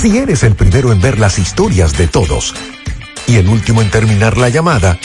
Si 0.00 0.16
eres 0.16 0.44
el 0.44 0.54
primero 0.54 0.92
en 0.92 1.00
ver 1.00 1.18
las 1.18 1.38
historias 1.38 1.98
de 1.98 2.08
todos 2.08 2.54
y 3.26 3.36
el 3.36 3.48
último 3.48 3.82
en 3.82 3.90
terminar 3.90 4.38
la 4.38 4.48
llamada, 4.48 4.98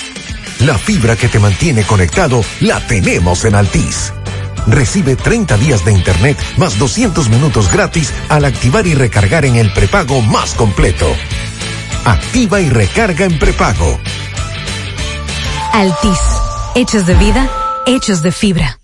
la 0.59 0.77
fibra 0.77 1.17
que 1.17 1.27
te 1.27 1.39
mantiene 1.39 1.83
conectado 1.83 2.45
la 2.61 2.79
tenemos 2.87 3.43
en 3.43 3.55
Altis. 3.55 4.13
Recibe 4.67 5.15
30 5.15 5.57
días 5.57 5.85
de 5.85 5.93
internet 5.93 6.37
más 6.57 6.77
200 6.79 7.29
minutos 7.29 7.71
gratis 7.71 8.13
al 8.29 8.45
activar 8.45 8.87
y 8.87 8.95
recargar 8.95 9.45
en 9.45 9.55
el 9.55 9.71
prepago 9.73 10.21
más 10.21 10.53
completo. 10.53 11.07
Activa 12.05 12.61
y 12.61 12.69
recarga 12.69 13.25
en 13.25 13.37
prepago. 13.39 13.99
Altis. 15.73 16.19
Hechos 16.75 17.05
de 17.05 17.15
vida, 17.15 17.49
hechos 17.85 18.21
de 18.21 18.31
fibra. 18.31 18.79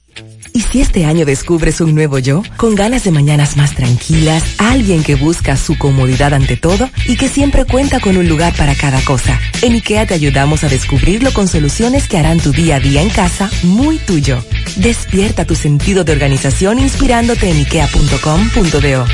¿Y 0.72 0.76
si 0.76 0.82
este 0.82 1.04
año 1.04 1.26
descubres 1.26 1.82
un 1.82 1.94
nuevo 1.94 2.18
yo? 2.18 2.44
Con 2.56 2.76
ganas 2.76 3.04
de 3.04 3.12
mañanas 3.12 3.58
más 3.58 3.76
tranquilas, 3.76 4.42
alguien 4.58 5.04
que 5.04 5.16
busca 5.16 5.58
su 5.58 5.78
comodidad 5.78 6.34
ante 6.34 6.56
todo 6.56 6.90
y 7.08 7.18
que 7.18 7.28
siempre 7.28 7.66
cuenta 7.66 8.00
con 8.00 8.16
un 8.16 8.30
lugar 8.30 8.54
para 8.56 8.74
cada 8.74 9.02
cosa. 9.02 9.38
En 9.62 9.74
IKEA 9.74 10.06
te 10.06 10.14
ayudamos 10.14 10.64
a 10.64 10.70
descubrirlo 10.70 11.34
con 11.34 11.50
soluciones 11.50 12.08
que 12.08 12.18
harán 12.18 12.40
tu 12.40 12.54
día 12.54 12.78
a 12.78 12.80
día 12.80 13.02
en 13.02 13.10
casa 13.10 13.50
muy 13.64 13.98
tuyo. 13.98 14.42
Despierta 14.78 15.44
tu 15.44 15.56
sentido 15.56 16.06
de 16.06 16.14
organización 16.14 16.80
inspirándote 16.80 17.50
en 17.50 17.58
ikea.com.do. 17.58 19.06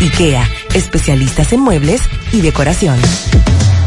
IKEA, 0.00 0.50
especialistas 0.74 1.52
en 1.52 1.60
muebles 1.60 2.02
y 2.32 2.40
decoración. 2.40 2.98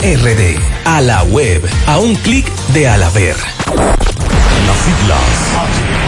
RD. 0.00 0.58
A 0.84 1.00
la 1.00 1.22
web. 1.24 1.68
A 1.86 1.98
un 1.98 2.14
clic 2.16 2.46
de 2.72 2.88
Alaber. 2.88 3.36
Las 5.08 6.07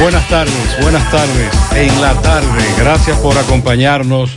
Buenas 0.00 0.28
tardes, 0.28 0.80
buenas 0.82 1.10
tardes. 1.10 1.50
En 1.74 2.00
la 2.02 2.12
tarde, 2.20 2.62
gracias 2.76 3.18
por 3.18 3.38
acompañarnos. 3.38 4.30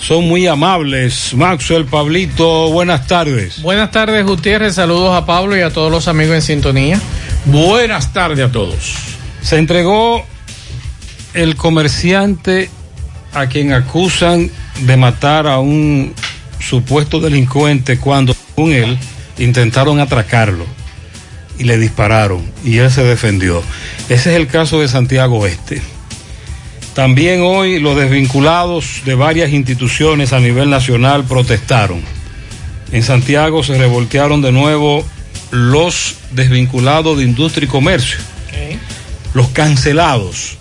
Son 0.00 0.26
muy 0.26 0.48
amables. 0.48 1.32
Maxwell, 1.32 1.84
Pablito, 1.84 2.72
buenas 2.72 3.06
tardes. 3.06 3.62
Buenas 3.62 3.92
tardes, 3.92 4.26
Gutiérrez. 4.26 4.74
Saludos 4.74 5.14
a 5.14 5.24
Pablo 5.24 5.56
y 5.56 5.60
a 5.60 5.70
todos 5.70 5.92
los 5.92 6.08
amigos 6.08 6.34
en 6.34 6.42
sintonía. 6.42 7.00
Buenas 7.44 8.12
tardes 8.12 8.44
a 8.44 8.50
todos. 8.50 8.96
Se 9.42 9.58
entregó 9.58 10.26
el 11.34 11.54
comerciante 11.54 12.68
a 13.32 13.46
quien 13.46 13.72
acusan 13.72 14.50
de 14.80 14.96
matar 14.96 15.46
a 15.46 15.60
un 15.60 16.14
supuesto 16.58 17.20
delincuente 17.20 17.98
cuando, 17.98 18.34
según 18.34 18.72
él, 18.72 18.98
intentaron 19.38 20.00
atracarlo 20.00 20.66
y 21.58 21.64
le 21.64 21.78
dispararon 21.78 22.42
y 22.64 22.78
él 22.78 22.90
se 22.90 23.04
defendió. 23.04 23.62
Ese 24.08 24.30
es 24.30 24.36
el 24.36 24.46
caso 24.46 24.80
de 24.80 24.88
Santiago 24.88 25.46
Este. 25.46 25.80
También 26.94 27.42
hoy 27.42 27.78
los 27.78 27.96
desvinculados 27.96 29.02
de 29.04 29.14
varias 29.14 29.52
instituciones 29.52 30.32
a 30.32 30.40
nivel 30.40 30.70
nacional 30.70 31.24
protestaron. 31.24 32.00
En 32.90 33.02
Santiago 33.02 33.62
se 33.62 33.76
revoltearon 33.76 34.40
de 34.40 34.52
nuevo 34.52 35.04
los 35.50 36.16
desvinculados 36.30 37.18
de 37.18 37.24
industria 37.24 37.66
y 37.66 37.68
comercio, 37.68 38.18
los 39.34 39.48
cancelados. 39.48 40.56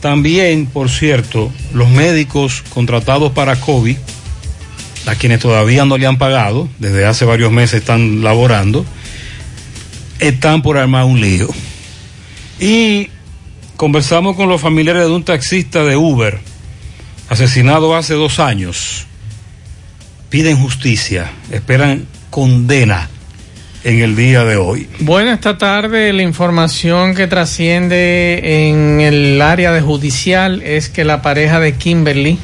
También, 0.00 0.66
por 0.66 0.90
cierto, 0.90 1.50
los 1.72 1.88
médicos 1.88 2.62
contratados 2.68 3.32
para 3.32 3.56
COVID, 3.56 3.96
a 5.06 5.14
quienes 5.16 5.40
todavía 5.40 5.84
no 5.84 5.98
le 5.98 6.06
han 6.06 6.18
pagado, 6.18 6.68
desde 6.78 7.06
hace 7.06 7.24
varios 7.24 7.50
meses 7.50 7.80
están 7.80 8.22
laborando, 8.22 8.84
están 10.28 10.62
por 10.62 10.78
armar 10.78 11.04
un 11.04 11.20
lío. 11.20 11.48
Y 12.58 13.10
conversamos 13.76 14.36
con 14.36 14.48
los 14.48 14.60
familiares 14.60 15.04
de 15.04 15.10
un 15.10 15.22
taxista 15.22 15.84
de 15.84 15.96
Uber, 15.96 16.38
asesinado 17.28 17.94
hace 17.94 18.14
dos 18.14 18.38
años. 18.38 19.06
Piden 20.30 20.56
justicia, 20.56 21.30
esperan 21.50 22.06
condena 22.30 23.08
en 23.84 24.00
el 24.00 24.16
día 24.16 24.44
de 24.44 24.56
hoy. 24.56 24.88
Bueno, 25.00 25.30
esta 25.30 25.58
tarde 25.58 26.12
la 26.12 26.22
información 26.22 27.14
que 27.14 27.26
trasciende 27.26 28.68
en 28.68 29.00
el 29.00 29.40
área 29.42 29.72
de 29.72 29.82
judicial 29.82 30.62
es 30.62 30.88
que 30.88 31.04
la 31.04 31.20
pareja 31.20 31.60
de 31.60 31.74
Kimberly 31.74 32.38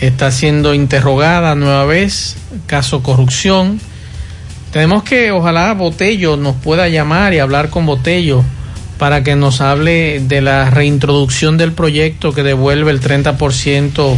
está 0.00 0.30
siendo 0.30 0.72
interrogada 0.72 1.54
nueva 1.54 1.84
vez, 1.84 2.36
caso 2.66 3.02
corrupción 3.02 3.80
tenemos 4.76 5.04
que, 5.04 5.30
ojalá 5.30 5.72
Botello 5.72 6.36
nos 6.36 6.54
pueda 6.56 6.86
llamar 6.86 7.32
y 7.32 7.38
hablar 7.38 7.70
con 7.70 7.86
Botello 7.86 8.44
para 8.98 9.24
que 9.24 9.34
nos 9.34 9.62
hable 9.62 10.20
de 10.20 10.42
la 10.42 10.68
reintroducción 10.68 11.56
del 11.56 11.72
proyecto 11.72 12.34
que 12.34 12.42
devuelve 12.42 12.90
el 12.90 13.00
30% 13.00 14.16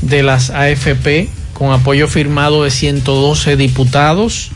de 0.00 0.22
las 0.22 0.48
AFP 0.48 1.28
con 1.52 1.72
apoyo 1.72 2.08
firmado 2.08 2.64
de 2.64 2.70
112 2.70 3.58
diputados. 3.58 4.52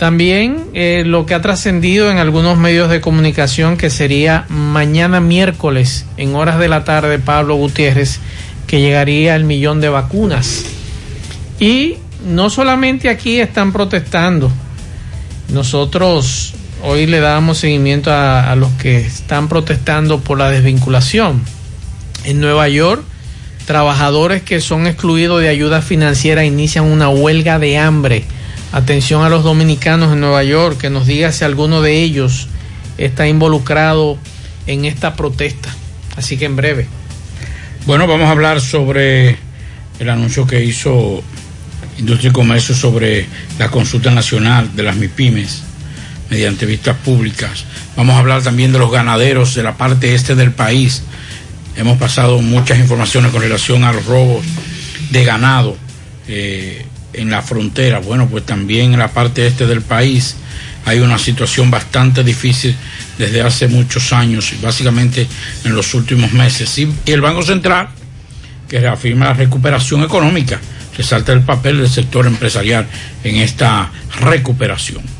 También 0.00 0.64
eh, 0.74 1.04
lo 1.06 1.26
que 1.26 1.34
ha 1.34 1.42
trascendido 1.42 2.10
en 2.10 2.18
algunos 2.18 2.58
medios 2.58 2.90
de 2.90 3.00
comunicación 3.00 3.76
que 3.76 3.88
sería 3.88 4.46
mañana 4.48 5.20
miércoles 5.20 6.06
en 6.16 6.34
horas 6.34 6.58
de 6.58 6.66
la 6.66 6.82
tarde 6.82 7.20
Pablo 7.20 7.54
Gutiérrez 7.54 8.18
que 8.66 8.80
llegaría 8.80 9.36
el 9.36 9.44
millón 9.44 9.80
de 9.80 9.90
vacunas. 9.90 10.64
Y 11.60 11.98
no 12.26 12.50
solamente 12.50 13.08
aquí 13.08 13.40
están 13.40 13.72
protestando, 13.72 14.50
nosotros 15.48 16.54
hoy 16.82 17.06
le 17.06 17.20
damos 17.20 17.58
seguimiento 17.58 18.12
a, 18.12 18.54
los 18.56 18.70
que 18.72 18.98
están 18.98 19.48
protestando 19.48 20.20
por 20.20 20.38
la 20.38 20.50
desvinculación. 20.50 21.42
En 22.24 22.40
Nueva 22.40 22.68
York, 22.68 23.02
trabajadores 23.66 24.42
que 24.42 24.60
son 24.60 24.86
excluidos 24.86 25.40
de 25.40 25.48
ayuda 25.48 25.82
financiera 25.82 26.44
inician 26.44 26.84
una 26.84 27.08
huelga 27.08 27.58
de 27.58 27.78
hambre. 27.78 28.24
Atención 28.72 29.22
a 29.22 29.28
los 29.28 29.42
dominicanos 29.42 30.12
en 30.12 30.20
Nueva 30.20 30.44
York, 30.44 30.78
que 30.78 30.90
nos 30.90 31.06
diga 31.06 31.32
si 31.32 31.44
alguno 31.44 31.82
de 31.82 32.02
ellos 32.02 32.48
está 32.98 33.26
involucrado 33.26 34.18
en 34.66 34.84
esta 34.84 35.16
protesta. 35.16 35.74
Así 36.16 36.36
que 36.36 36.44
en 36.44 36.56
breve. 36.56 36.86
Bueno, 37.86 38.06
vamos 38.06 38.28
a 38.28 38.30
hablar 38.30 38.60
sobre 38.60 39.38
el 39.98 40.08
anuncio 40.08 40.46
que 40.46 40.62
hizo 40.62 41.22
Industria 42.00 42.30
y 42.30 42.32
Comercio 42.32 42.74
sobre 42.74 43.26
la 43.58 43.68
consulta 43.68 44.10
nacional 44.10 44.74
de 44.74 44.82
las 44.82 44.96
MIPIMES 44.96 45.62
mediante 46.30 46.66
vistas 46.66 46.96
públicas. 46.96 47.64
Vamos 47.96 48.16
a 48.16 48.20
hablar 48.20 48.42
también 48.42 48.72
de 48.72 48.78
los 48.78 48.90
ganaderos 48.90 49.54
de 49.54 49.62
la 49.62 49.76
parte 49.76 50.14
este 50.14 50.34
del 50.34 50.52
país. 50.52 51.02
Hemos 51.76 51.98
pasado 51.98 52.40
muchas 52.40 52.78
informaciones 52.78 53.30
con 53.30 53.42
relación 53.42 53.84
a 53.84 53.92
los 53.92 54.04
robos 54.06 54.44
de 55.10 55.24
ganado 55.24 55.76
eh, 56.26 56.84
en 57.12 57.30
la 57.30 57.42
frontera. 57.42 57.98
Bueno, 57.98 58.28
pues 58.28 58.46
también 58.46 58.92
en 58.94 58.98
la 58.98 59.08
parte 59.08 59.46
este 59.46 59.66
del 59.66 59.82
país 59.82 60.36
hay 60.86 61.00
una 61.00 61.18
situación 61.18 61.70
bastante 61.70 62.24
difícil 62.24 62.74
desde 63.18 63.42
hace 63.42 63.68
muchos 63.68 64.12
años 64.12 64.52
y 64.52 64.64
básicamente 64.64 65.26
en 65.64 65.74
los 65.74 65.92
últimos 65.94 66.32
meses. 66.32 66.78
Y, 66.78 66.88
el 67.06 67.20
Banco 67.20 67.42
Central, 67.42 67.88
que 68.68 68.80
reafirma 68.80 69.26
la 69.26 69.34
recuperación 69.34 70.02
económica, 70.02 70.60
resalta 71.00 71.32
el 71.32 71.40
papel 71.40 71.78
del 71.78 71.88
sector 71.88 72.26
empresarial 72.26 72.86
en 73.24 73.36
esta 73.36 73.90
recuperación. 74.20 75.19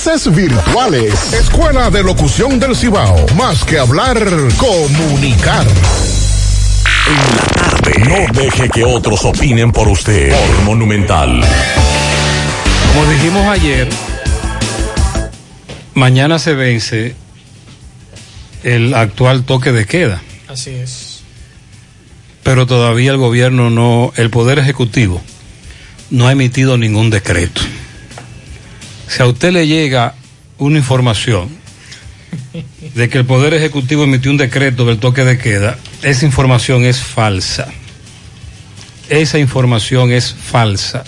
virtuales. 0.33 1.33
Escuela 1.33 1.91
de 1.91 2.03
Locución 2.03 2.59
del 2.59 2.75
Cibao. 2.75 3.25
Más 3.35 3.63
que 3.63 3.77
hablar, 3.77 4.17
comunicar. 4.57 5.67
En 7.07 7.35
la 7.35 7.43
tarde. 7.53 7.93
No 8.09 8.41
deje 8.41 8.69
que 8.69 8.83
otros 8.83 9.23
opinen 9.25 9.71
por 9.71 9.87
usted. 9.87 10.31
Por 10.31 10.61
Monumental. 10.63 11.41
Como 12.93 13.11
dijimos 13.11 13.47
ayer, 13.47 13.89
mañana 15.93 16.39
se 16.39 16.53
vence 16.53 17.15
el 18.63 18.93
actual 18.95 19.43
toque 19.43 19.71
de 19.71 19.85
queda. 19.85 20.21
Así 20.47 20.71
es 20.71 21.11
pero 22.43 22.65
todavía 22.65 23.11
el 23.11 23.17
gobierno 23.17 23.69
no, 23.69 24.13
el 24.15 24.29
Poder 24.29 24.57
Ejecutivo 24.57 25.21
no 26.09 26.27
ha 26.27 26.31
emitido 26.31 26.77
ningún 26.77 27.09
decreto. 27.09 27.61
Si 29.11 29.21
a 29.21 29.25
usted 29.25 29.51
le 29.51 29.67
llega 29.67 30.15
una 30.57 30.77
información 30.77 31.49
de 32.95 33.09
que 33.09 33.17
el 33.17 33.25
Poder 33.25 33.53
Ejecutivo 33.53 34.05
emitió 34.05 34.31
un 34.31 34.37
decreto 34.37 34.85
del 34.85 34.99
toque 34.99 35.25
de 35.25 35.37
queda, 35.37 35.77
esa 36.01 36.25
información 36.25 36.85
es 36.85 37.01
falsa. 37.01 37.67
Esa 39.09 39.37
información 39.37 40.13
es 40.13 40.33
falsa. 40.33 41.03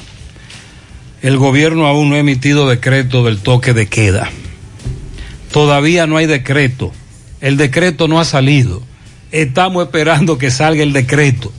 El 1.21 1.37
gobierno 1.37 1.87
aún 1.87 2.09
no 2.09 2.15
ha 2.15 2.19
emitido 2.19 2.67
decreto 2.67 3.23
del 3.23 3.37
toque 3.37 3.71
de 3.71 3.87
queda. 3.87 4.29
Todavía 5.53 6.05
no 6.05 6.17
hay 6.17 6.25
decreto. 6.25 6.91
El 7.39 7.55
decreto 7.55 8.09
no 8.09 8.19
ha 8.19 8.25
salido 8.25 8.83
Estamos 9.31 9.85
esperando 9.85 10.37
que 10.37 10.51
salga 10.51 10.83
el 10.83 10.91
decreto. 10.91 11.53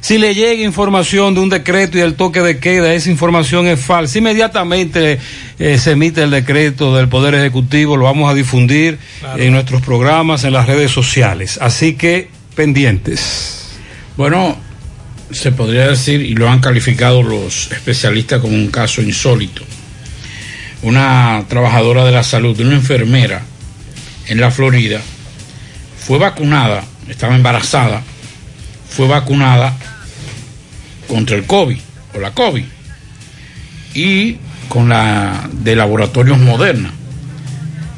Si 0.00 0.18
le 0.18 0.34
llega 0.34 0.62
información 0.62 1.34
de 1.34 1.40
un 1.40 1.48
decreto 1.48 1.98
y 1.98 2.00
el 2.00 2.14
toque 2.14 2.40
de 2.40 2.58
queda, 2.58 2.94
esa 2.94 3.10
información 3.10 3.66
es 3.66 3.80
falsa. 3.80 4.18
Inmediatamente 4.18 5.18
eh, 5.58 5.78
se 5.78 5.92
emite 5.92 6.22
el 6.22 6.30
decreto 6.30 6.94
del 6.96 7.08
Poder 7.08 7.34
Ejecutivo, 7.34 7.96
lo 7.96 8.04
vamos 8.04 8.30
a 8.30 8.34
difundir 8.34 8.98
en 9.36 9.52
nuestros 9.52 9.82
programas, 9.82 10.44
en 10.44 10.52
las 10.52 10.66
redes 10.66 10.90
sociales. 10.90 11.58
Así 11.60 11.94
que 11.94 12.30
pendientes. 12.54 13.70
Bueno, 14.16 14.56
se 15.30 15.52
podría 15.52 15.88
decir, 15.88 16.22
y 16.22 16.34
lo 16.34 16.48
han 16.48 16.60
calificado 16.60 17.22
los 17.22 17.70
especialistas 17.72 18.40
como 18.40 18.54
un 18.54 18.68
caso 18.68 19.02
insólito. 19.02 19.62
Una 20.82 21.44
trabajadora 21.48 22.04
de 22.04 22.12
la 22.12 22.22
salud, 22.22 22.58
una 22.60 22.74
enfermera 22.74 23.42
en 24.26 24.40
la 24.40 24.50
Florida, 24.50 25.00
fue 25.98 26.18
vacunada, 26.18 26.84
estaba 27.08 27.34
embarazada, 27.34 28.02
fue 28.88 29.08
vacunada 29.08 29.76
contra 31.08 31.36
el 31.36 31.44
COVID 31.44 31.78
o 32.14 32.20
la 32.20 32.32
COVID 32.32 32.64
y 33.94 34.36
con 34.68 34.88
la 34.88 35.48
de 35.52 35.74
laboratorios 35.74 36.38
Moderna. 36.38 36.92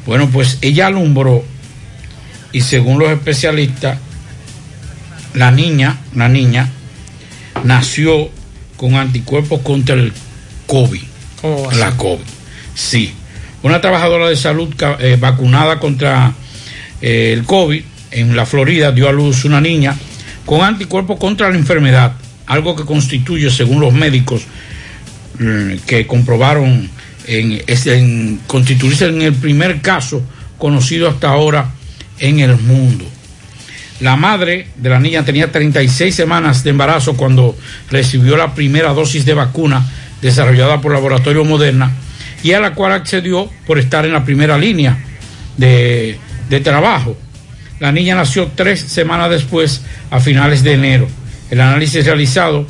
Bueno, 0.05 0.29
pues 0.29 0.57
ella 0.61 0.87
alumbró 0.87 1.43
y 2.51 2.61
según 2.61 2.99
los 2.99 3.11
especialistas, 3.11 3.97
la 5.33 5.51
niña, 5.51 5.99
la 6.15 6.27
niña, 6.27 6.69
nació 7.63 8.29
con 8.77 8.95
anticuerpos 8.95 9.61
contra 9.61 9.95
el 9.95 10.11
COVID. 10.67 11.01
la 11.77 11.91
COVID. 11.97 12.23
Sí. 12.73 13.13
Una 13.63 13.79
trabajadora 13.79 14.27
de 14.27 14.35
salud 14.35 14.73
eh, 14.99 15.17
vacunada 15.19 15.79
contra 15.79 16.33
eh, 17.01 17.33
el 17.33 17.45
COVID 17.45 17.83
en 18.11 18.35
la 18.35 18.45
Florida 18.45 18.91
dio 18.91 19.07
a 19.07 19.11
luz 19.11 19.45
una 19.45 19.61
niña 19.61 19.95
con 20.45 20.61
anticuerpos 20.61 21.19
contra 21.19 21.49
la 21.49 21.57
enfermedad, 21.57 22.13
algo 22.51 22.75
que 22.75 22.83
constituye, 22.83 23.49
según 23.49 23.79
los 23.79 23.93
médicos 23.93 24.41
mm, 25.39 25.85
que 25.87 26.05
comprobaron 26.05 26.89
en, 27.25 27.63
en 27.65 28.41
constituirse 28.45 29.05
en 29.05 29.21
el 29.21 29.33
primer 29.33 29.79
caso 29.81 30.21
conocido 30.57 31.07
hasta 31.07 31.29
ahora 31.29 31.71
en 32.19 32.41
el 32.41 32.57
mundo. 32.57 33.05
La 34.01 34.17
madre 34.17 34.67
de 34.75 34.89
la 34.89 34.99
niña 34.99 35.23
tenía 35.23 35.49
36 35.49 36.13
semanas 36.13 36.61
de 36.65 36.71
embarazo 36.71 37.15
cuando 37.15 37.57
recibió 37.89 38.35
la 38.35 38.53
primera 38.53 38.93
dosis 38.93 39.23
de 39.23 39.33
vacuna 39.33 39.89
desarrollada 40.21 40.81
por 40.81 40.91
Laboratorio 40.91 41.45
Moderna 41.45 41.89
y 42.43 42.51
a 42.51 42.59
la 42.59 42.73
cual 42.73 42.91
accedió 42.91 43.49
por 43.65 43.79
estar 43.79 44.05
en 44.05 44.11
la 44.11 44.25
primera 44.25 44.57
línea 44.57 44.97
de 45.57 46.17
trabajo. 46.61 47.15
La 47.79 47.93
niña 47.93 48.15
nació 48.15 48.51
tres 48.53 48.81
semanas 48.81 49.29
después, 49.29 49.83
a 50.09 50.19
finales 50.19 50.63
de 50.63 50.73
enero. 50.73 51.20
El 51.51 51.61
análisis 51.61 52.03
realizado 52.05 52.65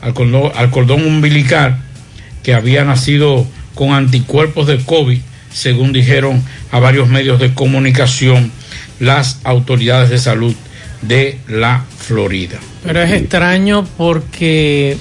al 0.00 0.14
cordón, 0.14 0.52
al 0.56 0.70
cordón 0.70 1.04
umbilical, 1.04 1.78
que 2.42 2.54
había 2.54 2.84
nacido 2.84 3.46
con 3.74 3.92
anticuerpos 3.92 4.66
de 4.66 4.78
COVID, 4.78 5.20
según 5.52 5.92
dijeron 5.92 6.42
a 6.70 6.78
varios 6.78 7.08
medios 7.08 7.38
de 7.38 7.52
comunicación 7.52 8.50
las 8.98 9.40
autoridades 9.44 10.10
de 10.10 10.18
salud 10.18 10.54
de 11.02 11.38
la 11.48 11.84
Florida. 11.98 12.58
Pero 12.84 13.02
es 13.02 13.12
extraño 13.12 13.86
porque 13.96 14.96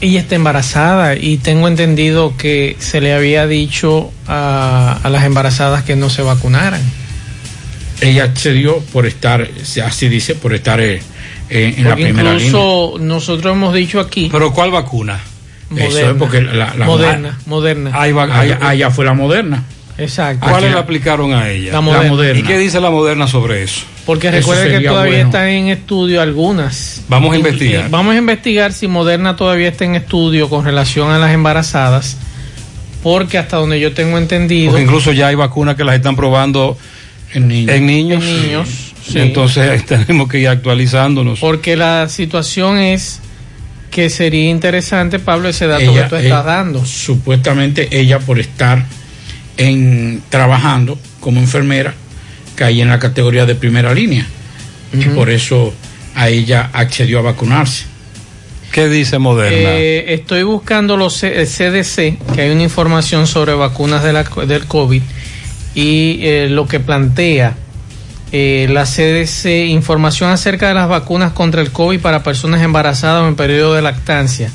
ella 0.00 0.20
está 0.20 0.34
embarazada 0.34 1.16
y 1.16 1.38
tengo 1.38 1.68
entendido 1.68 2.36
que 2.36 2.76
se 2.78 3.00
le 3.00 3.14
había 3.14 3.46
dicho 3.46 4.12
a, 4.26 5.00
las 5.10 5.24
embarazadas 5.24 5.84
que 5.84 5.96
no 5.96 6.10
se 6.10 6.22
vacunaran. 6.22 6.82
Ella 8.00 8.24
accedió 8.24 8.78
por 8.92 9.06
estar, 9.06 9.48
así 9.84 10.08
dice, 10.08 10.34
por 10.34 10.54
estar 10.54 10.80
eh, 10.80 11.00
en 11.48 11.84
la 11.84 11.94
primera 11.94 12.34
incluso 12.34 12.96
nosotros 13.00 13.54
hemos 13.54 13.74
dicho 13.74 14.00
aquí. 14.00 14.28
¿Pero 14.30 14.52
cuál 14.52 14.70
vacuna? 14.70 15.20
Moderna. 15.70 16.14
porque 16.18 16.42
la, 16.42 16.74
moderna, 16.74 17.38
moderna. 17.46 17.90
allá 17.98 18.90
fue 18.90 19.04
la 19.04 19.14
moderna. 19.14 19.64
Exacto. 19.98 20.46
¿Cuáles 20.46 20.72
le 20.72 20.78
aplicaron 20.78 21.32
a 21.32 21.48
ella? 21.48 21.72
La 21.72 21.80
moderna. 21.80 22.38
¿Y 22.38 22.42
qué 22.42 22.58
dice 22.58 22.80
la 22.80 22.90
moderna 22.90 23.26
sobre 23.26 23.62
eso? 23.62 23.84
Porque 24.04 24.30
recuerde 24.30 24.78
que 24.78 24.86
todavía 24.86 25.22
están 25.22 25.48
en 25.48 25.68
estudio 25.68 26.20
algunas. 26.20 27.02
Vamos 27.08 27.32
a 27.32 27.36
investigar. 27.36 27.90
Vamos 27.90 28.14
a 28.14 28.18
investigar 28.18 28.72
si 28.72 28.86
Moderna 28.86 29.36
todavía 29.36 29.68
está 29.68 29.84
en 29.84 29.96
estudio 29.96 30.48
con 30.48 30.64
relación 30.64 31.10
a 31.10 31.18
las 31.18 31.32
embarazadas. 31.32 32.18
Porque 33.02 33.38
hasta 33.38 33.56
donde 33.56 33.80
yo 33.80 33.92
tengo 33.92 34.18
entendido. 34.18 34.72
Porque 34.72 34.84
incluso 34.84 35.12
ya 35.12 35.28
hay 35.28 35.34
vacunas 35.34 35.76
que 35.76 35.84
las 35.84 35.94
están 35.94 36.14
probando 36.14 36.76
en 37.34 37.48
niños. 37.48 37.76
En 37.76 37.86
niños. 37.86 38.94
Entonces 39.14 39.84
tenemos 39.86 40.28
que 40.28 40.40
ir 40.40 40.48
actualizándonos. 40.48 41.38
Porque 41.40 41.76
la 41.76 42.08
situación 42.08 42.78
es 42.78 43.20
que 43.90 44.10
sería 44.10 44.50
interesante, 44.50 45.18
Pablo, 45.18 45.48
ese 45.48 45.66
dato 45.66 45.94
que 45.94 46.02
tú 46.02 46.16
estás 46.16 46.44
dando. 46.44 46.84
Supuestamente 46.84 47.88
ella 47.98 48.18
por 48.18 48.38
estar 48.38 48.84
en 49.56 50.22
trabajando 50.28 50.98
como 51.20 51.40
enfermera 51.40 51.94
caí 52.54 52.80
en 52.80 52.88
la 52.88 52.98
categoría 52.98 53.46
de 53.46 53.54
primera 53.54 53.94
línea 53.94 54.26
y 54.92 55.04
por 55.06 55.30
eso 55.30 55.74
a 56.14 56.28
ella 56.28 56.70
accedió 56.72 57.18
a 57.20 57.22
vacunarse. 57.22 57.84
¿Qué 58.72 58.88
dice 58.88 59.18
Moderna? 59.18 59.70
Eh, 59.76 60.14
estoy 60.14 60.42
buscando 60.42 60.96
los 60.96 61.18
CDC, 61.20 62.18
que 62.34 62.40
hay 62.42 62.50
una 62.50 62.62
información 62.62 63.26
sobre 63.26 63.54
vacunas 63.54 64.02
de 64.02 64.12
la, 64.12 64.24
del 64.46 64.66
COVID 64.66 65.02
y 65.76 66.20
eh, 66.22 66.48
lo 66.50 66.66
que 66.66 66.80
plantea 66.80 67.54
eh, 68.32 68.66
la 68.70 68.84
CDC, 68.84 69.68
información 69.68 70.30
acerca 70.30 70.68
de 70.68 70.74
las 70.74 70.88
vacunas 70.88 71.32
contra 71.32 71.60
el 71.60 71.70
COVID 71.70 72.00
para 72.00 72.22
personas 72.22 72.62
embarazadas 72.62 73.22
o 73.22 73.28
en 73.28 73.36
periodo 73.36 73.74
de 73.74 73.82
lactancia. 73.82 74.50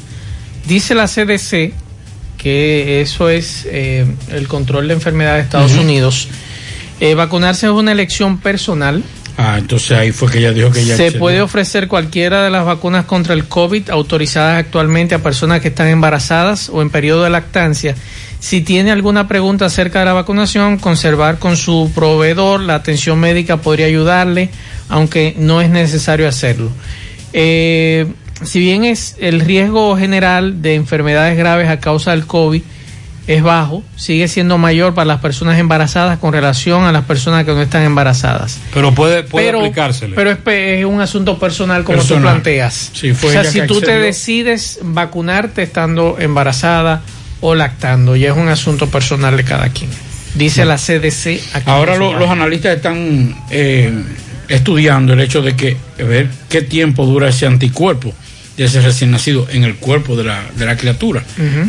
Dice 0.65 0.95
la 0.95 1.07
CDC 1.07 1.73
que 2.37 3.01
eso 3.01 3.29
es 3.29 3.67
eh, 3.69 4.07
el 4.31 4.47
control 4.47 4.87
de 4.87 4.95
enfermedad 4.95 5.35
de 5.35 5.41
Estados 5.41 5.73
Unidos. 5.73 6.27
Vacunarse 7.15 7.67
es 7.67 7.71
una 7.71 7.91
elección 7.91 8.39
personal. 8.39 9.03
Ah, 9.37 9.57
entonces 9.57 9.97
ahí 9.97 10.11
fue 10.11 10.29
que 10.31 10.39
ella 10.39 10.51
dijo 10.51 10.71
que 10.71 10.85
ya 10.85 10.95
se 10.95 11.13
puede 11.13 11.41
ofrecer 11.41 11.87
cualquiera 11.87 12.43
de 12.43 12.49
las 12.49 12.65
vacunas 12.65 13.05
contra 13.05 13.33
el 13.33 13.45
COVID 13.45 13.89
autorizadas 13.89 14.59
actualmente 14.59 15.15
a 15.15 15.19
personas 15.19 15.61
que 15.61 15.69
están 15.69 15.87
embarazadas 15.87 16.69
o 16.69 16.81
en 16.81 16.89
periodo 16.89 17.23
de 17.23 17.29
lactancia. 17.29 17.95
Si 18.39 18.61
tiene 18.61 18.91
alguna 18.91 19.27
pregunta 19.27 19.65
acerca 19.65 19.99
de 19.99 20.05
la 20.05 20.13
vacunación, 20.13 20.77
conservar 20.77 21.37
con 21.37 21.57
su 21.57 21.91
proveedor, 21.93 22.59
la 22.61 22.75
atención 22.75 23.19
médica 23.19 23.57
podría 23.57 23.85
ayudarle, 23.85 24.49
aunque 24.89 25.35
no 25.37 25.61
es 25.61 25.69
necesario 25.69 26.27
hacerlo. 26.27 26.71
Eh, 27.33 28.07
si 28.43 28.59
bien 28.59 28.83
es 28.83 29.15
el 29.19 29.41
riesgo 29.41 29.95
general 29.95 30.61
de 30.61 30.75
enfermedades 30.75 31.37
graves 31.37 31.69
a 31.69 31.79
causa 31.79 32.11
del 32.11 32.25
COVID 32.25 32.63
es 33.27 33.43
bajo, 33.43 33.83
sigue 33.95 34.27
siendo 34.27 34.57
mayor 34.57 34.93
para 34.93 35.05
las 35.05 35.19
personas 35.19 35.59
embarazadas 35.59 36.17
con 36.19 36.33
relación 36.33 36.83
a 36.83 36.91
las 36.91 37.05
personas 37.05 37.45
que 37.45 37.51
no 37.51 37.61
están 37.61 37.83
embarazadas. 37.83 38.59
Pero 38.73 38.93
puede, 38.93 39.23
puede 39.23 39.49
aplicársele. 39.49 40.15
Pero 40.15 40.31
es, 40.31 40.85
un 40.85 41.01
asunto 41.01 41.37
personal 41.37 41.83
como 41.83 42.01
tú 42.01 42.19
planteas. 42.19 42.91
o 43.23 43.29
sea, 43.29 43.43
si 43.43 43.65
tú 43.67 43.81
te 43.81 43.99
decides 43.99 44.79
vacunarte 44.81 45.61
estando 45.61 46.17
embarazada 46.19 47.01
o 47.41 47.55
lactando, 47.55 48.15
ya 48.15 48.31
es 48.31 48.37
un 48.37 48.49
asunto 48.49 48.87
personal 48.87 49.37
de 49.37 49.43
cada 49.43 49.69
quien. 49.69 49.89
Dice 50.35 50.65
la 50.65 50.77
CDC. 50.77 51.65
Ahora 51.65 51.97
los 51.97 52.29
analistas 52.29 52.75
están 52.77 53.35
eh, 53.49 53.93
estudiando 54.47 55.13
el 55.13 55.19
hecho 55.19 55.41
de 55.41 55.55
que 55.55 55.77
ver 55.97 56.29
qué 56.49 56.61
tiempo 56.61 57.05
dura 57.05 57.29
ese 57.29 57.45
anticuerpo 57.45 58.13
de 58.61 58.67
ese 58.67 58.79
recién 58.81 59.09
nacido 59.09 59.47
en 59.49 59.63
el 59.63 59.75
cuerpo 59.75 60.15
de 60.15 60.23
la, 60.23 60.43
de 60.55 60.67
la 60.67 60.77
criatura. 60.77 61.23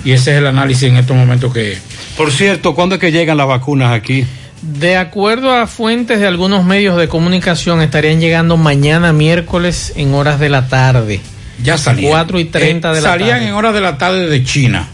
Y 0.05 0.13
ese 0.13 0.33
es 0.33 0.37
el 0.37 0.47
análisis 0.47 0.83
en 0.91 0.99
estos 0.99 1.17
momentos 1.17 1.51
que... 1.51 1.79
Por 2.19 2.31
cierto, 2.31 2.75
¿cuándo 2.75 2.97
es 2.97 3.01
que 3.01 3.11
llegan 3.11 3.39
las 3.39 3.47
vacunas 3.47 3.93
aquí? 3.93 4.27
De 4.61 4.99
acuerdo 4.99 5.55
a 5.55 5.67
fuentes 5.67 6.21
de 6.21 6.27
algunos 6.27 6.67
medios 6.67 6.99
de 6.99 7.09
comunicación, 7.09 7.81
estarían 7.81 8.21
llegando 8.21 8.59
mañana 8.59 9.15
miércoles 9.15 9.95
en 9.97 10.13
horas 10.13 10.39
de 10.39 10.51
la 10.51 10.69
tarde. 10.69 11.23
Ya 11.63 11.79
salían. 11.79 12.11
4 12.11 12.41
y 12.41 12.45
30 12.45 12.93
de 12.93 13.01
la 13.01 13.09
tarde. 13.09 13.25
Salían 13.25 13.43
en 13.43 13.55
horas 13.55 13.73
de 13.73 13.81
la 13.81 13.97
tarde 13.97 14.29
de 14.29 14.45
China. 14.45 14.87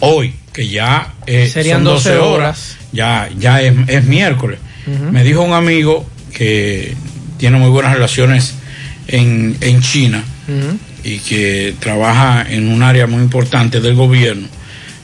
Hoy, 0.00 0.34
que 0.52 0.66
ya 0.66 1.14
eh, 1.26 1.46
serían 1.46 1.84
12, 1.84 2.16
horas, 2.16 2.78
ya, 2.90 3.28
ya 3.38 3.62
es, 3.62 4.04
miércoles. 4.06 4.58
Me 5.12 5.22
dijo 5.22 5.42
un 5.42 5.52
amigo 5.52 6.04
que 6.32 6.96
tiene 7.36 7.58
muy 7.58 7.68
buenas 7.68 7.92
relaciones 7.92 8.54
en, 9.06 9.56
en 9.60 9.80
China 9.82 10.24
y 11.04 11.18
que 11.18 11.74
trabaja 11.80 12.44
en 12.48 12.68
un 12.68 12.82
área 12.82 13.06
muy 13.06 13.22
importante 13.22 13.80
del 13.80 13.94
gobierno, 13.94 14.48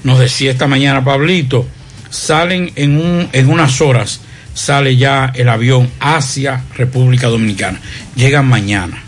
nos 0.02 0.18
decía 0.18 0.50
esta 0.50 0.66
mañana, 0.66 1.04
Pablito, 1.04 1.66
salen 2.10 2.72
en, 2.76 2.98
un, 2.98 3.28
en 3.32 3.48
unas 3.48 3.80
horas, 3.80 4.20
sale 4.54 4.96
ya 4.96 5.32
el 5.34 5.48
avión 5.48 5.90
hacia 5.98 6.62
República 6.76 7.28
Dominicana. 7.28 7.80
Llegan 8.14 8.46
mañana. 8.46 9.02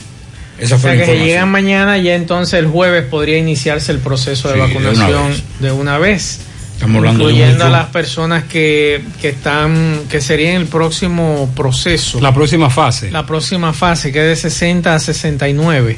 Esa 0.59 0.79
fue 0.79 0.93
o 0.93 0.97
sea 0.97 1.07
que 1.07 1.19
llegan 1.25 1.51
mañana, 1.51 1.99
ya 1.99 2.15
entonces 2.15 2.59
el 2.59 2.67
jueves 2.67 3.05
podría 3.05 3.37
iniciarse 3.37 3.93
el 3.93 3.99
proceso 3.99 4.51
de 4.51 4.59
vacunación 4.59 5.35
de 5.61 5.71
una, 5.71 5.99
vez. 5.99 6.41
Estamos 6.73 6.97
hablando 6.97 7.25
incluyendo 7.25 7.65
de 7.65 7.65
a 7.65 7.71
las 7.71 7.87
personas 7.87 8.45
que, 8.45 9.03
que 9.21 9.31
están, 9.31 10.01
que 10.11 10.21
serían 10.23 10.55
el 10.55 10.67
próximo 10.67 11.51
proceso. 11.55 12.21
La 12.21 12.35
próxima 12.35 12.71
fase. 12.71 13.11
La 13.11 13.27
próxima 13.27 13.75
fase, 13.75 14.13
que 14.13 14.21
es 14.21 14.43
de 14.43 14.51
60 14.51 14.95
a 14.95 14.99
69. 14.99 15.97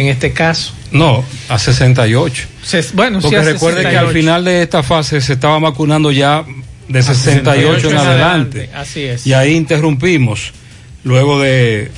En 0.00 0.06
este 0.08 0.32
caso. 0.32 0.72
No, 0.92 1.22
a 1.48 1.58
68. 1.58 2.44
Se- 2.62 2.84
bueno, 2.94 3.20
Porque 3.20 3.38
sí, 3.40 3.44
recuerde 3.44 3.76
que 3.82 3.90
68. 3.90 4.06
al 4.08 4.12
final 4.14 4.44
de 4.44 4.62
esta 4.62 4.82
fase 4.82 5.20
se 5.20 5.34
estaba 5.34 5.58
vacunando 5.58 6.10
ya 6.10 6.44
de 6.88 7.02
68 7.02 7.90
en 7.90 7.96
adelante. 7.96 8.70
Así 8.74 9.02
es. 9.04 9.26
Y 9.26 9.32
ahí 9.34 9.54
interrumpimos. 9.54 10.52
Luego 11.04 11.40
de. 11.40 11.90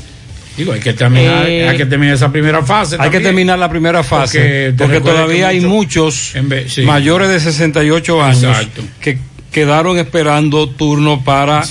Digo, 0.57 0.73
hay 0.73 0.81
que 0.81 0.93
terminar, 0.93 1.49
Eh, 1.49 1.67
hay 1.69 1.77
que 1.79 1.87
terminar 1.87 2.15
esa 2.15 2.31
primera 2.31 2.63
fase. 2.63 2.97
Hay 2.99 3.09
que 3.11 3.21
terminar 3.21 3.59
la 3.59 3.71
primera 3.71 4.03
fase. 4.03 4.75
Porque 4.77 5.01
todavía 5.01 5.49
hay 5.49 5.61
muchos- 5.61 6.35
muchos 6.35 6.73
sí. 6.73 6.83
mayores 6.83 7.31
de 7.31 7.41
68 7.41 8.23
años 8.23 8.45
Exacto. 8.59 8.83
que 9.01 9.19
quedaron 9.51 9.99
esperando 9.99 10.69
turno 10.69 11.25
para 11.25 11.65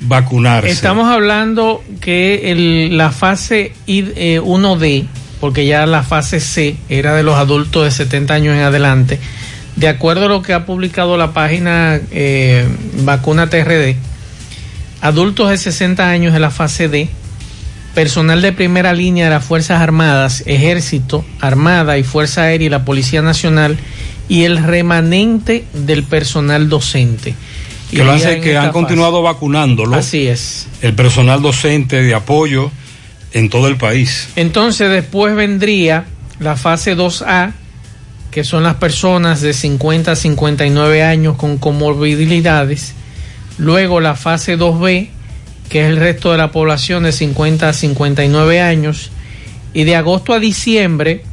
vacunarse. 0.00 0.70
Estamos 0.70 1.08
hablando 1.08 1.82
que 2.00 2.50
el- 2.50 2.96
la 2.96 3.10
fase 3.12 3.72
I- 3.86 4.04
eh, 4.16 4.40
1D, 4.40 5.06
porque 5.44 5.66
ya 5.66 5.84
la 5.84 6.02
fase 6.02 6.40
C 6.40 6.74
era 6.88 7.14
de 7.14 7.22
los 7.22 7.34
adultos 7.34 7.84
de 7.84 7.90
70 7.90 8.32
años 8.32 8.56
en 8.56 8.62
adelante, 8.62 9.20
de 9.76 9.88
acuerdo 9.88 10.24
a 10.24 10.28
lo 10.28 10.40
que 10.40 10.54
ha 10.54 10.64
publicado 10.64 11.18
la 11.18 11.34
página 11.34 12.00
eh, 12.12 12.66
Vacuna 13.02 13.50
TRD, 13.50 13.94
adultos 15.02 15.50
de 15.50 15.58
60 15.58 16.08
años 16.08 16.32
de 16.32 16.40
la 16.40 16.50
fase 16.50 16.88
D, 16.88 17.10
personal 17.94 18.40
de 18.40 18.54
primera 18.54 18.94
línea 18.94 19.26
de 19.26 19.32
las 19.32 19.44
Fuerzas 19.44 19.82
Armadas, 19.82 20.44
Ejército, 20.46 21.26
Armada 21.42 21.98
y 21.98 22.04
Fuerza 22.04 22.44
Aérea 22.44 22.68
y 22.68 22.70
la 22.70 22.86
Policía 22.86 23.20
Nacional 23.20 23.76
y 24.30 24.44
el 24.44 24.56
remanente 24.56 25.66
del 25.74 26.04
personal 26.04 26.70
docente. 26.70 27.34
que 27.90 28.02
lo 28.02 28.12
hace 28.12 28.40
que 28.40 28.56
han 28.56 28.68
fase. 28.68 28.72
continuado 28.72 29.20
vacunándolo. 29.20 29.94
Así 29.94 30.26
es. 30.26 30.68
El 30.80 30.94
personal 30.94 31.42
docente 31.42 32.02
de 32.02 32.14
apoyo 32.14 32.70
en 33.34 33.50
todo 33.50 33.68
el 33.68 33.76
país. 33.76 34.28
Entonces 34.36 34.88
después 34.90 35.34
vendría 35.34 36.06
la 36.38 36.56
fase 36.56 36.96
2A, 36.96 37.52
que 38.30 38.44
son 38.44 38.62
las 38.62 38.76
personas 38.76 39.40
de 39.42 39.52
50 39.52 40.12
a 40.12 40.16
59 40.16 41.02
años 41.02 41.36
con 41.36 41.58
comorbilidades. 41.58 42.94
Luego 43.58 44.00
la 44.00 44.14
fase 44.14 44.56
2B, 44.56 45.08
que 45.68 45.82
es 45.82 45.88
el 45.88 45.96
resto 45.96 46.32
de 46.32 46.38
la 46.38 46.50
población 46.50 47.02
de 47.02 47.12
50 47.12 47.68
a 47.68 47.72
59 47.72 48.60
años. 48.60 49.10
Y 49.72 49.84
de 49.84 49.96
agosto 49.96 50.32
a 50.32 50.38
diciembre, 50.38 51.24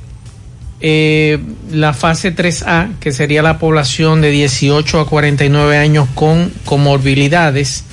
eh, 0.79 1.39
la 1.71 1.93
fase 1.93 2.35
3A, 2.35 2.97
que 2.99 3.11
sería 3.11 3.43
la 3.43 3.59
población 3.59 4.21
de 4.21 4.31
18 4.31 5.01
a 5.01 5.07
49 5.07 5.77
años 5.77 6.07
con 6.15 6.51
comorbilidades. 6.65 7.83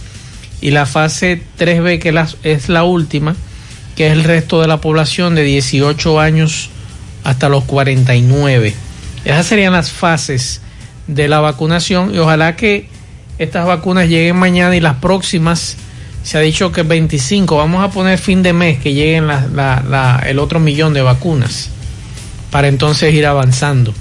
Y 0.63 0.71
la 0.71 0.87
fase 0.87 1.43
3B, 1.59 1.99
que 1.99 2.15
es 2.43 2.69
la 2.69 2.85
última, 2.85 3.37
que 3.99 4.07
es 4.07 4.13
el 4.13 4.23
resto 4.23 4.61
de 4.61 4.69
la 4.69 4.81
población 4.81 5.35
de 5.35 5.43
18 5.43 6.21
años 6.21 6.71
hasta 7.25 7.49
los 7.49 7.65
49. 7.65 8.73
Esas 9.25 9.45
serían 9.45 9.73
las 9.73 9.91
fases 9.91 10.61
de 11.09 11.27
la 11.27 11.41
vacunación 11.41 12.15
y 12.15 12.19
ojalá 12.19 12.55
que 12.55 12.87
estas 13.41 13.67
vacunas 13.67 14.09
lleguen 14.09 14.37
mañana 14.37 14.77
y 14.77 14.81
las 14.81 14.99
próximas, 14.99 15.77
se 16.23 16.39
ha 16.39 16.41
dicho 16.43 16.71
que 16.71 16.85
25, 16.85 17.57
vamos 17.57 17.83
a 17.83 17.91
poner 17.91 18.21
fin 18.21 18.45
de 18.45 18.53
mes 18.53 18.79
que 18.79 18.95
lleguen 18.95 19.27
la- 19.27 19.49
la- 19.53 19.83
la- 19.85 20.23
el 20.29 20.39
otro 20.39 20.61
millón 20.61 20.95
de 20.95 21.03
vacunas 21.03 21.69
para 22.53 22.69
entonces 22.69 23.13
ir 23.13 23.27
avanzando. 23.27 23.93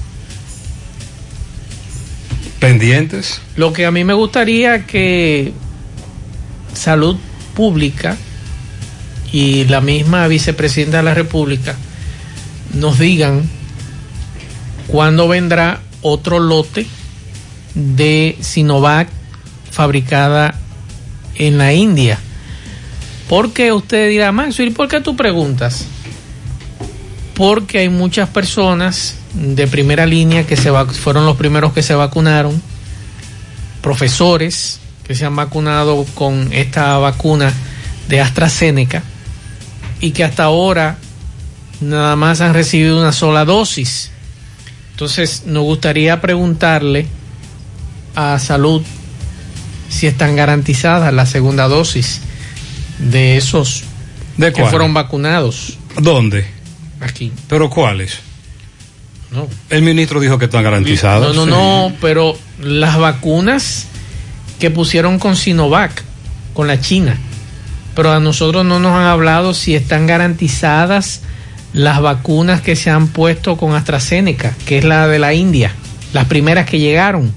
Pendientes. 2.60 3.42
Lo 3.56 3.74
que 3.74 3.88
a 3.88 3.92
mí 3.92 4.04
me 4.04 4.14
gustaría 4.14 4.86
que 4.86 5.54
Salud 6.76 7.18
Pública 7.56 8.16
y 9.32 9.66
la 9.66 9.82
misma 9.82 10.28
vicepresidenta 10.28 10.98
de 10.98 11.04
la 11.04 11.14
República 11.14 11.76
nos 12.74 13.00
digan 13.00 13.50
cuándo 14.88 15.28
vendrá 15.28 15.82
otro 16.02 16.40
lote 16.40 16.88
de 17.74 18.38
Sinovac 18.40 19.10
fabricada 19.72 20.56
en 21.36 21.58
la 21.58 21.74
India. 21.74 22.18
Porque 23.30 23.74
usted 23.74 24.10
dirá, 24.10 24.32
Max, 24.32 24.60
¿y 24.60 24.70
por 24.70 24.88
qué 24.88 25.02
tú 25.02 25.16
preguntas? 25.16 25.86
Porque 27.36 27.80
hay 27.80 27.90
muchas 27.90 28.30
personas 28.30 29.16
de 29.34 29.68
primera 29.68 30.06
línea 30.06 30.48
que 30.48 30.56
se 30.56 30.72
fueron 30.72 31.26
los 31.26 31.36
primeros 31.36 31.74
que 31.74 31.84
se 31.84 31.94
vacunaron, 31.94 32.60
profesores 33.82 34.80
que 35.06 35.14
se 35.14 35.26
han 35.26 35.36
vacunado 35.36 36.06
con 36.16 36.52
esta 36.54 36.98
vacuna 36.98 37.54
de 38.08 38.22
AstraZeneca 38.22 39.04
y 40.00 40.12
que 40.12 40.24
hasta 40.24 40.44
ahora 40.44 40.98
nada 41.82 42.16
más 42.16 42.42
han 42.42 42.54
recibido 42.54 43.00
una 43.00 43.12
sola 43.12 43.46
dosis. 43.46 44.12
Entonces, 44.92 45.44
nos 45.46 45.64
gustaría 45.64 46.22
preguntarle 46.22 47.08
a 48.16 48.40
Salud 48.40 48.82
si 49.90 50.08
están 50.08 50.36
garantizadas 50.36 51.14
la 51.14 51.26
segunda 51.26 51.68
dosis 51.68 52.22
de 53.00 53.38
esos 53.38 53.84
¿De 54.38 54.52
que 54.54 54.66
fueron 54.66 54.94
vacunados 54.94 55.78
¿Dónde? 56.00 56.46
aquí. 57.00 57.32
¿Pero 57.48 57.70
cuáles? 57.70 58.20
No. 59.32 59.48
El 59.70 59.82
ministro 59.82 60.20
dijo 60.20 60.38
que 60.38 60.46
están 60.46 60.64
garantizados. 60.64 61.36
No, 61.36 61.46
no, 61.46 61.90
no, 61.90 61.96
pero 62.00 62.38
las 62.60 62.98
vacunas 62.98 63.86
que 64.60 64.72
pusieron 64.72 65.20
con 65.20 65.36
Sinovac, 65.36 66.04
con 66.54 66.68
la 66.68 66.80
China, 66.80 67.18
pero 67.98 68.14
a 68.14 68.20
nosotros 68.20 68.64
no 68.64 68.80
nos 68.80 68.94
han 68.96 69.06
hablado 69.08 69.54
si 69.56 69.74
están 69.76 70.06
garantizadas 70.06 71.24
las 71.74 72.00
vacunas 72.00 72.62
que 72.62 72.76
se 72.76 72.92
han 72.92 73.08
puesto 73.08 73.58
con 73.58 73.74
AstraZeneca, 73.74 74.54
que 74.68 74.78
es 74.78 74.84
la 74.86 75.08
de 75.08 75.18
la 75.18 75.34
India, 75.34 75.72
las 76.14 76.26
primeras 76.26 76.68
que 76.70 76.78
llegaron. 76.80 77.34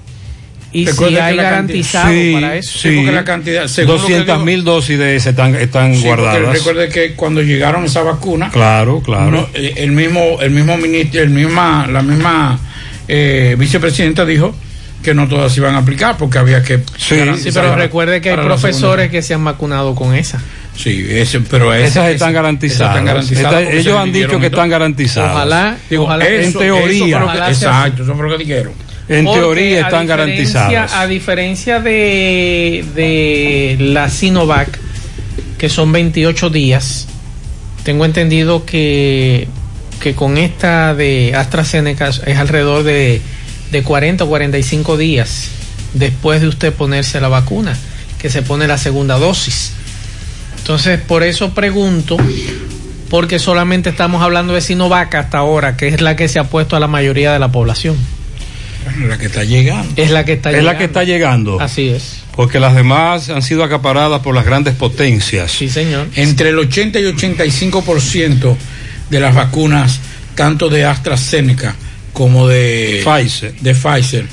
Y 0.72 0.86
si 0.86 1.16
hay 1.16 1.34
garantizado 1.36 2.10
Sí, 2.12 2.32
para 2.34 2.56
eso. 2.56 2.78
sí. 2.78 2.94
porque 2.96 3.10
la 3.12 3.24
cantidad- 3.24 3.66
según 3.68 3.94
lo 3.96 3.96
que 3.96 4.02
200 4.12 4.36
dijo- 4.36 4.44
mil 4.44 4.62
dosis 4.62 4.98
de 4.98 5.16
ese 5.16 5.30
están, 5.30 5.54
están 5.56 5.96
Sí, 5.96 6.02
guardadas. 6.04 6.52
recuerde 6.52 6.88
que 6.90 7.14
cuando 7.14 7.40
llegaron 7.42 7.84
esa 7.84 8.02
vacuna, 8.02 8.50
Claro, 8.50 9.00
claro. 9.02 9.30
no, 9.30 9.48
eh, 9.54 9.72
el 9.78 9.92
mismo, 9.92 10.40
el 10.42 10.50
mismo 10.50 10.76
ministro, 10.76 11.22
el 11.22 11.30
misma, 11.30 11.86
la 11.90 12.02
misma 12.02 12.60
eh, 13.08 13.56
vicepresidenta 13.58 14.24
dijo 14.26 14.54
que 15.02 15.14
no 15.14 15.28
todas 15.28 15.52
se 15.52 15.60
iban 15.60 15.74
a 15.74 15.78
aplicar 15.78 16.16
porque 16.18 16.38
había 16.38 16.62
que 16.62 16.80
Sí, 16.98 17.16
pero 17.54 17.74
recuerde 17.74 18.20
que 18.20 18.30
hay 18.30 18.36
profesores 18.36 19.10
que 19.10 19.22
se 19.22 19.34
han 19.34 19.44
vacunado 19.44 19.94
con 19.94 20.14
esa. 20.14 20.40
Sí, 20.76 21.06
ese, 21.10 21.40
pero 21.40 21.72
ese- 21.74 21.86
Esas 21.86 22.08
están 22.10 22.32
garantizadas. 22.32 22.96
están 23.30 23.66
ellos 23.72 23.98
han 23.98 24.12
dicho 24.12 24.38
que 24.38 24.46
están 24.46 24.68
garantizadas. 24.70 25.32
Ojalá, 25.34 25.76
Digo, 25.88 26.04
ojalá 26.04 26.26
eso- 26.26 26.58
en 26.62 26.66
teoría. 26.66 27.16
eso 27.16 27.24
Ojalá 27.24 27.48
exacto, 27.50 28.02
eso 28.02 28.14
fue 28.14 28.28
lo 28.28 28.36
que 28.38 28.44
dijeron. 28.44 28.72
En 29.08 29.24
Porque 29.24 29.40
teoría 29.40 29.80
están 29.80 30.06
garantizadas. 30.06 30.94
A 30.94 31.06
diferencia 31.06 31.80
de, 31.80 32.84
de 32.94 33.76
la 33.80 34.08
Sinovac, 34.08 34.68
que 35.58 35.68
son 35.68 35.90
28 35.92 36.48
días, 36.50 37.08
tengo 37.82 38.04
entendido 38.04 38.64
que, 38.64 39.48
que 40.00 40.14
con 40.14 40.38
esta 40.38 40.94
de 40.94 41.32
AstraZeneca 41.34 42.08
es 42.08 42.36
alrededor 42.38 42.84
de, 42.84 43.20
de 43.70 43.82
40 43.82 44.24
o 44.24 44.28
45 44.28 44.96
días 44.96 45.50
después 45.94 46.40
de 46.40 46.48
usted 46.48 46.72
ponerse 46.72 47.20
la 47.20 47.28
vacuna, 47.28 47.76
que 48.18 48.30
se 48.30 48.42
pone 48.42 48.66
la 48.66 48.78
segunda 48.78 49.18
dosis. 49.18 49.72
Entonces, 50.58 51.00
por 51.00 51.22
eso 51.22 51.54
pregunto, 51.54 52.16
porque 53.08 53.38
solamente 53.38 53.90
estamos 53.90 54.22
hablando 54.22 54.52
de 54.54 54.60
Sinovac 54.60 55.14
hasta 55.14 55.38
ahora, 55.38 55.76
que 55.76 55.88
es 55.88 56.00
la 56.00 56.16
que 56.16 56.28
se 56.28 56.38
ha 56.38 56.44
puesto 56.44 56.76
a 56.76 56.80
la 56.80 56.86
mayoría 56.86 57.32
de 57.32 57.38
la 57.38 57.50
población. 57.50 57.96
La 59.06 59.18
que 59.18 59.26
está 59.26 59.44
llegando. 59.44 59.92
Es 59.96 60.10
la 60.10 60.24
que 60.24 60.32
está 60.34 60.50
es 60.50 60.56
llegando. 60.56 60.72
la 60.72 60.78
que 60.78 60.84
está 60.84 61.04
llegando. 61.04 61.60
Así 61.60 61.88
es. 61.88 62.22
Porque 62.34 62.60
las 62.60 62.74
demás 62.74 63.28
han 63.28 63.42
sido 63.42 63.62
acaparadas 63.62 64.20
por 64.22 64.34
las 64.34 64.46
grandes 64.46 64.74
potencias. 64.74 65.52
Sí, 65.52 65.68
señor. 65.68 66.08
Entre 66.14 66.50
el 66.50 66.58
80 66.58 66.98
y 67.00 67.02
85% 67.04 68.56
de 69.10 69.20
las 69.20 69.34
vacunas, 69.34 70.00
tanto 70.34 70.68
de 70.70 70.84
AstraZeneca 70.84 71.74
como 72.20 72.46
de 72.48 73.02
Pfizer. 73.02 73.54
de 73.62 73.74
Pfizer, 73.74 74.26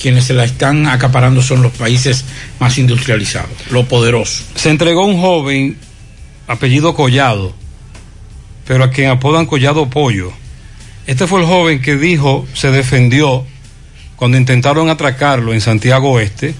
quienes 0.00 0.26
se 0.26 0.34
la 0.34 0.44
están 0.44 0.86
acaparando 0.86 1.42
son 1.42 1.62
los 1.62 1.72
países 1.72 2.24
más 2.60 2.78
industrializados, 2.78 3.50
lo 3.72 3.88
poderoso. 3.88 4.44
Se 4.54 4.70
entregó 4.70 5.04
un 5.04 5.20
joven, 5.20 5.76
apellido 6.46 6.94
Collado, 6.94 7.52
pero 8.68 8.84
a 8.84 8.90
quien 8.90 9.10
apodan 9.10 9.46
Collado 9.46 9.90
Pollo. 9.90 10.32
Este 11.08 11.26
fue 11.26 11.40
el 11.40 11.46
joven 11.46 11.82
que 11.82 11.96
dijo, 11.96 12.46
se 12.54 12.70
defendió 12.70 13.44
cuando 14.14 14.38
intentaron 14.38 14.88
atracarlo 14.88 15.52
en 15.52 15.60
Santiago 15.60 16.12
Oeste. 16.12 16.54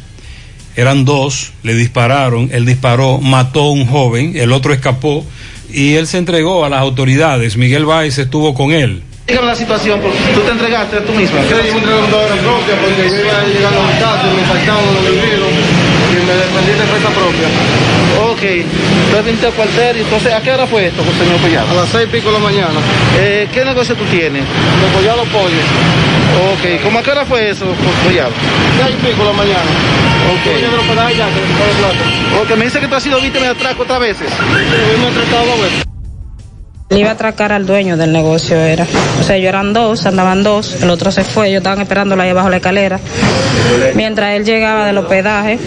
Eran 0.74 1.04
dos, 1.04 1.52
le 1.62 1.74
dispararon, 1.74 2.50
él 2.52 2.66
disparó, 2.66 3.18
mató 3.20 3.60
a 3.60 3.70
un 3.70 3.86
joven, 3.86 4.32
el 4.34 4.50
otro 4.50 4.72
escapó 4.72 5.24
y 5.72 5.94
él 5.94 6.08
se 6.08 6.18
entregó 6.18 6.64
a 6.64 6.68
las 6.68 6.80
autoridades. 6.80 7.56
Miguel 7.56 7.84
Báez 7.84 8.18
estuvo 8.18 8.54
con 8.54 8.72
él. 8.72 9.04
Dígame 9.26 9.46
la 9.46 9.56
situación, 9.56 10.00
porque 10.00 10.18
tú 10.34 10.40
te 10.40 10.50
entregaste 10.50 11.00
tú 11.00 11.12
mismo. 11.14 11.40
Sí, 11.48 11.48
yo 11.48 11.56
me 11.56 11.80
entregué 11.80 11.96
en 11.96 12.12
hora 12.12 12.36
propia 12.44 12.74
porque 12.76 13.08
yo 13.08 13.20
iba 13.24 13.40
llegando 13.48 13.80
a 13.80 13.86
mi 13.88 13.96
casa, 13.96 14.24
me 14.36 14.44
faltaban 14.44 14.84
los 14.84 15.00
vividos 15.00 15.48
y 16.12 16.26
me 16.28 16.34
despedí 16.36 16.72
de 16.76 16.84
presa 16.84 17.08
propia. 17.08 17.48
Ok, 18.20 18.42
entonces 18.44 19.24
viniste 19.24 19.46
al 19.46 19.52
cuartel, 19.54 19.96
entonces, 19.96 20.30
¿a 20.30 20.40
qué 20.42 20.52
hora 20.52 20.66
fue 20.66 20.86
esto, 20.88 21.00
señor 21.16 21.40
Collado? 21.40 21.70
A 21.70 21.74
las 21.74 21.88
seis 21.88 22.04
y 22.04 22.12
pico 22.12 22.28
de 22.28 22.34
la 22.34 22.44
mañana. 22.44 22.78
Eh, 23.16 23.48
¿Qué 23.50 23.64
negocio 23.64 23.94
tú 23.96 24.04
tienes? 24.04 24.44
De 24.44 24.86
Collado 24.92 25.24
Pollo. 25.32 25.64
Ok, 26.52 26.82
¿cómo 26.82 26.98
a 26.98 27.02
qué 27.02 27.10
hora 27.12 27.24
fue 27.24 27.48
eso, 27.48 27.64
Collado? 28.04 28.32
Seis 28.76 28.92
y 28.92 29.06
pico 29.06 29.24
de 29.24 29.30
la 29.32 29.36
mañana. 29.40 29.70
Ok. 30.36 30.52
Yo 30.60 30.68
me 30.68 30.84
que. 30.84 32.52
Ok, 32.52 32.58
me 32.58 32.64
dice 32.66 32.78
que 32.78 32.88
tú 32.88 32.94
has 32.94 33.02
sido 33.02 33.18
víctima 33.20 33.46
de 33.46 33.52
atraco 33.52 33.84
otras 33.84 34.00
veces. 34.00 34.28
Sí, 34.28 35.00
me 35.00 35.08
he 35.08 35.12
tratado 35.12 35.46
dos 35.46 35.60
veces. 35.62 35.93
Le 36.90 37.00
iba 37.00 37.08
a 37.08 37.12
atracar 37.14 37.50
al 37.50 37.66
dueño 37.66 37.96
del 37.96 38.12
negocio, 38.12 38.56
era. 38.60 38.86
O 39.20 39.22
sea, 39.24 39.36
ellos 39.36 39.48
eran 39.48 39.72
dos, 39.72 40.04
andaban 40.06 40.42
dos, 40.42 40.82
el 40.82 40.90
otro 40.90 41.10
se 41.10 41.24
fue, 41.24 41.48
ellos 41.48 41.58
estaban 41.58 41.80
esperándolo 41.80 42.22
ahí 42.22 42.28
abajo 42.28 42.50
la 42.50 42.56
escalera. 42.56 43.00
Mientras 43.94 44.34
él 44.36 44.44
llegaba 44.44 44.86
del 44.86 44.98
hospedaje 44.98 45.58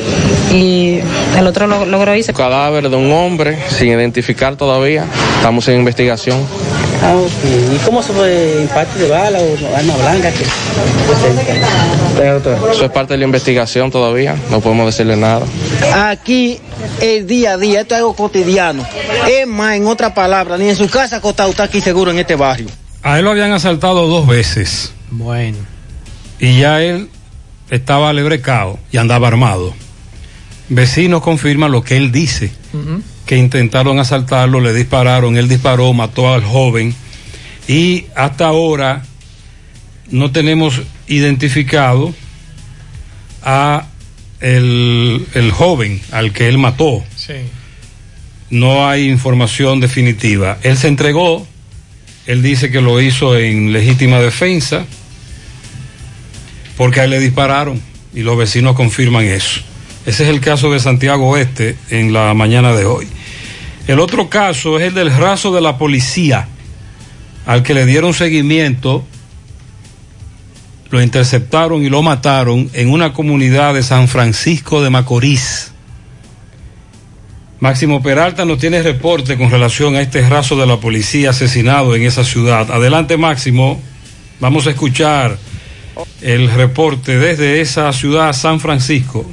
y 0.53 0.99
el 1.37 1.47
otro 1.47 1.65
lo- 1.67 1.85
logró 1.85 2.15
irse. 2.15 2.33
Cadáver 2.33 2.89
de 2.89 2.95
un 2.95 3.11
hombre 3.11 3.57
sin 3.69 3.87
identificar 3.89 4.55
todavía. 4.55 5.05
Estamos 5.37 5.67
en 5.67 5.79
investigación. 5.79 6.45
Ah, 7.03 7.15
ok. 7.15 7.75
¿Y 7.75 7.77
cómo 7.85 8.01
se 8.01 8.13
fue 8.13 8.59
impacto 8.61 8.99
de 8.99 9.09
bala 9.09 9.39
o 9.39 9.75
arma 9.75 9.95
blanca? 9.97 10.31
Que 10.31 10.43
Eso 12.71 12.85
es 12.85 12.91
parte 12.91 13.13
de 13.13 13.17
la 13.19 13.25
investigación 13.25 13.91
todavía. 13.91 14.35
No 14.49 14.59
podemos 14.59 14.87
decirle 14.87 15.15
nada. 15.15 15.45
Aquí 15.93 16.59
el 17.01 17.27
día 17.27 17.53
a 17.53 17.57
día, 17.57 17.81
esto 17.81 17.95
es 17.95 17.99
algo 17.99 18.15
cotidiano. 18.15 18.85
Es 19.29 19.47
más, 19.47 19.75
en 19.75 19.87
otra 19.87 20.13
palabra, 20.13 20.57
ni 20.57 20.69
en 20.69 20.75
su 20.75 20.89
casa 20.89 21.17
acostado 21.17 21.49
está 21.51 21.63
aquí 21.63 21.81
seguro 21.81 22.11
en 22.11 22.19
este 22.19 22.35
barrio. 22.35 22.67
A 23.03 23.19
él 23.19 23.25
lo 23.25 23.31
habían 23.31 23.51
asaltado 23.51 24.07
dos 24.07 24.27
veces. 24.27 24.91
Bueno. 25.11 25.57
Y 26.39 26.59
ya 26.59 26.81
él 26.81 27.09
estaba 27.69 28.11
lebrecado 28.13 28.79
y 28.91 28.97
andaba 28.97 29.27
armado. 29.27 29.73
Vecinos 30.69 31.21
confirman 31.21 31.71
lo 31.71 31.83
que 31.83 31.95
él 31.95 32.11
dice, 32.11 32.51
que 33.27 33.37
intentaron 33.37 33.99
asaltarlo, 33.99 34.59
le 34.59 34.73
dispararon, 34.73 35.37
él 35.37 35.47
disparó, 35.47 35.93
mató 35.93 36.33
al 36.33 36.43
joven 36.43 36.95
y 37.67 38.05
hasta 38.15 38.47
ahora 38.47 39.03
no 40.09 40.31
tenemos 40.31 40.81
identificado 41.07 42.15
a 43.43 43.87
el, 44.39 45.25
el 45.33 45.51
joven 45.51 46.01
al 46.11 46.31
que 46.31 46.47
él 46.47 46.57
mató. 46.57 47.03
Sí. 47.15 47.33
No 48.49 48.87
hay 48.87 49.09
información 49.09 49.81
definitiva. 49.81 50.57
Él 50.63 50.77
se 50.77 50.87
entregó, 50.87 51.45
él 52.25 52.41
dice 52.41 52.71
que 52.71 52.81
lo 52.81 53.01
hizo 53.01 53.37
en 53.37 53.73
legítima 53.73 54.19
defensa, 54.19 54.85
porque 56.77 57.01
a 57.01 57.03
él 57.03 57.09
le 57.09 57.19
dispararon 57.19 57.81
y 58.13 58.21
los 58.21 58.37
vecinos 58.37 58.75
confirman 58.75 59.25
eso. 59.25 59.61
Ese 60.05 60.23
es 60.23 60.29
el 60.29 60.39
caso 60.39 60.71
de 60.71 60.79
Santiago 60.79 61.27
Oeste 61.27 61.75
en 61.89 62.13
la 62.13 62.33
mañana 62.33 62.73
de 62.73 62.85
hoy. 62.85 63.07
El 63.87 64.01
otro 64.01 64.29
caso 64.29 64.77
es 64.77 64.87
el 64.87 64.93
del 64.93 65.15
raso 65.15 65.53
de 65.53 65.61
la 65.61 65.77
policía, 65.77 66.49
al 67.45 67.63
que 67.63 67.73
le 67.73 67.85
dieron 67.85 68.13
seguimiento, 68.13 69.05
lo 70.89 71.01
interceptaron 71.01 71.83
y 71.83 71.89
lo 71.89 72.01
mataron 72.01 72.69
en 72.73 72.89
una 72.89 73.13
comunidad 73.13 73.73
de 73.73 73.83
San 73.83 74.09
Francisco 74.09 74.81
de 74.81 74.89
Macorís. 74.89 75.71
Máximo 77.59 78.03
Peralta 78.03 78.43
nos 78.43 78.59
tiene 78.59 78.83
reporte 78.83 79.37
con 79.37 79.49
relación 79.49 79.95
a 79.95 80.01
este 80.01 80.27
raso 80.27 80.57
de 80.57 80.67
la 80.67 80.77
policía 80.77 81.29
asesinado 81.29 81.95
en 81.95 82.03
esa 82.03 82.25
ciudad. 82.25 82.69
Adelante 82.69 83.17
Máximo, 83.17 83.81
vamos 84.41 84.67
a 84.67 84.71
escuchar 84.71 85.37
el 86.21 86.51
reporte 86.51 87.17
desde 87.17 87.61
esa 87.61 87.91
ciudad 87.93 88.33
San 88.33 88.59
Francisco. 88.59 89.25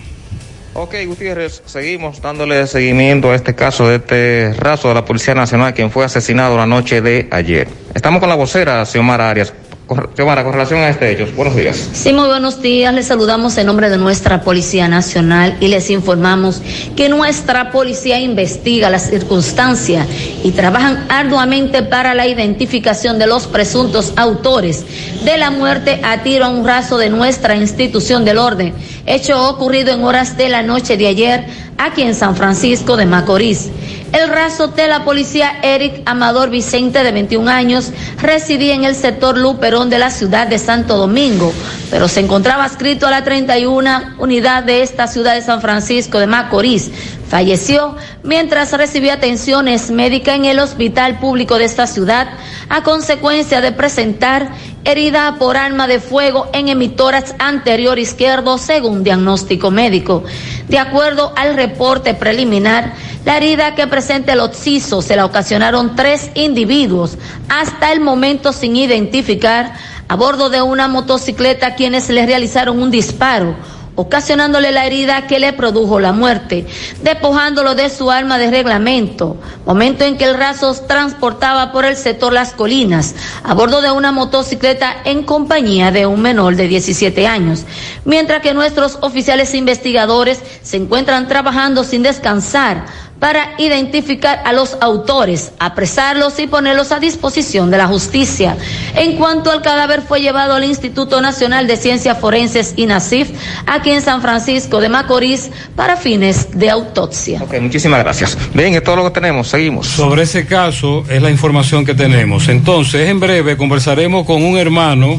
Ok, 0.77 0.97
Gutiérrez, 1.07 1.63
seguimos 1.67 2.21
dándole 2.21 2.67
seguimiento 2.67 3.31
a 3.31 3.37
este 3.37 3.55
caso 3.55 3.89
de 3.89 3.97
este 3.97 4.53
raso 4.55 4.89
de 4.89 4.95
la 4.95 5.05
Policía 5.05 5.33
Nacional, 5.33 5.73
quien 5.73 5.89
fue 5.93 6.05
asesinado 6.05 6.57
la 6.57 6.67
noche 6.67 7.01
de 7.01 7.29
ayer. 7.31 7.69
Estamos 7.95 8.19
con 8.19 8.29
la 8.29 8.35
vocera, 8.35 8.85
Xiomara 8.85 9.31
Arias. 9.31 9.55
Xiomara, 9.87 10.43
con 10.45 10.55
relación 10.55 10.81
a 10.81 10.89
este 10.89 11.13
hecho, 11.13 11.27
buenos 11.37 11.55
días. 11.55 11.91
Sí, 11.93 12.15
muy 12.15 12.27
buenos 12.27 12.63
días. 12.63 12.95
Les 12.95 13.07
saludamos 13.07 13.59
en 13.59 13.67
nombre 13.67 13.91
de 13.91 13.99
nuestra 13.99 14.41
Policía 14.41 14.89
Nacional 14.89 15.59
y 15.61 15.69
les 15.69 15.91
informamos 15.91 16.63
que 16.97 17.11
nuestra 17.11 17.71
policía 17.71 18.19
investiga 18.19 18.89
las 18.89 19.11
circunstancias 19.11 20.07
y 20.43 20.53
trabajan 20.53 21.05
arduamente 21.11 21.83
para 21.83 22.15
la 22.15 22.27
identificación 22.27 23.19
de 23.19 23.27
los 23.27 23.47
presuntos 23.47 24.15
autores 24.17 24.87
de 25.23 25.37
la 25.37 25.51
muerte 25.51 26.01
a 26.03 26.23
tiro 26.23 26.47
a 26.47 26.49
un 26.49 26.65
raso 26.65 26.97
de 26.97 27.11
nuestra 27.11 27.55
institución 27.55 28.25
del 28.25 28.39
orden, 28.39 28.73
hecho 29.05 29.51
ocurrido 29.51 29.93
en 29.93 30.03
horas 30.03 30.39
de 30.39 30.49
la 30.49 30.63
noche 30.63 30.97
de 30.97 31.09
ayer 31.09 31.45
aquí 31.77 32.01
en 32.03 32.15
San 32.15 32.37
Francisco 32.37 32.97
de 32.97 33.05
Macorís. 33.05 33.69
El 34.15 34.29
raso 34.29 34.69
de 34.69 34.87
la 34.87 35.05
policía 35.05 35.59
Eric 35.65 36.03
Amador 36.07 36.49
Vicente, 36.49 37.03
de 37.03 37.11
21 37.11 37.51
años, 37.51 37.91
residía 38.23 38.73
en 38.77 38.85
el 38.85 38.95
sector 38.95 39.37
Luperón 39.37 39.91
de 39.91 39.99
la 39.99 40.13
ciudad 40.13 40.47
de 40.47 40.61
Santo 40.61 40.97
Domingo, 40.97 41.53
pero 41.91 42.07
se 42.07 42.21
encontraba 42.21 42.63
adscrito 42.63 43.09
a 43.09 43.11
la 43.11 43.25
31 43.25 44.15
unidad 44.19 44.63
de 44.63 44.83
esta 44.83 45.09
ciudad 45.09 45.35
de 45.35 45.43
San 45.43 45.61
Francisco 45.61 46.21
de 46.21 46.29
Macorís. 46.29 46.93
Falleció 47.29 47.97
mientras 48.23 48.71
recibía 48.71 49.15
atenciones 49.15 49.91
médicas 49.91 50.37
en 50.37 50.45
el 50.45 50.61
hospital 50.61 51.19
público 51.19 51.59
de 51.59 51.65
esta 51.65 51.89
ciudad 51.89 52.29
a 52.69 52.85
consecuencia 52.85 53.61
de 53.61 53.73
presentar 53.73 54.51
herida 54.85 55.37
por 55.39 55.57
arma 55.57 55.89
de 55.89 55.99
fuego 55.99 56.49
en 56.53 56.69
emitórax 56.69 57.35
anterior 57.41 57.99
izquierdo 57.99 58.59
según 58.59 59.03
diagnóstico 59.03 59.73
médico. 59.73 60.23
De 60.69 60.79
acuerdo 60.79 61.33
al 61.37 61.57
reporte 61.57 62.15
preliminar, 62.15 62.95
la 63.25 63.37
herida 63.39 63.75
que 63.75 63.87
presenta 63.87 64.33
el 64.33 64.41
occiso 64.41 65.01
se 65.03 65.17
la 65.17 65.25
ocasionaron 65.25 65.97
tres 65.97 66.31
individuos, 66.35 67.17
hasta 67.49 67.93
el 67.93 68.01
momento 68.01 68.53
sin 68.53 68.77
identificar, 68.77 69.73
a 70.09 70.17
bordo 70.17 70.51
de 70.51 70.61
una 70.61 70.89
motocicleta 70.89 71.75
quienes 71.75 72.11
le 72.11 72.27
realizaron 72.27 72.83
un 72.83 72.91
disparo 72.91 73.57
ocasionándole 73.97 74.73
la 74.73 74.87
herida 74.87 75.27
que 75.27 75.39
le 75.39 75.53
produjo 75.53 76.01
la 76.01 76.13
muerte, 76.13 76.67
despojándolo 77.03 77.75
de 77.75 77.91
su 77.91 78.11
arma 78.11 78.39
de 78.39 78.51
reglamento, 78.51 79.37
momento 79.65 80.05
en 80.05 80.17
que 80.17 80.25
el 80.25 80.37
raso 80.37 80.75
transportaba 80.87 81.71
por 81.73 81.85
el 81.85 81.97
sector 81.97 82.33
Las 82.33 82.53
Colinas, 82.53 83.15
a 83.45 83.55
bordo 83.55 83.81
de 83.83 83.93
una 83.93 84.11
motocicleta 84.11 84.97
en 85.05 85.23
compañía 85.23 85.93
de 85.93 86.07
un 86.07 86.21
menor 86.21 86.57
de 86.57 86.67
17 86.67 87.27
años, 87.27 87.65
mientras 88.05 88.43
que 88.43 88.55
nuestros 88.55 88.99
oficiales 89.01 89.55
investigadores 89.55 90.41
se 90.63 90.77
encuentran 90.77 91.29
trabajando 91.29 91.85
sin 91.85 92.03
descansar 92.03 92.87
para 93.25 93.55
identificar 93.57 94.43
a 94.45 94.53
los 94.53 94.77
autores, 94.83 95.53
apresarlos 95.59 96.39
y 96.41 96.47
ponerlos 96.47 96.93
a 96.93 97.01
disposición 97.01 97.71
de 97.71 97.79
la 97.79 97.87
justicia. 97.87 98.55
En 98.95 99.17
cuanto 99.17 99.51
al 99.51 99.63
cadáver 99.63 100.03
fue 100.03 100.21
llevado 100.21 100.53
al 100.53 100.63
Instituto 100.63 101.23
Nacional 101.23 101.67
de 101.67 101.79
Ciencias 101.79 102.19
Forenses 102.19 102.75
INACIF, 102.77 103.31
aquí 103.67 103.93
en 103.93 104.03
San 104.03 104.21
Francisco 104.21 104.79
de 104.79 104.91
Macorís, 104.91 105.51
para 105.75 105.97
fines 105.97 106.59
de 106.59 106.69
autopsia. 106.69 107.43
Ok, 107.43 107.55
muchísimas 107.63 108.01
gracias. 108.01 108.37
Bien, 108.53 108.75
es 108.75 108.85
todo 108.85 108.97
lo 108.97 109.05
que 109.05 109.13
tenemos, 109.13 109.49
seguimos. 109.49 109.87
Sobre 109.87 110.25
ese 110.25 110.45
caso 110.45 111.05
es 111.09 111.23
la 111.23 111.31
información 111.31 111.87
que 111.87 111.95
tenemos. 111.95 112.49
Entonces, 112.49 113.09
en 113.09 113.21
breve 113.21 113.57
conversaremos 113.57 114.27
con 114.27 114.43
un 114.45 114.59
hermano 114.59 115.19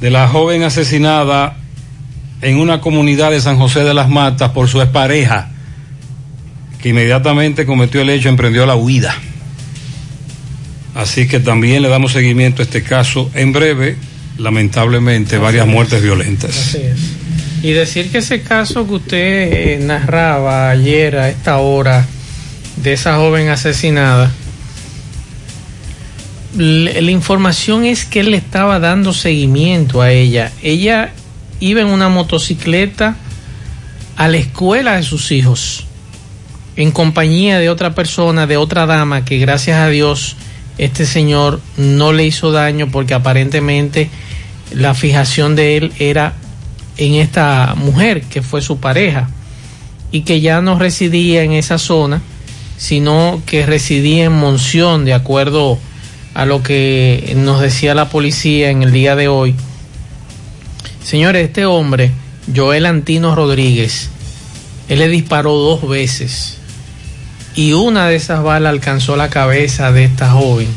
de 0.00 0.10
la 0.12 0.28
joven 0.28 0.62
asesinada 0.62 1.56
en 2.42 2.60
una 2.60 2.80
comunidad 2.80 3.32
de 3.32 3.40
San 3.40 3.58
José 3.58 3.82
de 3.82 3.92
las 3.92 4.08
Matas 4.08 4.52
por 4.52 4.68
su 4.68 4.80
expareja, 4.80 5.50
que 6.86 6.90
inmediatamente 6.90 7.66
cometió 7.66 8.00
el 8.00 8.10
hecho, 8.10 8.28
emprendió 8.28 8.64
la 8.64 8.76
huida. 8.76 9.12
Así 10.94 11.26
que 11.26 11.40
también 11.40 11.82
le 11.82 11.88
damos 11.88 12.12
seguimiento 12.12 12.62
a 12.62 12.64
este 12.64 12.84
caso. 12.84 13.28
En 13.34 13.50
breve, 13.50 13.96
lamentablemente, 14.38 15.36
varias 15.36 15.66
muertes 15.66 16.00
violentas. 16.00 16.50
Así 16.56 16.78
es. 16.78 16.98
Y 17.64 17.72
decir 17.72 18.12
que 18.12 18.18
ese 18.18 18.42
caso 18.42 18.86
que 18.86 18.92
usted 18.94 19.18
eh, 19.18 19.78
narraba 19.82 20.70
ayer 20.70 21.16
a 21.16 21.28
esta 21.28 21.56
hora 21.56 22.06
de 22.76 22.92
esa 22.92 23.16
joven 23.16 23.48
asesinada, 23.48 24.30
la 26.54 27.10
información 27.10 27.84
es 27.84 28.04
que 28.04 28.20
él 28.20 28.30
le 28.30 28.36
estaba 28.36 28.78
dando 28.78 29.12
seguimiento 29.12 30.02
a 30.02 30.12
ella. 30.12 30.52
Ella 30.62 31.10
iba 31.58 31.80
en 31.80 31.88
una 31.88 32.08
motocicleta 32.08 33.16
a 34.14 34.28
la 34.28 34.36
escuela 34.36 34.94
de 34.94 35.02
sus 35.02 35.32
hijos, 35.32 35.85
en 36.76 36.90
compañía 36.90 37.58
de 37.58 37.70
otra 37.70 37.94
persona, 37.94 38.46
de 38.46 38.56
otra 38.56 38.86
dama, 38.86 39.24
que 39.24 39.38
gracias 39.38 39.78
a 39.78 39.88
Dios 39.88 40.36
este 40.78 41.06
señor 41.06 41.60
no 41.78 42.12
le 42.12 42.26
hizo 42.26 42.52
daño 42.52 42.88
porque 42.90 43.14
aparentemente 43.14 44.10
la 44.72 44.94
fijación 44.94 45.56
de 45.56 45.78
él 45.78 45.92
era 45.98 46.34
en 46.98 47.14
esta 47.14 47.74
mujer 47.76 48.22
que 48.22 48.42
fue 48.42 48.60
su 48.60 48.78
pareja 48.78 49.30
y 50.12 50.22
que 50.22 50.40
ya 50.40 50.60
no 50.60 50.78
residía 50.78 51.42
en 51.42 51.52
esa 51.52 51.78
zona, 51.78 52.20
sino 52.76 53.42
que 53.46 53.64
residía 53.64 54.24
en 54.24 54.32
Monción, 54.32 55.04
de 55.06 55.14
acuerdo 55.14 55.78
a 56.34 56.44
lo 56.44 56.62
que 56.62 57.34
nos 57.36 57.60
decía 57.62 57.94
la 57.94 58.10
policía 58.10 58.70
en 58.70 58.82
el 58.82 58.92
día 58.92 59.16
de 59.16 59.28
hoy. 59.28 59.54
Señores, 61.02 61.46
este 61.46 61.64
hombre, 61.64 62.10
Joel 62.54 62.84
Antino 62.84 63.34
Rodríguez, 63.34 64.10
él 64.88 64.98
le 64.98 65.08
disparó 65.08 65.54
dos 65.54 65.88
veces 65.88 66.58
y 67.56 67.72
una 67.72 68.06
de 68.06 68.16
esas 68.16 68.42
balas 68.42 68.70
alcanzó 68.70 69.16
la 69.16 69.30
cabeza 69.30 69.90
de 69.90 70.04
esta 70.04 70.30
joven 70.30 70.68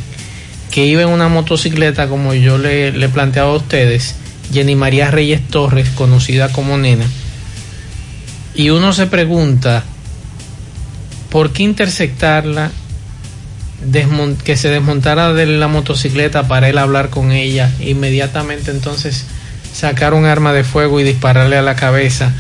que 0.72 0.86
iba 0.86 1.02
en 1.02 1.10
una 1.10 1.28
motocicleta 1.28 2.08
como 2.08 2.34
yo 2.34 2.58
le, 2.58 2.92
le 2.92 3.10
planteaba 3.10 3.52
a 3.52 3.56
ustedes, 3.56 4.16
Jenny 4.54 4.76
María 4.76 5.12
Reyes 5.12 5.46
Torres, 5.48 5.90
conocida 5.90 6.52
como 6.52 6.78
Nena. 6.78 7.06
Y 8.56 8.70
uno 8.70 8.94
se 8.94 9.08
pregunta, 9.08 9.84
¿por 11.30 11.52
qué 11.52 11.64
interceptarla? 11.64 12.72
que 14.44 14.58
se 14.58 14.70
desmontara 14.70 15.34
de 15.34 15.46
la 15.46 15.70
motocicleta 15.70 16.48
para 16.50 16.68
él 16.68 16.78
hablar 16.78 17.10
con 17.10 17.32
ella. 17.32 17.72
Inmediatamente 17.80 18.72
entonces 18.72 19.26
sacar 19.74 20.14
un 20.14 20.26
arma 20.26 20.52
de 20.52 20.66
fuego 20.66 21.00
y 21.00 21.04
dispararle 21.04 21.58
a 21.58 21.62
la 21.62 21.76
cabeza 21.76 22.34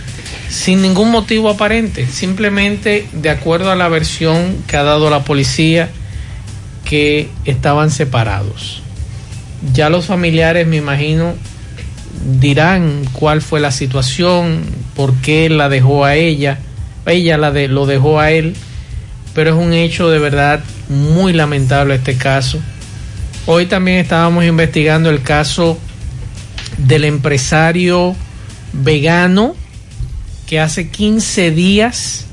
sin 0.50 0.82
ningún 0.82 1.12
motivo 1.12 1.50
aparente, 1.50 2.08
simplemente 2.08 3.08
de 3.14 3.30
acuerdo 3.30 3.72
a 3.72 3.76
la 3.76 3.88
versión 3.88 4.58
que 4.68 4.78
ha 4.78 4.84
dado 4.84 5.10
la 5.10 5.24
policía 5.24 5.90
que 6.86 7.30
estaban 7.46 7.92
separados. 7.92 8.82
Ya 9.74 9.90
los 9.90 10.08
familiares, 10.08 10.66
me 10.66 10.78
imagino, 10.78 11.36
dirán 12.40 13.06
cuál 13.14 13.42
fue 13.42 13.60
la 13.60 13.72
situación, 13.72 14.64
por 14.96 15.14
qué 15.16 15.50
la 15.50 15.70
dejó 15.70 16.04
a 16.04 16.16
ella, 16.16 16.58
ella 17.06 17.38
la 17.38 17.52
de, 17.52 17.68
lo 17.68 17.86
dejó 17.86 18.20
a 18.20 18.32
él, 18.32 18.56
pero 19.36 19.52
es 19.52 19.56
un 19.56 19.74
hecho 19.74 20.10
de 20.10 20.18
verdad 20.18 20.64
muy 20.90 21.32
lamentable 21.32 21.96
este 21.96 22.18
caso. 22.18 22.60
Hoy 23.46 23.68
también 23.68 24.00
estábamos 24.00 24.46
investigando 24.46 25.12
el 25.12 25.22
caso 25.22 25.78
del 26.78 27.06
empresario 27.06 28.16
vegano 28.74 29.56
que 30.50 30.60
hace 30.60 30.90
15 30.90 31.52
días 31.52 32.26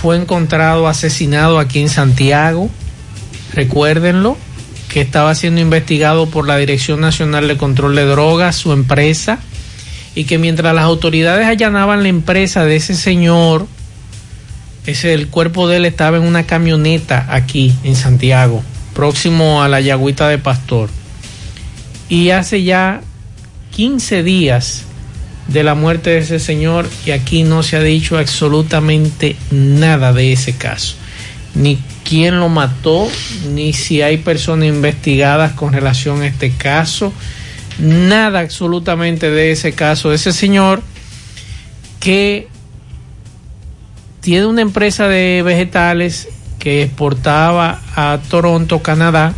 fue 0.00 0.16
encontrado 0.16 0.86
asesinado 0.86 1.58
aquí 1.58 1.80
en 1.80 1.88
Santiago. 1.88 2.70
Recuérdenlo, 3.52 4.36
que 4.88 5.00
estaba 5.00 5.34
siendo 5.34 5.60
investigado 5.60 6.26
por 6.26 6.46
la 6.46 6.56
Dirección 6.58 7.00
Nacional 7.00 7.48
de 7.48 7.56
Control 7.56 7.96
de 7.96 8.04
Drogas, 8.04 8.54
su 8.54 8.70
empresa, 8.70 9.40
y 10.14 10.24
que 10.24 10.38
mientras 10.38 10.76
las 10.76 10.84
autoridades 10.84 11.48
allanaban 11.48 12.04
la 12.04 12.08
empresa 12.08 12.64
de 12.64 12.76
ese 12.76 12.94
señor, 12.94 13.66
ese, 14.86 15.12
el 15.12 15.26
cuerpo 15.26 15.66
de 15.66 15.78
él 15.78 15.86
estaba 15.86 16.18
en 16.18 16.22
una 16.22 16.44
camioneta 16.44 17.26
aquí 17.28 17.74
en 17.82 17.96
Santiago, 17.96 18.62
próximo 18.94 19.60
a 19.60 19.68
la 19.68 19.80
Yagüita 19.80 20.28
de 20.28 20.38
Pastor. 20.38 20.88
Y 22.08 22.30
hace 22.30 22.62
ya 22.62 23.00
15 23.72 24.22
días 24.22 24.84
de 25.48 25.62
la 25.62 25.74
muerte 25.74 26.10
de 26.10 26.18
ese 26.18 26.38
señor 26.38 26.88
y 27.04 27.10
aquí 27.10 27.42
no 27.42 27.62
se 27.62 27.76
ha 27.76 27.82
dicho 27.82 28.18
absolutamente 28.18 29.36
nada 29.50 30.12
de 30.12 30.32
ese 30.32 30.56
caso. 30.56 30.96
Ni 31.54 31.78
quién 32.04 32.40
lo 32.40 32.48
mató, 32.48 33.08
ni 33.52 33.72
si 33.72 34.02
hay 34.02 34.16
personas 34.16 34.68
investigadas 34.68 35.52
con 35.52 35.72
relación 35.72 36.22
a 36.22 36.26
este 36.26 36.50
caso. 36.50 37.12
Nada 37.78 38.40
absolutamente 38.40 39.30
de 39.30 39.52
ese 39.52 39.72
caso. 39.72 40.12
Ese 40.12 40.32
señor 40.32 40.82
que 42.00 42.48
tiene 44.20 44.46
una 44.46 44.62
empresa 44.62 45.06
de 45.06 45.42
vegetales 45.44 46.28
que 46.58 46.82
exportaba 46.82 47.82
a 47.94 48.18
Toronto, 48.28 48.82
Canadá, 48.82 49.34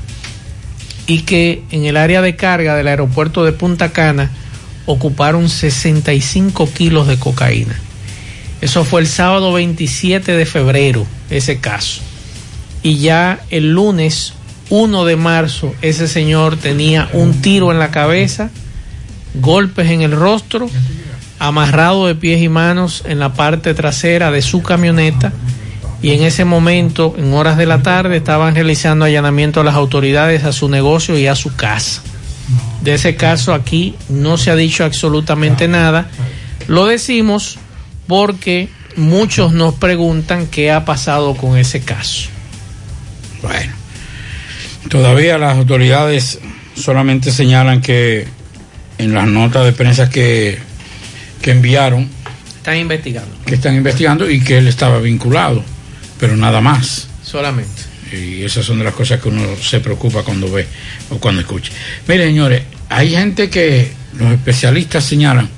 y 1.06 1.22
que 1.22 1.62
en 1.70 1.84
el 1.84 1.96
área 1.96 2.22
de 2.22 2.36
carga 2.36 2.76
del 2.76 2.88
aeropuerto 2.88 3.44
de 3.44 3.52
Punta 3.52 3.92
Cana 3.92 4.30
ocuparon 4.86 5.48
65 5.48 6.68
kilos 6.72 7.06
de 7.06 7.18
cocaína. 7.18 7.78
Eso 8.60 8.84
fue 8.84 9.00
el 9.02 9.06
sábado 9.06 9.52
27 9.52 10.32
de 10.32 10.46
febrero, 10.46 11.06
ese 11.30 11.58
caso. 11.58 12.00
Y 12.82 12.98
ya 12.98 13.40
el 13.50 13.72
lunes 13.72 14.32
1 14.70 15.04
de 15.04 15.16
marzo, 15.16 15.74
ese 15.82 16.08
señor 16.08 16.56
tenía 16.56 17.08
un 17.12 17.42
tiro 17.42 17.70
en 17.70 17.78
la 17.78 17.90
cabeza, 17.90 18.50
golpes 19.34 19.90
en 19.90 20.02
el 20.02 20.12
rostro, 20.12 20.70
amarrado 21.38 22.06
de 22.06 22.14
pies 22.14 22.40
y 22.40 22.48
manos 22.48 23.02
en 23.06 23.18
la 23.18 23.34
parte 23.34 23.74
trasera 23.74 24.30
de 24.30 24.40
su 24.40 24.62
camioneta 24.62 25.32
y 26.02 26.12
en 26.12 26.22
ese 26.22 26.44
momento, 26.44 27.14
en 27.16 27.32
horas 27.32 27.56
de 27.56 27.66
la 27.66 27.82
tarde, 27.82 28.16
estaban 28.18 28.54
realizando 28.54 29.04
allanamiento 29.04 29.60
a 29.60 29.64
las 29.64 29.74
autoridades 29.74 30.44
a 30.44 30.52
su 30.52 30.68
negocio 30.68 31.18
y 31.18 31.26
a 31.26 31.34
su 31.34 31.56
casa. 31.56 32.02
De 32.82 32.94
ese 32.94 33.16
caso 33.16 33.52
aquí 33.54 33.94
no 34.08 34.36
se 34.36 34.50
ha 34.50 34.56
dicho 34.56 34.84
absolutamente 34.84 35.68
nada. 35.68 36.08
Lo 36.68 36.86
decimos 36.86 37.58
porque 38.06 38.68
muchos 38.96 39.52
nos 39.52 39.74
preguntan 39.74 40.46
qué 40.46 40.70
ha 40.70 40.84
pasado 40.84 41.34
con 41.34 41.56
ese 41.58 41.80
caso. 41.80 42.28
Bueno, 43.42 43.72
todavía 44.88 45.38
las 45.38 45.56
autoridades 45.56 46.40
solamente 46.74 47.32
señalan 47.32 47.80
que 47.80 48.26
en 48.98 49.14
las 49.14 49.26
notas 49.26 49.64
de 49.64 49.72
prensa 49.72 50.08
que, 50.08 50.58
que 51.42 51.50
enviaron... 51.50 52.08
Están 52.56 52.78
investigando. 52.78 53.36
Que 53.44 53.54
están 53.54 53.74
investigando 53.74 54.28
y 54.30 54.40
que 54.40 54.58
él 54.58 54.68
estaba 54.68 54.98
vinculado 54.98 55.62
pero 56.18 56.36
nada 56.36 56.60
más. 56.60 57.08
Solamente. 57.22 57.75
Y 58.12 58.44
esas 58.44 58.64
son 58.64 58.78
de 58.78 58.84
las 58.84 58.94
cosas 58.94 59.20
que 59.20 59.28
uno 59.28 59.42
se 59.60 59.80
preocupa 59.80 60.22
cuando 60.22 60.50
ve 60.50 60.66
o 61.10 61.18
cuando 61.18 61.40
escucha. 61.40 61.72
Miren, 62.06 62.28
señores, 62.28 62.62
hay 62.88 63.10
gente 63.10 63.50
que 63.50 63.90
los 64.18 64.32
especialistas 64.32 65.04
señalan, 65.04 65.48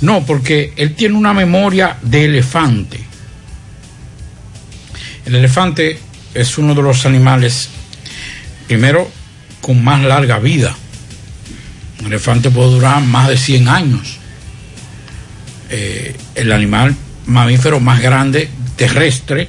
no, 0.00 0.24
porque 0.24 0.72
él 0.76 0.94
tiene 0.94 1.16
una 1.16 1.32
memoria 1.32 1.96
de 2.02 2.26
elefante. 2.26 3.00
El 5.24 5.34
elefante 5.34 5.98
es 6.34 6.58
uno 6.58 6.74
de 6.74 6.82
los 6.82 7.04
animales, 7.06 7.68
primero, 8.68 9.10
con 9.60 9.82
más 9.82 10.02
larga 10.02 10.38
vida. 10.38 10.76
Un 12.00 12.06
elefante 12.06 12.50
puede 12.50 12.70
durar 12.70 13.02
más 13.02 13.28
de 13.28 13.36
100 13.36 13.68
años. 13.68 14.18
Eh, 15.70 16.14
el 16.36 16.52
animal 16.52 16.94
mamífero 17.26 17.80
más 17.80 18.00
grande 18.00 18.48
terrestre 18.76 19.48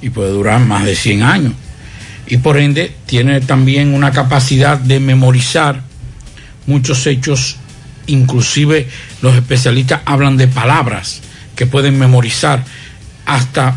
y 0.00 0.10
puede 0.10 0.30
durar 0.30 0.60
más 0.60 0.84
de 0.84 0.94
100 0.94 1.22
años. 1.22 1.52
Y 2.26 2.38
por 2.38 2.58
ende 2.58 2.92
tiene 3.06 3.40
también 3.40 3.94
una 3.94 4.12
capacidad 4.12 4.78
de 4.78 5.00
memorizar 5.00 5.82
muchos 6.66 7.06
hechos, 7.06 7.56
inclusive 8.06 8.86
los 9.22 9.34
especialistas 9.34 10.02
hablan 10.04 10.36
de 10.36 10.48
palabras 10.48 11.20
que 11.56 11.66
pueden 11.66 11.98
memorizar 11.98 12.62
hasta 13.24 13.76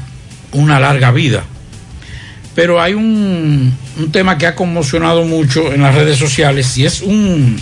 una 0.52 0.80
larga 0.80 1.12
vida. 1.12 1.44
Pero 2.54 2.82
hay 2.82 2.94
un, 2.94 3.74
un 3.98 4.12
tema 4.12 4.38
que 4.38 4.46
ha 4.46 4.56
conmocionado 4.56 5.24
mucho 5.24 5.72
en 5.74 5.82
las 5.82 5.96
redes 5.96 6.18
sociales 6.18 6.78
y 6.78 6.86
es 6.86 7.02
un, 7.02 7.58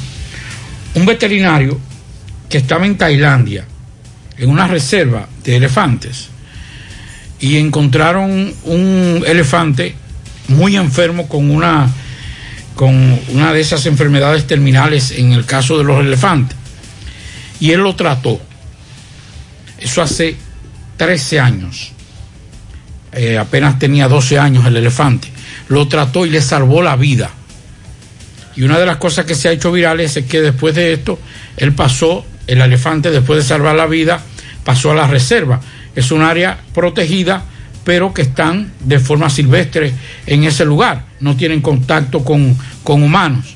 un 0.95 1.05
veterinario 1.05 1.79
que 2.49 2.57
estaba 2.57 2.87
en 2.87 2.97
Tailandia, 2.97 3.65
en 4.37 4.49
una 4.49 4.67
reserva 4.67 5.27
de 5.43 5.57
elefantes 5.57 6.29
y 7.39 7.57
encontraron 7.57 8.53
un 8.63 9.23
elefante 9.25 9.95
muy 10.49 10.75
enfermo 10.75 11.27
con 11.27 11.49
una 11.49 11.89
con 12.75 13.19
una 13.29 13.51
de 13.51 13.59
esas 13.59 13.85
enfermedades 13.85 14.47
terminales 14.47 15.11
en 15.11 15.33
el 15.33 15.45
caso 15.45 15.77
de 15.77 15.83
los 15.83 15.99
elefantes. 15.99 16.57
Y 17.59 17.71
él 17.71 17.81
lo 17.81 17.93
trató. 17.93 18.39
Eso 19.77 20.01
hace 20.01 20.37
13 20.95 21.39
años. 21.41 21.91
Eh, 23.11 23.37
apenas 23.37 23.79
tenía 23.79 24.07
12 24.07 24.39
años 24.39 24.65
el 24.65 24.77
elefante. 24.77 25.27
Lo 25.67 25.89
trató 25.89 26.25
y 26.25 26.29
le 26.29 26.41
salvó 26.41 26.81
la 26.81 26.95
vida. 26.95 27.29
Y 28.55 28.63
una 28.63 28.79
de 28.79 28.85
las 28.85 28.95
cosas 28.95 29.25
que 29.25 29.35
se 29.35 29.49
ha 29.49 29.51
hecho 29.51 29.73
viral 29.73 29.99
es 29.99 30.17
que 30.29 30.41
después 30.41 30.73
de 30.73 30.93
esto, 30.93 31.19
él 31.57 31.73
pasó, 31.73 32.25
el 32.47 32.61
elefante, 32.61 33.11
después 33.11 33.43
de 33.43 33.47
salvar 33.47 33.75
la 33.75 33.87
vida, 33.87 34.21
pasó 34.63 34.91
a 34.91 34.95
la 34.95 35.07
reserva 35.07 35.59
es 35.95 36.11
un 36.11 36.21
área 36.21 36.59
protegida, 36.73 37.43
pero 37.83 38.13
que 38.13 38.21
están 38.23 38.71
de 38.79 38.99
forma 38.99 39.29
silvestre 39.29 39.93
en 40.25 40.43
ese 40.43 40.65
lugar, 40.65 41.05
no 41.19 41.35
tienen 41.35 41.61
contacto 41.61 42.23
con, 42.23 42.57
humanos. 42.83 43.55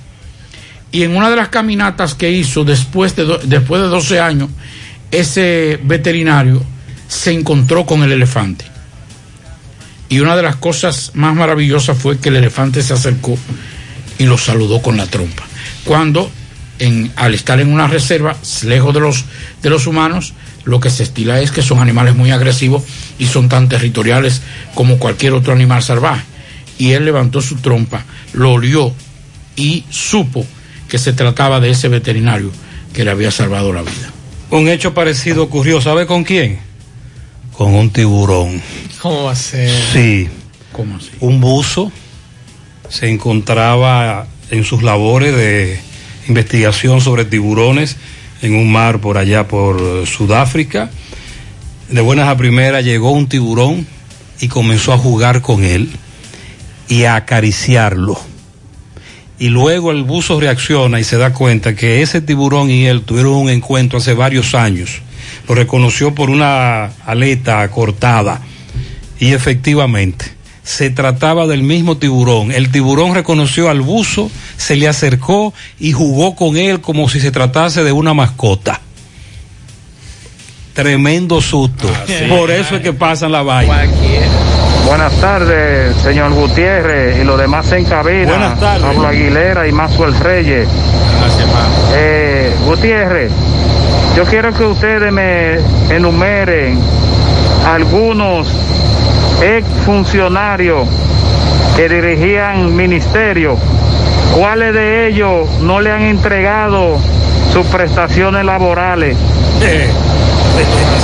Y 0.91 1.03
en 1.03 1.15
una 1.15 1.29
de 1.29 1.35
las 1.35 1.49
caminatas 1.49 2.13
que 2.13 2.31
hizo 2.31 2.63
después 2.63 3.15
de, 3.15 3.39
después 3.45 3.81
de 3.81 3.87
12 3.87 4.19
años, 4.19 4.49
ese 5.09 5.79
veterinario 5.83 6.63
se 7.07 7.31
encontró 7.31 7.85
con 7.85 8.03
el 8.03 8.11
elefante. 8.11 8.65
Y 10.09 10.19
una 10.19 10.35
de 10.35 10.43
las 10.43 10.57
cosas 10.57 11.11
más 11.15 11.35
maravillosas 11.35 11.97
fue 11.97 12.19
que 12.19 12.29
el 12.29 12.35
elefante 12.35 12.83
se 12.83 12.93
acercó 12.93 13.37
y 14.19 14.25
lo 14.25 14.37
saludó 14.37 14.81
con 14.81 14.97
la 14.97 15.07
trompa. 15.07 15.43
Cuando 15.83 16.31
en, 16.83 17.11
al 17.15 17.33
estar 17.33 17.59
en 17.59 17.71
una 17.71 17.87
reserva, 17.87 18.35
lejos 18.63 18.93
de 18.93 18.99
los, 18.99 19.25
de 19.61 19.69
los 19.69 19.87
humanos, 19.87 20.33
lo 20.65 20.79
que 20.79 20.89
se 20.89 21.03
estila 21.03 21.41
es 21.41 21.51
que 21.51 21.61
son 21.61 21.79
animales 21.79 22.15
muy 22.15 22.31
agresivos 22.31 22.83
y 23.19 23.25
son 23.25 23.49
tan 23.49 23.69
territoriales 23.69 24.41
como 24.75 24.97
cualquier 24.97 25.33
otro 25.33 25.53
animal 25.53 25.83
salvaje. 25.83 26.23
y 26.77 26.91
él 26.91 27.05
levantó 27.05 27.41
su 27.41 27.57
trompa, 27.57 28.03
lo 28.33 28.53
olió 28.53 28.93
y 29.55 29.83
supo 29.89 30.45
que 30.87 30.97
se 30.97 31.13
trataba 31.13 31.59
de 31.59 31.69
ese 31.69 31.87
veterinario 31.87 32.51
que 32.93 33.03
le 33.03 33.11
había 33.11 33.31
salvado 33.31 33.71
la 33.73 33.81
vida. 33.81 34.11
Un 34.49 34.67
hecho 34.69 34.93
parecido 34.93 35.43
ocurrió, 35.43 35.81
¿sabe 35.81 36.05
con 36.05 36.23
quién? 36.23 36.59
Con 37.51 37.73
un 37.73 37.89
tiburón. 37.91 38.61
¿Cómo 39.01 39.23
va 39.23 39.31
a 39.31 39.35
ser? 39.35 39.71
Sí. 39.91 40.27
¿Cómo 40.71 40.97
así? 40.97 41.11
Un 41.19 41.39
buzo 41.39 41.91
se 42.89 43.09
encontraba 43.09 44.27
en 44.49 44.63
sus 44.63 44.83
labores 44.83 45.35
de 45.35 45.79
investigación 46.27 47.01
sobre 47.01 47.25
tiburones 47.25 47.97
en 48.41 48.55
un 48.55 48.71
mar 48.71 48.99
por 48.99 49.17
allá 49.17 49.47
por 49.47 50.05
Sudáfrica. 50.07 50.89
De 51.89 52.01
buenas 52.01 52.27
a 52.27 52.37
primeras 52.37 52.83
llegó 52.83 53.11
un 53.11 53.27
tiburón 53.27 53.87
y 54.39 54.47
comenzó 54.47 54.93
a 54.93 54.97
jugar 54.97 55.41
con 55.41 55.63
él 55.63 55.89
y 56.87 57.03
a 57.03 57.15
acariciarlo. 57.15 58.19
Y 59.39 59.49
luego 59.49 59.91
el 59.91 60.03
buzo 60.03 60.39
reacciona 60.39 60.99
y 60.99 61.03
se 61.03 61.17
da 61.17 61.33
cuenta 61.33 61.75
que 61.75 62.01
ese 62.01 62.21
tiburón 62.21 62.69
y 62.69 62.85
él 62.85 63.01
tuvieron 63.01 63.33
un 63.33 63.49
encuentro 63.49 63.99
hace 63.99 64.13
varios 64.13 64.55
años. 64.55 65.01
Lo 65.47 65.55
reconoció 65.55 66.13
por 66.13 66.29
una 66.29 66.85
aleta 67.05 67.69
cortada. 67.69 68.41
Y 69.19 69.33
efectivamente, 69.33 70.25
se 70.63 70.89
trataba 70.89 71.45
del 71.45 71.63
mismo 71.63 71.97
tiburón. 71.97 72.51
El 72.51 72.71
tiburón 72.71 73.13
reconoció 73.13 73.69
al 73.69 73.81
buzo, 73.81 74.31
se 74.57 74.75
le 74.75 74.87
acercó 74.87 75.53
y 75.79 75.91
jugó 75.91 76.35
con 76.35 76.57
él 76.57 76.81
como 76.81 77.09
si 77.09 77.19
se 77.19 77.31
tratase 77.31 77.83
de 77.83 77.91
una 77.91 78.13
mascota. 78.13 78.79
Tremendo 80.73 81.39
susto. 81.41 81.87
Por 82.29 82.49
eso 82.49 82.77
es 82.77 82.81
que 82.81 82.93
pasan 82.93 83.31
la 83.31 83.43
vaina. 83.43 83.85
Buenas 84.85 85.13
tardes, 85.21 85.95
señor 85.97 86.33
Gutiérrez 86.33 87.21
y 87.21 87.23
los 87.23 87.39
demás 87.39 87.71
en 87.71 87.85
cabina. 87.85 88.31
Buenas 88.31 88.59
tardes. 88.59 88.83
Pablo 88.83 89.07
Aguilera 89.07 89.67
y 89.67 89.71
Maxwell 89.71 90.17
Reyes. 90.19 90.67
Eh, 91.95 92.53
Gutiérrez, 92.65 93.31
yo 94.15 94.25
quiero 94.25 94.53
que 94.53 94.63
ustedes 94.65 95.11
me 95.11 95.59
enumeren 95.89 96.79
algunos 97.65 98.47
ex 99.43 99.67
funcionarios 99.85 100.87
que 101.75 101.89
dirigían 101.89 102.75
ministerios. 102.75 103.59
¿Cuáles 104.37 104.73
de 104.73 105.07
ellos 105.07 105.49
no 105.61 105.81
le 105.81 105.91
han 105.91 106.03
entregado 106.03 106.97
sus 107.51 107.65
prestaciones 107.67 108.45
laborales? 108.45 109.17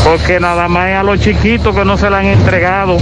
Porque 0.04 0.40
nada 0.40 0.68
más 0.68 0.90
es 0.90 0.96
a 0.96 1.04
los 1.04 1.20
chiquitos 1.20 1.76
que 1.76 1.86
no 1.86 1.98
se 1.98 2.10
le 2.10 2.16
han 2.16 2.26
entregado. 2.26 2.98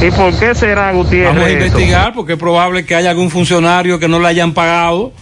¿Y 0.00 0.10
por 0.10 0.32
qué 0.34 0.54
será, 0.54 0.92
Gutiérrez? 0.92 1.34
Vamos 1.34 1.44
a 1.44 1.50
eso? 1.50 1.66
investigar 1.66 2.12
porque 2.14 2.32
es 2.34 2.38
probable 2.38 2.84
que 2.84 2.94
haya 2.94 3.10
algún 3.10 3.30
funcionario 3.30 3.98
que 3.98 4.08
no 4.08 4.20
le 4.20 4.28
hayan 4.28 4.54
pagado, 4.54 5.12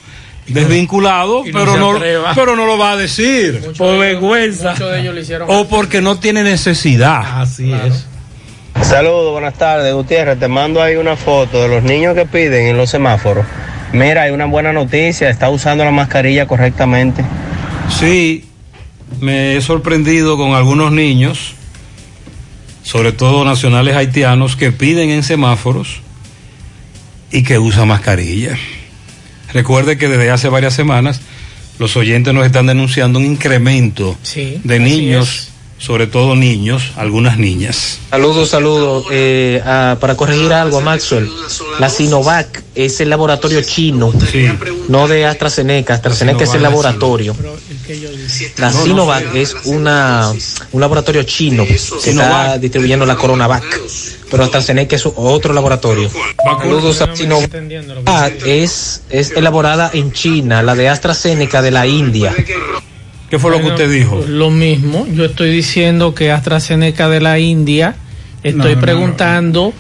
desvinculado, 0.47 1.45
no 1.45 1.59
pero, 1.59 1.77
no, 1.77 1.99
pero 2.35 2.57
no 2.57 2.67
lo 2.67 2.79
va 2.79 2.93
a 2.93 2.97
decir. 2.97 3.73
por 3.77 3.99
vergüenza. 3.99 4.73
Muchos 4.73 4.93
de 4.93 5.01
ellos 5.01 5.15
lo 5.15 5.21
hicieron. 5.21 5.49
O 5.51 5.67
porque 5.67 6.01
no 6.01 6.19
tiene 6.19 6.45
necesidad. 6.45 7.41
Así 7.41 7.73
es. 7.73 8.07
Saludos, 8.83 9.33
buenas 9.33 9.55
tardes, 9.55 9.93
Gutiérrez. 9.95 10.39
Te 10.39 10.49
mando 10.49 10.83
ahí 10.83 10.97
una 10.97 11.17
foto 11.17 11.63
de 11.63 11.69
los 11.69 11.83
niños 11.83 12.15
que 12.15 12.25
piden 12.27 12.67
en 12.67 12.77
los 12.77 12.91
semáforos. 12.91 13.45
Mira, 13.93 14.23
hay 14.23 14.31
una 14.33 14.47
buena 14.47 14.73
noticia, 14.73 15.29
está 15.29 15.49
usando 15.51 15.85
la 15.85 15.91
mascarilla 15.91 16.47
correctamente. 16.47 17.25
Sí, 17.99 18.45
me 19.21 19.57
he 19.57 19.61
sorprendido 19.61 20.37
con 20.37 20.55
algunos 20.55 20.93
niños, 20.93 21.55
sobre 22.83 23.13
todo 23.13 23.45
nacionales 23.45 23.97
haitianos, 23.97 24.57
que 24.57 24.73
piden 24.73 25.11
en 25.11 25.23
semáforos 25.23 26.01
y 27.33 27.43
que 27.43 27.59
usan 27.59 27.89
mascarilla. 27.89 28.57
Recuerde 29.53 29.97
que 29.99 30.09
desde 30.09 30.31
hace 30.31 30.49
varias 30.49 30.75
semanas 30.75 31.21
los 31.79 31.97
oyentes 31.97 32.33
nos 32.35 32.47
están 32.47 32.67
denunciando 32.67 33.19
un 33.19 33.27
incremento 33.27 34.17
Sí, 34.23 34.61
de 34.65 34.79
niños, 34.81 35.51
sobre 35.79 36.07
todo 36.07 36.37
niños, 36.37 36.93
algunas 36.97 37.39
niñas. 37.39 37.99
Saludos, 38.11 38.49
saludos. 38.49 39.07
Eh, 39.11 39.61
para 40.01 40.17
corregir 40.17 40.53
algo 40.53 40.79
a 40.79 40.81
Maxwell, 40.81 41.29
la 41.79 41.91
Sinovac 41.91 42.65
es 42.75 43.01
el 43.01 43.11
laboratorio 43.11 43.63
chino, 43.63 44.13
no 44.89 45.09
de 45.09 45.27
AstraZeneca. 45.27 45.95
AstraZeneca 45.95 46.45
es 46.45 46.55
el 46.55 46.63
laboratorio. 46.63 47.37
La 48.59 48.73
Sinovac 48.73 49.35
es 49.35 49.55
una, 49.65 50.33
un 50.73 50.81
laboratorio 50.81 51.23
chino 51.25 51.67
que 51.67 51.75
está 51.75 52.59
distribuyendo 52.59 53.05
la 53.07 53.17
Coronavac. 53.17 53.65
Pero 54.29 54.43
AstraZeneca 54.43 54.97
es 54.97 55.07
otro 55.07 55.53
laboratorio. 55.53 56.11
Saludos 56.61 57.01
a 57.01 57.15
Sinovac. 57.15 57.51
Ah, 58.07 58.29
es, 58.45 59.03
es 59.11 59.31
elaborada 59.33 59.91
en 59.93 60.13
China, 60.13 60.63
la 60.63 60.75
de 60.75 60.89
AstraZeneca 60.89 61.63
de 61.63 61.71
la 61.71 61.87
India. 61.87 62.35
¿Qué 63.31 63.39
fue 63.39 63.51
lo 63.51 63.61
que 63.61 63.67
usted 63.69 63.91
dijo? 63.91 64.25
Lo 64.29 64.51
mismo. 64.51 65.07
Yo 65.13 65.25
estoy 65.25 65.51
diciendo 65.51 66.15
que 66.15 66.31
AstraZeneca 66.31 67.09
de 67.09 67.21
la 67.21 67.39
India. 67.39 67.95
Estoy 68.43 68.71
No, 68.75 68.75
no, 68.77 68.81
preguntando 68.81 69.73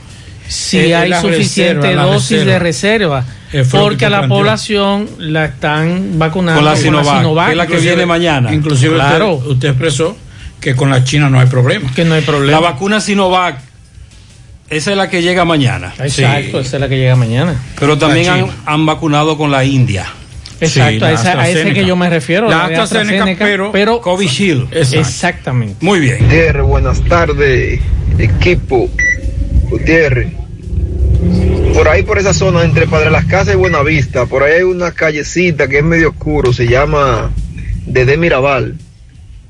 si 0.48 0.78
Es 0.78 0.94
hay 0.96 1.08
la 1.08 1.20
suficiente 1.20 1.82
reserva, 1.88 2.02
la 2.04 2.12
dosis 2.12 2.30
reserva. 2.44 2.52
de 2.52 2.58
reserva. 2.58 3.24
Porque 3.70 4.06
a 4.06 4.10
la 4.10 4.18
planteó. 4.18 4.36
población 4.38 5.08
la 5.18 5.44
están 5.46 6.18
vacunando 6.18 6.60
Con 6.62 6.70
la 6.70 6.76
Sinovac, 6.76 7.46
que 7.46 7.50
es 7.52 7.56
la 7.56 7.66
que 7.66 7.76
viene 7.78 8.06
mañana. 8.06 8.52
Inclusive 8.52 8.94
Claro. 8.94 9.34
usted, 9.34 9.50
usted 9.50 9.68
expresó 9.68 10.16
que 10.60 10.74
con 10.74 10.90
la 10.90 11.04
China 11.04 11.30
no 11.30 11.38
hay 11.38 11.46
problema. 11.46 11.92
Que 11.94 12.04
no 12.04 12.14
hay 12.14 12.22
La 12.22 12.26
problema. 12.26 12.60
vacuna 12.60 13.00
Sinovac, 13.00 13.60
esa 14.68 14.90
es 14.90 14.96
la 14.96 15.08
que 15.08 15.22
llega 15.22 15.44
mañana. 15.44 15.92
Exacto, 15.98 16.60
Sí. 16.60 16.66
esa 16.66 16.76
es 16.76 16.80
la 16.80 16.88
que 16.88 16.96
llega 16.98 17.14
mañana. 17.14 17.54
Pero 17.78 17.96
también 17.96 18.26
La 18.26 18.48
han 18.66 18.84
vacunado 18.86 19.38
con 19.38 19.50
la 19.52 19.64
India. 19.64 20.06
Exacto, 20.60 20.90
Sí, 20.92 20.98
la 20.98 21.06
a, 21.08 21.12
esa- 21.12 21.20
a 21.20 21.32
ese 21.32 21.40
AstraZeneca. 21.40 21.74
que 21.80 21.86
yo 21.86 21.96
me 21.96 22.08
refiero. 22.10 22.48
La 22.48 22.68
de 22.68 22.76
AstraZeneca, 22.76 23.44
pero- 23.44 23.72
pero 23.72 24.00
Covishield. 24.00 24.68
Exacto. 24.72 25.00
exactamente. 25.00 25.76
Muy 25.80 26.00
bien. 26.00 26.18
Gutiérrez, 26.20 26.62
buenas 26.64 27.00
tardes, 27.02 27.80
equipo. 28.18 28.88
Gutiérrez. 29.70 30.28
Por 31.74 31.88
ahí, 31.88 32.02
por 32.02 32.18
esa 32.18 32.32
zona, 32.32 32.62
entre 32.64 32.86
Padre 32.86 33.10
Las 33.10 33.26
Casas 33.26 33.54
y 33.54 33.56
Buenavista, 33.58 34.24
por 34.26 34.42
ahí 34.42 34.54
hay 34.54 34.62
una 34.62 34.92
callecita 34.92 35.68
que 35.68 35.78
es 35.78 35.84
medio 35.84 36.10
oscuro, 36.10 36.52
se 36.52 36.66
llama 36.66 37.30
Dede 37.86 38.16
Mirabal. 38.16 38.76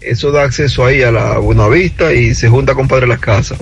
Eso 0.00 0.32
da 0.32 0.42
acceso 0.42 0.84
ahí 0.84 1.02
a 1.02 1.12
la 1.12 1.38
Buenavista 1.38 2.12
y 2.12 2.34
se 2.34 2.48
junta 2.48 2.74
con 2.74 2.88
Padre 2.88 3.06
Las 3.06 3.20
Casas. 3.20 3.58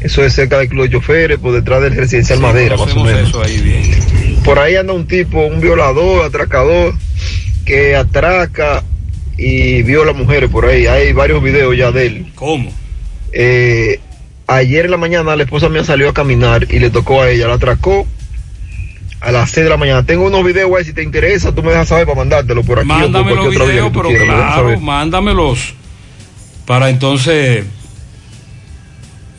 Eso 0.00 0.24
es 0.24 0.32
cerca 0.32 0.58
del 0.58 0.68
Club 0.68 0.84
de 0.84 0.90
Choferes, 0.92 1.38
por 1.38 1.52
detrás 1.52 1.82
del 1.82 1.94
residencial 1.96 2.38
Sí, 2.38 2.42
Madera, 2.42 2.76
más 2.76 2.94
o 2.96 3.04
menos. 3.04 3.28
eso 3.28 3.42
ahí 3.42 3.58
bien. 3.60 4.29
Por 4.44 4.58
ahí 4.58 4.76
anda 4.76 4.92
un 4.92 5.06
tipo, 5.06 5.44
un 5.44 5.60
violador, 5.60 6.24
atracador, 6.24 6.94
que 7.64 7.94
atraca 7.96 8.82
y 9.36 9.82
viola 9.82 10.12
mujeres 10.12 10.50
por 10.50 10.66
ahí. 10.66 10.86
Hay 10.86 11.12
varios 11.12 11.42
videos 11.42 11.76
ya 11.76 11.90
de 11.92 12.06
él. 12.06 12.32
¿Cómo? 12.34 12.72
Eh, 13.32 14.00
ayer 14.46 14.86
en 14.86 14.90
la 14.90 14.96
mañana 14.96 15.36
la 15.36 15.44
esposa 15.44 15.68
mía 15.68 15.84
salió 15.84 16.08
a 16.08 16.14
caminar 16.14 16.66
y 16.70 16.78
le 16.78 16.90
tocó 16.90 17.22
a 17.22 17.30
ella, 17.30 17.48
la 17.48 17.54
atracó 17.54 18.06
a 19.20 19.30
las 19.32 19.50
6 19.50 19.64
de 19.64 19.70
la 19.70 19.76
mañana. 19.76 20.04
Tengo 20.04 20.26
unos 20.26 20.44
videos 20.44 20.70
ahí, 20.76 20.84
si 20.84 20.92
te 20.92 21.02
interesa, 21.02 21.54
tú 21.54 21.62
me 21.62 21.70
dejas 21.70 21.88
saber 21.88 22.06
para 22.06 22.18
mandártelo 22.18 22.62
por 22.62 22.80
aquí 22.80 22.88
o 22.90 22.92
por 22.92 23.00
Mándame 23.00 23.34
los 23.34 23.50
videos, 23.50 23.90
pero 23.92 24.08
quieras, 24.08 24.26
claro, 24.26 24.80
mándamelos 24.80 25.74
para 26.66 26.88
entonces 26.88 27.64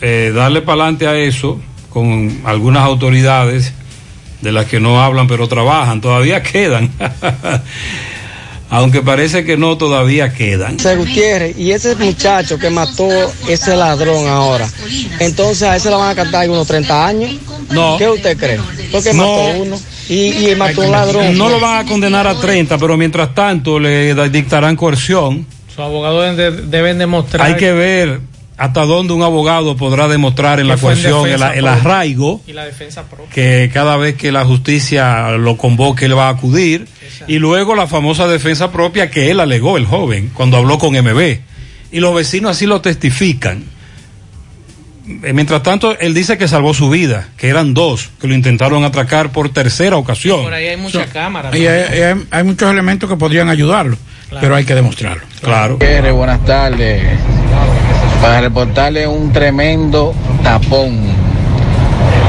eh, 0.02 0.32
darle 0.36 0.62
para 0.62 0.84
adelante 0.84 1.08
a 1.08 1.18
eso 1.18 1.62
con 1.90 2.42
algunas 2.46 2.84
autoridades 2.84 3.74
de 4.42 4.52
las 4.52 4.66
que 4.66 4.80
no 4.80 5.02
hablan 5.02 5.28
pero 5.28 5.48
trabajan. 5.48 6.02
Todavía 6.02 6.42
quedan. 6.44 6.92
Aunque 8.70 9.02
parece 9.02 9.44
que 9.44 9.58
no, 9.58 9.78
todavía 9.78 10.32
quedan. 10.34 10.78
José 10.78 10.96
Gutiérrez, 10.96 11.58
y 11.58 11.72
ese 11.72 11.94
muchacho 11.98 12.58
que 12.58 12.70
mató 12.70 13.06
ese 13.50 13.76
ladrón 13.76 14.30
ahora, 14.30 14.66
entonces 15.20 15.64
a 15.64 15.76
ese 15.76 15.90
le 15.90 15.96
van 15.98 16.10
a 16.12 16.16
cantar 16.16 16.50
unos 16.50 16.68
30 16.68 17.06
años. 17.08 17.32
No. 17.70 17.98
¿Qué 17.98 18.08
usted 18.08 18.38
cree? 18.38 18.60
Porque 18.90 19.14
No. 19.14 19.24
mató 19.28 19.60
uno 19.62 19.80
y, 20.08 20.50
y 20.52 20.56
mató 20.56 20.82
un 20.84 20.92
ladrón. 20.92 21.38
No 21.38 21.50
lo 21.50 21.60
van 21.60 21.86
a 21.86 21.90
condenar 21.90 22.26
a 22.28 22.36
30, 22.36 22.78
pero 22.78 22.96
mientras 22.96 23.36
tanto 23.36 23.78
le 23.78 24.14
dictarán 24.30 24.78
coerción. 24.78 25.46
Sus 25.68 25.80
abogados 25.80 26.38
deben, 26.38 26.56
de- 26.56 26.62
deben 26.68 26.98
demostrar. 26.98 27.48
Hay 27.48 27.56
que 27.58 27.74
ver 27.74 28.22
hasta 28.62 28.86
dónde 28.86 29.14
un 29.14 29.24
abogado 29.24 29.76
podrá 29.76 30.08
demostrar 30.08 30.60
en 30.60 30.68
la 30.68 30.76
en 30.76 30.80
coerción 30.80 31.28
el, 31.28 31.68
arraigo 31.68 32.42
Y 32.46 32.54
la 32.54 32.66
defensa 32.66 33.04
propia. 33.10 33.30
que 33.34 33.72
cada 33.74 33.98
vez 33.98 34.16
que 34.16 34.32
la 34.32 34.46
justicia 34.46 35.32
lo 35.32 35.58
convoque 35.58 36.06
él 36.06 36.18
va 36.18 36.28
a 36.28 36.32
acudir 36.32 36.88
y 37.28 37.40
luego 37.40 37.76
la 37.76 37.88
famosa 37.88 38.28
defensa 38.28 38.72
propia 38.72 39.10
que 39.10 39.32
él 39.32 39.40
alegó 39.40 39.78
el 39.78 39.86
joven 39.86 40.30
cuando 40.34 40.58
habló 40.58 40.78
con 40.78 40.94
MB 40.94 41.40
y 41.92 42.00
los 42.00 42.14
vecinos 42.16 42.52
así 42.52 42.66
lo 42.68 42.82
testifican. 42.82 43.64
Eh, 45.24 45.34
Mientras 45.34 45.64
tanto, 45.64 45.98
él 46.00 46.14
dice 46.14 46.38
que 46.38 46.48
salvó 46.48 46.74
su 46.76 46.90
vida, 46.90 47.30
que 47.38 47.50
eran 47.50 47.74
dos 47.74 48.10
que 48.22 48.28
lo 48.28 48.36
intentaron 48.36 48.84
atracar 48.84 49.32
por 49.32 49.50
tercera 49.50 49.98
ocasión. 49.98 50.44
Por 50.44 50.54
ahí 50.54 50.68
hay 50.68 50.78
muchas 50.78 51.08
cámaras. 51.08 51.54
Y 51.56 51.66
hay, 51.68 52.02
hay- 52.04 52.26
hay 52.30 52.44
muchos 52.44 52.72
elementos 52.72 53.10
que 53.10 53.18
podrían 53.18 53.50
ayudarlo, 53.50 53.98
pero 54.40 54.56
hay 54.56 54.64
que 54.64 54.76
demostrarlo. 54.76 55.24
Claro. 55.42 55.74
Gutiérrez, 55.74 56.14
buenas 56.14 56.46
tardes. 56.46 57.02
Para 58.22 58.42
reportarle 58.42 59.08
un 59.08 59.32
tremendo 59.32 60.14
tapón 60.44 61.00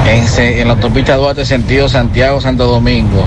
en, 0.07 0.67
la 0.67 0.75
autopista 0.75 1.17
Duarte 1.17 1.45
sentido 1.45 1.89
Santiago-Santo 1.89 2.67
Domingo. 2.67 3.25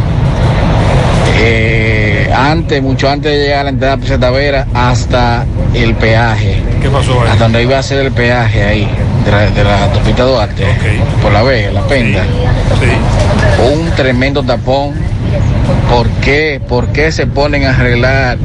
Eh, 1.38 2.32
antes, 2.36 2.82
mucho 2.82 3.10
antes 3.10 3.32
de 3.32 3.38
llegar 3.38 3.60
a 3.60 3.64
la 3.66 3.70
entrada 3.70 3.96
de 3.96 4.02
Peseta 4.02 4.32
Vera 4.32 4.68
hasta 4.74 5.46
el 5.74 5.94
peaje. 5.96 6.62
¿Qué 6.82 6.90
pasó 6.90 7.22
ahí? 7.22 7.30
Hasta 7.30 7.44
donde 7.44 7.64
iba 7.64 7.78
a 7.78 7.84
ser 7.84 8.06
el 8.06 8.12
peaje 8.12 8.64
ahí, 8.64 8.90
de 9.26 9.32
la, 9.32 9.50
de 9.52 9.64
la 9.64 9.84
autopista 9.84 10.24
Duarte, 10.24 10.66
por 11.22 11.32
la 11.32 11.44
Vega, 11.44 11.72
la 11.72 11.82
Penda. 11.84 12.24
Un 13.72 13.92
tremendo 13.92 14.44
tapón. 14.44 14.94
¿Por 15.90 16.08
qué? 16.22 16.62
¿Por 16.68 16.88
qué 16.88 17.12
se 17.12 17.28
ponen 17.28 17.66
a 17.66 17.72
arreglar 17.72 18.38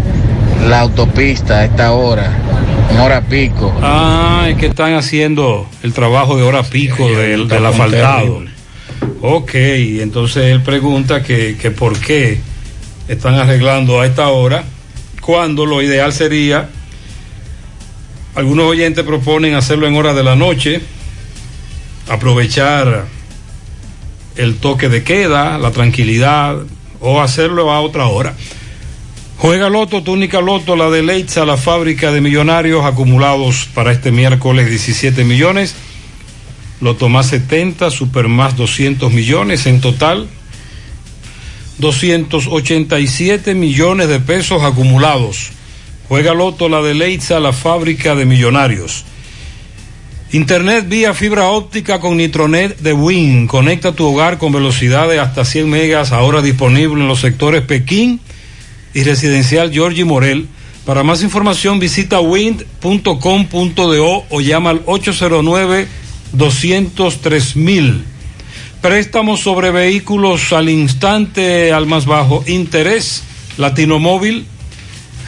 la 0.68 0.80
autopista 0.80 1.58
a 1.58 1.64
esta 1.64 1.92
hora? 1.92 2.30
En 2.90 2.98
hora 2.98 3.22
pico. 3.22 3.72
Ah, 3.80 4.46
es 4.50 4.56
que 4.56 4.66
están 4.66 4.94
haciendo 4.94 5.68
el 5.82 5.92
trabajo 5.92 6.36
de 6.36 6.42
hora 6.42 6.62
pico 6.62 7.08
del, 7.08 7.48
del 7.48 7.66
asfaltado. 7.66 8.42
Ok, 9.22 9.54
entonces 9.54 10.44
él 10.44 10.62
pregunta 10.62 11.22
que, 11.22 11.56
que 11.56 11.70
por 11.70 11.98
qué 11.98 12.40
están 13.08 13.34
arreglando 13.34 14.00
a 14.00 14.06
esta 14.06 14.28
hora, 14.28 14.64
cuando 15.20 15.66
lo 15.66 15.82
ideal 15.82 16.12
sería, 16.12 16.68
algunos 18.34 18.66
oyentes 18.66 19.04
proponen 19.04 19.54
hacerlo 19.54 19.86
en 19.86 19.96
hora 19.96 20.14
de 20.14 20.22
la 20.22 20.36
noche, 20.36 20.80
aprovechar 22.08 23.06
el 24.36 24.56
toque 24.56 24.88
de 24.88 25.02
queda, 25.02 25.58
la 25.58 25.70
tranquilidad, 25.70 26.56
o 27.00 27.20
hacerlo 27.20 27.72
a 27.72 27.80
otra 27.80 28.06
hora. 28.06 28.34
Juega 29.40 29.70
Loto, 29.70 30.02
túnica 30.02 30.42
Loto, 30.42 30.76
la 30.76 30.90
de 30.90 31.02
Leitza, 31.02 31.46
la 31.46 31.56
fábrica 31.56 32.12
de 32.12 32.20
millonarios 32.20 32.84
acumulados 32.84 33.66
para 33.72 33.90
este 33.90 34.12
miércoles 34.12 34.68
17 34.68 35.24
millones. 35.24 35.74
Loto 36.82 37.08
más 37.08 37.28
70, 37.28 37.90
Super 37.90 38.28
más 38.28 38.54
200 38.58 39.10
millones 39.10 39.64
en 39.64 39.80
total. 39.80 40.28
287 41.78 43.54
millones 43.54 44.08
de 44.08 44.20
pesos 44.20 44.62
acumulados. 44.62 45.52
Juega 46.06 46.34
Loto, 46.34 46.68
la 46.68 46.82
de 46.82 46.92
Leitza, 46.92 47.40
la 47.40 47.54
fábrica 47.54 48.14
de 48.14 48.26
millonarios. 48.26 49.06
Internet 50.32 50.86
vía 50.86 51.14
fibra 51.14 51.48
óptica 51.48 51.98
con 51.98 52.18
Nitronet 52.18 52.78
de 52.80 52.92
Win. 52.92 53.46
Conecta 53.46 53.92
tu 53.92 54.04
hogar 54.04 54.36
con 54.36 54.52
velocidad 54.52 55.08
de 55.08 55.18
hasta 55.18 55.46
100 55.46 55.70
megas, 55.70 56.12
ahora 56.12 56.42
disponible 56.42 57.00
en 57.00 57.08
los 57.08 57.20
sectores 57.20 57.62
Pekín 57.62 58.20
y 58.94 59.02
residencial 59.04 59.72
Georgie 59.72 60.04
Morel. 60.04 60.48
Para 60.84 61.02
más 61.02 61.22
información 61.22 61.78
visita 61.78 62.20
wind.com.do 62.20 62.64
o 64.28 64.40
llama 64.40 64.70
al 64.70 64.82
809 64.86 65.86
203 66.32 67.56
mil. 67.56 68.04
Préstamos 68.80 69.40
sobre 69.40 69.70
vehículos 69.70 70.52
al 70.52 70.68
instante, 70.70 71.72
al 71.72 71.86
más 71.86 72.06
bajo 72.06 72.42
interés. 72.46 73.22
Latino 73.58 73.98
Móvil, 73.98 74.46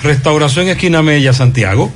Restauración 0.02 0.68
Esquina 0.68 1.02
Mella, 1.02 1.32
Santiago. 1.32 1.92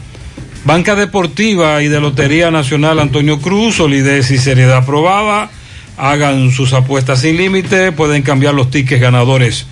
Banca 0.64 0.97
Deportiva 0.97 1.83
y 1.83 1.89
de 1.89 2.01
Lotería 2.01 2.51
Nacional 2.51 2.99
Antonio 2.99 3.41
Cruz, 3.41 3.77
solidez 3.77 4.31
y 4.33 4.39
seriedad 4.39 4.79
aprobada. 4.79 5.51
Hagan 5.97 6.51
sus 6.51 6.75
apuestas 6.75 7.21
sin 7.21 7.37
límite, 7.39 7.93
pueden 7.93 8.23
cambiar 8.23 8.53
los 8.53 8.71
tickets 8.71 9.01
ganadores 9.01 9.67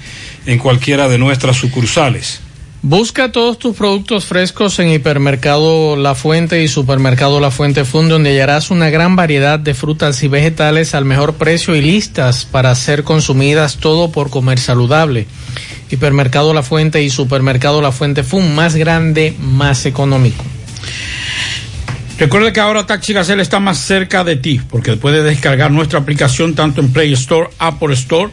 en 0.46 0.58
cualquiera 0.58 1.08
de 1.08 1.18
nuestras 1.18 1.56
sucursales. 1.56 2.40
Busca 2.86 3.32
todos 3.32 3.58
tus 3.58 3.74
productos 3.74 4.26
frescos 4.26 4.78
en 4.78 4.90
Hipermercado 4.90 5.96
La 5.96 6.14
Fuente 6.14 6.62
y 6.62 6.68
Supermercado 6.68 7.40
La 7.40 7.50
Fuente 7.50 7.86
Fund, 7.86 8.10
donde 8.10 8.28
hallarás 8.28 8.70
una 8.70 8.90
gran 8.90 9.16
variedad 9.16 9.58
de 9.58 9.72
frutas 9.72 10.22
y 10.22 10.28
vegetales 10.28 10.94
al 10.94 11.06
mejor 11.06 11.36
precio 11.36 11.74
y 11.74 11.80
listas 11.80 12.44
para 12.44 12.74
ser 12.74 13.02
consumidas 13.02 13.78
todo 13.78 14.12
por 14.12 14.28
comer 14.28 14.58
saludable. 14.58 15.26
Hipermercado 15.90 16.52
La 16.52 16.62
Fuente 16.62 17.02
y 17.02 17.08
Supermercado 17.08 17.80
La 17.80 17.90
Fuente 17.90 18.22
Fund, 18.22 18.54
más 18.54 18.76
grande, 18.76 19.34
más 19.40 19.86
económico. 19.86 20.44
Recuerde 22.18 22.52
que 22.52 22.60
ahora 22.60 22.84
Taxi 22.84 23.14
Gacela 23.14 23.40
está 23.40 23.60
más 23.60 23.78
cerca 23.78 24.24
de 24.24 24.36
ti 24.36 24.60
porque 24.68 24.96
puedes 24.96 25.24
descargar 25.24 25.70
nuestra 25.70 25.98
aplicación 25.98 26.54
tanto 26.54 26.82
en 26.82 26.92
Play 26.92 27.14
Store, 27.14 27.48
Apple 27.58 27.94
Store. 27.94 28.30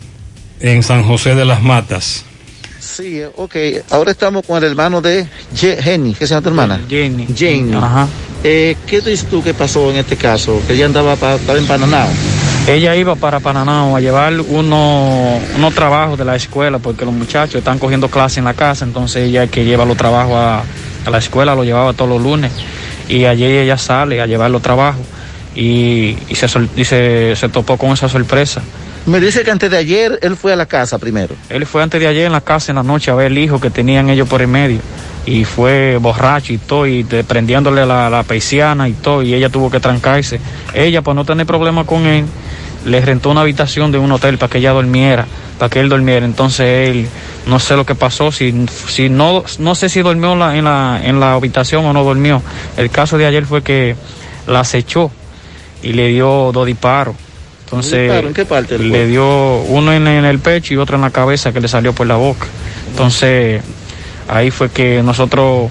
en 0.59 0.83
San 0.83 1.01
José 1.01 1.33
de 1.33 1.45
las 1.45 1.63
Matas. 1.63 2.25
Sí, 2.93 3.21
ok. 3.37 3.55
Ahora 3.91 4.11
estamos 4.11 4.45
con 4.45 4.57
el 4.57 4.69
hermano 4.69 5.01
de 5.01 5.25
Ye- 5.55 5.77
Jenny. 5.81 6.13
¿Qué 6.13 6.27
se 6.27 6.33
llama 6.33 6.41
tu 6.43 6.49
hermana? 6.49 6.81
Jenny. 6.89 7.27
Jenny. 7.33 7.73
Ajá. 7.75 8.07
Eh, 8.43 8.75
¿Qué 8.87 8.97
dices 9.01 9.25
tú 9.29 9.41
que 9.43 9.53
pasó 9.53 9.89
en 9.91 9.97
este 9.97 10.17
caso? 10.17 10.59
Que 10.67 10.73
ella 10.73 10.87
andaba 10.87 11.15
para 11.15 11.35
estar 11.35 11.55
empananado. 11.57 12.09
Ella 12.67 12.95
iba 12.95 13.15
para 13.15 13.39
Panamá 13.39 13.95
a 13.95 13.99
llevar 13.99 14.33
unos 14.39 15.73
trabajos 15.73 16.17
de 16.17 16.25
la 16.25 16.35
escuela 16.35 16.79
porque 16.79 17.05
los 17.05 17.13
muchachos 17.13 17.55
están 17.55 17.79
cogiendo 17.79 18.07
clase 18.09 18.39
en 18.39 18.45
la 18.45 18.53
casa, 18.53 18.83
entonces 18.85 19.29
ella 19.29 19.47
que 19.47 19.63
lleva 19.65 19.83
los 19.85 19.97
trabajos 19.97 20.33
a, 20.35 20.63
a 21.05 21.09
la 21.09 21.17
escuela, 21.17 21.55
lo 21.55 21.63
llevaba 21.63 21.93
todos 21.93 22.09
los 22.11 22.21
lunes 22.21 22.51
y 23.07 23.25
allí 23.25 23.45
ella 23.45 23.77
sale 23.77 24.21
a 24.21 24.27
llevar 24.27 24.51
los 24.51 24.61
trabajos 24.61 25.01
y, 25.55 26.17
y, 26.29 26.35
se, 26.35 26.47
sol- 26.47 26.69
y 26.75 26.85
se, 26.85 27.35
se 27.35 27.49
topó 27.49 27.77
con 27.77 27.91
esa 27.91 28.07
sorpresa. 28.09 28.61
Me 29.05 29.19
dice 29.19 29.43
que 29.43 29.49
antes 29.49 29.71
de 29.71 29.77
ayer 29.77 30.19
él 30.21 30.35
fue 30.37 30.53
a 30.53 30.55
la 30.55 30.67
casa 30.67 30.99
primero. 30.99 31.35
Él 31.49 31.65
fue 31.65 31.81
antes 31.81 31.99
de 31.99 32.07
ayer 32.07 32.25
en 32.25 32.31
la 32.31 32.41
casa 32.41 32.71
en 32.71 32.75
la 32.75 32.83
noche 32.83 33.09
a 33.09 33.15
ver 33.15 33.31
el 33.31 33.37
hijo 33.37 33.59
que 33.59 33.71
tenían 33.71 34.09
ellos 34.09 34.27
por 34.27 34.41
el 34.41 34.47
medio 34.47 34.79
y 35.25 35.43
fue 35.43 35.97
borracho 35.97 36.53
y 36.53 36.57
todo 36.57 36.87
y 36.87 37.03
prendiéndole 37.03 37.85
la, 37.85 38.09
la 38.09 38.25
y 38.87 38.93
todo 38.93 39.23
y 39.23 39.33
ella 39.33 39.49
tuvo 39.49 39.71
que 39.71 39.79
trancarse. 39.79 40.39
Ella 40.73 41.01
por 41.01 41.15
no 41.15 41.25
tener 41.25 41.45
problema 41.47 41.83
con 41.85 42.05
él 42.05 42.25
le 42.85 43.01
rentó 43.01 43.29
una 43.29 43.41
habitación 43.41 43.91
de 43.91 43.99
un 43.99 44.11
hotel 44.11 44.37
para 44.37 44.49
que 44.49 44.57
ella 44.57 44.71
durmiera, 44.71 45.25
para 45.57 45.69
que 45.69 45.79
él 45.79 45.89
durmiera. 45.89 46.25
Entonces 46.25 46.89
él 46.89 47.07
no 47.47 47.59
sé 47.59 47.75
lo 47.75 47.85
que 47.85 47.95
pasó, 47.95 48.31
si, 48.31 48.65
si 48.87 49.09
no 49.09 49.43
no 49.59 49.75
sé 49.75 49.89
si 49.89 50.01
durmió 50.01 50.33
en 50.33 50.39
la, 50.39 50.57
en 50.57 50.65
la 50.65 51.01
en 51.03 51.19
la 51.19 51.33
habitación 51.33 51.85
o 51.85 51.93
no 51.93 52.03
durmió. 52.03 52.41
El 52.77 52.91
caso 52.91 53.17
de 53.17 53.25
ayer 53.25 53.45
fue 53.45 53.63
que 53.63 53.95
la 54.47 54.59
acechó 54.61 55.11
y 55.81 55.93
le 55.93 56.07
dio 56.09 56.51
dos 56.51 56.67
disparos. 56.67 57.15
Entonces, 57.71 58.01
¿Disparo? 58.03 58.27
¿En 58.27 58.33
qué 58.33 58.45
parte 58.45 58.77
del 58.77 58.89
le 58.91 59.07
dio 59.07 59.61
uno 59.61 59.93
en, 59.93 60.05
el 60.07 60.39
pecho 60.39 60.73
y 60.73 60.77
otro 60.77 60.97
en 60.97 61.01
la 61.03 61.09
cabeza 61.09 61.53
que 61.53 61.61
le 61.61 61.69
salió 61.69 61.93
por 61.93 62.05
la 62.05 62.17
boca. 62.17 62.45
Entonces, 62.89 63.61
ahí 64.27 64.51
fue 64.51 64.69
que 64.69 65.01
nosotros 65.01 65.69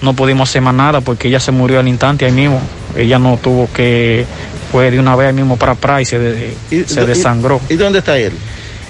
no 0.00 0.14
pudimos 0.14 0.48
hacer 0.48 0.62
más 0.62 0.74
nada 0.74 1.02
porque 1.02 1.28
ella 1.28 1.40
se 1.40 1.52
murió 1.52 1.80
al 1.80 1.88
instante 1.88 2.24
ahí 2.24 2.32
mismo. 2.32 2.58
Ella 2.96 3.18
no 3.18 3.38
tuvo 3.42 3.68
que, 3.74 4.24
fue 4.72 4.90
de 4.90 4.98
una 4.98 5.14
vez 5.14 5.28
ahí 5.28 5.34
mismo 5.34 5.58
para 5.58 5.72
atrás 5.72 6.00
y 6.02 6.04
se, 6.06 6.18
de- 6.18 6.54
se 6.86 7.02
y- 7.02 7.06
desangró. 7.06 7.60
¿Y 7.68 7.76
dónde 7.76 7.98
está 7.98 8.16
él? 8.18 8.32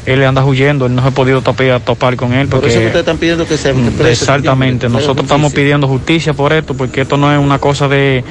Él 0.07 0.23
anda 0.25 0.45
huyendo, 0.45 0.87
él 0.87 0.95
no 0.95 1.03
se 1.03 1.09
ha 1.09 1.11
podido 1.11 1.43
topar, 1.43 1.81
topar 1.81 2.15
con 2.17 2.33
él 2.33 2.47
Por 2.49 2.61
porque... 2.61 2.71
eso 2.73 2.81
que 2.81 2.87
ustedes 2.87 3.03
están 3.03 3.19
pidiendo 3.19 3.47
que 3.47 3.57
se 3.57 3.73
Mm, 3.73 4.07
Exactamente, 4.07 4.89
nosotros 4.89 5.25
estamos 5.25 5.53
pidiendo 5.53 5.87
justicia 5.89 6.33
por 6.33 6.53
esto, 6.53 6.75
porque 6.75 7.01
esto 7.03 7.17
no 7.17 7.33
es 7.33 7.39
una 7.39 7.59
cosa 7.59 7.87
de, 7.89 8.25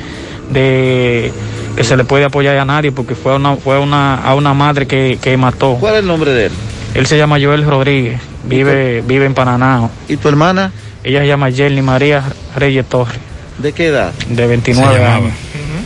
de 0.51 1.31
que 1.75 1.83
se 1.83 1.95
le 1.97 2.03
puede 2.03 2.25
apoyar 2.25 2.57
a 2.57 2.65
nadie, 2.65 2.91
porque 2.91 3.15
fue, 3.15 3.35
una, 3.35 3.55
fue 3.55 3.79
una, 3.79 4.15
a 4.15 4.35
una 4.35 4.53
madre 4.53 4.87
que, 4.87 5.17
que 5.21 5.35
mató. 5.37 5.77
¿Cuál 5.79 5.93
es 5.95 5.99
el 6.01 6.07
nombre 6.07 6.31
de 6.31 6.45
él? 6.47 6.51
Él 6.93 7.05
se 7.07 7.17
llama 7.17 7.37
Joel 7.41 7.63
Rodríguez, 7.65 8.19
vive, 8.43 9.01
vive 9.01 9.25
en 9.25 9.33
Pananao. 9.33 9.89
¿Y 10.09 10.17
tu 10.17 10.27
hermana? 10.27 10.71
Ella 11.03 11.21
se 11.21 11.27
llama 11.27 11.51
Jenny 11.51 11.81
María 11.81 12.23
Reyes 12.55 12.85
Torres, 12.87 13.17
¿De 13.57 13.71
qué 13.73 13.87
edad? 13.87 14.11
de 14.29 14.47
29 14.47 14.91
Se 14.93 14.99
llamaba. 14.99 15.15
años. 15.15 15.33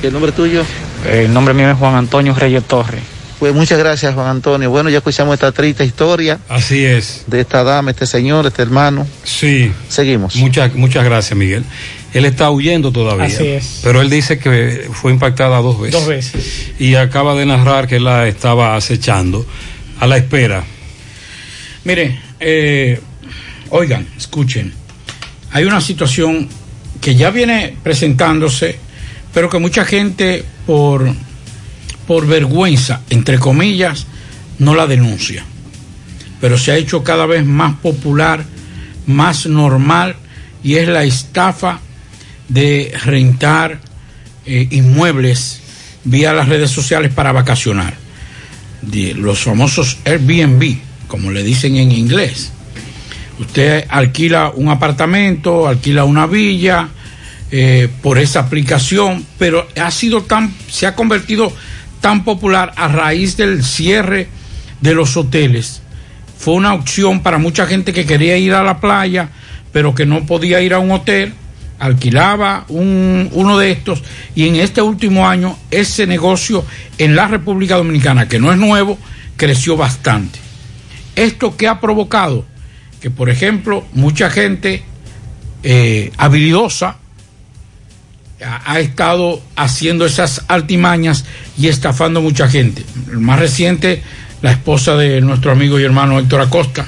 ¿Y 0.02 0.08
el 0.08 0.14
nombre 0.14 0.32
tuyo? 0.32 0.64
El 1.10 1.34
nombre 1.34 1.54
mío 1.54 1.70
es 1.70 1.78
Juan 1.78 1.96
Antonio 1.96 2.34
Reyes 2.34 2.64
Torres. 2.64 3.02
Pues 3.40 3.54
muchas 3.54 3.78
gracias, 3.78 4.14
Juan 4.16 4.28
Antonio. 4.28 4.70
Bueno, 4.70 4.90
ya 4.90 4.98
escuchamos 4.98 5.34
esta 5.34 5.52
triste 5.52 5.84
historia. 5.86 6.40
Así 6.50 6.84
es. 6.86 7.26
De 7.28 7.42
esta 7.42 7.64
dama, 7.64 7.92
este 7.92 8.08
señor, 8.08 8.46
este 8.48 8.62
hermano. 8.62 9.06
Sí. 9.24 9.72
Seguimos. 9.90 10.36
Muchas, 10.38 10.74
muchas 10.74 11.04
gracias, 11.04 11.38
Miguel. 11.38 11.64
Él 12.16 12.24
está 12.24 12.50
huyendo 12.50 12.94
todavía. 12.94 13.26
Así 13.26 13.46
es. 13.46 13.82
Pero 13.84 14.02
él 14.02 14.10
dice 14.10 14.40
que 14.40 14.88
fue 14.94 15.12
impactada 15.12 15.58
dos 15.58 15.82
veces. 15.82 16.00
Dos 16.00 16.08
veces. 16.08 16.72
Y 16.80 16.96
acaba 16.96 17.36
de 17.36 17.46
narrar 17.46 17.90
que 17.90 18.00
la 18.00 18.26
estaba 18.26 18.78
acechando 18.78 19.46
a 20.00 20.08
la 20.08 20.16
espera. 20.16 20.64
Mire, 21.84 22.18
eh, 22.40 23.02
oigan, 23.70 24.08
escuchen. 24.18 24.74
Hay 25.52 25.66
una 25.66 25.82
situación 25.82 26.48
que 27.02 27.16
ya 27.16 27.32
viene 27.32 27.76
presentándose, 27.84 28.80
pero 29.34 29.50
que 29.50 29.60
mucha 29.60 29.84
gente 29.84 30.46
por, 30.66 31.14
por 32.08 32.28
vergüenza, 32.28 33.02
entre 33.10 33.40
comillas, 33.40 34.08
no 34.60 34.74
la 34.74 34.88
denuncia. 34.88 35.44
Pero 36.40 36.58
se 36.58 36.72
ha 36.72 36.78
hecho 36.78 37.04
cada 37.04 37.26
vez 37.26 37.46
más 37.46 37.76
popular, 37.80 38.46
más 39.06 39.48
normal, 39.48 40.16
y 40.64 40.76
es 40.76 40.88
la 40.88 41.04
estafa 41.04 41.82
de 42.48 42.94
rentar 43.04 43.80
eh, 44.46 44.68
inmuebles 44.72 45.62
vía 46.04 46.34
las 46.34 46.48
redes 46.48 46.72
sociales 46.72 47.12
para 47.14 47.32
vacacionar. 47.32 47.96
Los 49.16 49.44
famosos 49.44 49.98
Airbnb, 50.06 50.78
como 51.08 51.32
le 51.32 51.44
dicen 51.44 51.76
en 51.78 51.92
inglés. 51.92 52.52
Usted 53.40 53.86
alquila 53.90 54.52
un 54.56 54.70
apartamento, 54.70 55.68
alquila 55.68 56.06
una 56.06 56.28
villa 56.28 56.90
eh, 57.52 57.90
por 58.02 58.18
esa 58.18 58.42
aplicación, 58.42 59.26
pero 59.38 59.68
ha 59.82 59.92
sido 59.92 60.24
tan, 60.24 60.54
se 60.70 60.88
ha 60.88 60.96
convertido 60.96 61.52
tan 62.00 62.24
popular 62.24 62.72
a 62.76 62.88
raíz 62.88 63.36
del 63.38 63.64
cierre 63.64 64.28
de 64.82 64.94
los 64.94 65.18
hoteles. 65.18 65.82
Fue 66.38 66.54
una 66.54 66.74
opción 66.74 67.22
para 67.22 67.40
mucha 67.40 67.66
gente 67.66 67.92
que 67.92 68.06
quería 68.06 68.38
ir 68.38 68.54
a 68.54 68.64
la 68.64 68.80
playa, 68.80 69.30
pero 69.74 69.96
que 69.96 70.06
no 70.06 70.26
podía 70.26 70.62
ir 70.62 70.74
a 70.74 70.80
un 70.80 70.92
hotel, 70.92 71.34
alquilaba 71.80 72.66
un, 72.70 73.30
uno 73.34 73.58
de 73.58 73.72
estos 73.72 74.04
y 74.34 74.48
en 74.48 74.56
este 74.56 74.82
último 74.82 75.28
año 75.28 75.58
ese 75.72 76.08
negocio 76.08 76.66
en 76.98 77.16
la 77.16 77.28
República 77.28 77.76
Dominicana, 77.76 78.28
que 78.28 78.40
no 78.40 78.52
es 78.52 78.58
nuevo, 78.58 78.98
creció 79.36 79.78
bastante. 79.78 80.40
¿Esto 81.16 81.56
qué 81.58 81.68
ha 81.68 81.80
provocado? 81.80 82.46
Que, 83.02 83.10
por 83.10 83.30
ejemplo, 83.30 83.86
mucha 83.94 84.30
gente 84.30 84.84
eh, 85.64 86.12
habilidosa 86.18 86.98
ha, 88.44 88.72
ha 88.74 88.80
estado 88.80 89.42
haciendo 89.56 90.06
esas 90.06 90.44
altimañas 90.48 91.26
y 91.58 91.68
estafando 91.68 92.22
mucha 92.22 92.48
gente. 92.50 92.84
El 93.12 93.20
más 93.20 93.40
reciente, 93.40 94.02
la 94.42 94.52
esposa 94.52 94.96
de 94.96 95.22
nuestro 95.22 95.52
amigo 95.52 95.80
y 95.80 95.84
hermano 95.84 96.20
Héctor 96.20 96.42
Acosta, 96.42 96.86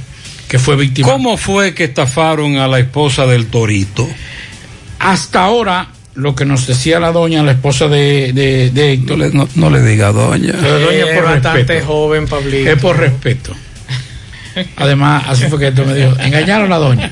que 0.47 0.59
fue 0.59 0.75
víctima. 0.75 1.07
¿Cómo 1.07 1.37
fue 1.37 1.73
que 1.73 1.85
estafaron 1.85 2.57
a 2.57 2.67
la 2.67 2.79
esposa 2.79 3.25
del 3.25 3.47
Torito? 3.47 4.07
Hasta 5.11 5.43
ahora, 5.43 5.87
lo 6.15 6.35
que 6.35 6.43
nos 6.45 6.67
decía 6.67 6.99
la 6.99 7.11
doña, 7.11 7.43
la 7.43 7.51
esposa 7.53 7.87
de, 7.87 8.33
de, 8.33 8.71
de 8.71 8.93
Héctor. 8.93 9.17
No 9.17 9.25
le, 9.25 9.31
no- 9.33 9.49
no 9.55 9.69
le 9.69 9.81
diga 9.81 10.11
doña. 10.11 10.53
Pero 10.59 10.79
doña 10.79 10.97
Es 11.05 11.15
por 11.15 11.23
bastante 11.23 11.57
respeto. 11.59 11.85
joven, 11.85 12.27
Pablito. 12.27 12.69
Es 12.69 12.81
por 12.81 12.97
respeto. 12.97 13.53
Además, 14.75 15.23
así 15.27 15.45
fue 15.45 15.59
que 15.59 15.67
esto 15.67 15.85
me 15.85 15.93
dijo, 15.93 16.13
engañaron 16.19 16.65
a 16.65 16.69
la 16.69 16.77
doña. 16.77 17.11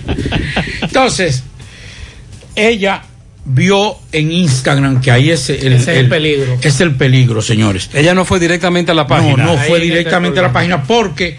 Entonces, 0.81 1.43
ella 2.55 3.03
vio 3.45 3.97
en 4.11 4.31
Instagram 4.31 4.99
que 5.01 5.11
ahí 5.11 5.29
es 5.29 5.49
el, 5.51 5.73
Ese 5.73 5.91
es 5.93 5.97
el 5.99 6.09
peligro. 6.09 6.57
Es 6.61 6.81
el 6.81 6.95
peligro, 6.95 7.41
señores. 7.41 7.89
Ella 7.93 8.13
no 8.15 8.25
fue 8.25 8.39
directamente 8.39 8.91
a 8.91 8.95
la 8.95 9.05
página. 9.05 9.37
No, 9.45 9.53
no 9.55 9.59
Ahí 9.61 9.69
fue 9.69 9.79
directamente 9.79 10.39
a 10.39 10.43
la 10.43 10.51
página 10.53 10.83
porque 10.83 11.37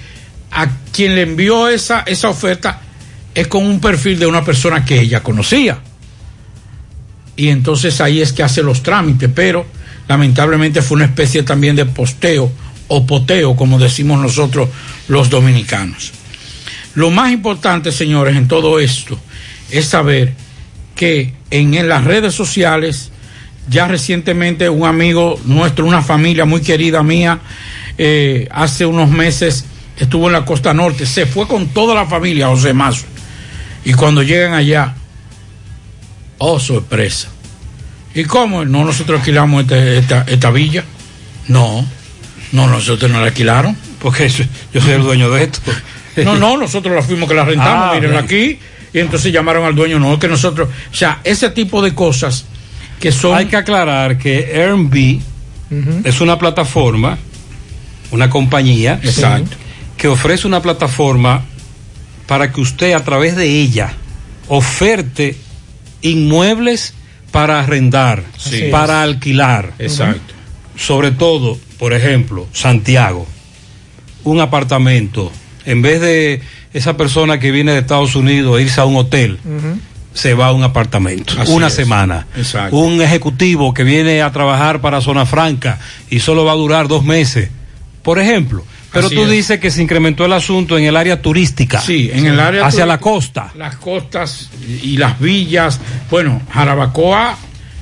a 0.52 0.68
quien 0.92 1.16
le 1.16 1.22
envió 1.22 1.68
esa, 1.68 2.04
esa 2.06 2.28
oferta 2.28 2.80
es 3.34 3.48
con 3.48 3.66
un 3.66 3.80
perfil 3.80 4.18
de 4.20 4.26
una 4.26 4.44
persona 4.44 4.84
que 4.84 5.00
ella 5.00 5.22
conocía. 5.22 5.78
Y 7.36 7.48
entonces 7.48 8.00
ahí 8.00 8.20
es 8.20 8.32
que 8.32 8.42
hace 8.42 8.62
los 8.62 8.82
trámites, 8.82 9.30
pero 9.34 9.66
lamentablemente 10.08 10.82
fue 10.82 10.96
una 10.96 11.04
especie 11.04 11.42
también 11.42 11.76
de 11.76 11.84
posteo 11.84 12.50
o 12.88 13.06
poteo, 13.06 13.56
como 13.56 13.78
decimos 13.78 14.20
nosotros 14.20 14.68
los 15.08 15.28
dominicanos. 15.28 16.12
Lo 16.94 17.10
más 17.10 17.32
importante, 17.32 17.92
señores, 17.92 18.36
en 18.36 18.48
todo 18.48 18.78
esto 18.80 19.18
es 19.70 19.86
saber 19.86 20.32
que 20.94 21.34
en, 21.50 21.74
en 21.74 21.88
las 21.88 22.04
redes 22.04 22.34
sociales, 22.34 23.10
ya 23.68 23.86
recientemente 23.86 24.68
un 24.70 24.86
amigo 24.86 25.38
nuestro, 25.44 25.84
una 25.84 26.02
familia 26.02 26.46
muy 26.46 26.62
querida 26.62 27.02
mía, 27.02 27.40
eh, 27.98 28.48
hace 28.50 28.86
unos 28.86 29.10
meses 29.10 29.64
estuvo 29.98 30.26
en 30.26 30.34
la 30.34 30.44
costa 30.44 30.74
norte, 30.74 31.06
se 31.06 31.26
fue 31.26 31.46
con 31.46 31.68
toda 31.68 31.94
la 31.94 32.06
familia 32.06 32.48
José 32.48 32.72
Mazo. 32.72 33.06
Y 33.84 33.92
cuando 33.94 34.22
llegan 34.22 34.54
allá, 34.54 34.95
oh 36.38 36.58
sorpresa. 36.60 37.28
¿Y 38.14 38.24
cómo? 38.24 38.64
No, 38.64 38.84
nosotros 38.84 39.20
alquilamos 39.20 39.62
este- 39.62 39.98
esta, 39.98 40.24
esta 40.28 40.50
villa. 40.50 40.84
No, 41.48 41.84
no, 42.52 42.66
nosotros 42.66 43.10
no 43.10 43.20
la 43.20 43.26
alquilaron. 43.26 43.76
Porque 44.00 44.28
yo, 44.28 44.44
yo 44.72 44.80
soy 44.80 44.92
el 44.92 45.02
dueño 45.02 45.30
de 45.30 45.44
esto. 45.44 45.60
No, 46.24 46.36
no, 46.36 46.56
nosotros 46.56 46.94
la 46.94 47.02
fuimos 47.02 47.28
que 47.28 47.34
la 47.34 47.44
rentamos, 47.44 47.96
Ah, 47.96 47.98
bien. 47.98 48.14
aquí. 48.16 48.58
Y 48.92 48.98
entonces 49.00 49.32
llamaron 49.32 49.64
al 49.66 49.74
dueño, 49.74 49.98
no, 49.98 50.18
que 50.18 50.28
nosotros, 50.28 50.68
o 50.90 50.94
sea, 50.94 51.20
ese 51.24 51.50
tipo 51.50 51.82
de 51.82 51.94
cosas 51.94 52.46
que 53.00 53.12
son... 53.12 53.36
Hay 53.36 53.46
que 53.46 53.56
aclarar 53.56 54.16
que 54.16 54.50
Airbnb 54.54 55.20
es 56.04 56.20
una 56.22 56.38
plataforma, 56.38 57.18
una 58.12 58.30
compañía, 58.30 58.98
Exacto. 59.02 59.56
que 59.98 60.08
ofrece 60.08 60.46
una 60.46 60.62
plataforma 60.62 61.44
para 62.26 62.50
que 62.50 62.60
usted 62.62 62.94
a 62.94 63.04
través 63.04 63.36
de 63.36 63.46
ella 63.48 63.92
oferte 64.48 65.36
inmuebles 66.10 66.94
para 67.30 67.60
arrendar, 67.60 68.22
Sí. 68.38 68.68
para 68.70 69.02
alquilar. 69.02 69.72
Exacto. 69.78 70.34
Sobre 70.76 71.10
todo, 71.10 71.58
por 71.78 71.92
ejemplo, 71.92 72.46
Santiago, 72.52 73.26
un 74.24 74.40
apartamento, 74.40 75.30
en 75.64 75.82
vez 75.82 76.00
de 76.00 76.40
esa 76.72 76.96
persona 76.96 77.38
que 77.38 77.50
viene 77.50 77.72
de 77.72 77.78
Estados 77.78 78.14
Unidos 78.16 78.56
a 78.58 78.60
irse 78.62 78.80
a 78.80 78.84
un 78.84 78.96
hotel, 78.96 79.38
se 80.12 80.34
va 80.34 80.46
a 80.46 80.52
un 80.52 80.62
apartamento, 80.62 81.34
Así 81.40 81.52
una 81.52 81.66
es. 81.68 81.74
semana. 81.74 82.26
Exacto. 82.36 82.76
Un 82.76 83.00
ejecutivo 83.02 83.74
que 83.74 83.84
viene 83.84 84.22
a 84.22 84.32
trabajar 84.32 84.80
para 84.80 85.00
Zona 85.00 85.26
Franca 85.26 85.78
y 86.10 86.20
solo 86.20 86.44
va 86.44 86.52
a 86.52 86.56
durar 86.56 86.88
dos 86.88 87.04
meses, 87.04 87.50
por 88.02 88.18
ejemplo. 88.18 88.64
Pero 88.96 89.06
Así 89.06 89.16
tú 89.16 89.24
es. 89.24 89.30
dices 89.30 89.60
que 89.60 89.70
se 89.70 89.82
incrementó 89.82 90.24
el 90.24 90.32
asunto 90.32 90.76
en 90.78 90.84
el 90.84 90.96
área 90.96 91.20
turística. 91.22 91.80
Sí, 91.80 92.10
en 92.12 92.26
el 92.26 92.40
área 92.40 92.66
Hacia 92.66 92.84
la 92.86 92.98
costa. 92.98 93.52
Las 93.56 93.76
costas 93.76 94.50
y 94.82 94.96
las 94.96 95.18
villas. 95.20 95.78
Bueno, 96.10 96.42
Jarabacoa, 96.52 97.36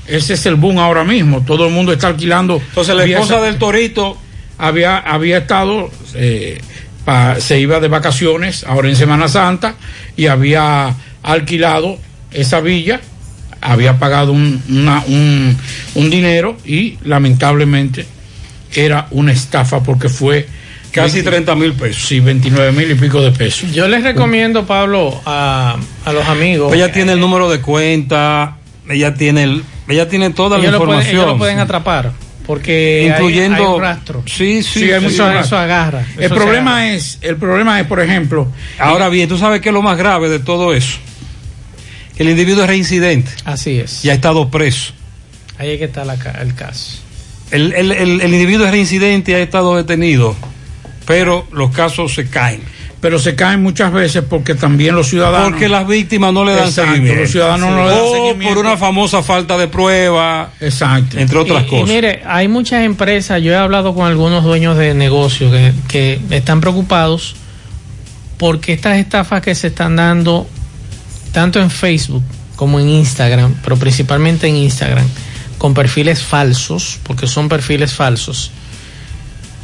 ese 0.07 0.35
es 0.35 0.47
el 0.47 0.57
boom 0.57 0.79
ahora 0.79 1.05
mismo. 1.05 1.43
Todo 1.43 1.67
el 1.67 1.73
mundo 1.73 1.93
está 1.93 2.09
alquilando. 2.09 2.57
Entonces 2.69 2.95
la 2.95 3.05
esposa 3.05 3.41
del 3.41 3.57
Torito 3.59 4.19
había, 4.59 4.99
había 4.99 5.39
estado, 5.39 5.91
eh, 6.15 6.61
pa- 7.05 7.41
se 7.41 7.59
iba 7.59 7.81
de 7.81 7.89
vacaciones 7.89 8.65
ahora 8.65 8.89
en 8.89 8.97
Semana 8.97 9.29
Santa 9.29 9.75
y 10.17 10.27
había 10.27 10.95
alquilado 11.23 11.99
esa 12.31 12.61
villa, 12.61 13.01
había 13.61 13.99
pagado 13.99 14.33
un, 14.33 14.63
una- 14.69 15.03
un, 15.07 15.57
un 15.95 16.11
dinero 16.11 16.57
y 16.67 16.99
lamentablemente 17.05 18.07
era 18.75 19.07
una 19.13 19.33
estafa 19.33 19.83
porque 19.83 20.09
fue 20.09 20.47
Casi 20.95 21.17
20 21.23 21.31
30 21.31 21.55
mil 21.57 21.73
pesos. 21.75 22.07
Sí, 22.07 22.21
29 22.21 22.73
mil 22.73 22.91
y 22.91 22.95
pico 22.95 23.21
de 23.21 23.33
pesos. 23.33 23.73
Yo 23.73 23.89
les 23.89 24.03
recomiendo, 24.05 24.65
Pablo, 24.67 25.21
a, 25.27 25.77
a 26.05 26.13
los 26.13 26.27
amigos. 26.27 26.73
Ella 26.73 26.93
tiene 26.93 27.13
el 27.13 27.21
número 27.21 27.51
de 27.51 27.61
cuenta, 27.61 28.59
ella 28.89 29.15
tiene 29.15 29.43
el, 29.43 29.65
ella 29.89 30.09
tiene 30.09 30.31
toda 30.31 30.59
la 30.59 30.71
lo 30.71 30.79
pueden, 30.79 30.83
información. 30.83 31.17
ellos 31.17 31.27
lo 31.27 31.39
pueden 31.39 31.59
atrapar. 31.59 32.13
Porque 32.47 33.07
Incluyendo- 33.09 33.57
hay, 33.57 33.75
un 33.77 33.81
rastro. 33.81 34.23
Sí, 34.27 34.63
sí, 34.63 34.81
Sí, 34.81 34.93
hay 34.93 35.01
sí, 35.01 35.07
mucho. 35.07 35.31
Eso 35.33 35.57
agarra. 35.57 36.05
El 36.19 36.25
eso 36.25 36.35
problema 36.35 36.73
agarra. 36.79 36.93
es, 36.95 37.19
el 37.23 37.37
problema 37.37 37.81
es, 37.81 37.87
por 37.87 38.01
ejemplo, 38.01 38.49
Ahora 38.79 39.09
bien, 39.09 39.29
tú 39.31 39.39
sabes 39.39 39.63
qué 39.63 39.71
es 39.71 39.73
lo 39.73 39.81
más 39.83 39.97
grave 39.97 40.29
de 40.29 40.39
todo 40.41 40.75
eso. 40.75 40.99
Que 42.17 42.23
el 42.23 42.29
individuo 42.29 42.63
es 42.63 42.69
reincidente 42.69 43.31
Así 43.47 43.81
es. 43.81 44.05
y 44.05 44.11
ha 44.11 44.13
estado 44.15 44.51
preso. 44.51 44.93
Ahí 45.59 45.71
es 45.71 45.79
que 45.79 45.85
está 45.87 46.05
la 46.05 46.17
ca- 46.17 46.39
el 46.43 46.55
caso. 46.55 46.99
El, 47.51 47.73
el- 47.73 47.93
el- 47.93 48.21
el 48.21 48.33
individuo 48.35 48.67
es 48.67 48.73
reincidente 48.73 49.33
y 49.33 49.35
ha 49.37 49.39
estado 49.41 49.75
detenido, 49.77 50.37
pero 51.07 51.47
los 51.53 51.71
casos 51.71 52.15
se 52.15 52.29
caen. 52.29 52.61
pero 53.01 53.19
se 53.19 53.35
caen 53.35 53.63
muchas 53.63 53.93
veces 53.93 54.25
porque 54.29 54.55
también 54.55 54.95
los 54.95 55.09
ciudadanos 55.09 55.51
Porque 55.51 55.69
las 55.69 55.87
víctimas 55.87 56.33
no 56.33 56.45
le 56.45 56.53
dan 56.55 56.69
Exacto, 56.69 56.93
seguimiento. 56.93 57.21
los 57.23 57.31
ciudadanos 57.31 57.71
no 57.71 57.85
le 57.85 57.91
dan 57.91 58.01
o 58.01 58.13
seguimiento. 58.13 58.55
por 58.55 58.65
una 58.65 58.77
famosa 58.79 59.23
falta 59.23 59.59
de 59.59 59.69
prueba, 59.69 60.51
Exacto. 60.61 61.19
entre 61.19 61.37
otras 61.39 61.65
y, 61.65 61.67
y 61.67 61.69
cosas. 61.69 61.89
mire, 61.95 62.23
hay 62.27 62.49
muchas 62.49 62.83
empresas, 62.85 63.43
yo 63.43 63.53
he 63.53 63.57
hablado 63.57 63.95
con 63.95 64.07
algunos 64.07 64.43
dueños 64.45 64.79
de 64.79 64.95
negocios 64.95 65.53
que, 65.53 65.73
que 65.89 66.21
están 66.37 66.61
preocupados 66.63 67.37
porque 68.39 68.73
estas 68.73 68.97
estafas 68.99 69.43
que 69.43 69.55
se 69.55 69.67
están 69.69 69.97
dando 69.97 70.47
tanto 71.33 71.61
en 71.61 71.71
Facebook 71.71 72.23
como 72.57 72.81
en 72.81 72.89
Instagram, 72.89 73.55
pero 73.63 73.77
principalmente 73.77 74.47
en 74.49 74.57
Instagram, 74.57 75.05
con 75.59 75.75
perfiles 75.75 76.23
falsos, 76.23 76.99
porque 77.03 77.27
son 77.27 77.49
perfiles 77.49 77.93
falsos, 77.93 78.51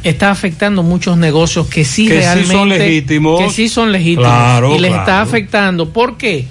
está 0.03 0.31
afectando 0.31 0.83
muchos 0.83 1.17
negocios 1.17 1.67
que 1.67 1.85
sí 1.85 2.07
Que 2.07 2.13
sí 2.15 2.19
realmente 2.19 2.53
son 2.53 2.69
legítimos. 2.69 3.41
que 3.43 3.49
sí 3.51 3.69
son 3.69 3.91
legítimos 3.91 4.27
Claro, 4.27 4.75
y 4.75 4.79
les 4.79 4.89
claro. 4.89 5.01
está 5.03 5.21
afectando. 5.21 5.89
¿Por 5.89 6.17
qué? 6.17 6.45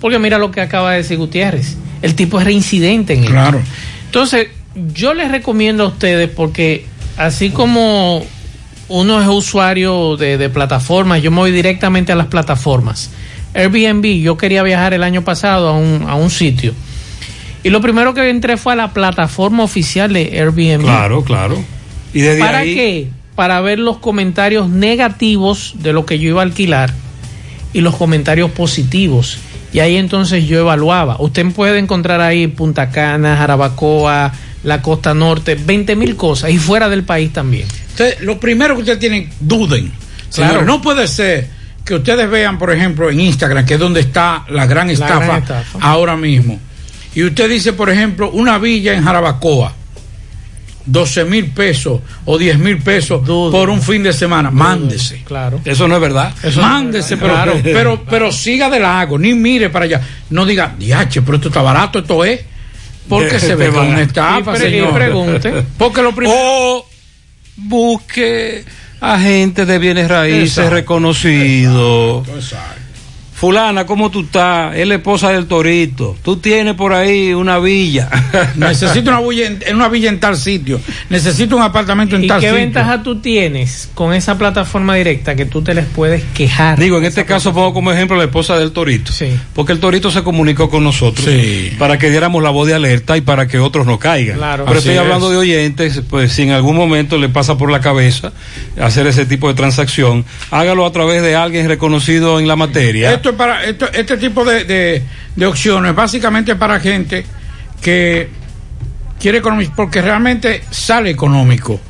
Porque 0.00 0.18
mira 0.18 0.38
lo 0.38 0.50
que 0.50 0.60
acaba 0.60 0.92
de 0.92 0.98
decir 0.98 1.16
Gutiérrez. 1.18 1.76
El 2.00 2.14
tipo 2.14 2.38
es 2.38 2.44
reincidente 2.44 3.12
en 3.14 3.20
esto. 3.20 3.32
Claro. 3.32 3.60
Entonces, 4.06 4.48
yo 4.94 5.14
les 5.14 5.30
recomiendo 5.30 5.84
a 5.84 5.88
ustedes 5.88 6.28
porque 6.28 6.84
así 7.16 7.50
como 7.50 8.24
uno 8.88 9.20
es 9.22 9.28
usuario 9.28 10.16
de, 10.16 10.38
de 10.38 10.48
plataformas, 10.50 11.22
yo 11.22 11.30
me 11.30 11.38
voy 11.38 11.52
directamente 11.52 12.12
a 12.12 12.16
las 12.16 12.26
plataformas. 12.26 13.10
Airbnb, 13.54 14.04
yo 14.22 14.36
quería 14.36 14.62
viajar 14.62 14.94
el 14.94 15.02
año 15.02 15.22
pasado 15.22 15.68
a 15.68 15.72
un, 15.72 16.04
a 16.08 16.14
un 16.14 16.30
sitio. 16.30 16.72
Y 17.64 17.70
lo 17.70 17.80
primero 17.80 18.12
que 18.14 18.28
entré 18.28 18.56
fue 18.56 18.72
a 18.72 18.76
la 18.76 18.92
plataforma 18.92 19.62
oficial 19.62 20.12
de 20.12 20.38
Airbnb. 20.40 20.82
Claro, 20.82 21.22
claro. 21.22 21.62
Y 22.14 22.20
desde 22.20 22.40
¿Para 22.40 22.58
ahí, 22.58 22.74
qué? 22.74 23.08
Para 23.34 23.60
ver 23.60 23.78
los 23.78 23.98
comentarios 23.98 24.68
negativos 24.68 25.74
de 25.78 25.92
lo 25.92 26.04
que 26.06 26.18
yo 26.18 26.28
iba 26.28 26.42
a 26.42 26.44
alquilar 26.44 26.92
y 27.72 27.80
los 27.80 27.96
comentarios 27.96 28.50
positivos. 28.50 29.38
Y 29.72 29.80
ahí 29.80 29.96
entonces 29.96 30.46
yo 30.46 30.58
evaluaba. 30.58 31.16
Usted 31.18 31.46
puede 31.52 31.78
encontrar 31.78 32.20
ahí 32.20 32.46
Punta 32.46 32.90
Cana, 32.90 33.36
Jarabacoa, 33.36 34.32
la 34.64 34.82
costa 34.82 35.14
norte, 35.14 35.54
20 35.54 35.96
mil 35.96 36.16
cosas 36.16 36.50
y 36.50 36.58
fuera 36.58 36.88
del 36.88 37.04
país 37.04 37.32
también. 37.32 37.66
Usted, 37.88 38.20
lo 38.20 38.38
primero 38.38 38.74
que 38.74 38.80
ustedes 38.80 38.98
tienen, 38.98 39.30
duden. 39.40 39.90
Claro. 40.34 40.62
No 40.62 40.80
puede 40.82 41.08
ser 41.08 41.48
que 41.84 41.94
ustedes 41.94 42.30
vean, 42.30 42.58
por 42.58 42.70
ejemplo, 42.72 43.10
en 43.10 43.20
Instagram, 43.20 43.64
que 43.66 43.74
es 43.74 43.80
donde 43.80 44.00
está 44.00 44.44
la 44.48 44.66
gran 44.66 44.86
La 44.86 44.92
estafa, 44.92 45.18
gran 45.24 45.42
estafa. 45.42 45.78
ahora 45.80 46.16
mismo. 46.16 46.60
Y 47.14 47.24
usted 47.24 47.50
dice, 47.50 47.72
por 47.72 47.90
ejemplo, 47.90 48.30
una 48.30 48.58
villa 48.58 48.94
en 48.94 49.04
Jarabacoa, 49.04 49.74
12 50.84 51.24
mil 51.24 51.46
pesos 51.52 52.00
o 52.24 52.38
10 52.38 52.58
mil 52.58 52.78
pesos 52.82 53.22
por 53.26 53.70
un 53.70 53.80
fin 53.80 54.02
de 54.02 54.12
semana. 54.12 54.50
Mándese. 54.50 55.22
Claro. 55.24 55.60
Eso 55.64 55.86
no 55.88 55.94
es 55.96 56.00
verdad. 56.00 56.34
Mándese, 56.56 57.16
pero, 57.16 57.32
Claro. 57.34 57.60
pero, 57.62 58.04
pero 58.08 58.32
siga 58.32 58.68
de 58.68 58.80
lago, 58.80 59.18
ni 59.18 59.34
mire 59.34 59.70
para 59.70 59.84
allá. 59.84 60.00
No 60.30 60.44
diga, 60.44 60.74
diache, 60.78 61.22
pero 61.22 61.36
esto 61.36 61.48
está 61.48 61.62
barato, 61.62 62.00
esto 62.00 62.24
es. 62.24 62.40
Porque 63.08 63.38
se 63.40 63.54
ve 63.54 63.68
como 63.68 63.88
una 63.88 64.02
estafa, 64.02 64.52
Y 64.54 64.58
pre- 64.58 64.68
y 64.68 64.72
señor. 64.72 64.94
pregunte. 64.94 65.64
Porque 65.78 66.02
lo 66.02 66.14
primero. 66.14 66.38
O 66.38 66.86
busque 67.56 68.64
agentes 69.00 69.66
de 69.66 69.78
bienes 69.78 70.08
raíces 70.08 70.58
Exacto. 70.58 70.70
reconocidos. 70.74 72.26
Fulana, 73.42 73.86
¿cómo 73.86 74.08
tú 74.08 74.20
estás? 74.20 74.76
Es 74.76 74.86
la 74.86 74.94
esposa 74.94 75.30
del 75.30 75.46
Torito. 75.46 76.16
Tú 76.22 76.36
tienes 76.36 76.74
por 76.74 76.92
ahí 76.92 77.34
una 77.34 77.58
villa. 77.58 78.08
Necesito 78.54 79.10
una 79.10 79.20
villa 79.20 79.46
en, 79.66 79.74
una 79.74 79.88
villa 79.88 80.10
en 80.10 80.20
tal 80.20 80.36
sitio. 80.36 80.80
Necesito 81.10 81.56
un 81.56 81.62
apartamento 81.62 82.14
en 82.14 82.22
¿Y 82.22 82.28
tal 82.28 82.38
qué 82.38 82.50
sitio. 82.50 82.60
ventaja 82.60 83.02
tú 83.02 83.20
tienes 83.20 83.90
con 83.94 84.14
esa 84.14 84.38
plataforma 84.38 84.94
directa 84.94 85.34
que 85.34 85.44
tú 85.44 85.60
te 85.60 85.74
les 85.74 85.86
puedes 85.86 86.22
quejar? 86.34 86.78
Digo, 86.78 86.98
en 86.98 87.04
este 87.04 87.24
caso 87.24 87.52
pongo 87.52 87.74
como 87.74 87.90
ejemplo 87.90 88.16
la 88.16 88.22
esposa 88.22 88.56
del 88.56 88.70
Torito. 88.70 89.10
Porque 89.54 89.72
el 89.72 89.80
Torito 89.80 90.12
se 90.12 90.22
comunicó 90.22 90.70
con 90.70 90.84
nosotros 90.84 91.28
para 91.80 91.98
que 91.98 92.10
diéramos 92.10 92.44
la 92.44 92.50
voz 92.50 92.68
de 92.68 92.74
alerta 92.74 93.16
y 93.16 93.22
para 93.22 93.48
que 93.48 93.58
otros 93.58 93.86
no 93.88 93.98
caigan. 93.98 94.36
Claro. 94.36 94.66
Pero 94.66 94.78
Así 94.78 94.90
estoy 94.90 94.94
es. 94.94 95.00
hablando 95.00 95.30
de 95.30 95.38
oyentes, 95.38 96.00
pues 96.08 96.30
si 96.30 96.42
en 96.42 96.52
algún 96.52 96.76
momento 96.76 97.18
le 97.18 97.28
pasa 97.28 97.58
por 97.58 97.72
la 97.72 97.80
cabeza 97.80 98.32
hacer 98.80 99.08
ese 99.08 99.26
tipo 99.26 99.48
de 99.48 99.54
transacción, 99.54 100.24
hágalo 100.52 100.86
a 100.86 100.92
través 100.92 101.22
de 101.22 101.34
alguien 101.34 101.66
reconocido 101.66 102.38
en 102.38 102.46
la 102.46 102.54
materia. 102.54 103.12
Esto 103.12 103.31
es 103.32 103.36
para 103.36 103.64
esto, 103.64 103.90
este 103.92 104.16
tipo 104.16 104.44
de, 104.44 104.64
de, 104.64 105.02
de 105.34 105.46
opciones, 105.46 105.94
básicamente 105.94 106.54
para 106.56 106.78
gente 106.80 107.24
que 107.80 108.28
quiere 109.18 109.38
economizar, 109.38 109.74
porque 109.74 110.00
realmente 110.00 110.62
sale 110.70 111.10
económico 111.10 111.80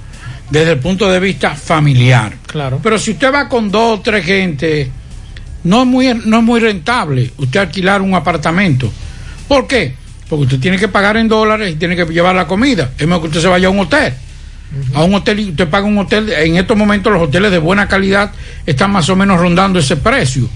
desde 0.51 0.73
el 0.73 0.79
punto 0.79 1.11
de 1.11 1.19
vista 1.19 1.55
familiar. 1.55 2.35
Claro. 2.47 2.81
Pero 2.83 2.99
si 2.99 3.13
usted 3.13 3.33
va 3.33 3.49
con 3.49 3.71
dos 3.71 3.99
o 3.99 4.03
tres 4.03 4.25
gente, 4.25 4.91
no 5.65 5.83
es 5.83 5.89
muy, 5.89 6.15
no 6.27 6.39
es 6.39 6.45
muy 6.45 6.61
rentable 6.61 7.31
usted 7.39 7.61
alquilar 7.61 8.03
un 8.03 8.15
apartamento. 8.15 8.93
¿Por 9.49 9.67
qué? 9.67 9.95
Porque 10.29 10.45
usted 10.45 10.61
tiene 10.61 10.79
que 10.79 10.89
pagar 10.89 11.17
en 11.17 11.29
dólares 11.29 11.73
y 11.73 11.77
tiene 11.77 11.97
que 11.97 12.05
llevar 12.05 12.35
la 12.35 12.47
comida. 12.47 12.91
Es 12.99 13.07
mejor 13.07 13.23
que 13.23 13.29
usted 13.29 13.41
se 13.41 13.49
vaya 13.49 13.69
a 13.69 13.71
un 13.71 13.81
hotel. 13.81 14.13
A 14.95 15.05
un 15.05 15.15
hotel 15.15 15.41
y 15.41 15.51
usted 15.51 15.69
paga 15.69 15.87
un 15.87 15.99
hotel. 15.99 16.31
En 16.31 16.57
estos 16.57 16.77
momentos 16.77 17.13
los 17.13 17.23
hoteles 17.23 17.51
de 17.51 17.59
buena 17.59 17.89
calidad 17.89 18.33
están 18.65 18.91
más 18.91 19.09
o 19.09 19.17
menos 19.17 19.39
rondando 19.39 19.79
ese 19.79 19.97
precio. 19.97 20.49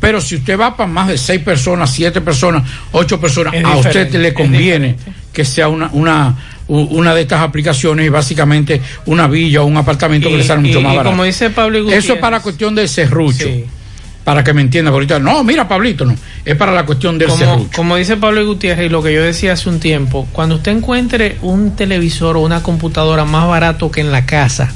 Pero 0.00 0.20
si 0.20 0.36
usted 0.36 0.58
va 0.58 0.76
para 0.76 0.90
más 0.90 1.08
de 1.08 1.18
seis 1.18 1.40
personas, 1.42 1.92
siete 1.92 2.20
personas, 2.22 2.62
ocho 2.92 3.20
personas, 3.20 3.52
Es 3.54 3.64
a 3.64 3.76
usted 3.76 4.10
le 4.14 4.32
conviene 4.32 4.96
que 5.32 5.44
sea 5.44 5.68
una, 5.68 5.90
una, 5.92 6.36
una 6.68 7.14
de 7.14 7.20
estas 7.22 7.42
aplicaciones 7.42 8.06
y 8.06 8.08
básicamente 8.08 8.80
una 9.06 9.28
villa 9.28 9.60
o 9.62 9.66
un 9.66 9.76
apartamento 9.76 10.28
que 10.30 10.38
le 10.38 10.44
sale 10.44 10.62
mucho 10.62 10.80
y- 10.80 10.82
más 10.82 10.92
barato. 10.96 11.10
como 11.10 11.24
dice 11.24 11.50
Pablo 11.50 11.80
Gutiérrez- 11.84 11.98
Eso 11.98 12.14
es 12.14 12.18
para 12.18 12.40
cuestión 12.40 12.74
del 12.74 12.88
serrucho. 12.88 13.46
Para 14.24 14.44
que 14.44 14.52
me 14.52 14.60
entiendan 14.60 14.92
ahorita. 14.94 15.18
No, 15.18 15.42
mira, 15.44 15.66
Pablito, 15.66 16.04
no. 16.04 16.14
Es 16.44 16.54
para 16.56 16.72
la 16.72 16.84
cuestión 16.86 17.18
del 17.18 17.28
como, 17.28 17.38
serrucho. 17.44 17.70
como 17.74 17.96
dice 17.96 18.16
Pablo 18.16 18.44
Gutiérrez 18.46 18.86
y 18.86 18.88
lo 18.88 19.02
que 19.02 19.12
yo 19.14 19.22
decía 19.22 19.52
hace 19.54 19.68
un 19.68 19.80
tiempo, 19.80 20.28
cuando 20.32 20.56
usted 20.56 20.72
encuentre 20.72 21.36
un 21.42 21.74
televisor 21.76 22.36
o 22.36 22.40
una 22.40 22.62
computadora 22.62 23.24
más 23.24 23.46
barato 23.48 23.90
que 23.90 24.00
en 24.02 24.12
la 24.12 24.26
casa, 24.26 24.72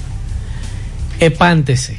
espántese, 1.20 1.99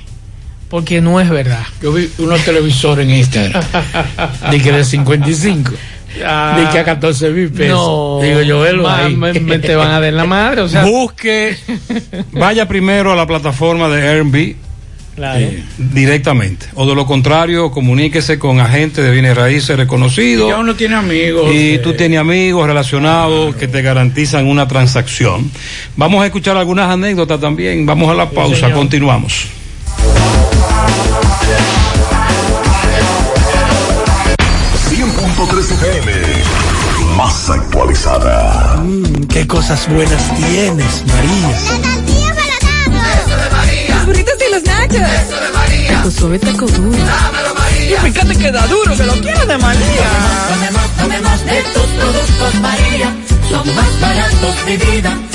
porque 0.76 0.99
no 0.99 1.21
es 1.21 1.30
verdad. 1.30 1.63
Yo 1.82 1.93
vi 1.93 2.09
unos 2.17 2.43
televisores 2.43 3.07
en 3.07 3.13
Instagram, 3.15 3.63
de 4.51 4.61
que 4.61 4.71
de 4.73 4.84
55. 4.84 5.71
Ah, 6.26 6.57
de 6.59 6.69
que 6.69 6.80
a 6.80 6.84
14 6.84 7.30
mil 7.30 7.49
pesos. 7.49 7.78
No, 7.78 8.19
Digo 8.21 8.41
yo, 8.41 8.59
velo 8.59 8.84
ma- 8.84 9.05
ahí. 9.05 9.15
me- 9.15 9.32
me 9.39 9.59
te 9.59 9.73
van 9.73 9.91
a 9.91 10.01
dar 10.01 10.11
la 10.11 10.26
madre, 10.26 10.59
o 10.61 10.67
sea- 10.67 10.84
Busque, 10.84 11.55
vaya 12.34 12.67
primero 12.67 13.13
a 13.13 13.15
la 13.15 13.26
plataforma 13.26 13.88
de 13.88 14.05
Airbnb. 14.05 14.55
Claro. 15.15 15.39
eh, 15.39 15.63
directamente 15.78 16.65
o 16.73 16.86
de 16.86 16.93
lo 16.93 17.05
contrario 17.05 17.71
comuníquese 17.71 18.38
con 18.38 18.59
agentes 18.59 19.01
de 19.01 19.11
bienes 19.11 19.34
raíces 19.38 19.78
reconocidos 19.78 20.49
Ya 20.49 20.57
uno 20.57 20.76
tiene 20.76 20.95
amigos. 20.95 21.53
y 21.55 21.76
eh, 21.76 21.80
tú 21.80 21.93
tienes 21.93 22.19
amigos 22.19 22.67
relacionados 22.67 23.55
que 23.55 23.69
te 23.69 23.82
garantizan 23.82 24.45
una 24.45 24.67
transacción. 24.67 25.49
Vamos 25.95 26.21
a 26.21 26.26
escuchar 26.26 26.57
algunas 26.57 26.91
anécdotas 26.91 27.39
también. 27.39 27.86
Vamos 27.86 28.09
a 28.09 28.13
la 28.13 28.30
pausa, 28.30 28.73
continuamos. 28.73 29.47
FM, 35.60 36.12
más 37.16 37.50
actualizada. 37.50 38.84
Qué 39.30 39.48
cosas 39.48 39.88
buenas 39.89 40.36
tienes, 40.36 41.04
María. 41.08 41.58
Los 43.89 44.06
burritos 44.06 44.36
y 44.48 44.54
los 44.54 44.64
nachos. 44.64 44.96
Eso 44.96 45.41
de 45.41 45.50
María. 45.54 46.04
Tu 46.04 46.12
suave 46.12 46.39
taco 46.39 46.66
duro. 46.68 46.98
Dámelo, 46.98 47.56
María. 47.56 47.98
Y 47.98 48.12
fíjate 48.12 48.36
que 48.36 48.52
da 48.52 48.68
duro, 48.68 48.96
que 48.96 49.04
lo 49.06 49.14
quiero 49.14 49.46
de 49.46 49.58
María. 49.58 50.10
Tomemos, 50.50 50.91
tomemos 50.98 51.46
de 51.46 51.64
tus 51.74 51.88
productos, 52.00 52.56
María. 52.62 53.16
Son 53.50 53.76
más 53.76 54.02
baratos 54.02 54.66
de 54.66 54.78
vida 54.78 55.34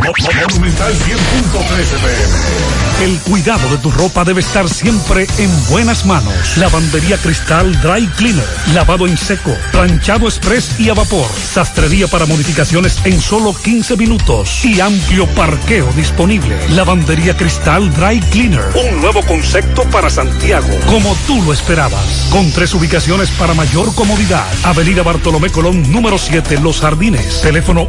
Monumental 0.00 0.92
100.13 0.94 1.98
pm. 2.00 3.04
El 3.04 3.18
cuidado 3.20 3.68
de 3.70 3.78
tu 3.78 3.90
ropa 3.90 4.24
debe 4.24 4.40
estar 4.40 4.68
siempre 4.68 5.26
en 5.38 5.50
buenas 5.68 6.04
manos. 6.04 6.56
Lavandería 6.56 7.16
Cristal 7.18 7.78
Dry 7.80 8.06
Cleaner. 8.16 8.44
Lavado 8.74 9.06
en 9.06 9.16
seco, 9.16 9.54
planchado 9.72 10.26
express 10.26 10.78
y 10.78 10.90
a 10.90 10.94
vapor. 10.94 11.26
Sastrería 11.30 12.08
para 12.08 12.26
modificaciones 12.26 12.98
en 13.04 13.20
solo 13.20 13.54
15 13.54 13.96
minutos. 13.96 14.64
Y 14.64 14.80
amplio 14.80 15.26
parqueo 15.28 15.90
disponible. 15.92 16.56
Lavandería 16.70 17.36
Cristal 17.36 17.92
Dry 17.94 18.20
Cleaner. 18.20 18.64
Un 18.74 19.00
nuevo 19.00 19.22
concepto 19.22 19.82
para 19.84 20.10
Santiago. 20.10 20.68
Como 20.86 21.14
tú 21.26 21.42
lo 21.42 21.52
esperabas. 21.52 22.28
Con 22.30 22.50
tres 22.52 22.74
ubicaciones 22.74 23.30
para 23.30 23.54
mayor 23.54 23.94
comodidad. 23.94 24.46
Avenida 24.64 25.02
Bartolomé 25.02 25.50
Colón, 25.50 25.90
número 25.90 26.18
7, 26.18 26.58
Los 26.60 26.80
Jardines. 26.80 27.40
Teléfono 27.42 27.88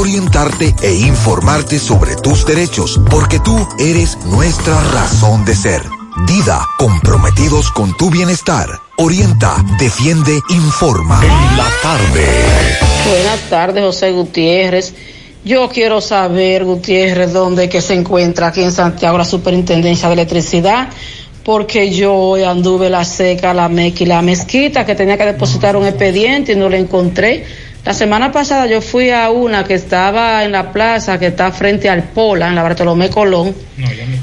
orientarte 0.01 0.73
e 0.81 0.93
informarte 0.93 1.77
sobre 1.77 2.15
tus 2.15 2.43
derechos, 2.43 2.99
porque 3.11 3.39
tú 3.39 3.55
eres 3.77 4.17
nuestra 4.25 4.81
razón 4.91 5.45
de 5.45 5.55
ser. 5.55 5.83
Dida, 6.25 6.67
comprometidos 6.79 7.69
con 7.71 7.95
tu 7.97 8.09
bienestar. 8.09 8.67
Orienta, 8.97 9.63
defiende, 9.79 10.39
informa. 10.49 11.21
En 11.23 11.57
la 11.57 11.67
tarde. 11.83 12.25
Buenas 13.09 13.39
tardes, 13.47 13.83
José 13.83 14.11
Gutiérrez. 14.11 14.95
Yo 15.45 15.69
quiero 15.69 16.01
saber, 16.01 16.65
Gutiérrez, 16.65 17.31
dónde 17.31 17.69
que 17.69 17.81
se 17.81 17.93
encuentra 17.93 18.47
aquí 18.47 18.63
en 18.63 18.71
Santiago 18.71 19.19
la 19.19 19.25
Superintendencia 19.25 20.07
de 20.07 20.13
Electricidad, 20.13 20.89
porque 21.43 21.91
yo 21.91 22.15
hoy 22.15 22.43
anduve 22.43 22.89
la 22.89 23.05
seca, 23.05 23.53
la 23.53 23.69
meca 23.69 24.03
y 24.03 24.07
la 24.07 24.23
mezquita, 24.23 24.83
que 24.83 24.95
tenía 24.95 25.17
que 25.17 25.25
depositar 25.25 25.75
un 25.75 25.85
expediente 25.85 26.53
y 26.53 26.55
no 26.55 26.69
lo 26.69 26.75
encontré. 26.75 27.45
La 27.83 27.95
semana 27.95 28.31
pasada 28.31 28.67
yo 28.67 28.79
fui 28.79 29.09
a 29.09 29.31
una 29.31 29.63
que 29.63 29.73
estaba 29.73 30.43
en 30.43 30.51
la 30.51 30.71
plaza, 30.71 31.17
que 31.17 31.27
está 31.27 31.51
frente 31.51 31.89
al 31.89 32.03
Pola, 32.03 32.47
en 32.47 32.53
la 32.53 32.61
Bartolomé 32.61 33.09
Colón. 33.09 33.55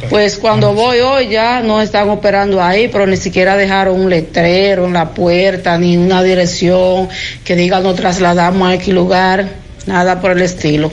Pues 0.09 0.39
cuando 0.39 0.75
voy 0.75 1.01
hoy 1.01 1.29
ya 1.29 1.61
no 1.61 1.83
están 1.83 2.09
operando 2.09 2.63
ahí, 2.63 2.87
pero 2.87 3.05
ni 3.05 3.17
siquiera 3.17 3.57
dejaron 3.57 4.01
un 4.01 4.11
letrero 4.11 4.87
en 4.87 4.93
la 4.93 5.11
puerta, 5.11 5.77
ni 5.77 5.97
una 5.97 6.23
dirección 6.23 7.09
que 7.45 7.57
diga 7.57 7.81
nos 7.81 7.97
trasladamos 7.97 8.69
a 8.69 8.75
X 8.75 8.95
lugar, 8.95 9.49
nada 9.87 10.21
por 10.21 10.31
el 10.31 10.43
estilo. 10.43 10.93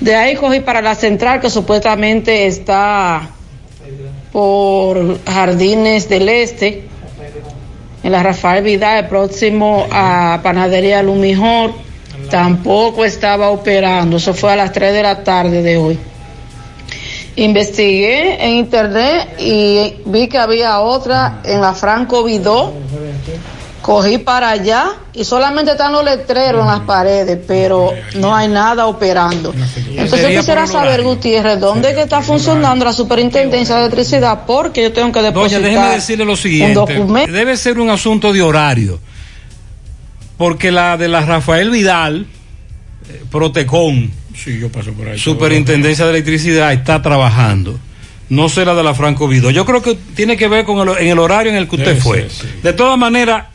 De 0.00 0.14
ahí 0.14 0.34
cogí 0.34 0.60
para 0.60 0.80
la 0.80 0.94
central, 0.94 1.42
que 1.42 1.50
supuestamente 1.50 2.46
está 2.46 3.28
por 4.32 5.22
Jardines 5.26 6.08
del 6.08 6.28
Este, 6.30 6.84
en 8.06 8.12
la 8.12 8.22
Rafael 8.22 8.62
Vidal, 8.62 9.08
próximo 9.08 9.84
a 9.90 10.38
Panadería 10.40 11.02
Lumijor, 11.02 11.72
tampoco 12.30 13.04
estaba 13.04 13.50
operando. 13.50 14.18
Eso 14.18 14.32
fue 14.32 14.52
a 14.52 14.56
las 14.56 14.72
3 14.72 14.92
de 14.92 15.02
la 15.02 15.24
tarde 15.24 15.60
de 15.60 15.76
hoy. 15.76 15.98
Investigué 17.34 18.44
en 18.44 18.52
internet 18.52 19.34
y 19.40 19.96
vi 20.04 20.28
que 20.28 20.38
había 20.38 20.78
otra 20.78 21.40
en 21.42 21.60
la 21.60 21.74
Franco 21.74 22.22
Vidó. 22.22 22.74
Cogí 23.86 24.18
para 24.18 24.50
allá 24.50 24.86
y 25.14 25.22
solamente 25.24 25.70
están 25.70 25.92
los 25.92 26.04
letreros 26.04 26.62
en 26.62 26.66
las 26.66 26.80
paredes, 26.80 27.38
pero 27.46 27.92
no 28.16 28.34
hay 28.34 28.48
nada 28.48 28.86
operando. 28.86 29.54
Entonces 29.90 30.22
yo 30.32 30.40
quisiera 30.40 30.66
saber, 30.66 31.04
Gutiérrez, 31.04 31.60
¿dónde 31.60 31.94
que 31.94 32.02
está 32.02 32.20
funcionando 32.20 32.84
la 32.84 32.92
superintendencia 32.92 33.76
de 33.76 33.82
electricidad? 33.82 34.40
Porque 34.44 34.82
yo 34.82 34.92
tengo 34.92 35.12
que 35.12 35.20
Doña, 35.20 35.30
depositar 35.30 35.62
déjeme 35.62 35.88
decirle 35.90 36.24
lo 36.24 36.32
un 36.32 36.36
siguiente. 36.36 36.74
documento. 36.74 37.30
Debe 37.32 37.56
ser 37.56 37.78
un 37.78 37.88
asunto 37.90 38.32
de 38.32 38.42
horario. 38.42 38.98
Porque 40.36 40.72
la 40.72 40.96
de 40.96 41.06
la 41.06 41.20
Rafael 41.20 41.70
Vidal, 41.70 42.26
eh, 43.08 43.22
Protecon, 43.30 44.10
Sí, 44.34 44.58
yo 44.58 44.68
paso 44.68 44.92
por 44.94 45.08
ahí. 45.08 45.16
Superintendencia 45.18 46.04
de 46.06 46.10
Electricidad, 46.10 46.72
está 46.72 47.00
trabajando. 47.00 47.78
No 48.28 48.48
será 48.48 48.74
de 48.74 48.82
la 48.82 48.94
Franco 48.94 49.28
Vido. 49.28 49.50
Yo 49.52 49.64
creo 49.64 49.80
que 49.80 49.94
tiene 50.16 50.36
que 50.36 50.48
ver 50.48 50.64
con 50.64 50.86
el, 50.88 50.98
en 50.98 51.08
el 51.08 51.18
horario 51.20 51.52
en 51.52 51.56
el 51.56 51.68
que 51.68 51.76
usted 51.76 51.94
Sí, 51.94 52.00
fue. 52.00 52.28
sí, 52.28 52.40
sí. 52.42 52.48
De 52.64 52.72
todas 52.72 52.98
maneras, 52.98 53.46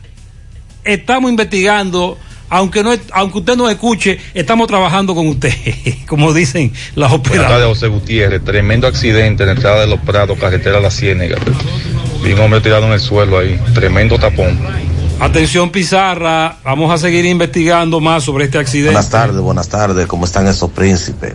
estamos 0.84 1.30
investigando 1.30 2.18
aunque 2.48 2.82
no 2.82 2.92
aunque 3.12 3.38
usted 3.38 3.56
no 3.56 3.70
escuche, 3.70 4.18
estamos 4.34 4.66
trabajando 4.66 5.14
con 5.14 5.26
usted, 5.26 5.54
como 6.06 6.34
dicen 6.34 6.70
las 6.94 7.10
Buenas 7.10 7.22
tardes, 7.22 7.40
operadoras. 7.40 7.68
José 7.68 7.88
Gutiérrez. 7.88 8.44
Tremendo 8.44 8.86
accidente 8.86 9.44
en 9.44 9.48
la 9.48 9.54
entrada 9.54 9.80
de 9.80 9.86
los 9.86 10.00
Prados, 10.00 10.38
carretera 10.38 10.78
La 10.78 10.90
Ciénega. 10.90 11.38
Vi 12.22 12.32
un 12.32 12.40
hombre 12.40 12.60
tirado 12.60 12.86
en 12.86 12.92
el 12.92 13.00
suelo 13.00 13.38
ahí. 13.38 13.58
Tremendo 13.72 14.18
tapón. 14.18 14.58
Atención 15.18 15.70
Pizarra, 15.70 16.58
vamos 16.64 16.92
a 16.92 16.98
seguir 16.98 17.24
investigando 17.24 18.00
más 18.00 18.24
sobre 18.24 18.46
este 18.46 18.58
accidente. 18.58 18.92
Buenas 18.92 19.10
tardes, 19.10 19.40
buenas 19.40 19.68
tardes, 19.68 20.06
¿cómo 20.06 20.24
están 20.24 20.48
esos 20.48 20.70
príncipes? 20.70 21.34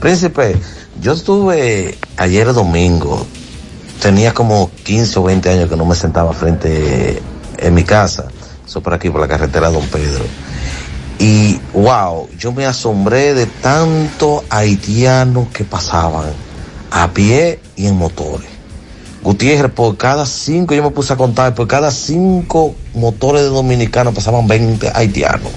Príncipe, 0.00 0.56
yo 1.02 1.12
estuve 1.12 1.98
ayer 2.16 2.52
domingo, 2.54 3.26
tenía 4.00 4.32
como 4.32 4.70
15 4.84 5.18
o 5.18 5.24
20 5.24 5.50
años 5.50 5.68
que 5.68 5.76
no 5.76 5.84
me 5.84 5.94
sentaba 5.94 6.32
frente 6.32 7.20
en 7.58 7.74
mi 7.74 7.84
casa, 7.84 8.28
eso 8.66 8.80
por 8.80 8.94
aquí, 8.94 9.10
por 9.10 9.20
la 9.20 9.28
carretera 9.28 9.70
Don 9.70 9.86
Pedro. 9.86 10.24
Y 11.18 11.58
wow, 11.72 12.28
yo 12.38 12.52
me 12.52 12.66
asombré 12.66 13.32
de 13.32 13.46
tanto 13.46 14.44
haitianos 14.50 15.48
que 15.48 15.64
pasaban 15.64 16.26
a 16.90 17.12
pie 17.12 17.60
y 17.76 17.86
en 17.86 17.96
motores. 17.96 18.48
Gutiérrez, 19.22 19.72
por 19.72 19.96
cada 19.96 20.26
cinco, 20.26 20.74
yo 20.74 20.82
me 20.82 20.90
puse 20.90 21.12
a 21.12 21.16
contar, 21.16 21.54
por 21.54 21.66
cada 21.66 21.90
cinco 21.90 22.74
motores 22.94 23.42
de 23.42 23.48
dominicanos 23.48 24.14
pasaban 24.14 24.46
20 24.46 24.92
haitianos. 24.94 25.50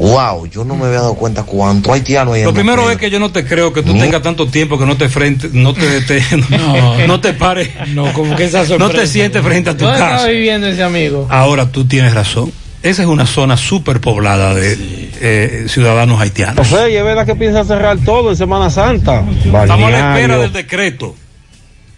Wow, 0.00 0.46
yo 0.46 0.64
no 0.64 0.76
me 0.76 0.86
había 0.86 1.00
dado 1.00 1.14
cuenta 1.14 1.42
cuánto 1.42 1.92
haitiano 1.92 2.32
hay 2.32 2.40
en 2.40 2.46
Lo 2.46 2.54
primero 2.54 2.90
es 2.90 2.96
que 2.96 3.10
yo 3.10 3.20
no 3.20 3.30
te 3.30 3.44
creo 3.44 3.70
que 3.72 3.82
tú 3.82 3.92
Ni- 3.92 4.00
tengas 4.00 4.22
tanto 4.22 4.46
tiempo 4.46 4.78
que 4.78 4.86
no 4.86 4.96
te 4.96 5.10
frente, 5.10 5.50
no 5.52 5.74
te, 5.74 6.00
te- 6.00 6.22
no, 6.50 7.06
no 7.06 7.20
te 7.20 7.34
pares, 7.34 7.68
No, 7.88 8.10
como 8.14 8.34
que 8.34 8.44
esa 8.44 8.60
no 8.62 8.66
sorpresa. 8.66 8.92
te 9.02 9.06
sientes 9.06 9.42
frente 9.42 9.68
a 9.70 9.76
tu 9.76 9.84
¿Dónde 9.84 9.98
casa. 9.98 10.14
estaba 10.16 10.30
viviendo 10.32 10.66
ese 10.68 10.82
amigo? 10.82 11.26
Ahora 11.30 11.70
tú 11.70 11.84
tienes 11.84 12.14
razón. 12.14 12.50
Esa 12.82 13.02
es 13.02 13.08
una 13.08 13.26
zona 13.26 13.58
súper 13.58 14.00
poblada 14.00 14.54
de 14.54 14.78
eh, 15.20 15.66
ciudadanos 15.68 16.18
haitianos. 16.18 16.66
José, 16.66 16.92
¿y 16.92 16.96
es 16.96 17.04
verdad 17.04 17.26
que 17.26 17.36
piensa 17.36 17.62
cerrar 17.62 17.98
todo 17.98 18.30
en 18.30 18.36
Semana 18.36 18.70
Santa? 18.70 19.22
Estamos 19.44 19.86
a 19.88 19.90
la 19.90 20.16
espera 20.16 20.38
del 20.38 20.50
decreto. 20.54 21.14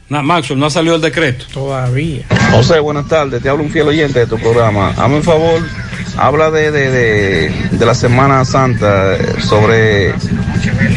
Na, 0.09 0.23
Maxwell, 0.23 0.59
no 0.59 0.67
ha 0.67 0.71
salido 0.71 0.97
el 0.97 1.01
decreto. 1.01 1.45
Todavía. 1.55 2.23
José, 2.51 2.81
buenas 2.81 3.07
tardes. 3.07 3.41
Te 3.41 3.49
hablo 3.49 3.63
un 3.63 3.71
fiel 3.71 3.87
oyente 3.87 4.19
de 4.19 4.27
tu 4.27 4.37
programa. 4.39 4.89
Hazme 4.91 5.17
un 5.19 5.23
favor, 5.23 5.63
habla 6.17 6.51
de, 6.51 6.71
de, 6.71 6.91
de, 6.91 7.69
de 7.71 7.87
la 7.87 7.95
Semana 7.95 8.45
Santa, 8.45 9.15
eh, 9.15 9.41
sobre 9.41 10.15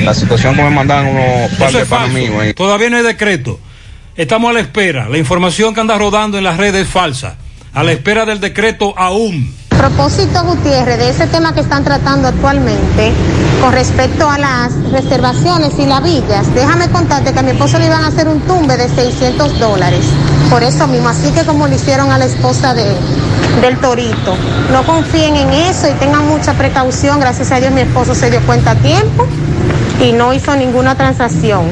la 0.03 0.13
situación 0.13 0.55
que 0.55 0.63
me 0.63 0.69
mandan 0.69 1.07
unos 1.07 1.51
par 1.57 1.71
de 1.71 2.49
es. 2.49 2.55
Todavía 2.55 2.89
no 2.89 2.97
hay 2.97 3.03
decreto. 3.03 3.59
Estamos 4.15 4.49
a 4.49 4.53
la 4.53 4.59
espera. 4.61 5.09
La 5.09 5.17
información 5.17 5.73
que 5.73 5.81
anda 5.81 5.97
rodando 5.97 6.37
en 6.37 6.43
las 6.43 6.57
redes 6.57 6.87
es 6.87 6.87
falsa. 6.87 7.35
A 7.73 7.83
la 7.83 7.91
espera 7.91 8.25
del 8.25 8.39
decreto 8.39 8.97
aún. 8.97 9.53
Propósito, 9.69 10.41
Gutiérrez, 10.43 10.97
de 10.97 11.09
ese 11.09 11.27
tema 11.27 11.53
que 11.53 11.59
están 11.59 11.83
tratando 11.83 12.29
actualmente 12.29 13.11
con 13.61 13.73
respecto 13.73 14.29
a 14.29 14.37
las 14.37 14.73
reservaciones 14.91 15.73
y 15.77 15.85
las 15.85 16.01
villas, 16.01 16.53
déjame 16.55 16.89
contarte 16.89 17.33
que 17.33 17.39
a 17.39 17.43
mi 17.43 17.51
esposo 17.51 17.77
le 17.77 17.87
iban 17.87 18.03
a 18.03 18.07
hacer 18.07 18.27
un 18.29 18.39
tumbe 18.41 18.77
de 18.77 18.87
600 18.87 19.59
dólares. 19.59 20.05
Por 20.49 20.63
eso 20.63 20.87
mismo, 20.87 21.09
así 21.09 21.29
que 21.31 21.43
como 21.43 21.67
le 21.67 21.75
hicieron 21.75 22.09
a 22.11 22.17
la 22.17 22.25
esposa 22.25 22.73
de, 22.73 22.85
del 23.61 23.77
Torito. 23.77 24.37
No 24.71 24.83
confíen 24.83 25.35
en 25.35 25.49
eso 25.51 25.89
y 25.89 25.93
tengan 25.93 26.27
mucha 26.27 26.53
precaución. 26.53 27.19
Gracias 27.19 27.51
a 27.51 27.59
Dios 27.59 27.71
mi 27.71 27.81
esposo 27.81 28.15
se 28.15 28.29
dio 28.29 28.41
cuenta 28.41 28.71
a 28.71 28.75
tiempo 28.75 29.27
y 30.01 30.11
no 30.11 30.33
hizo 30.33 30.55
ninguna 30.55 30.95
transacción. 30.95 31.65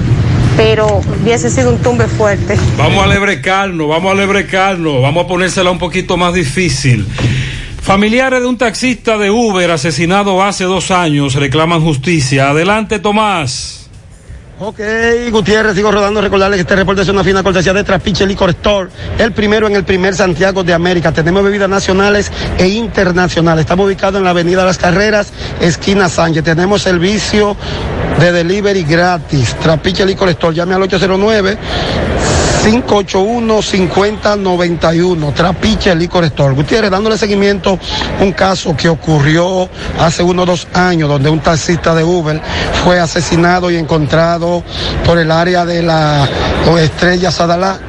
Pero 0.55 1.01
hubiese 1.21 1.49
sido 1.49 1.71
un 1.71 1.79
tumbe 1.79 2.07
fuerte. 2.07 2.57
Vamos 2.77 3.03
a 3.03 3.07
lebrecarnos, 3.07 3.87
vamos 3.87 4.11
a 4.11 4.15
lebrecarnos, 4.15 5.01
vamos 5.01 5.25
a 5.25 5.27
ponérsela 5.27 5.71
un 5.71 5.79
poquito 5.79 6.15
más 6.15 6.33
difícil. 6.33 7.07
Familiares 7.81 8.39
de 8.39 8.47
un 8.47 8.57
taxista 8.57 9.17
de 9.17 9.29
Uber 9.29 9.69
asesinado 9.71 10.41
hace 10.41 10.63
dos 10.63 10.91
años 10.91 11.35
reclaman 11.35 11.81
justicia. 11.81 12.51
Adelante, 12.51 12.99
Tomás. 12.99 13.82
Ok, 14.65 14.79
Gutiérrez, 15.29 15.75
sigo 15.75 15.91
rodando. 15.91 16.21
Recordarles 16.21 16.55
que 16.55 16.61
este 16.61 16.77
reporte 16.77 17.01
es 17.01 17.09
una 17.09 17.21
fina 17.21 17.43
cortesía 17.43 17.73
de 17.73 17.83
Trapiche 17.83 18.25
Liquor 18.25 18.51
Store, 18.51 18.89
el 19.17 19.33
primero 19.33 19.67
en 19.67 19.75
el 19.75 19.83
primer 19.83 20.15
Santiago 20.15 20.63
de 20.63 20.73
América. 20.73 21.11
Tenemos 21.11 21.43
bebidas 21.43 21.67
nacionales 21.67 22.31
e 22.57 22.69
internacionales. 22.69 23.63
Estamos 23.63 23.87
ubicados 23.87 24.19
en 24.19 24.23
la 24.23 24.29
Avenida 24.29 24.63
Las 24.63 24.77
Carreras, 24.77 25.33
esquina 25.59 26.07
Sánchez. 26.07 26.45
Tenemos 26.45 26.81
servicio 26.81 27.57
de 28.21 28.31
delivery 28.31 28.83
gratis. 28.83 29.53
Trapiche 29.55 30.05
Liquor 30.05 30.29
Store, 30.29 30.55
llame 30.55 30.75
al 30.75 30.83
809. 30.83 31.57
581-5091, 32.63 35.33
Trapiche 35.33 35.93
Licor 35.93 36.23
Store. 36.25 36.55
Gutiérrez, 36.55 36.89
dándole 36.89 37.17
seguimiento 37.17 37.77
a 38.19 38.23
un 38.23 38.31
caso 38.31 38.73
que 38.77 38.87
ocurrió 38.87 39.67
hace 39.99 40.23
unos 40.23 40.45
dos 40.45 40.65
años, 40.73 41.09
donde 41.09 41.29
un 41.29 41.41
taxista 41.41 41.93
de 41.93 42.05
Uber 42.05 42.41
fue 42.85 43.01
asesinado 43.01 43.69
y 43.69 43.75
encontrado 43.75 44.63
por 45.05 45.19
el 45.19 45.29
área 45.31 45.65
de 45.65 45.83
la 45.83 46.25
Estrella 46.79 47.31
Sadalá 47.31 47.79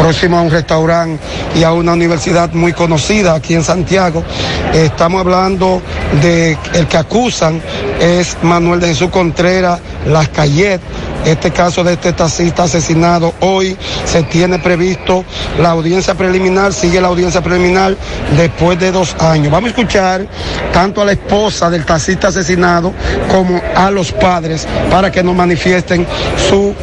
próximo 0.00 0.38
a 0.38 0.40
un 0.40 0.50
restaurante 0.50 1.22
y 1.54 1.62
a 1.62 1.72
una 1.72 1.92
universidad 1.92 2.52
muy 2.52 2.72
conocida 2.72 3.34
aquí 3.34 3.54
en 3.54 3.62
Santiago. 3.62 4.24
Estamos 4.72 5.20
hablando 5.20 5.82
de 6.22 6.56
el 6.72 6.86
que 6.86 6.96
acusan 6.96 7.60
es 8.00 8.38
Manuel 8.42 8.80
de 8.80 8.88
Jesús 8.88 9.10
Contreras 9.10 9.78
Las 10.06 10.28
Cayet. 10.30 10.80
Este 11.26 11.50
caso 11.50 11.84
de 11.84 11.92
este 11.92 12.14
taxista 12.14 12.62
asesinado 12.62 13.34
hoy 13.40 13.76
se 14.06 14.22
tiene 14.22 14.58
previsto 14.58 15.22
la 15.60 15.72
audiencia 15.72 16.14
preliminar, 16.14 16.72
sigue 16.72 16.98
la 16.98 17.08
audiencia 17.08 17.42
preliminar 17.42 17.94
después 18.38 18.78
de 18.80 18.90
dos 18.90 19.14
años. 19.20 19.52
Vamos 19.52 19.68
a 19.68 19.70
escuchar 19.70 20.26
tanto 20.72 21.02
a 21.02 21.04
la 21.04 21.12
esposa 21.12 21.68
del 21.68 21.84
taxista 21.84 22.28
asesinado 22.28 22.94
como 23.30 23.60
a 23.76 23.90
los 23.90 24.12
padres 24.12 24.66
para 24.90 25.12
que 25.12 25.22
nos 25.22 25.36
manifiesten 25.36 26.06
su 26.48 26.74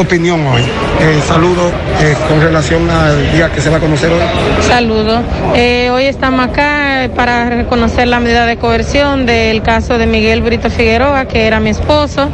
opinión 0.00 0.46
hoy. 0.46 0.62
Eh, 1.00 1.20
saludo 1.26 1.70
eh, 2.00 2.16
con 2.28 2.40
relación 2.40 2.88
al 2.90 3.32
día 3.32 3.50
que 3.50 3.60
se 3.60 3.70
va 3.70 3.76
a 3.76 3.80
conocer 3.80 4.10
hoy. 4.10 4.20
Saludos. 4.62 5.22
Eh, 5.54 5.90
hoy 5.92 6.04
estamos 6.04 6.46
acá 6.46 7.04
eh, 7.04 7.08
para 7.08 7.50
reconocer 7.50 8.08
la 8.08 8.20
medida 8.20 8.46
de 8.46 8.56
coerción 8.56 9.26
del 9.26 9.62
caso 9.62 9.98
de 9.98 10.06
Miguel 10.06 10.42
Brito 10.42 10.70
Figueroa, 10.70 11.26
que 11.26 11.46
era 11.46 11.60
mi 11.60 11.70
esposo, 11.70 12.28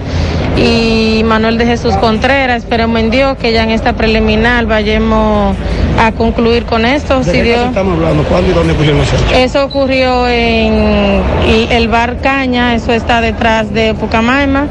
y 0.56 1.22
Manuel 1.24 1.58
de 1.58 1.66
Jesús 1.66 1.96
Contreras. 1.96 2.62
Esperemos 2.62 3.00
en 3.00 3.10
Dios 3.10 3.36
que 3.38 3.52
ya 3.52 3.62
en 3.64 3.70
esta 3.70 3.94
preliminar 3.94 4.66
vayamos 4.66 5.56
a 5.98 6.12
concluir 6.12 6.64
con 6.64 6.84
esto. 6.84 7.20
¿De 7.20 7.24
Si 7.24 7.30
qué 7.32 7.52
caso 7.52 7.66
estamos 7.66 7.94
hablando? 7.94 8.24
¿Cuándo 8.24 8.50
y 8.50 8.54
dónde 8.54 8.72
ocurrieron 8.72 9.00
los 9.00 9.08
hechos? 9.08 9.32
Eso 9.32 9.64
ocurrió 9.64 10.28
en 10.28 11.22
el 11.70 11.88
bar 11.88 12.18
Caña, 12.20 12.74
eso 12.74 12.92
está 12.92 13.20
detrás 13.20 13.72
de 13.72 13.94
Pucamaima, 13.94 14.66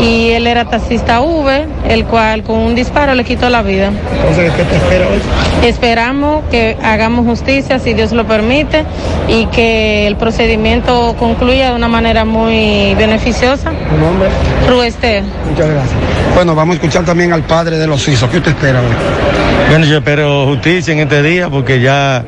y 0.00 0.30
él 0.30 0.46
era 0.46 0.64
taxista 0.66 1.20
V, 1.20 1.66
el 1.88 2.04
cual 2.04 2.42
con 2.42 2.58
un 2.58 2.74
disparo 2.74 3.14
le 3.14 3.24
quitó 3.24 3.48
la 3.48 3.62
vida. 3.62 3.90
Entonces, 4.16 4.52
¿qué 4.54 4.64
te 4.64 4.76
espera 4.76 5.06
hoy? 5.06 5.20
Esperamos 5.66 6.44
que 6.50 6.76
hagamos 6.82 7.26
justicia, 7.26 7.78
si 7.78 7.94
Dios 7.94 8.12
lo 8.12 8.26
permite, 8.26 8.84
y 9.28 9.46
que 9.46 10.06
el 10.06 10.16
procedimiento 10.16 11.16
concluya 11.18 11.70
de 11.70 11.76
una 11.76 11.88
manera 11.88 12.24
muy 12.24 12.94
beneficiosa. 12.94 13.70
¿Tu 13.70 13.96
nombre? 13.98 14.28
Ruester. 14.68 15.22
Muchas 15.48 15.68
gracias. 15.68 15.94
Bueno, 16.34 16.54
vamos 16.54 16.74
a 16.74 16.76
escuchar 16.76 17.04
también 17.04 17.32
al 17.32 17.42
padre 17.42 17.78
de 17.78 17.86
los 17.86 18.06
hijos. 18.08 18.28
¿Qué 18.30 18.38
usted 18.38 18.50
espera 18.50 18.80
hoy? 18.80 19.25
Bueno, 19.68 19.84
yo 19.86 19.98
espero 19.98 20.46
justicia 20.46 20.92
en 20.92 21.00
este 21.00 21.22
día 21.22 21.48
porque 21.50 21.80
ya 21.80 22.24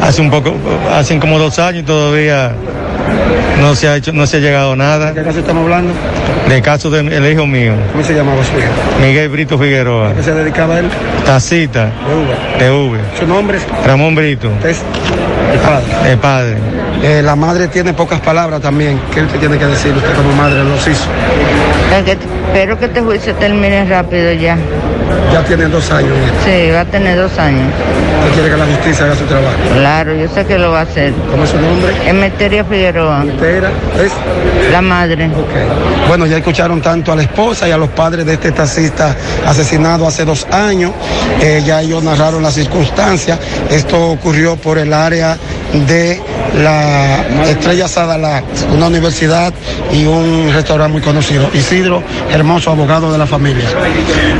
hace 0.00 0.20
un 0.22 0.30
poco, 0.30 0.54
hacen 0.92 1.20
como 1.20 1.38
dos 1.38 1.58
años 1.58 1.82
y 1.82 1.86
todavía 1.86 2.52
no 3.60 3.74
se 3.74 3.88
ha 3.88 3.96
hecho, 3.96 4.12
no 4.12 4.26
se 4.26 4.38
ha 4.38 4.40
llegado 4.40 4.72
a 4.72 4.76
nada. 4.76 5.12
¿De 5.12 5.20
qué 5.20 5.26
caso 5.26 5.40
estamos 5.40 5.62
hablando? 5.64 5.92
Del 6.48 6.62
caso 6.62 6.90
del 6.90 7.30
hijo 7.32 7.46
mío, 7.46 7.72
¿Cómo 7.92 8.04
se 8.04 8.14
llamaba 8.14 8.42
su 8.44 8.58
hijo? 8.58 8.68
Miguel 9.00 9.28
Brito 9.30 9.58
Figueroa, 9.58 10.10
¿A 10.10 10.14
qué 10.14 10.22
se 10.22 10.34
dedicaba 10.34 10.78
él? 10.78 10.86
tacita 11.24 11.90
De 12.58 12.64
de 12.64 12.70
V. 12.70 12.98
¿Su 13.18 13.26
nombre? 13.26 13.58
Ramón 13.86 14.14
Brito, 14.14 14.50
es 14.66 14.82
el 15.52 15.58
padre. 15.60 16.12
el 16.12 16.18
padre. 16.18 16.56
Eh, 17.02 17.22
la 17.22 17.36
madre 17.36 17.68
tiene 17.68 17.92
pocas 17.92 18.20
palabras 18.20 18.60
también. 18.60 18.98
¿Qué 19.12 19.22
usted 19.22 19.38
tiene 19.38 19.58
que 19.58 19.66
decir 19.66 19.92
usted 19.94 20.14
como 20.14 20.32
madre 20.34 20.56
de 20.56 20.64
los 20.64 20.86
hijos? 20.86 21.06
Espero 22.46 22.78
que 22.78 22.84
este 22.86 23.00
juicio 23.00 23.34
termine 23.34 23.84
rápido 23.84 24.32
ya. 24.32 24.56
Ya 25.32 25.42
tiene 25.44 25.66
dos 25.66 25.90
años. 25.90 26.12
Sí, 26.44 26.70
va 26.72 26.80
a 26.80 26.84
tener 26.84 27.16
dos 27.16 27.36
años. 27.38 27.66
Usted 28.20 28.34
quiere 28.34 28.50
que 28.50 28.56
la 28.56 28.66
justicia 28.66 29.04
haga 29.06 29.16
su 29.16 29.24
trabajo. 29.24 29.56
Claro, 29.74 30.14
yo 30.14 30.28
sé 30.28 30.46
que 30.46 30.58
lo 30.58 30.70
va 30.70 30.80
a 30.80 30.82
hacer. 30.82 31.12
¿Cómo 31.30 31.44
es 31.44 31.50
su 31.50 31.58
nombre? 31.58 31.92
Emeteria 32.06 32.64
Figueroa. 32.64 33.24
¿Usted 33.24 33.56
era? 33.56 33.68
¿Es? 34.02 34.12
La 34.72 34.80
madre. 34.80 35.30
Bueno, 36.08 36.26
ya 36.26 36.38
escucharon 36.38 36.80
tanto 36.80 37.12
a 37.12 37.16
la 37.16 37.22
esposa 37.22 37.68
y 37.68 37.72
a 37.72 37.76
los 37.76 37.90
padres 37.90 38.24
de 38.24 38.34
este 38.34 38.52
taxista 38.52 39.14
asesinado 39.46 40.06
hace 40.06 40.24
dos 40.24 40.46
años. 40.50 40.92
Eh, 41.40 41.62
ya 41.66 41.82
ellos 41.82 42.02
narraron 42.02 42.42
las 42.42 42.54
circunstancias. 42.54 43.38
Esto 43.70 44.10
ocurrió 44.10 44.56
por 44.56 44.78
el 44.78 44.92
área 44.92 45.36
de 45.86 46.20
la 46.62 47.24
Estrella 47.48 47.88
Sadalá, 47.88 48.42
una 48.72 48.86
universidad 48.86 49.52
y 49.92 50.04
un 50.04 50.50
restaurante 50.52 50.92
muy 50.92 51.02
conocido. 51.02 51.50
Isidro, 51.52 52.02
hermoso 52.34 52.72
abogado 52.72 53.12
de 53.12 53.18
la 53.18 53.26
familia. 53.26 53.64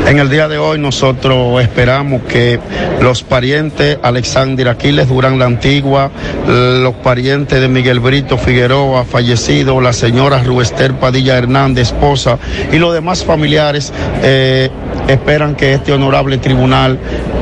En 0.05 0.19
el 0.19 0.29
día 0.29 0.49
de 0.49 0.57
hoy 0.57 0.77
nosotros 0.77 1.61
esperamos 1.61 2.23
que 2.23 2.59
los 3.01 3.23
parientes 3.23 3.97
Alexander 4.03 4.67
Aquiles 4.67 5.07
Durán 5.07 5.39
la 5.39 5.45
Antigua, 5.45 6.11
los 6.45 6.93
parientes 6.95 7.61
de 7.61 7.67
Miguel 7.69 8.01
Brito 8.01 8.37
Figueroa, 8.37 9.05
fallecido, 9.05 9.79
la 9.79 9.93
señora 9.93 10.43
Ruester 10.43 10.93
Padilla 10.95 11.37
Hernández, 11.37 11.87
esposa, 11.87 12.37
y 12.71 12.77
los 12.77 12.93
demás 12.93 13.23
familiares 13.23 13.93
eh, 14.21 14.69
esperan 15.07 15.55
que 15.55 15.73
este 15.73 15.93
honorable 15.93 16.37
tribunal 16.37 16.99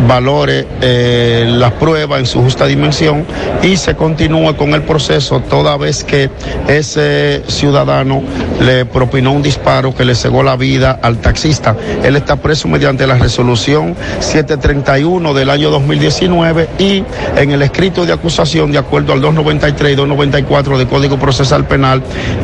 valore 0.08 0.68
eh, 0.82 1.46
las 1.48 1.74
pruebas 1.74 2.20
en 2.20 2.26
su 2.26 2.42
justa 2.42 2.66
dimensión 2.66 3.26
y 3.62 3.78
se 3.78 3.96
continúe 3.96 4.56
con 4.56 4.74
el 4.74 4.84
proceso 4.84 5.40
toda 5.42 5.78
vez 5.78 6.04
que 6.04 6.30
ese 6.68 7.44
ciudadano 7.48 8.22
le 8.60 8.86
propinó 8.86 9.32
un 9.32 9.42
disparo 9.42 9.96
que 9.96 10.06
le 10.06 10.16
cegó 10.16 10.44
la 10.44 10.56
vida 10.56 11.00
al 11.02 11.20
taxista. 11.20 11.76
Él 12.04 12.16
está 12.16 12.36
preso 12.38 12.68
mediante 12.68 13.08
la 13.08 13.16
resolución 13.16 13.96
731 14.20 15.34
del 15.34 15.50
año 15.50 15.70
2019 15.70 16.70
y 16.80 17.04
en 17.38 17.52
el 17.52 17.62
escrito 17.62 18.06
de 18.06 18.14
acusación, 18.14 18.72
de 18.72 18.78
acuerdo 18.78 19.14
al 19.14 19.22
293 19.22 19.94
y 19.94 19.96
294 19.96 20.78
del 20.78 20.88
Código 20.88 21.18
Procesal 21.18 21.66
Penal, 21.66 22.04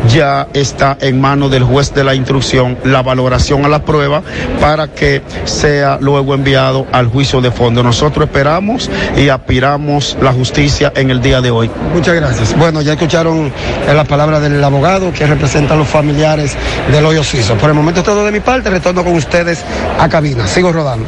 ya 0.09 0.47
está 0.53 0.97
en 1.01 1.19
manos 1.19 1.51
del 1.51 1.63
juez 1.63 1.93
de 1.93 2.03
la 2.03 2.15
instrucción 2.15 2.77
la 2.83 3.01
valoración 3.01 3.65
a 3.65 3.69
la 3.69 3.83
prueba 3.83 4.21
para 4.59 4.87
que 4.87 5.08
sea 5.45 5.97
luego 6.01 6.33
enviado 6.33 6.87
al 6.91 7.07
juicio 7.07 7.41
de 7.41 7.51
fondo. 7.51 7.83
Nosotros 7.83 8.25
esperamos 8.25 8.89
y 9.17 9.29
aspiramos 9.29 10.17
la 10.21 10.31
justicia 10.33 10.91
en 10.95 11.09
el 11.09 11.21
día 11.21 11.41
de 11.41 11.51
hoy. 11.51 11.69
Muchas 11.93 12.15
gracias. 12.15 12.57
Bueno, 12.57 12.81
ya 12.81 12.93
escucharon 12.93 13.51
eh, 13.87 13.93
la 13.93 14.03
palabra 14.03 14.39
del 14.39 14.63
abogado 14.63 15.11
que 15.11 15.25
representa 15.25 15.73
a 15.73 15.77
los 15.77 15.87
familiares 15.87 16.55
del 16.91 17.05
hoyo 17.05 17.23
suizo. 17.23 17.55
Por 17.55 17.69
el 17.69 17.75
momento 17.75 18.01
es 18.01 18.05
todo 18.05 18.25
de 18.25 18.31
mi 18.31 18.39
parte, 18.39 18.69
retorno 18.69 19.03
con 19.03 19.13
ustedes 19.13 19.63
a 19.99 20.07
cabina. 20.09 20.47
Sigo 20.47 20.71
rodando. 20.71 21.07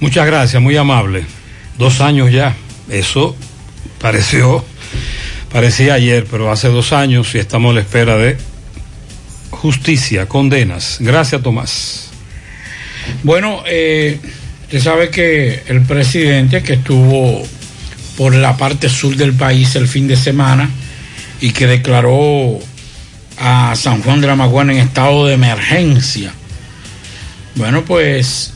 Muchas 0.00 0.26
gracias, 0.26 0.60
muy 0.60 0.76
amable. 0.76 1.24
Dos 1.78 2.00
años 2.00 2.30
ya. 2.30 2.54
Eso 2.88 3.36
pareció, 4.00 4.64
parecía 5.52 5.94
ayer, 5.94 6.26
pero 6.30 6.50
hace 6.50 6.68
dos 6.68 6.92
años 6.92 7.34
y 7.34 7.38
estamos 7.38 7.70
a 7.70 7.74
la 7.74 7.80
espera 7.80 8.16
de 8.16 8.36
justicia, 9.50 10.26
condenas. 10.26 10.98
Gracias, 11.00 11.40
Tomás. 11.42 12.11
Bueno, 13.22 13.62
eh, 13.66 14.18
usted 14.64 14.80
sabe 14.80 15.10
que 15.10 15.62
el 15.68 15.82
presidente 15.82 16.62
que 16.62 16.74
estuvo 16.74 17.42
por 18.16 18.34
la 18.34 18.56
parte 18.56 18.88
sur 18.88 19.16
del 19.16 19.32
país 19.32 19.74
el 19.76 19.88
fin 19.88 20.06
de 20.06 20.16
semana 20.16 20.68
y 21.40 21.50
que 21.50 21.66
declaró 21.66 22.58
a 23.38 23.74
San 23.74 24.02
Juan 24.02 24.20
de 24.20 24.26
la 24.26 24.36
Maguana 24.36 24.72
en 24.72 24.78
estado 24.78 25.26
de 25.26 25.34
emergencia. 25.34 26.32
Bueno, 27.54 27.84
pues 27.84 28.52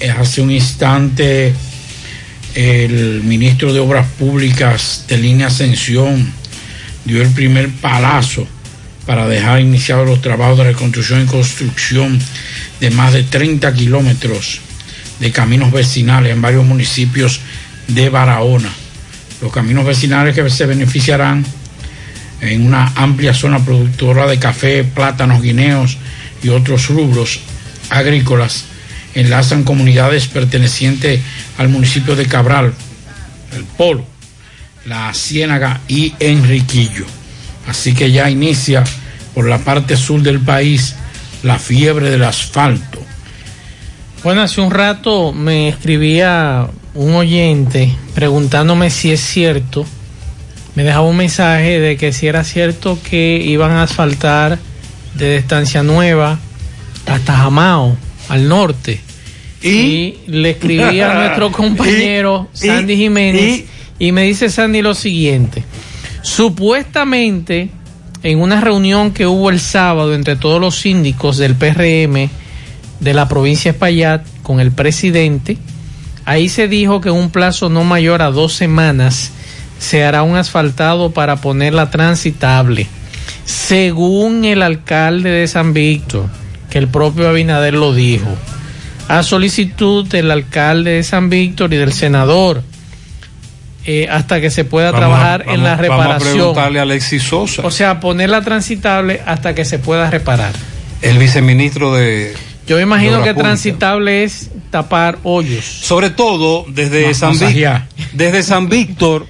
eh, 0.00 0.10
hace 0.10 0.40
un 0.40 0.50
instante 0.50 1.54
el 2.54 3.22
ministro 3.24 3.72
de 3.72 3.80
Obras 3.80 4.06
Públicas 4.18 5.04
de 5.08 5.18
Línea 5.18 5.48
Ascensión 5.48 6.32
dio 7.04 7.20
el 7.20 7.30
primer 7.30 7.68
palazo 7.70 8.46
para 9.06 9.28
dejar 9.28 9.60
iniciados 9.60 10.08
los 10.08 10.22
trabajos 10.22 10.58
de 10.58 10.64
reconstrucción 10.64 11.22
y 11.22 11.26
construcción 11.26 12.18
de 12.80 12.90
más 12.90 13.12
de 13.12 13.22
30 13.22 13.72
kilómetros 13.74 14.60
de 15.20 15.30
caminos 15.30 15.72
vecinales 15.72 16.32
en 16.32 16.42
varios 16.42 16.64
municipios 16.64 17.40
de 17.88 18.08
Barahona. 18.08 18.70
Los 19.40 19.52
caminos 19.52 19.84
vecinales 19.84 20.34
que 20.34 20.48
se 20.48 20.66
beneficiarán 20.66 21.44
en 22.40 22.66
una 22.66 22.92
amplia 22.96 23.34
zona 23.34 23.64
productora 23.64 24.26
de 24.26 24.38
café, 24.38 24.84
plátanos, 24.84 25.42
guineos 25.42 25.98
y 26.42 26.48
otros 26.48 26.88
rubros 26.88 27.40
agrícolas 27.90 28.64
enlazan 29.14 29.64
comunidades 29.64 30.26
pertenecientes 30.26 31.20
al 31.58 31.68
municipio 31.68 32.16
de 32.16 32.26
Cabral, 32.26 32.74
el 33.54 33.64
Polo, 33.64 34.04
la 34.86 35.12
Ciénaga 35.14 35.80
y 35.88 36.14
Enriquillo. 36.18 37.06
Así 37.66 37.94
que 37.94 38.10
ya 38.12 38.30
inicia 38.30 38.84
por 39.34 39.48
la 39.48 39.58
parte 39.58 39.96
sur 39.96 40.22
del 40.22 40.40
país 40.40 40.94
la 41.42 41.58
fiebre 41.58 42.10
del 42.10 42.24
asfalto. 42.24 43.00
Bueno, 44.22 44.42
hace 44.42 44.60
un 44.60 44.70
rato 44.70 45.32
me 45.32 45.68
escribía 45.68 46.66
un 46.94 47.14
oyente 47.14 47.94
preguntándome 48.14 48.88
si 48.90 49.10
es 49.12 49.20
cierto, 49.20 49.84
me 50.74 50.82
dejaba 50.84 51.06
un 51.06 51.16
mensaje 51.16 51.78
de 51.80 51.96
que 51.96 52.12
si 52.12 52.26
era 52.26 52.44
cierto 52.44 52.98
que 53.08 53.36
iban 53.44 53.72
a 53.72 53.82
asfaltar 53.82 54.58
desde 55.14 55.36
Estancia 55.36 55.82
Nueva 55.82 56.38
hasta 57.06 57.36
Jamao, 57.36 57.96
al 58.28 58.48
norte. 58.48 59.00
Y, 59.62 60.16
le 60.26 60.50
escribí 60.50 61.00
a 61.00 61.14
nuestro 61.18 61.50
compañero 61.52 62.48
Y- 62.54 62.66
Sandy 62.66 62.92
y- 62.94 62.96
Jiménez 62.96 63.64
y 63.98 64.12
me 64.12 64.22
dice 64.24 64.48
Sandy 64.50 64.82
lo 64.82 64.94
siguiente. 64.94 65.64
Supuestamente, 66.24 67.68
en 68.22 68.40
una 68.40 68.58
reunión 68.62 69.12
que 69.12 69.26
hubo 69.26 69.50
el 69.50 69.60
sábado 69.60 70.14
entre 70.14 70.36
todos 70.36 70.58
los 70.58 70.74
síndicos 70.74 71.36
del 71.36 71.54
PRM 71.54 72.30
de 72.98 73.14
la 73.14 73.28
provincia 73.28 73.70
de 73.70 73.76
Espaillat 73.76 74.26
con 74.42 74.58
el 74.58 74.72
presidente, 74.72 75.58
ahí 76.24 76.48
se 76.48 76.66
dijo 76.66 77.02
que 77.02 77.10
en 77.10 77.16
un 77.16 77.28
plazo 77.28 77.68
no 77.68 77.84
mayor 77.84 78.22
a 78.22 78.30
dos 78.30 78.54
semanas 78.54 79.32
se 79.78 80.02
hará 80.02 80.22
un 80.22 80.36
asfaltado 80.36 81.10
para 81.10 81.36
ponerla 81.36 81.90
transitable. 81.90 82.86
Según 83.44 84.46
el 84.46 84.62
alcalde 84.62 85.28
de 85.28 85.46
San 85.46 85.74
Víctor, 85.74 86.30
que 86.70 86.78
el 86.78 86.88
propio 86.88 87.28
Abinader 87.28 87.74
lo 87.74 87.92
dijo, 87.92 88.34
a 89.08 89.22
solicitud 89.22 90.06
del 90.06 90.30
alcalde 90.30 90.92
de 90.92 91.02
San 91.02 91.28
Víctor 91.28 91.74
y 91.74 91.76
del 91.76 91.92
senador, 91.92 92.62
eh, 93.86 94.06
hasta 94.10 94.40
que 94.40 94.50
se 94.50 94.64
pueda 94.64 94.90
Vamos 94.92 95.04
a- 95.06 95.08
trabajar 95.10 95.40
en 95.48 95.62
la 95.62 95.70
Vamos 95.76 95.78
a 95.78 95.82
reparación. 95.82 96.32
preguntarle 96.34 96.78
a 96.78 96.82
Alexis 96.82 97.22
Sosa, 97.22 97.62
O 97.66 97.70
sea, 97.70 98.00
ponerla 98.00 98.40
transitable 98.42 99.20
hasta 99.26 99.54
que 99.54 99.64
se 99.64 99.78
pueda 99.78 100.10
reparar. 100.10 100.52
el 101.02 101.18
viceministro 101.18 101.92
de. 101.94 102.34
Yo 102.66 102.76
me 102.76 102.82
imagino 102.82 103.22
que 103.22 103.34
transitable 103.34 104.24
es 104.24 104.50
tapar 104.70 105.18
hoyos. 105.22 105.64
Sobre 105.66 106.08
todo 106.10 106.64
desde 106.68 107.12
San 107.12 107.38
desde 108.14 108.42
San 108.42 108.68
Víctor 108.70 109.26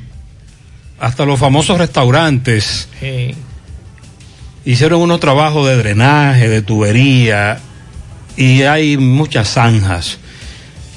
hasta 1.01 1.25
los 1.25 1.41
famosos 1.41 1.77
restaurantes. 1.79 2.89
Hicieron 4.65 5.01
unos 5.03 5.21
trabajos 5.21 5.67
de 5.67 5.77
drenaje, 5.77 6.49
de 6.49 6.63
tubería 6.63 7.59
y 8.37 8.63
hay 8.63 8.97
muchas 8.97 9.49
zanjas. 9.49 10.19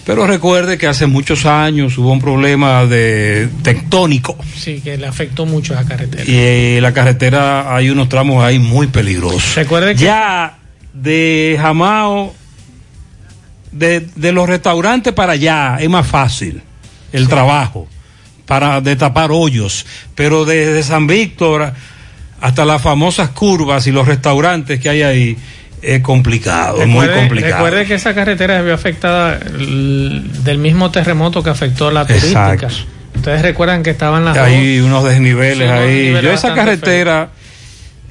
Pero 0.07 0.25
recuerde 0.25 0.77
que 0.77 0.87
hace 0.87 1.05
muchos 1.05 1.45
años 1.45 1.97
hubo 1.97 2.13
un 2.13 2.21
problema 2.21 2.85
de 2.85 3.49
tectónico 3.61 4.37
sí, 4.55 4.79
que 4.79 4.97
le 4.97 5.05
afectó 5.05 5.45
mucho 5.45 5.73
a 5.73 5.81
la 5.81 5.85
carretera. 5.85 6.23
y 6.25 6.33
eh, 6.33 6.79
la 6.81 6.93
carretera 6.93 7.75
hay 7.75 7.89
unos 7.89 8.07
tramos 8.07 8.41
ahí 8.41 8.57
muy 8.57 8.87
peligrosos. 8.87 9.55
Recuerde 9.55 9.95
que 9.95 10.05
ya 10.05 10.59
de 10.93 11.57
Jamao, 11.59 12.33
de, 13.73 14.07
de 14.15 14.31
los 14.31 14.47
restaurantes 14.47 15.11
para 15.11 15.33
allá 15.33 15.75
es 15.77 15.89
más 15.89 16.07
fácil 16.07 16.61
el 17.11 17.27
trabajo 17.27 17.89
para 18.45 18.79
de 18.79 18.95
tapar 18.95 19.31
hoyos, 19.33 19.85
pero 20.15 20.45
desde 20.45 20.83
San 20.83 21.05
Víctor 21.05 21.73
hasta 22.39 22.63
las 22.63 22.81
famosas 22.81 23.31
curvas 23.31 23.87
y 23.87 23.91
los 23.91 24.07
restaurantes 24.07 24.79
que 24.79 24.87
hay 24.87 25.01
ahí 25.01 25.37
es 25.81 26.01
complicado, 26.01 26.81
es 26.81 26.87
muy 26.87 27.07
complicado. 27.07 27.53
Recuerde 27.55 27.85
que 27.85 27.93
esa 27.95 28.13
carretera 28.15 28.57
se 28.57 28.63
vio 28.63 28.73
afectada 28.73 29.37
del 29.39 30.57
mismo 30.57 30.91
terremoto 30.91 31.43
que 31.43 31.49
afectó 31.49 31.91
la 31.91 32.05
turística. 32.05 32.53
Exacto. 32.53 32.75
Ustedes 33.15 33.41
recuerdan 33.41 33.83
que 33.83 33.89
estaban 33.91 34.25
las 34.25 34.37
hay 34.37 34.79
unos 34.79 35.03
desniveles 35.03 35.67
Sí, 35.69 35.73
ahí. 35.73 35.95
desniveles 35.95 36.23
Yo 36.23 36.31
esa 36.31 36.53
carretera 36.53 37.29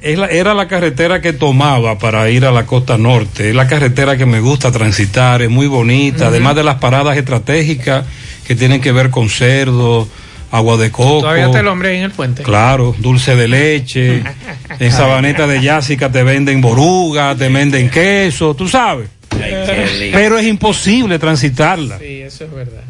es 0.01 0.17
la- 0.19 0.27
era 0.27 0.53
la 0.53 0.67
carretera 0.67 1.21
que 1.21 1.33
tomaba 1.33 1.97
para 1.97 2.29
ir 2.29 2.45
a 2.45 2.51
la 2.51 2.65
costa 2.65 2.97
norte. 2.97 3.49
Es 3.49 3.55
la 3.55 3.67
carretera 3.67 4.17
que 4.17 4.25
me 4.25 4.39
gusta 4.41 4.71
transitar, 4.71 5.41
es 5.41 5.49
muy 5.49 5.67
bonita, 5.67 6.27
además 6.27 6.55
de 6.55 6.63
las 6.63 6.75
paradas 6.75 7.17
estratégicas 7.17 8.05
que 8.45 8.55
tienen 8.55 8.79
que 8.81 8.91
ver 8.91 9.09
con 9.09 9.29
cerdo, 9.29 10.07
agua 10.51 10.77
de 10.77 10.91
coco. 10.91 11.21
Todavía 11.21 11.45
está 11.45 11.59
el 11.59 11.67
hombre 11.67 11.89
ahí 11.89 11.97
en 11.97 12.03
el 12.03 12.11
puente. 12.11 12.43
Claro, 12.43 12.95
dulce 12.97 13.35
de 13.35 13.47
leche. 13.47 14.23
en 14.79 14.91
Sabaneta 14.91 15.47
de 15.47 15.61
Yásica 15.61 16.11
te 16.11 16.23
venden 16.23 16.61
boruga, 16.61 17.35
te 17.35 17.49
venden 17.49 17.89
queso, 17.89 18.55
tú 18.55 18.67
sabes. 18.67 19.09
Pero 19.29 20.37
es 20.37 20.47
imposible 20.47 21.19
transitarla. 21.19 21.99
Sí, 21.99 22.21
eso 22.21 22.45
es 22.45 22.53
verdad. 22.53 22.83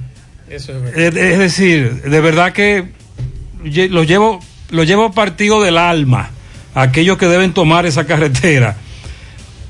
Eso 0.49 0.74
es 0.74 0.82
verdad. 0.82 0.99
Es, 0.99 1.16
es 1.16 1.39
decir, 1.39 2.01
de 2.03 2.22
verdad 2.22 2.53
que 2.53 2.86
lo 3.89 4.03
llevo, 4.03 4.39
lo 4.70 4.84
llevo 4.84 5.12
partido 5.12 5.62
del 5.62 5.78
alma. 5.78 6.32
a 6.74 6.84
Aquellos 6.84 7.18
que 7.18 7.28
deben 7.28 7.53
tomar 7.53 7.86
esa 7.86 8.05
carretera 8.05 8.78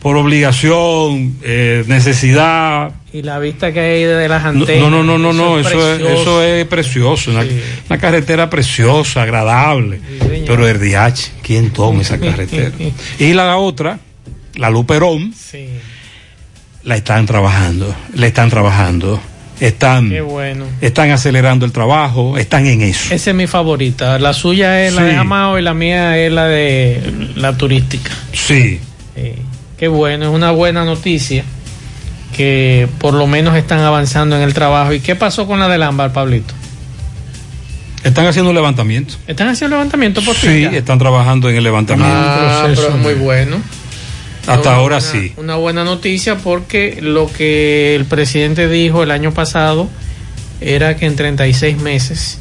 por 0.07 0.15
obligación, 0.15 1.35
eh, 1.43 1.83
necesidad. 1.85 2.91
Y 3.11 3.23
la 3.23 3.39
vista 3.39 3.73
que 3.73 3.81
hay 3.81 4.03
de 4.05 4.29
las 4.29 4.41
No, 4.43 4.61
antenas. 4.61 4.89
no, 4.89 5.03
no, 5.03 5.17
no, 5.17 5.33
no, 5.33 5.59
eso, 5.59 5.93
es, 5.95 5.99
eso 6.01 6.41
es 6.41 6.65
precioso. 6.65 7.29
Una, 7.31 7.43
una 7.89 7.99
carretera 7.99 8.49
preciosa, 8.49 9.23
agradable. 9.23 9.99
Pero 10.47 10.65
el 10.65 10.79
DH, 10.79 11.31
¿quién 11.43 11.71
toma 11.71 12.03
esa 12.03 12.17
carretera? 12.21 12.71
y 13.19 13.33
la 13.33 13.57
otra, 13.57 13.99
la 14.55 14.69
Luperón, 14.69 15.33
la 16.83 16.95
están 16.95 17.25
trabajando, 17.25 17.93
la 18.13 18.27
están 18.27 18.49
trabajando, 18.49 19.19
están, 19.59 20.09
bueno. 20.25 20.67
están 20.79 21.11
acelerando 21.11 21.65
el 21.65 21.73
trabajo, 21.73 22.37
están 22.37 22.65
en 22.65 22.81
eso. 22.81 23.13
Esa 23.13 23.31
es 23.31 23.35
mi 23.35 23.45
favorita. 23.47 24.19
La 24.19 24.31
suya 24.31 24.85
es 24.87 24.93
la 24.93 25.01
Sí. 25.01 25.07
de 25.09 25.15
Amao 25.17 25.59
y 25.59 25.63
la 25.63 25.73
mía 25.73 26.17
es 26.17 26.31
la 26.31 26.45
de 26.47 27.11
la 27.35 27.57
turística. 27.57 28.09
Sí. 28.31 28.79
Qué 29.77 29.87
bueno, 29.87 30.25
es 30.25 30.31
una 30.33 30.51
buena 30.51 30.83
noticia 30.85 31.43
que 32.35 32.87
por 32.99 33.13
lo 33.13 33.27
menos 33.27 33.55
están 33.55 33.79
avanzando 33.79 34.35
en 34.35 34.41
el 34.41 34.53
trabajo. 34.53 34.93
¿Y 34.93 34.99
qué 34.99 35.15
pasó 35.15 35.47
con 35.47 35.59
la 35.59 35.67
del 35.67 35.83
ámbar, 35.83 36.13
Pablito? 36.13 36.53
Están 38.03 38.25
haciendo 38.27 38.49
un 38.49 38.55
levantamiento. 38.55 39.15
¿Están 39.27 39.49
haciendo 39.49 39.75
levantamiento 39.75 40.21
por? 40.23 40.35
Sí, 40.35 40.61
ya? 40.61 40.69
están 40.71 40.97
trabajando 40.99 41.49
en 41.49 41.57
el 41.57 41.63
levantamiento. 41.63 42.13
Ah, 42.15 42.63
pero 42.67 42.89
es 42.89 42.95
muy 42.95 43.13
bueno. 43.15 43.57
Hasta 44.47 44.69
Una 44.69 44.77
ahora 44.77 44.97
buena- 44.99 45.11
sí. 45.11 45.33
Una 45.37 45.55
buena 45.55 45.83
noticia 45.83 46.37
porque 46.37 46.99
lo 47.01 47.29
que 47.31 47.95
el 47.95 48.05
presidente 48.05 48.67
dijo 48.69 49.03
el 49.03 49.11
año 49.11 49.33
pasado 49.33 49.89
era 50.61 50.95
que 50.95 51.05
en 51.05 51.15
36 51.15 51.77
meses 51.77 52.39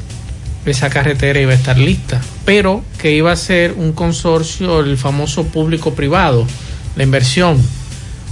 esa 0.67 0.89
carretera 0.89 1.41
iba 1.41 1.53
a 1.53 1.57
estar 1.57 1.79
lista, 1.79 2.21
pero 2.45 2.85
que 2.99 3.13
iba 3.13 3.33
a 3.33 3.37
ser 3.37 3.73
un 3.77 3.93
consorcio, 3.93 4.81
el 4.81 4.97
famoso 4.99 5.45
público-privado, 5.47 6.47
la 6.97 7.03
inversión. 7.03 7.63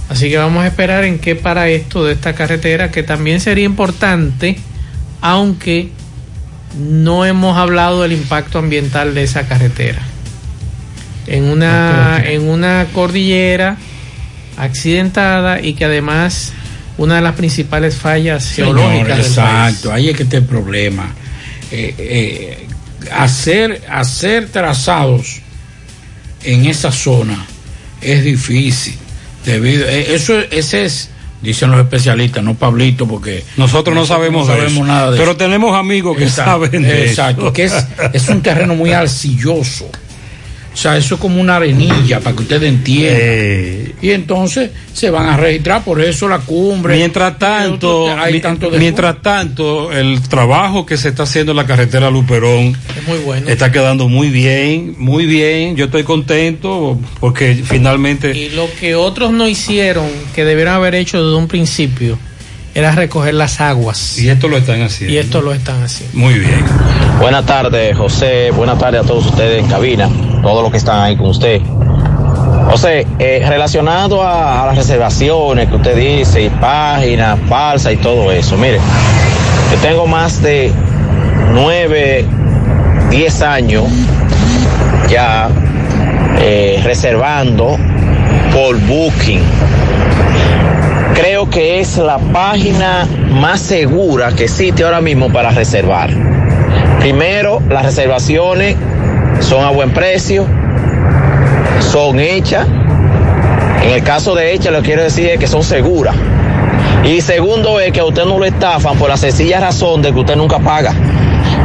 Así 0.09 0.29
que 0.29 0.37
vamos 0.37 0.63
a 0.63 0.67
esperar 0.67 1.03
en 1.03 1.19
qué 1.19 1.35
para 1.35 1.67
esto 1.69 2.05
de 2.05 2.13
esta 2.13 2.33
carretera, 2.33 2.91
que 2.91 3.03
también 3.03 3.39
sería 3.39 3.65
importante, 3.65 4.57
aunque 5.21 5.89
no 6.77 7.25
hemos 7.25 7.57
hablado 7.57 8.03
del 8.03 8.11
impacto 8.11 8.59
ambiental 8.59 9.15
de 9.15 9.23
esa 9.23 9.47
carretera. 9.47 10.01
En 11.27 11.45
una, 11.45 12.21
en 12.23 12.47
una 12.47 12.85
cordillera 12.93 13.77
accidentada 14.57 15.59
y 15.59 15.73
que 15.73 15.85
además 15.85 16.53
una 16.97 17.15
de 17.15 17.21
las 17.21 17.35
principales 17.35 17.95
fallas 17.95 18.51
geológicas 18.51 19.17
país. 19.17 19.27
exacto, 19.27 19.91
ahí 19.91 20.09
es 20.09 20.15
que 20.17 20.23
está 20.23 20.37
el 20.37 20.45
problema. 20.45 21.13
Eh, 21.71 21.95
eh, 21.97 22.67
hacer, 23.11 23.81
hacer 23.89 24.49
trazados 24.49 25.41
en 26.43 26.65
esa 26.65 26.91
zona 26.91 27.47
es 28.13 28.23
difícil. 28.23 28.95
Debido, 29.45 29.87
eh, 29.87 30.15
eso, 30.15 30.39
ese 30.51 30.85
es, 30.85 31.09
dicen 31.41 31.69
los 31.71 31.79
especialistas, 31.79 32.43
no 32.43 32.55
Pablito, 32.55 33.07
porque 33.07 33.43
Nosotros 33.57 33.95
no 33.95 34.05
sabemos, 34.05 34.47
no 34.47 34.53
sabemos 34.53 34.73
eso. 34.73 34.83
nada 34.85 35.11
de 35.11 35.17
Pero 35.17 35.31
eso. 35.31 35.37
tenemos 35.37 35.75
amigos 35.75 36.17
que 36.17 36.23
Exacto, 36.23 36.65
saben 36.65 36.81
de 36.83 37.05
exacto, 37.07 37.41
eso. 37.43 37.53
que 37.53 37.63
es, 37.65 37.73
es 38.13 38.27
un 38.29 38.41
terreno 38.41 38.75
muy 38.75 38.91
arcilloso. 38.93 39.89
O 40.75 40.77
sea, 40.77 40.97
eso 40.97 41.15
es 41.15 41.21
como 41.21 41.39
una 41.39 41.55
arenilla, 41.55 42.19
para 42.19 42.35
que 42.35 42.41
ustedes 42.43 42.67
entiendan. 42.69 43.15
Eh. 43.17 43.81
y 44.01 44.11
entonces 44.11 44.71
se 44.93 45.09
van 45.09 45.25
a 45.29 45.37
registrar, 45.37 45.83
por 45.85 46.01
eso 46.01 46.27
la 46.27 46.39
cumbre. 46.39 46.97
Mientras 46.97 47.39
tanto, 47.39 48.13
hay 48.15 48.33
mi- 48.33 48.41
tanto 48.41 48.69
mientras 48.71 49.21
tanto, 49.21 49.91
el 49.93 50.21
trabajo 50.27 50.85
que 50.85 50.97
se 50.97 51.07
está 51.09 51.23
haciendo 51.23 51.53
en 51.53 51.55
la 51.55 51.65
carretera 51.65 52.11
Luperón 52.11 52.77
Es 52.95 53.07
muy 53.07 53.17
bueno. 53.19 53.47
está 53.49 53.71
quedando 53.71 54.09
muy 54.09 54.29
bien, 54.29 54.95
muy 54.97 55.25
bien. 55.25 55.77
Yo 55.77 55.85
estoy 55.85 56.03
contento 56.03 56.99
porque 57.21 57.63
finalmente 57.63 58.37
Y 58.37 58.49
lo 58.49 58.67
que 58.79 58.95
otros 58.95 59.31
no 59.31 59.47
hicieron, 59.47 60.07
que 60.35 60.43
debieron 60.43 60.73
haber 60.73 60.93
hecho 60.95 61.23
desde 61.23 61.37
un 61.37 61.47
principio, 61.47 62.19
era 62.75 62.91
recoger 62.91 63.33
las 63.33 63.61
aguas. 63.61 64.19
y 64.19 64.29
esto 64.29 64.49
lo 64.49 64.57
están 64.57 64.81
haciendo. 64.81 65.13
Y 65.13 65.17
esto 65.17 65.41
lo 65.41 65.53
están 65.53 65.81
haciendo. 65.81 66.17
Muy 66.17 66.33
bien. 66.37 66.63
Buenas 67.19 67.45
tardes, 67.45 67.97
José. 67.97 68.51
Buenas 68.51 68.77
tardes 68.77 69.01
a 69.01 69.05
todos 69.05 69.25
ustedes 69.27 69.63
en 69.63 69.69
cabina, 69.69 70.09
todos 70.43 70.61
los 70.61 70.71
que 70.71 70.77
están 70.77 71.01
ahí 71.01 71.15
con 71.15 71.27
usted. 71.27 71.61
José, 72.69 73.07
eh, 73.17 73.45
relacionado 73.47 74.21
a, 74.21 74.63
a 74.63 74.65
las 74.67 74.75
reservaciones 74.75 75.69
que 75.69 75.75
usted 75.75 75.95
dice, 75.95 76.43
y 76.43 76.49
páginas 76.49 77.39
falsas 77.47 77.93
y 77.93 77.97
todo 77.97 78.29
eso, 78.31 78.57
mire, 78.57 78.79
yo 79.71 79.77
tengo 79.81 80.05
más 80.05 80.41
de 80.41 80.71
nueve, 81.53 82.25
diez 83.09 83.41
años 83.41 83.85
ya 85.09 85.47
eh, 86.39 86.81
reservando 86.83 87.77
por 88.51 88.77
Booking. 88.81 89.41
Creo 91.15 91.49
que 91.49 91.79
es 91.79 91.97
la 91.97 92.17
página 92.17 93.07
más 93.31 93.61
segura 93.61 94.33
que 94.33 94.43
existe 94.43 94.83
ahora 94.83 94.99
mismo 94.99 95.31
para 95.31 95.49
reservar. 95.49 96.09
Primero, 96.99 97.61
las 97.69 97.85
reservaciones 97.85 98.75
son 99.39 99.63
a 99.63 99.69
buen 99.69 99.91
precio, 99.91 100.45
son 101.79 102.19
hechas. 102.19 102.67
En 103.83 103.91
el 103.91 104.03
caso 104.03 104.35
de 104.35 104.53
hechas, 104.53 104.73
lo 104.73 104.79
que 104.81 104.87
quiero 104.87 105.03
decir 105.03 105.29
es 105.29 105.39
que 105.39 105.47
son 105.47 105.63
seguras. 105.63 106.15
Y 107.05 107.21
segundo 107.21 107.79
es 107.79 107.93
que 107.93 108.01
a 108.01 108.05
usted 108.05 108.25
no 108.25 108.37
lo 108.37 108.43
estafan 108.43 108.97
por 108.97 109.09
la 109.09 109.15
sencilla 109.15 109.61
razón 109.61 110.01
de 110.01 110.11
que 110.11 110.19
usted 110.19 110.35
nunca 110.35 110.59
paga. 110.59 110.93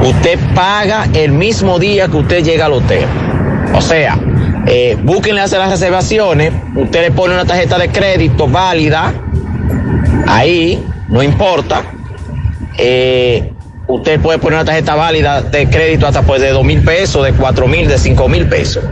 Usted 0.05 0.39
paga 0.55 1.09
el 1.13 1.33
mismo 1.33 1.81
día 1.81 2.07
que 2.07 2.19
usted 2.19 2.45
llega 2.45 2.67
al 2.67 2.75
hotel. 2.75 3.05
O 3.75 3.81
sea, 3.81 4.17
eh, 4.67 4.97
Booking 5.03 5.35
le 5.35 5.41
hace 5.41 5.59
las 5.59 5.71
reservaciones, 5.71 6.53
usted 6.77 7.01
le 7.01 7.11
pone 7.11 7.35
una 7.35 7.45
tarjeta 7.45 7.79
de 7.79 7.89
crédito 7.89 8.47
válida, 8.47 9.13
ahí, 10.27 10.85
no 11.09 11.23
importa. 11.23 11.83
Eh, 12.79 13.53
usted 13.87 14.21
puede 14.21 14.39
poner 14.39 14.59
una 14.59 14.65
tarjeta 14.65 14.95
válida 14.95 15.43
de 15.43 15.69
crédito 15.69 16.07
hasta 16.07 16.23
pues 16.23 16.41
de 16.41 16.51
dos 16.51 16.65
mil 16.65 16.83
pesos, 16.83 17.25
de 17.25 17.33
cuatro 17.33 17.67
mil, 17.67 17.89
de 17.89 17.99
cinco 17.99 18.29
mil 18.29 18.47
pesos. 18.47 18.85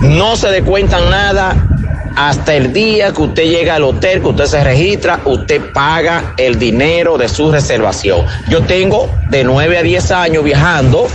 No 0.00 0.36
se 0.36 0.48
descuentan 0.50 1.10
nada 1.10 1.68
hasta 2.16 2.54
el 2.54 2.72
día 2.72 3.12
que 3.12 3.22
usted 3.22 3.44
llega 3.44 3.76
al 3.76 3.84
hotel, 3.84 4.20
que 4.20 4.28
usted 4.28 4.44
se 4.46 4.64
registra, 4.64 5.20
usted 5.24 5.72
paga 5.72 6.34
el 6.36 6.58
dinero 6.58 7.16
de 7.16 7.28
su 7.28 7.50
reservación. 7.50 8.26
Yo 8.48 8.62
tengo 8.62 9.08
de 9.30 9.44
9 9.44 9.78
a 9.78 9.82
10 9.82 10.10
años 10.10 10.44
viajando 10.44 11.06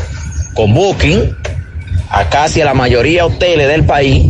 con 0.54 0.74
Booking 0.74 1.36
a 2.10 2.24
casi 2.26 2.62
a 2.62 2.66
la 2.66 2.74
mayoría 2.74 3.24
de 3.24 3.34
hoteles 3.34 3.68
del 3.68 3.86
país 3.86 4.26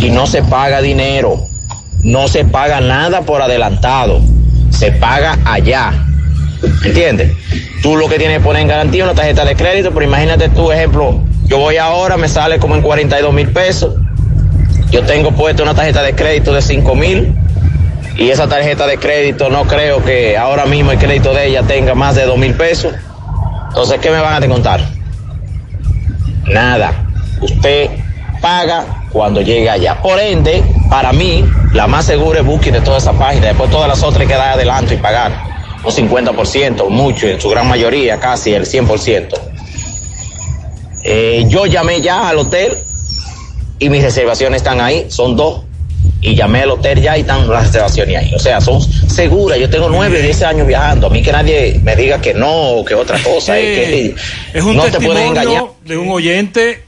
y 0.00 0.10
no 0.10 0.26
se 0.26 0.42
paga 0.42 0.80
dinero, 0.80 1.46
no 2.02 2.28
se 2.28 2.44
paga 2.44 2.80
nada 2.80 3.22
por 3.22 3.42
adelantado, 3.42 4.20
se 4.70 4.92
paga 4.92 5.38
allá. 5.44 5.92
¿Entiendes? 6.84 7.32
Tú 7.82 7.96
lo 7.96 8.08
que 8.08 8.18
tienes 8.18 8.38
que 8.38 8.44
poner 8.44 8.62
en 8.62 8.68
garantía 8.68 9.04
una 9.04 9.14
tarjeta 9.14 9.44
de 9.44 9.56
crédito, 9.56 9.92
pero 9.92 10.06
imagínate 10.06 10.48
tú, 10.48 10.70
ejemplo, 10.70 11.20
yo 11.44 11.58
voy 11.58 11.76
ahora, 11.76 12.16
me 12.16 12.28
sale 12.28 12.58
como 12.58 12.76
en 12.76 12.82
42 12.82 13.32
mil 13.32 13.48
pesos. 13.50 13.94
Yo 14.90 15.02
tengo 15.04 15.32
puesto 15.32 15.62
una 15.62 15.74
tarjeta 15.74 16.02
de 16.02 16.14
crédito 16.14 16.52
de 16.52 16.60
5 16.60 16.94
mil 16.94 17.34
y 18.16 18.28
esa 18.28 18.46
tarjeta 18.46 18.86
de 18.86 18.98
crédito 18.98 19.48
no 19.48 19.64
creo 19.64 20.04
que 20.04 20.36
ahora 20.36 20.66
mismo 20.66 20.92
el 20.92 20.98
crédito 20.98 21.32
de 21.32 21.48
ella 21.48 21.62
tenga 21.62 21.94
más 21.94 22.14
de 22.14 22.26
2 22.26 22.38
mil 22.38 22.54
pesos. 22.54 22.92
Entonces, 23.68 23.98
¿qué 24.00 24.10
me 24.10 24.20
van 24.20 24.34
a 24.34 24.40
descontar? 24.40 24.80
Nada. 26.46 26.92
Usted 27.40 27.88
paga 28.40 28.84
cuando 29.10 29.40
llegue 29.40 29.70
allá. 29.70 30.00
Por 30.02 30.20
ende, 30.20 30.62
para 30.90 31.12
mí, 31.12 31.42
la 31.74 31.86
más 31.86 32.06
segura 32.06 32.40
es 32.40 32.46
Booking 32.46 32.72
de 32.74 32.80
toda 32.80 32.98
esa 32.98 33.12
página. 33.12 33.48
Después 33.48 33.70
todas 33.70 33.88
las 33.88 34.02
otras 34.02 34.20
hay 34.22 34.26
que 34.26 34.34
dar 34.34 34.50
adelanto 34.54 34.92
y 34.94 34.98
pagar. 34.98 35.32
Un 35.84 35.90
50%, 35.90 36.88
mucho, 36.88 37.26
en 37.26 37.40
su 37.40 37.48
gran 37.48 37.68
mayoría, 37.68 38.20
casi 38.20 38.52
el 38.54 38.64
100%. 38.66 39.28
Eh, 41.04 41.44
yo 41.48 41.66
llamé 41.66 42.00
ya 42.00 42.28
al 42.28 42.38
hotel 42.38 42.78
y 43.78 43.88
mis 43.88 44.02
reservaciones 44.02 44.58
están 44.58 44.80
ahí, 44.80 45.06
son 45.08 45.36
dos. 45.36 45.62
Y 46.20 46.36
llamé 46.36 46.62
al 46.62 46.70
hotel 46.70 47.00
ya 47.00 47.16
y 47.16 47.22
están 47.22 47.48
las 47.48 47.66
reservaciones 47.66 48.16
ahí. 48.16 48.32
O 48.34 48.38
sea, 48.38 48.60
son 48.60 48.80
seguras. 48.80 49.58
Yo 49.58 49.68
tengo 49.68 49.88
nueve, 49.88 50.22
diez 50.22 50.40
años 50.42 50.68
viajando. 50.68 51.08
A 51.08 51.10
mí 51.10 51.20
que 51.20 51.32
nadie 51.32 51.80
me 51.82 51.96
diga 51.96 52.20
que 52.20 52.32
no 52.32 52.48
o 52.48 52.84
que 52.84 52.94
otra 52.94 53.18
cosa. 53.20 53.58
es 53.58 53.64
que 53.88 54.14
Es 54.54 54.62
un 54.62 54.76
no 54.76 54.84
te 54.84 55.00
pueden 55.00 55.28
engañar. 55.28 55.64
de 55.84 55.96
un 55.96 56.10
oyente. 56.10 56.84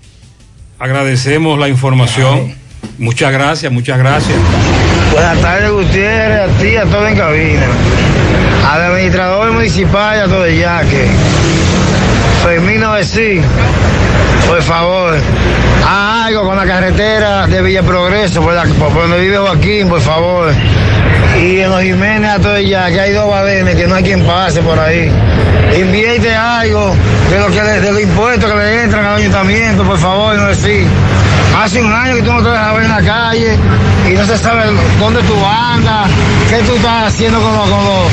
Agradecemos 0.78 1.58
la 1.58 1.68
información. 1.68 2.54
Muchas 2.98 3.32
gracias, 3.32 3.72
muchas 3.72 3.98
gracias. 3.98 4.36
Buenas 5.12 5.38
tardes, 5.40 5.70
Gutiérrez, 5.70 6.50
a 6.50 6.60
ti, 6.60 6.76
a 6.76 6.84
todo 6.84 7.06
en 7.06 7.16
cabina. 7.16 7.66
Al 8.70 8.82
administrador 8.82 9.52
municipal 9.52 10.16
y 10.16 10.20
a 10.20 10.24
todo 10.24 10.44
el 10.44 10.58
yaque. 10.58 11.06
Fermino 12.44 12.92
Besí, 12.92 13.40
por 14.46 14.62
favor, 14.62 15.14
haz 15.86 16.26
algo 16.26 16.44
con 16.44 16.56
la 16.56 16.66
carretera 16.66 17.46
de 17.46 17.62
Villa 17.62 17.82
Progreso, 17.82 18.42
por, 18.42 18.54
por 18.78 18.92
donde 18.92 19.18
vive 19.18 19.38
Joaquín, 19.38 19.88
por 19.88 20.00
favor. 20.00 20.52
Y 21.40 21.60
en 21.60 21.70
los 21.70 21.82
Jiménez 21.82 22.30
a 22.30 22.38
todo 22.38 22.56
el 22.56 22.68
yaque, 22.68 23.00
hay 23.00 23.12
dos 23.12 23.30
badenes 23.30 23.76
que 23.76 23.86
no 23.86 23.94
hay 23.94 24.02
quien 24.02 24.24
pase 24.24 24.60
por 24.60 24.78
ahí. 24.78 25.10
Invierte 25.78 26.34
algo 26.34 26.94
de, 27.30 27.38
lo 27.38 27.48
de 27.48 27.92
los 27.92 28.02
impuestos 28.02 28.50
que 28.50 28.56
le 28.56 28.82
entran 28.82 29.04
al 29.04 29.16
ayuntamiento, 29.16 29.82
por 29.84 29.98
favor, 29.98 30.36
no 30.36 30.46
decir. 30.48 30.86
Hace 31.62 31.80
un 31.82 31.92
año 31.92 32.16
que 32.16 32.22
tú 32.22 32.32
no 32.32 32.42
te 32.42 32.48
dejas 32.50 32.74
ver 32.74 32.82
en 32.84 32.90
la 32.90 33.02
calle 33.02 33.58
y 34.10 34.14
no 34.14 34.24
se 34.26 34.36
sabe 34.38 34.64
dónde 34.98 35.22
tú 35.22 35.34
andas, 35.46 36.10
qué 36.50 36.56
tú 36.58 36.74
estás 36.76 37.08
haciendo 37.14 37.40
con 37.40 37.52
los, 37.56 37.68
con 37.70 37.84
los, 37.84 38.12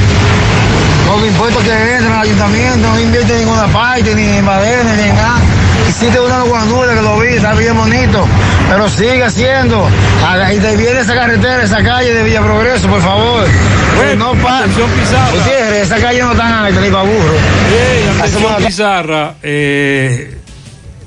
con 1.09 1.19
los 1.22 1.27
impuestos 1.30 1.63
que 1.63 1.72
entran 1.95 2.13
al 2.13 2.22
ayuntamiento, 2.22 2.88
no 2.88 2.99
invierte 2.99 3.34
en 3.34 3.39
ninguna 3.39 3.68
parte, 3.68 4.15
ni 4.15 4.23
en 4.38 4.45
badenes, 4.45 4.97
ni 4.97 5.03
en 5.09 5.15
nada. 5.15 5.39
Hiciste 5.89 6.19
una 6.19 6.41
guanura 6.43 6.93
que 6.93 7.01
lo 7.01 7.19
vi, 7.19 7.30
está 7.30 7.53
bien 7.53 7.76
bonito, 7.76 8.26
Pero 8.69 8.88
sigue 8.88 9.23
haciendo. 9.23 9.89
Haga- 10.26 10.53
Y 10.53 10.59
de 10.59 10.77
viene 10.77 10.99
esa 11.01 11.15
carretera, 11.15 11.63
esa 11.63 11.84
calle 11.84 12.13
de 12.13 12.23
Villa 12.23 12.41
Progreso, 12.41 12.88
por 12.88 13.01
favor. 13.01 13.45
Pues 13.97 14.18
no 14.18 14.34
pasa. 14.35 14.68
Esa 15.81 15.97
calle 15.97 16.22
no 16.22 16.34
tan 16.35 16.53
alta 16.53 16.80
ni 16.80 16.89
para 16.89 17.03
burro. 17.03 17.34
Atención 18.19 18.55
Pizarra, 18.68 19.34
eh, 19.43 20.38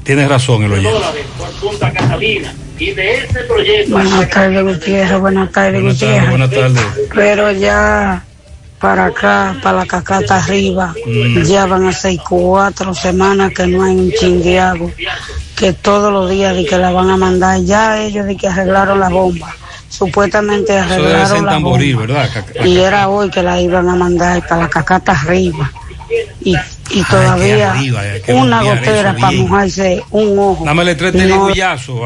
tienes 0.05 0.29
razón 0.29 0.63
el 0.63 0.73
oyente. 0.73 1.01
Buenas 3.89 4.31
tardes, 4.31 4.63
Gutiérrez. 4.65 5.21
Buenas 5.21 5.53
tardes, 5.53 5.83
Buenas 5.83 5.95
Gutiérrez. 6.01 6.29
buenas 6.31 6.51
tardes. 6.51 6.83
Pero 7.15 7.53
ya 7.53 8.25
para 8.79 9.07
acá, 9.07 9.57
para 9.63 9.79
la 9.79 9.87
cacata 9.87 10.37
arriba, 10.37 10.95
Mm. 11.07 11.43
ya 11.45 11.67
van 11.67 11.87
a 11.87 11.93
ser 11.93 12.19
cuatro 12.29 12.95
semanas 12.95 13.53
que 13.55 13.67
no 13.67 13.83
hay 13.83 13.95
un 13.97 14.13
chingueago. 14.13 14.91
Que 15.57 15.73
todos 15.73 16.13
los 16.13 16.29
días 16.31 16.55
de 16.55 16.67
que 16.67 16.77
la 16.77 16.91
van 16.91 17.11
a 17.11 17.17
mandar. 17.17 17.61
Ya 17.63 18.01
ellos 18.03 18.27
de 18.27 18.37
que 18.37 18.49
arreglaron 18.49 19.01
la 19.01 19.09
bomba. 19.09 19.55
Supuestamente 19.89 20.77
Eso 20.77 20.89
debe 20.89 20.97
ser 20.97 21.07
arreglaron 21.15 21.47
la 21.47 21.53
Tamboril, 21.53 21.97
bomba. 21.97 22.29
Y 22.65 22.79
era 22.79 23.09
hoy 23.09 23.31
que 23.31 23.43
la 23.43 23.61
iban 23.61 23.89
a 23.89 23.95
mandar 23.95 24.47
para 24.47 24.63
la 24.63 24.69
cacata 24.69 25.13
arriba. 25.13 25.71
Y, 26.43 26.57
y 26.91 27.03
todavía 27.05 27.73
arriba, 27.73 28.03
que 28.25 28.33
una 28.33 28.63
gotera 28.63 29.17
para 29.17 29.37
mojarse 29.37 30.03
un 30.11 30.39
ojo. 30.39 30.65
Dámele 30.65 30.95
tres 30.95 31.15
No, 31.15 31.49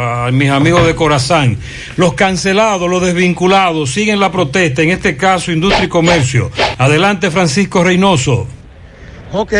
a 0.00 0.30
mis 0.30 0.50
amigos 0.50 0.86
de 0.86 0.94
Corazán. 0.94 1.58
Los 1.96 2.14
cancelados, 2.14 2.88
los 2.88 3.02
desvinculados, 3.02 3.90
siguen 3.90 4.20
la 4.20 4.30
protesta, 4.30 4.82
en 4.82 4.90
este 4.90 5.16
caso 5.16 5.52
Industria 5.52 5.84
y 5.84 5.88
Comercio. 5.88 6.50
Adelante, 6.78 7.30
Francisco 7.30 7.82
Reynoso. 7.82 8.46
Ok, 9.32 9.52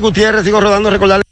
Gutiérrez, 0.00 0.44
sigo 0.44 0.60
rodando, 0.60 0.90
recordar. 0.90 1.22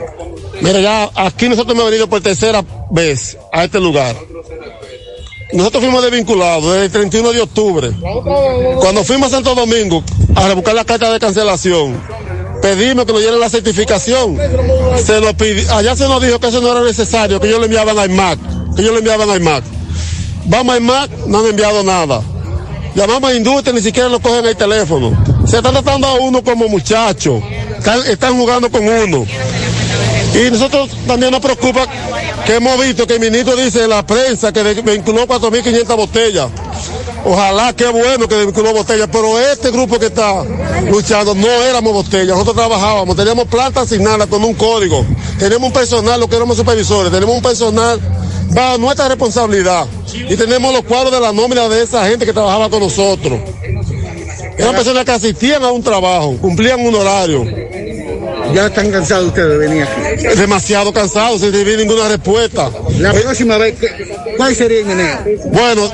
Mira, 0.61 0.81
ya 0.81 1.11
aquí 1.15 1.49
nosotros 1.49 1.75
hemos 1.75 1.87
venido 1.87 2.09
por 2.09 2.21
tercera 2.21 2.65
vez 2.91 3.37
a 3.53 3.65
este 3.65 3.81
lugar. 3.81 4.17
Nosotros 5.59 5.83
fuimos 5.83 6.03
desvinculados 6.03 6.67
desde 6.67 6.85
el 6.85 6.91
31 6.93 7.33
de 7.33 7.41
octubre. 7.41 7.91
Cuando 8.79 9.03
fuimos 9.03 9.33
a 9.33 9.37
Santo 9.37 9.57
Domingo 9.57 10.05
a 10.37 10.55
buscar 10.55 10.73
la 10.73 10.85
carta 10.85 11.13
de 11.13 11.19
cancelación, 11.19 12.01
pedimos 12.63 13.05
que 13.05 13.13
nos 13.13 13.21
dieran 13.21 13.41
la 13.41 13.49
certificación. 13.51 14.39
Allá 14.39 15.97
se 15.97 16.09
nos 16.09 16.23
dijo 16.23 16.39
que 16.39 16.47
eso 16.47 16.61
no 16.61 16.71
era 16.71 16.83
necesario, 16.83 17.41
que 17.41 17.49
ellos 17.49 17.59
le 17.59 17.65
enviaban 17.65 17.99
a 17.99 18.05
IMAC, 18.05 18.39
que 18.77 18.83
ellos 18.83 18.93
le 18.93 18.99
enviaban 18.99 19.29
a 19.31 19.35
IMAC. 19.35 19.65
Vamos 20.45 20.77
a 20.77 20.79
IMAC, 20.79 21.11
no 21.27 21.41
han 21.41 21.47
enviado 21.47 21.83
nada. 21.83 22.23
Llamamos 22.95 23.29
a 23.29 23.35
industria, 23.35 23.73
ni 23.73 23.83
siquiera 23.83 24.09
lo 24.09 24.21
cogen 24.21 24.47
el 24.47 24.57
teléfono. 24.57 25.11
Se 25.45 25.57
está 25.57 25.73
tratando 25.73 26.07
a 26.07 26.15
uno 26.21 26.45
como 26.45 26.69
muchacho. 26.69 27.43
Están 28.07 28.39
jugando 28.39 28.71
con 28.71 28.87
uno. 28.87 29.27
Y 30.35 30.51
nosotros 30.51 30.91
también 31.07 31.33
nos 31.33 31.41
preocupa 31.41 31.87
que 32.47 32.57
hemos 32.57 32.81
visto 32.81 33.07
que 33.07 33.15
el 33.15 33.21
ministro 33.21 33.57
dice 33.57 33.85
en 33.85 33.91
la 33.91 34.07
prensa 34.07 34.53
que 34.53 34.63
vinculó 34.83 35.27
4.500 35.27 35.97
botellas. 35.97 36.51
Ojalá, 37.25 37.73
qué 37.75 37.89
bueno 37.89 38.29
que 38.29 38.45
vinculó 38.45 38.73
botellas, 38.73 39.09
pero 39.11 39.39
este 39.39 39.71
grupo 39.71 39.99
que 39.99 40.07
está 40.07 40.45
luchando 40.91 41.35
no 41.35 41.49
éramos 41.49 41.93
botellas, 41.93 42.29
nosotros 42.29 42.57
trabajábamos, 42.57 43.17
teníamos 43.17 43.47
planta 43.47 43.81
asignada 43.83 44.27
con 44.27 44.43
un 44.45 44.55
código, 44.55 45.05
tenemos 45.39 45.67
un 45.69 45.73
personal, 45.73 46.21
lo 46.21 46.29
que 46.29 46.37
éramos 46.37 46.57
supervisores, 46.57 47.13
tenemos 47.13 47.35
un 47.35 47.43
personal 47.43 48.01
bajo 48.51 48.79
nuestra 48.79 49.09
responsabilidad 49.09 49.87
y 50.15 50.37
tenemos 50.37 50.73
los 50.73 50.85
cuadros 50.85 51.13
de 51.13 51.21
la 51.21 51.33
nómina 51.33 51.69
de 51.69 51.83
esa 51.83 52.07
gente 52.07 52.25
que 52.25 52.33
trabajaba 52.33 52.71
con 52.71 52.81
nosotros. 52.81 53.41
Eran 54.57 54.75
personas 54.75 55.05
que 55.05 55.13
asistían 55.13 55.63
a 55.63 55.71
un 55.71 55.83
trabajo, 55.83 56.37
cumplían 56.41 56.81
un 56.81 56.95
horario. 56.95 57.45
Ya 58.55 58.67
están 58.67 58.91
cansados 58.91 59.27
ustedes 59.27 59.49
de 59.51 59.59
venir 59.59 59.83
aquí. 59.85 60.27
Demasiado 60.41 60.93
cansados, 60.93 61.41
sin 61.41 61.53
recibir 61.53 61.79
ninguna 61.79 62.09
respuesta. 62.09 62.71
La 62.99 63.13
próxima 63.13 63.59
vez, 63.59 63.79
¿qué- 63.79 64.17
¿cuál 64.37 64.55
sería 64.55 64.81
en 64.81 64.91
enero? 64.91 65.19
Bueno, 65.53 65.93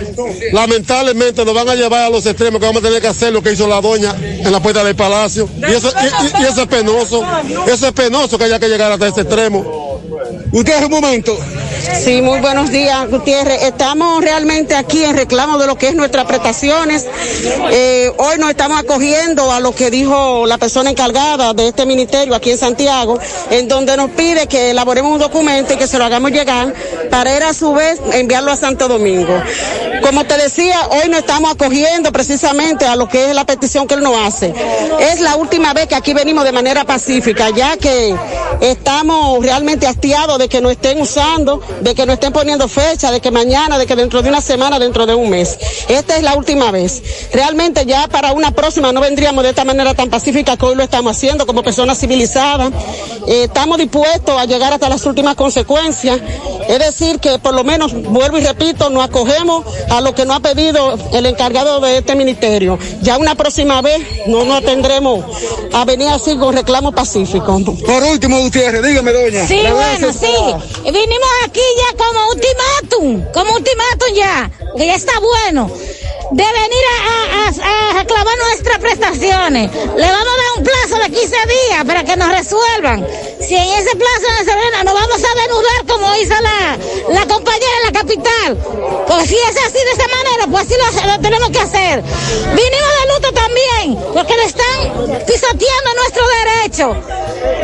lamentablemente 0.53 1.45
nos 1.45 1.55
van 1.55 1.69
a 1.69 1.75
llevar 1.75 2.03
a 2.05 2.11
los 2.11 2.25
extremos 2.27 2.61
que 2.61 2.67
vamos 2.67 2.83
a 2.83 2.87
tener 2.87 3.01
que 3.01 3.09
hacer 3.09 3.33
lo 3.33 3.43
que 3.43 3.53
hizo 3.53 3.67
la 3.67 3.81
doña 3.81 4.15
en 4.21 4.51
la 4.53 4.61
puerta 4.63 4.85
del 4.85 4.95
palacio. 4.95 5.49
Y 5.57 5.73
eso, 5.73 5.91
y- 6.41 6.45
eso 6.45 6.63
es 6.63 6.69
penoso. 6.69 7.23
Eso 7.67 7.87
es 7.89 7.93
penoso 7.93 8.39
que 8.39 8.45
haya 8.45 8.59
que 8.59 8.69
llegar 8.69 8.93
hasta 8.93 9.09
ese 9.09 9.23
extremo. 9.23 10.01
Usted 10.53 10.85
un 10.85 10.91
momento. 10.91 11.37
Sí, 11.83 12.23
muy 12.23 12.41
buenos 12.41 12.71
días, 12.71 13.09
Gutiérrez. 13.11 13.63
Estamos 13.63 14.23
realmente 14.23 14.75
aquí 14.75 15.05
en 15.05 15.17
reclamo 15.17 15.59
de 15.59 15.67
lo 15.67 15.77
que 15.77 15.89
es 15.89 15.95
nuestras 15.95 16.27
prestaciones. 16.27 17.07
Eh, 17.71 18.13
hoy 18.19 18.39
nos 18.39 18.51
estamos 18.51 18.79
acogiendo 18.79 19.51
a 19.51 19.61
lo 19.61 19.75
que 19.75 19.91
dijo 19.91 20.47
la 20.47 20.59
persona 20.59 20.91
encargada 20.91 21.53
de 21.55 21.69
este 21.69 21.87
ministerio 21.87 22.35
aquí 22.35 22.51
en 22.51 22.59
Santiago, 22.59 23.19
en 23.51 23.69
donde 23.69 23.97
nos 23.97 24.11
pide 24.11 24.47
que 24.47 24.71
elaboremos 24.71 25.13
un 25.13 25.19
documento 25.19 25.75
y 25.75 25.77
que 25.77 25.87
se 25.87 25.99
lo 25.99 26.05
hagamos 26.05 26.31
llegar 26.31 26.75
para 27.11 27.37
él 27.37 27.43
a 27.43 27.55
su 27.55 27.73
vez 27.73 28.01
enviarlo 28.13 28.53
a 28.53 28.57
Santo 28.57 28.89
Domingo. 28.89 29.35
Como 30.03 30.25
te 30.25 30.37
decía, 30.37 30.79
hoy 30.91 31.09
nos 31.09 31.21
estamos 31.21 31.53
acogiendo 31.53 32.13
precisamente 32.13 32.85
a 32.85 32.97
lo 32.97 33.09
que 33.09 33.31
es 33.31 33.35
la 33.35 33.47
petición 33.47 33.87
que 33.87 33.95
él 33.95 34.03
nos 34.03 34.17
hace. 34.19 34.53
Es 35.01 35.21
la 35.21 35.37
última 35.37 35.73
vez 35.73 35.87
que 35.87 35.95
aquí 35.95 36.13
venimos 36.13 36.45
de 36.45 36.53
manera 36.53 36.85
pacífica, 36.85 37.51
ya 37.51 37.77
que 37.79 38.15
estamos 38.61 39.43
realmente 39.43 39.87
hastiados 39.87 40.39
de 40.39 40.49
que 40.49 40.61
nos 40.61 40.73
estén 40.73 41.01
usando, 41.01 41.63
de 41.81 41.95
que 41.95 42.07
nos 42.07 42.15
estén 42.15 42.33
poniendo 42.33 42.69
fecha, 42.69 43.11
de 43.11 43.21
que 43.21 43.31
mañana, 43.31 43.79
de 43.79 43.87
que 43.87 43.97
dentro 43.97 44.23
de 44.23 44.29
una 44.29 44.41
semana, 44.41 44.79
dentro 44.79 45.07
de 45.07 45.15
un 45.15 45.31
mes. 45.31 45.59
Esta 45.89 46.17
es 46.17 46.23
la 46.23 46.35
última 46.35 46.71
vez. 46.71 47.03
Realmente 47.33 47.85
ya 47.87 48.09
para 48.09 48.33
una 48.33 48.51
próxima 48.51 48.93
no 48.93 49.01
vendríamos 49.01 49.45
de 49.45 49.51
esta 49.51 49.65
manera 49.65 49.95
tan 49.95 50.11
pacífica 50.11 50.57
que 50.57 50.67
hoy 50.67 50.75
lo 50.75 50.83
estamos 50.83 51.17
haciendo 51.17 51.47
como 51.47 51.63
personas 51.63 51.99
civilizadas. 51.99 52.73
Eh, 53.27 53.45
estamos 53.45 53.79
dispuestos 53.79 54.39
a 54.39 54.45
llegar 54.45 54.73
hasta 54.73 54.89
las 54.89 55.05
últimas 55.07 55.35
consecuencias. 55.35 56.21
Es 56.69 56.79
decir, 56.79 57.19
que 57.19 57.39
por 57.39 57.55
lo 57.55 57.65
menos, 57.65 57.93
vuelvo 57.95 58.39
y 58.39 58.43
repito, 58.43 58.89
nos 58.91 59.05
acogemos 59.05 59.65
a 59.91 60.01
lo 60.01 60.15
que 60.15 60.25
nos 60.25 60.37
ha 60.37 60.41
pedido 60.41 60.99
el 61.13 61.27
encargado 61.27 61.81
de 61.81 61.99
este 61.99 62.15
ministerio. 62.15 62.79
Ya 63.03 63.19
una 63.19 63.35
próxima 63.35 63.83
vez 63.83 64.03
no 64.27 64.45
nos 64.45 64.63
atendremos 64.63 65.25
a 65.73 65.85
venir 65.85 66.09
así 66.09 66.37
con 66.37 66.55
reclamos 66.55 66.95
pacíficos. 66.95 67.63
Por 67.63 68.03
último, 68.03 68.41
Gutiérrez, 68.41 68.83
dígame, 68.83 69.13
doña. 69.13 69.47
Sí, 69.47 69.61
bueno, 69.71 70.13
sí. 70.13 70.27
Vinimos 70.85 71.29
aquí 71.45 71.61
ya 71.61 71.97
como 72.05 72.29
ultimátum, 72.29 73.33
como 73.33 73.53
ultimátum 73.55 74.15
ya, 74.15 74.51
que 74.77 74.87
ya 74.87 74.95
está 74.95 75.13
bueno, 75.21 75.71
de 76.37 76.43
venir 76.45 76.85
a, 76.99 77.47
a- 77.47 77.91
a- 77.91 77.93
reclamar 78.03 78.35
nuestras 78.49 78.79
prestaciones. 78.79 79.71
Le 79.73 80.07
vamos 80.11 80.35
a 80.35 80.43
dar 80.43 80.59
un 80.59 80.65
plazo 80.65 80.97
de 81.05 81.11
15 81.11 81.37
días 81.47 81.85
para 81.87 82.03
que 82.05 82.17
nos 82.17 82.29
resuelvan. 82.29 83.07
Si 83.41 83.55
en 83.55 83.63
ese 83.79 83.95
plazo 83.95 84.27
no 84.39 84.39
se 84.39 84.55
ven, 84.57 84.85
nos 84.85 84.95
vamos 84.95 85.23
a 85.23 85.35
denudar 85.43 85.87
como 85.87 86.17
hizo 86.17 86.35
la, 86.41 86.77
la 87.21 87.27
compañera 87.27 87.73
en 87.87 87.93
la 87.95 88.01
capital. 88.01 88.57
Pues 89.07 89.29
si 89.29 89.37
es 89.37 89.57
así 89.65 89.79
de 89.79 89.93
esa 89.93 90.09
manera, 90.09 90.47
pues 90.51 90.65
así 90.67 90.75
lo, 91.05 91.13
lo 91.13 91.21
tenemos 91.21 91.51
que 91.51 91.61
hacer. 91.61 92.03
Vinimos 92.03 92.91
de 93.01 93.15
luto 93.15 93.33
también, 93.33 93.99
porque 94.13 94.37
le 94.37 94.45
están 94.45 94.81
pisoteando 95.27 95.91
nuestro 95.97 96.25
derecho. 96.29 96.97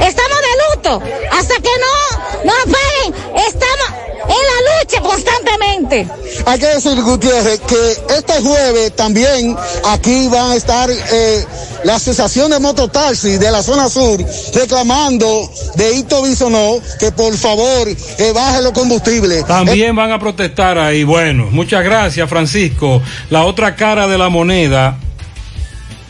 Estamos 0.01 0.39
de 0.39 0.77
luto. 0.77 1.03
Hasta 1.33 1.55
que 1.57 1.71
no 1.81 2.45
nos 2.45 2.63
paguen, 2.75 3.15
estamos 3.47 4.10
en 4.31 4.37
la 4.37 4.81
lucha 4.81 5.01
constantemente. 5.01 6.09
Hay 6.47 6.59
que 6.59 6.67
decir, 6.67 7.03
Gutiérrez, 7.03 7.61
que 7.61 8.15
este 8.17 8.41
jueves 8.43 8.95
también 8.95 9.57
aquí 9.87 10.29
van 10.29 10.53
a 10.53 10.57
estar 10.57 10.89
eh, 10.91 11.45
la 11.85 11.97
Asociación 11.97 12.51
de 12.51 12.61
Mototaxi 12.61 13.39
de 13.39 13.51
la 13.51 13.63
zona 13.63 13.89
sur 13.89 14.25
reclamando 14.55 15.51
de 15.75 15.95
Hito 15.97 16.23
Bisonó 16.23 16.81
que 16.99 17.11
por 17.13 17.37
favor 17.37 17.89
eh, 17.89 18.33
baje 18.33 18.63
los 18.63 18.73
combustibles. 18.73 19.47
También 19.47 19.97
van 19.97 20.13
a 20.13 20.19
protestar 20.19 20.79
ahí. 20.79 21.05
Bueno, 21.05 21.49
muchas 21.51 21.85
gracias, 21.85 22.29
Francisco. 22.29 23.03
La 23.31 23.45
otra 23.45 23.75
cara 23.75 24.07
de 24.07 24.19
la 24.19 24.29
moneda 24.29 24.99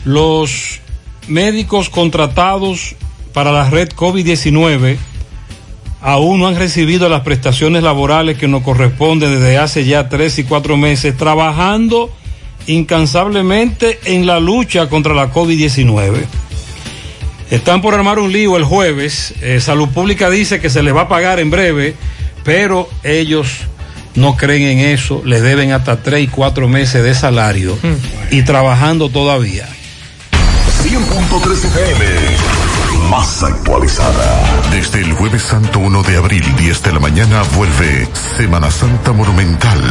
Los 0.05 0.79
médicos 1.27 1.89
contratados 1.89 2.95
para 3.33 3.51
la 3.51 3.69
red 3.69 3.89
COVID-19 3.89 4.97
aún 6.01 6.39
no 6.39 6.47
han 6.47 6.55
recibido 6.55 7.09
las 7.09 7.21
prestaciones 7.21 7.83
laborales 7.83 8.37
que 8.37 8.47
nos 8.47 8.63
corresponden 8.63 9.31
desde 9.39 9.57
hace 9.57 9.85
ya 9.85 10.09
tres 10.09 10.39
y 10.39 10.43
cuatro 10.43 10.77
meses, 10.77 11.15
trabajando 11.15 12.11
incansablemente 12.67 13.99
en 14.05 14.25
la 14.25 14.39
lucha 14.39 14.89
contra 14.89 15.13
la 15.13 15.31
COVID-19. 15.31 16.25
Están 17.49 17.81
por 17.81 17.93
armar 17.93 18.17
un 18.19 18.31
lío 18.31 18.55
el 18.55 18.63
jueves. 18.63 19.33
Eh, 19.41 19.59
Salud 19.59 19.89
Pública 19.89 20.29
dice 20.29 20.59
que 20.61 20.69
se 20.69 20.83
les 20.83 20.95
va 20.95 21.01
a 21.01 21.09
pagar 21.09 21.39
en 21.39 21.49
breve, 21.49 21.95
pero 22.43 22.89
ellos 23.03 23.49
no 24.15 24.37
creen 24.37 24.79
en 24.79 24.79
eso. 24.79 25.21
Les 25.25 25.41
deben 25.41 25.71
hasta 25.71 26.01
tres 26.01 26.23
y 26.23 26.27
cuatro 26.27 26.67
meses 26.67 27.03
de 27.03 27.13
salario 27.13 27.77
y 28.29 28.43
trabajando 28.43 29.09
todavía. 29.09 29.67
100.3 30.83 31.65
FM. 31.65 32.60
Más 33.11 33.43
actualizada. 33.43 34.71
Desde 34.71 35.01
el 35.01 35.11
jueves 35.11 35.41
santo 35.41 35.79
1 35.79 36.01
de 36.03 36.15
abril, 36.15 36.45
10 36.55 36.81
de 36.81 36.93
la 36.93 36.99
mañana, 37.01 37.43
vuelve 37.57 38.07
Semana 38.13 38.71
Santa 38.71 39.11
Monumental. 39.11 39.81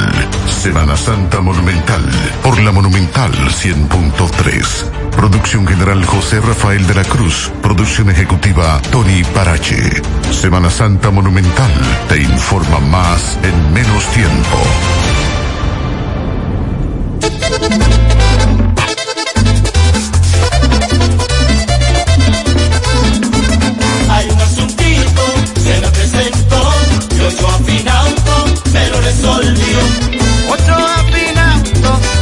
Semana 0.48 0.96
Santa 0.96 1.42
Monumental. 1.42 2.02
Por 2.42 2.58
la 2.62 2.72
Monumental 2.72 3.30
100.3. 3.30 5.10
Producción 5.10 5.66
general 5.66 6.02
José 6.06 6.40
Rafael 6.40 6.86
de 6.86 6.94
la 6.94 7.04
Cruz. 7.04 7.52
Producción 7.60 8.08
ejecutiva 8.08 8.80
Tony 8.90 9.22
Parache. 9.34 10.00
Semana 10.32 10.70
Santa 10.70 11.10
Monumental. 11.10 11.72
Te 12.08 12.22
informa 12.22 12.78
más 12.78 13.36
en 13.42 13.74
menos 13.74 14.02
tiempo. 14.12 14.56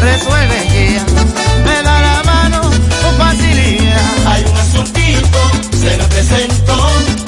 Resuelve 0.00 0.68
ya. 0.68 1.04
Me 1.64 1.82
da 1.82 2.00
la 2.00 2.22
mano 2.24 2.60
con 2.60 3.16
facilidad. 3.16 4.26
Hay 4.26 4.44
un 4.44 4.56
asuntito, 4.56 5.38
se 5.72 5.96
me 5.96 6.04
presentó, 6.04 6.76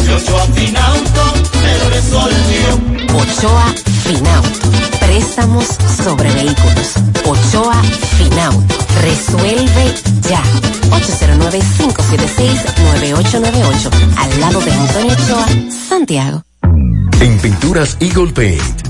y 0.05 0.09
ocho 0.09 0.39
afinauto, 0.39 1.33
me 1.63 1.79
lo 1.79 1.91
resolvió. 1.91 2.81
Ochoa 3.15 3.75
Finauto. 4.05 4.71
Préstamos 5.01 5.67
sobre 6.05 6.31
vehículos. 6.33 6.95
Ochoa 7.25 7.83
Finauto. 8.19 8.75
Resuelve 9.03 9.95
ya. 10.29 10.43
809-576-9898. 10.91 13.91
Al 14.17 14.41
lado 14.41 14.61
de 14.61 14.73
Antonio 14.73 15.13
Ochoa, 15.13 15.47
Santiago. 15.89 16.43
En 17.21 17.39
Pinturas 17.39 17.97
Eagle 18.01 18.33
Paint 18.33 18.90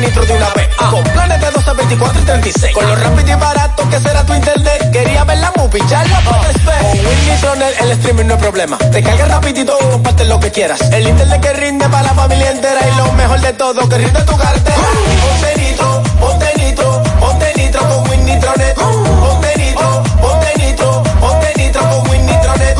De 0.00 0.32
una 0.32 0.48
vez. 0.54 0.68
Con 0.76 1.04
planes 1.04 1.38
de 1.42 1.50
12, 1.50 1.72
24 1.74 2.22
y 2.22 2.24
36. 2.24 2.74
Con 2.74 2.86
lo 2.86 2.96
rápido 2.96 3.32
y 3.32 3.34
barato 3.34 3.86
que 3.90 4.00
será 4.00 4.24
tu 4.24 4.32
internet. 4.32 4.90
Quería 4.90 5.24
ver 5.24 5.38
la 5.38 5.52
movie, 5.56 5.82
ya 5.90 6.02
la 6.04 6.20
ver. 6.20 6.80
Con 6.80 7.06
Win 7.06 7.28
Nitronet 7.28 7.80
el 7.82 7.90
streaming 7.90 8.24
no 8.24 8.34
es 8.34 8.40
problema. 8.40 8.78
Te 8.78 9.02
cargas 9.02 9.28
rapidito 9.28 9.76
y 9.78 9.84
comparte 9.90 10.24
lo 10.24 10.40
que 10.40 10.50
quieras. 10.50 10.80
El 10.92 11.06
internet 11.06 11.42
que 11.42 11.52
rinde 11.52 11.86
para 11.90 12.02
la 12.04 12.14
familia 12.14 12.50
entera. 12.50 12.80
Y 12.80 12.96
lo 12.96 13.12
mejor 13.12 13.40
de 13.42 13.52
todo, 13.52 13.88
que 13.90 13.98
rinde 13.98 14.22
tu 14.22 14.36
cartera. 14.38 14.76
Ponte 15.20 15.60
nitro, 15.60 16.02
ponte 16.18 16.46
nitro, 16.56 17.02
ponte 17.20 17.52
nitro 17.56 17.80
con 17.86 18.10
Win 18.10 18.24
Nitronet. 18.24 18.74
Ponte 18.74 19.56
nitro, 19.58 20.02
ponte 20.22 20.52
nitro, 20.56 21.02
ponte 21.20 21.52
nitro 21.56 21.80
con 21.82 22.10
Win 22.10 22.26
Nitronet. 22.26 22.76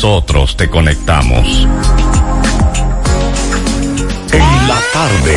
nosotros 0.00 0.56
te 0.56 0.68
conectamos. 0.70 1.66
En 4.32 4.68
la 4.68 4.78
tarde. 4.92 5.36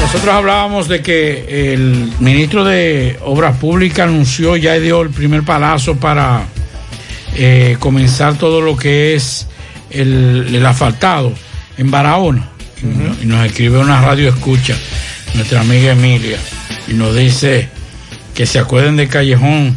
Nosotros 0.00 0.32
hablábamos 0.32 0.86
de 0.86 1.02
que 1.02 1.72
el 1.74 2.12
ministro 2.20 2.64
de 2.64 3.18
Obras 3.24 3.56
Públicas 3.56 4.06
anunció, 4.06 4.54
ya 4.56 4.74
dio 4.74 5.02
el 5.02 5.10
primer 5.10 5.42
palazo 5.42 5.96
para 5.96 6.44
eh, 7.34 7.76
comenzar 7.80 8.34
todo 8.38 8.60
lo 8.60 8.76
que 8.76 9.16
es 9.16 9.48
el, 9.90 10.54
el 10.54 10.64
asfaltado 10.64 11.32
en 11.78 11.90
Barahona. 11.90 12.50
Y 12.80 12.86
nos- 12.86 13.20
Y 13.20 13.26
nos 13.26 13.44
escribe 13.46 13.78
una 13.78 14.00
radio 14.00 14.28
escucha, 14.28 14.76
nuestra 15.34 15.60
amiga 15.62 15.90
Emilia, 15.90 16.38
y 16.86 16.92
nos 16.92 17.16
dice 17.16 17.68
que 18.32 18.46
se 18.46 18.60
acuerden 18.60 18.94
de 18.96 19.08
Callejón, 19.08 19.76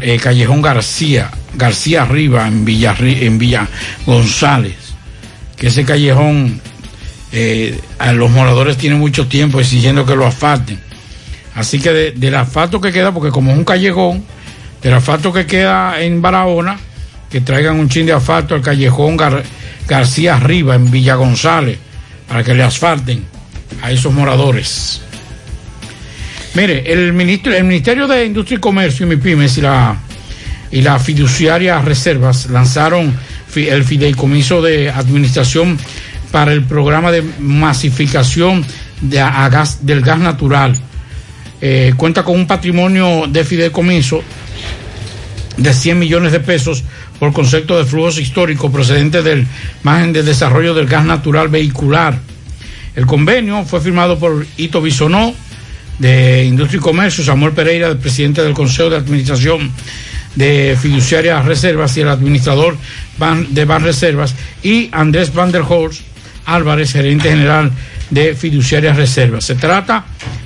eh, 0.00 0.18
Callejón 0.18 0.62
García, 0.62 1.30
García 1.56 2.02
Arriba 2.02 2.46
en 2.46 2.64
Villa, 2.64 2.94
González, 4.04 4.76
que 5.56 5.68
ese 5.68 5.84
callejón 5.84 6.60
eh, 7.32 7.78
a 7.98 8.12
los 8.12 8.30
moradores 8.30 8.76
tienen 8.76 8.98
mucho 8.98 9.26
tiempo 9.26 9.58
exigiendo 9.60 10.06
que 10.06 10.14
lo 10.16 10.26
asfalten. 10.26 10.78
Así 11.54 11.80
que 11.80 11.90
de- 11.92 12.12
del 12.12 12.34
asfalto 12.34 12.80
que 12.80 12.92
queda, 12.92 13.12
porque 13.12 13.30
como 13.30 13.50
es 13.52 13.58
un 13.58 13.64
callejón, 13.64 14.24
del 14.82 14.94
asfalto 14.94 15.32
que 15.32 15.46
queda 15.46 16.00
en 16.02 16.20
Barahona, 16.22 16.78
que 17.30 17.40
traigan 17.40 17.78
un 17.80 17.88
chin 17.88 18.06
de 18.06 18.12
asfalto 18.12 18.54
al 18.54 18.62
callejón 18.62 19.16
Gar- 19.18 19.42
García 19.88 20.36
Arriba 20.36 20.74
en 20.76 20.90
Villa 20.90 21.14
González, 21.16 21.78
para 22.28 22.44
que 22.44 22.54
le 22.54 22.62
asfalten 22.62 23.24
a 23.82 23.90
esos 23.90 24.12
moradores. 24.12 25.00
Mire, 26.54 26.90
el, 26.90 27.12
ministro, 27.12 27.52
el 27.54 27.64
Ministerio 27.64 28.06
de 28.06 28.24
Industria 28.24 28.56
y 28.56 28.60
Comercio 28.60 29.04
y 29.06 29.10
MIPIMES 29.10 29.58
y 29.58 29.60
la, 29.60 29.96
y 30.70 30.82
la 30.82 30.98
fiduciaria 30.98 31.80
Reservas 31.80 32.50
lanzaron 32.50 33.14
el 33.54 33.84
fideicomiso 33.84 34.60
de 34.60 34.90
administración 34.90 35.78
para 36.30 36.52
el 36.52 36.64
programa 36.64 37.10
de 37.10 37.22
masificación 37.38 38.64
de, 39.00 39.16
gas, 39.16 39.86
del 39.86 40.02
gas 40.02 40.18
natural. 40.18 40.76
Eh, 41.60 41.94
cuenta 41.96 42.22
con 42.22 42.34
un 42.34 42.46
patrimonio 42.46 43.26
de 43.28 43.44
fideicomiso 43.44 44.22
de 45.56 45.72
100 45.72 45.98
millones 45.98 46.32
de 46.32 46.40
pesos 46.40 46.84
por 47.18 47.32
concepto 47.32 47.78
de 47.78 47.86
flujos 47.86 48.18
históricos 48.18 48.70
procedentes 48.70 49.24
del 49.24 49.46
margen 49.82 50.12
de 50.12 50.22
desarrollo 50.22 50.74
del 50.74 50.86
gas 50.86 51.04
natural 51.04 51.48
vehicular. 51.48 52.18
El 52.94 53.06
convenio 53.06 53.64
fue 53.64 53.80
firmado 53.80 54.18
por 54.18 54.46
Ito 54.56 54.82
Bisonó, 54.82 55.34
de 55.98 56.44
Industria 56.44 56.78
y 56.78 56.80
Comercio, 56.82 57.24
Samuel 57.24 57.52
Pereira, 57.52 57.88
el 57.88 57.96
presidente 57.96 58.42
del 58.42 58.52
Consejo 58.52 58.90
de 58.90 58.96
Administración 58.96 59.72
de 60.36 60.76
Fiduciarias 60.80 61.44
Reservas 61.44 61.96
y 61.96 62.02
el 62.02 62.08
administrador 62.08 62.76
Ban- 63.18 63.48
de 63.48 63.64
Ban 63.64 63.82
Reservas, 63.82 64.34
y 64.62 64.88
Andrés 64.92 65.32
Van 65.34 65.50
der 65.50 65.62
Horst 65.68 66.02
Álvarez, 66.44 66.92
gerente 66.92 67.28
general 67.30 67.72
de 68.10 68.34
Fiduciarias 68.36 68.96
Reservas. 68.96 69.44
Se 69.44 69.56
trata 69.56 70.04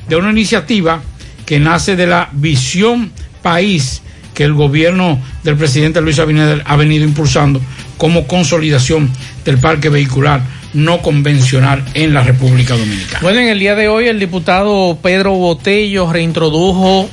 de 0.09 0.17
una 0.17 0.31
iniciativa 0.31 1.03
que 1.45 1.61
nace 1.61 1.95
de 1.97 2.07
la 2.07 2.31
visión 2.33 3.11
país 3.43 4.01
que 4.33 4.45
el 4.45 4.55
gobierno 4.55 5.21
del 5.43 5.57
presidente 5.57 6.01
Luis 6.01 6.19
Abinader 6.19 6.63
ha 6.65 6.77
venido 6.77 7.05
impulsando 7.05 7.61
como 7.99 8.27
consolidación 8.27 9.11
del 9.45 9.59
parque 9.59 9.89
vehicular 9.91 10.41
no 10.73 11.03
convencional 11.03 11.85
en 11.95 12.15
la 12.15 12.23
República 12.23 12.77
Dominicana. 12.77 13.19
Bueno, 13.23 13.41
en 13.41 13.49
el 13.49 13.59
día 13.59 13.75
de 13.75 13.89
hoy 13.89 14.07
el 14.07 14.21
diputado 14.21 14.97
Pedro 15.03 15.33
Botello 15.33 16.11
reintrodujo 16.11 17.11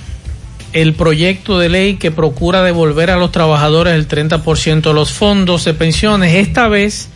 el 0.73 0.93
proyecto 0.93 1.59
de 1.59 1.69
ley 1.69 1.95
que 1.95 2.11
procura 2.11 2.63
devolver 2.63 3.09
a 3.11 3.17
los 3.17 3.31
trabajadores 3.31 3.93
el 3.93 4.07
30% 4.07 4.81
de 4.81 4.93
los 4.93 5.11
fondos 5.11 5.65
de 5.65 5.73
pensiones. 5.73 6.35
Esta 6.35 6.67
vez 6.67 7.09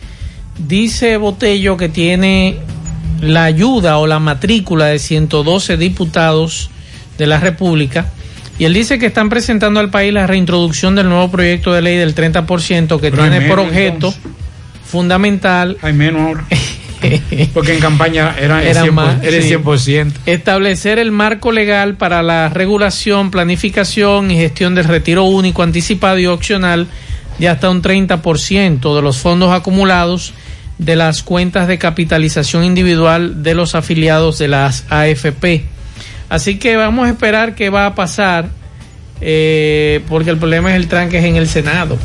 dice 0.58 1.16
Botello 1.16 1.76
que 1.76 1.88
tiene 1.88 2.58
la 3.20 3.44
ayuda 3.44 3.98
o 3.98 4.06
la 4.06 4.18
matrícula 4.18 4.86
de 4.86 4.98
112 4.98 5.76
diputados 5.76 6.70
de 7.18 7.26
la 7.26 7.38
República. 7.38 8.10
Y 8.58 8.64
él 8.64 8.74
dice 8.74 8.98
que 8.98 9.06
están 9.06 9.28
presentando 9.28 9.80
al 9.80 9.90
país 9.90 10.12
la 10.12 10.26
reintroducción 10.26 10.94
del 10.94 11.08
nuevo 11.08 11.30
proyecto 11.30 11.72
de 11.72 11.82
ley 11.82 11.96
del 11.96 12.14
30% 12.14 13.00
que 13.00 13.10
Pero 13.10 13.22
tiene 13.22 13.48
por 13.48 13.60
objeto 13.60 14.12
fundamental. 14.84 15.78
Hay 15.82 15.92
menos 15.92 16.22
ahora. 16.22 16.44
Porque 17.54 17.74
en 17.74 17.80
campaña 17.80 18.34
era 18.38 18.62
el 18.62 18.68
Era 18.68 18.84
100%. 18.84 18.92
más, 18.92 19.22
era 19.22 19.36
el 19.36 19.42
sí. 19.42 19.54
100%. 19.54 20.12
Establecer 20.26 20.98
el 20.98 21.10
marco 21.10 21.52
legal 21.52 21.96
para 21.96 22.22
la 22.22 22.48
regulación, 22.48 23.30
planificación 23.30 24.30
y 24.30 24.36
gestión 24.36 24.74
del 24.74 24.84
retiro 24.84 25.24
único 25.24 25.62
anticipado 25.62 26.18
y 26.18 26.26
opcional 26.26 26.86
de 27.38 27.48
hasta 27.48 27.70
un 27.70 27.82
30% 27.82 28.94
de 28.94 29.02
los 29.02 29.18
fondos 29.18 29.52
acumulados 29.52 30.34
de 30.78 30.96
las 30.96 31.22
cuentas 31.22 31.68
de 31.68 31.78
capitalización 31.78 32.64
individual 32.64 33.42
de 33.42 33.54
los 33.54 33.74
afiliados 33.74 34.38
de 34.38 34.48
las 34.48 34.84
AFP. 34.90 35.64
Así 36.28 36.58
que 36.58 36.76
vamos 36.76 37.06
a 37.06 37.10
esperar 37.10 37.54
qué 37.54 37.68
va 37.68 37.86
a 37.86 37.94
pasar, 37.94 38.48
eh, 39.20 40.00
porque 40.08 40.30
el 40.30 40.38
problema 40.38 40.70
es 40.70 40.76
el 40.76 40.88
tranque 40.88 41.18
en 41.18 41.36
el 41.36 41.48
Senado. 41.48 41.98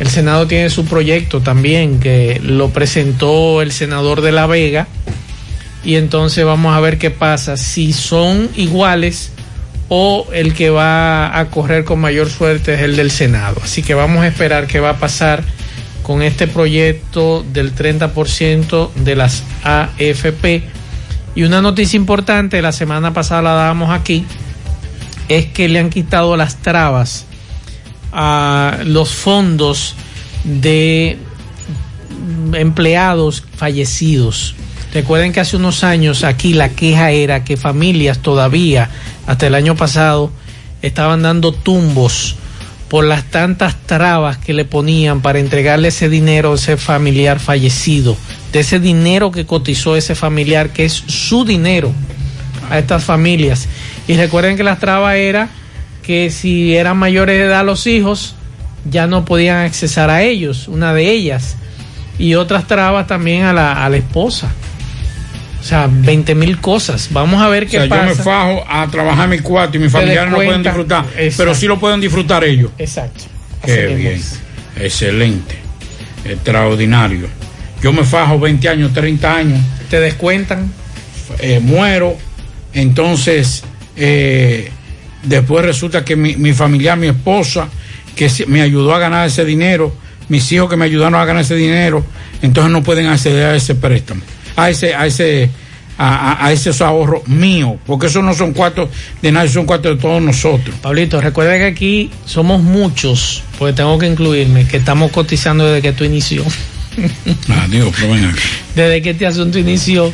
El 0.00 0.08
Senado 0.08 0.46
tiene 0.46 0.70
su 0.70 0.86
proyecto 0.86 1.40
también, 1.42 2.00
que 2.00 2.40
lo 2.42 2.70
presentó 2.70 3.60
el 3.60 3.70
senador 3.70 4.22
de 4.22 4.32
La 4.32 4.46
Vega, 4.46 4.88
y 5.84 5.96
entonces 5.96 6.44
vamos 6.44 6.74
a 6.74 6.80
ver 6.80 6.98
qué 6.98 7.10
pasa, 7.10 7.58
si 7.58 7.92
son 7.92 8.48
iguales 8.56 9.30
o 9.88 10.26
el 10.32 10.54
que 10.54 10.70
va 10.70 11.38
a 11.38 11.50
correr 11.50 11.84
con 11.84 12.00
mayor 12.00 12.30
suerte 12.30 12.74
es 12.74 12.80
el 12.80 12.96
del 12.96 13.10
Senado. 13.10 13.60
Así 13.62 13.82
que 13.82 13.92
vamos 13.94 14.22
a 14.22 14.28
esperar 14.28 14.66
qué 14.66 14.80
va 14.80 14.90
a 14.90 14.96
pasar 14.98 15.42
con 16.02 16.22
este 16.22 16.46
proyecto 16.46 17.44
del 17.52 17.74
30% 17.74 18.92
de 18.94 19.16
las 19.16 19.42
AFP. 19.64 20.62
Y 21.34 21.42
una 21.42 21.60
noticia 21.60 21.96
importante, 21.96 22.62
la 22.62 22.72
semana 22.72 23.12
pasada 23.12 23.42
la 23.42 23.52
dábamos 23.52 23.90
aquí, 23.90 24.24
es 25.28 25.46
que 25.46 25.68
le 25.68 25.78
han 25.78 25.90
quitado 25.90 26.36
las 26.36 26.56
trabas 26.56 27.26
a 28.12 28.78
los 28.84 29.14
fondos 29.14 29.94
de 30.44 31.18
empleados 32.54 33.44
fallecidos. 33.56 34.54
Recuerden 34.92 35.32
que 35.32 35.40
hace 35.40 35.56
unos 35.56 35.84
años 35.84 36.24
aquí 36.24 36.52
la 36.52 36.70
queja 36.70 37.12
era 37.12 37.44
que 37.44 37.56
familias 37.56 38.18
todavía, 38.18 38.90
hasta 39.26 39.46
el 39.46 39.54
año 39.54 39.76
pasado, 39.76 40.32
estaban 40.82 41.22
dando 41.22 41.52
tumbos 41.52 42.36
por 42.88 43.04
las 43.04 43.22
tantas 43.24 43.76
trabas 43.86 44.38
que 44.38 44.52
le 44.52 44.64
ponían 44.64 45.20
para 45.20 45.38
entregarle 45.38 45.88
ese 45.88 46.08
dinero 46.08 46.52
a 46.52 46.54
ese 46.56 46.76
familiar 46.76 47.38
fallecido, 47.38 48.16
de 48.52 48.60
ese 48.60 48.80
dinero 48.80 49.30
que 49.30 49.46
cotizó 49.46 49.94
ese 49.94 50.16
familiar, 50.16 50.70
que 50.70 50.86
es 50.86 51.04
su 51.06 51.44
dinero 51.44 51.92
a 52.68 52.80
estas 52.80 53.04
familias. 53.04 53.68
Y 54.08 54.16
recuerden 54.16 54.56
que 54.56 54.64
las 54.64 54.80
trabas 54.80 55.14
era 55.14 55.50
que 56.02 56.30
si 56.30 56.74
eran 56.76 56.96
mayores 56.96 57.38
de 57.38 57.44
edad 57.44 57.64
los 57.64 57.86
hijos, 57.86 58.34
ya 58.90 59.06
no 59.06 59.24
podían 59.24 59.58
accesar 59.64 60.10
a 60.10 60.22
ellos, 60.22 60.68
una 60.68 60.94
de 60.94 61.10
ellas. 61.10 61.56
Y 62.18 62.34
otras 62.34 62.66
trabas 62.66 63.06
también 63.06 63.44
a 63.44 63.52
la, 63.52 63.84
a 63.84 63.88
la 63.88 63.96
esposa. 63.96 64.50
O 65.60 65.62
sea, 65.62 65.88
20 65.90 66.34
mil 66.34 66.58
cosas. 66.60 67.08
Vamos 67.10 67.42
a 67.42 67.48
ver 67.48 67.64
O 67.64 67.66
qué 67.66 67.78
sea, 67.78 67.88
pasa. 67.88 68.02
yo 68.02 68.08
me 68.08 68.14
fajo 68.22 68.64
a 68.68 68.86
trabajar 68.90 69.28
mi 69.28 69.38
cuarto 69.40 69.76
y 69.76 69.80
mis 69.80 69.92
familiares 69.92 70.30
no 70.30 70.36
pueden 70.36 70.62
disfrutar, 70.62 71.04
Exacto. 71.16 71.34
pero 71.36 71.54
sí 71.54 71.66
lo 71.66 71.78
pueden 71.78 72.00
disfrutar 72.00 72.44
ellos. 72.44 72.70
Exacto. 72.78 73.24
Qué 73.64 73.86
bien, 73.88 74.20
excelente, 74.76 75.56
extraordinario. 76.24 77.28
Yo 77.82 77.92
me 77.92 78.04
fajo 78.04 78.38
20 78.38 78.68
años, 78.68 78.92
30 78.94 79.34
años. 79.34 79.60
Te 79.90 80.00
descuentan. 80.00 80.72
eh, 81.40 81.60
muero, 81.62 82.16
entonces 82.72 83.62
eh, 83.96 84.70
después 85.22 85.64
resulta 85.64 86.04
que 86.04 86.16
mi, 86.16 86.36
mi 86.36 86.52
familiar, 86.52 86.96
mi 86.98 87.08
esposa, 87.08 87.68
que 88.16 88.28
me 88.46 88.60
ayudó 88.62 88.94
a 88.94 88.98
ganar 88.98 89.26
ese 89.26 89.44
dinero, 89.44 89.94
mis 90.28 90.50
hijos 90.52 90.68
que 90.70 90.76
me 90.76 90.84
ayudaron 90.84 91.14
a 91.14 91.24
ganar 91.24 91.42
ese 91.42 91.56
dinero, 91.56 92.04
entonces 92.42 92.72
no 92.72 92.82
pueden 92.82 93.06
acceder 93.06 93.46
a 93.46 93.56
ese 93.56 93.74
préstamo, 93.74 94.22
a 94.56 94.70
ese, 94.70 94.94
a 94.94 95.06
ese, 95.06 95.50
a, 95.98 96.32
a- 96.32 96.46
a 96.46 96.52
esos 96.52 96.80
ahorros 96.80 97.26
míos, 97.28 97.74
porque 97.86 98.06
esos 98.06 98.22
no 98.24 98.32
son 98.34 98.52
cuartos 98.52 98.88
de 99.22 99.32
nadie, 99.32 99.48
son 99.50 99.66
cuartos 99.66 99.96
de 99.96 100.02
todos 100.02 100.22
nosotros. 100.22 100.74
Pablito, 100.80 101.20
recuerda 101.20 101.56
que 101.58 101.66
aquí 101.66 102.10
somos 102.26 102.62
muchos, 102.62 103.42
porque 103.58 103.74
tengo 103.74 103.98
que 103.98 104.06
incluirme, 104.06 104.66
que 104.66 104.76
estamos 104.78 105.10
cotizando 105.10 105.66
desde 105.66 105.82
que 105.82 105.92
tú 105.92 106.04
inició. 106.04 106.44
Ah, 107.48 107.66
digo, 107.70 107.90
pero 107.98 108.12
ven 108.12 108.24
aquí. 108.26 108.40
Desde 108.74 109.00
que 109.00 109.10
este 109.10 109.26
asunto 109.26 109.58
inició. 109.58 110.12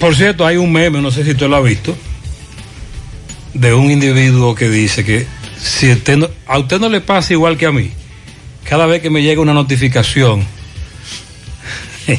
Por 0.00 0.16
cierto, 0.16 0.46
hay 0.46 0.56
un 0.56 0.72
meme, 0.72 1.00
no 1.02 1.10
sé 1.10 1.22
si 1.24 1.32
usted 1.32 1.46
lo 1.46 1.56
ha 1.56 1.60
visto, 1.60 1.96
de 3.54 3.74
un 3.74 3.90
individuo 3.90 4.54
que 4.54 4.68
dice 4.68 5.04
que 5.04 5.26
si 5.60 5.90
usted 5.92 6.16
no- 6.18 6.28
a 6.46 6.58
usted 6.58 6.78
no 6.80 6.88
le 6.88 7.00
pasa 7.00 7.32
igual 7.32 7.56
que 7.56 7.66
a 7.66 7.72
mí, 7.72 7.90
cada 8.64 8.86
vez 8.86 9.00
que 9.02 9.10
me 9.10 9.22
llega 9.22 9.40
una 9.40 9.54
notificación 9.54 10.44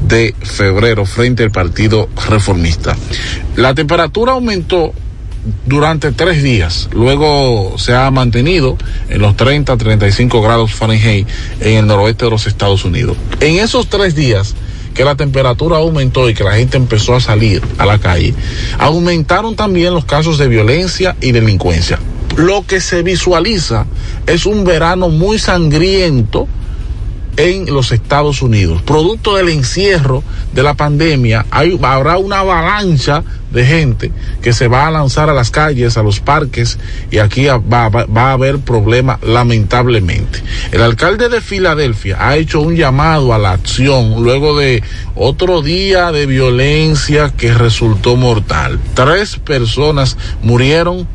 de 0.08 0.36
febrero, 0.42 1.06
frente 1.06 1.44
al 1.44 1.52
Partido 1.52 2.10
Reformista. 2.28 2.96
La 3.56 3.74
temperatura 3.74 4.34
aumentó 4.34 4.94
durante 5.66 6.12
tres 6.12 6.44
días. 6.44 6.90
Luego 6.92 7.78
se 7.78 7.96
ha 7.96 8.10
mantenido 8.12 8.78
en 9.10 9.22
los 9.22 9.36
30, 9.36 9.78
35 9.78 10.42
grados 10.42 10.74
Fahrenheit 10.74 11.28
en 11.62 11.78
el 11.78 11.88
noroeste 11.88 12.26
de 12.26 12.32
los 12.32 12.48
Estados 12.48 12.86
Unidos. 12.86 13.18
En 13.40 13.56
esos 13.56 13.88
tres 13.88 14.16
días 14.16 14.56
que 14.94 15.06
la 15.06 15.16
temperatura 15.16 15.78
aumentó 15.78 16.30
y 16.30 16.34
que 16.34 16.44
la 16.44 16.56
gente 16.56 16.78
empezó 16.78 17.16
a 17.16 17.22
salir 17.22 17.62
a 17.78 17.86
la 17.86 18.00
calle, 18.00 18.34
aumentaron 18.80 19.56
también 19.56 19.94
los 19.94 20.06
casos 20.06 20.38
de 20.38 20.48
violencia 20.48 21.16
y 21.22 21.32
delincuencia. 21.32 22.00
Lo 22.36 22.66
que 22.66 22.82
se 22.82 23.04
visualiza 23.04 23.86
es 24.26 24.46
un 24.46 24.64
verano 24.64 25.10
muy 25.10 25.40
sangriento 25.40 26.48
en 27.40 27.74
los 27.74 27.94
Estados 27.94 28.42
Unidos. 28.42 28.82
Producto 28.82 29.38
del 29.38 29.48
encierro 29.48 30.26
de 30.54 30.62
la 30.62 30.74
pandemia, 30.74 31.46
hay, 31.52 31.80
habrá 31.82 32.18
una 32.18 32.40
avalancha 32.40 33.24
de 33.50 33.66
gente 33.66 34.12
que 34.42 34.52
se 34.52 34.68
va 34.68 34.88
a 34.88 34.92
lanzar 34.92 35.30
a 35.30 35.34
las 35.34 35.50
calles, 35.50 35.96
a 35.96 36.04
los 36.04 36.20
parques, 36.20 36.78
y 37.10 37.20
aquí 37.20 37.46
va, 37.46 37.88
va, 37.88 38.06
va 38.06 38.30
a 38.30 38.34
haber 38.34 38.60
problemas 38.60 39.22
lamentablemente. 39.22 40.44
El 40.74 40.82
alcalde 40.82 41.30
de 41.30 41.40
Filadelfia 41.40 42.18
ha 42.20 42.36
hecho 42.36 42.60
un 42.60 42.76
llamado 42.76 43.34
a 43.34 43.38
la 43.38 43.54
acción 43.54 44.22
luego 44.22 44.60
de 44.60 44.84
otro 45.16 45.62
día 45.62 46.12
de 46.12 46.26
violencia 46.26 47.32
que 47.38 47.54
resultó 47.54 48.18
mortal. 48.18 48.80
Tres 48.96 49.38
personas 49.38 50.18
murieron 50.44 51.08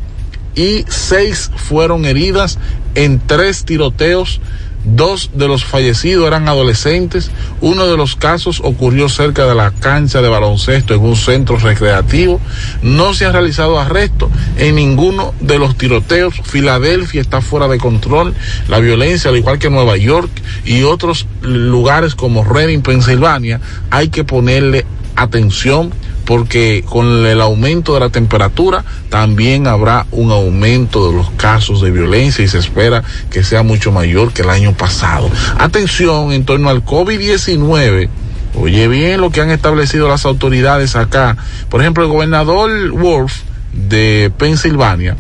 y 0.55 0.87
seis 0.89 1.51
fueron 1.55 2.07
heridas 2.07 2.59
en 2.95 3.21
tres 3.21 3.65
tiroteos 3.65 4.41
Dos 4.85 5.31
de 5.35 5.49
los 5.49 5.65
fallecidos 5.65 6.27
eran 6.27 6.47
adolescentes. 6.47 7.31
Uno 7.61 7.87
de 7.87 7.97
los 7.97 8.17
casos 8.17 8.61
ocurrió 8.63 9.09
cerca 9.09 9.47
de 9.47 9.55
la 9.55 9.71
cancha 9.71 10.21
de 10.21 10.29
baloncesto 10.29 10.95
en 10.95 11.01
un 11.01 11.17
centro 11.17 11.57
recreativo. 11.57 12.41
No 12.83 13.15
se 13.15 13.25
han 13.25 13.33
realizado 13.33 13.81
arrestos 13.81 14.31
en 14.59 14.75
ninguno 14.75 15.35
de 15.41 15.59
los 15.59 15.77
tiroteos. 15.77 16.35
Filadelfia 16.45 17.23
está 17.23 17.41
fuera 17.41 17.67
de 17.69 17.79
control. 17.79 18.35
La 18.69 18.79
violencia, 18.79 19.31
al 19.31 19.39
igual 19.39 19.59
que 19.59 19.71
Nueva 19.71 19.97
York 19.97 20.31
y 20.65 20.83
otros 20.83 21.27
lugares 21.41 22.15
como 22.15 22.45
Reading, 22.45 22.81
Pensilvania, 22.81 23.61
hay 23.91 24.09
que 24.09 24.25
ponerle 24.25 24.85
atención 25.17 25.93
porque 26.25 26.85
con 26.89 27.27
el 27.27 27.41
aumento 27.41 27.95
de 27.95 28.01
la 28.01 28.11
temperatura 28.11 28.85
también 29.09 29.67
habrá 29.67 30.07
un 30.11 30.31
aumento 30.31 31.11
de 31.11 31.17
los 31.17 31.31
casos 31.33 31.81
de 31.83 31.91
violencia 31.91 32.45
y 32.45 32.49
se 32.49 32.59
espera 32.59 33.03
que 33.31 33.45
sea 33.45 33.63
mucho 33.63 33.93
mayor 33.93 34.33
que 34.33 34.43
el 34.43 34.51
año 34.51 34.73
pasado. 34.73 35.31
Atención 35.59 36.33
en 36.33 36.45
torno 36.45 36.71
al 36.71 36.85
COVID-19. 36.85 38.09
Oye 38.57 38.89
bien 38.89 39.21
lo 39.21 39.31
que 39.31 39.41
han 39.41 39.51
establecido 39.51 40.09
las 40.09 40.25
autoridades 40.25 40.97
acá. 40.97 41.37
Por 41.69 41.81
ejemplo, 41.81 42.05
el 42.05 42.11
gobernador 42.11 42.91
Wolf 42.93 43.41
de 43.73 44.33
Pensilvania 44.39 45.17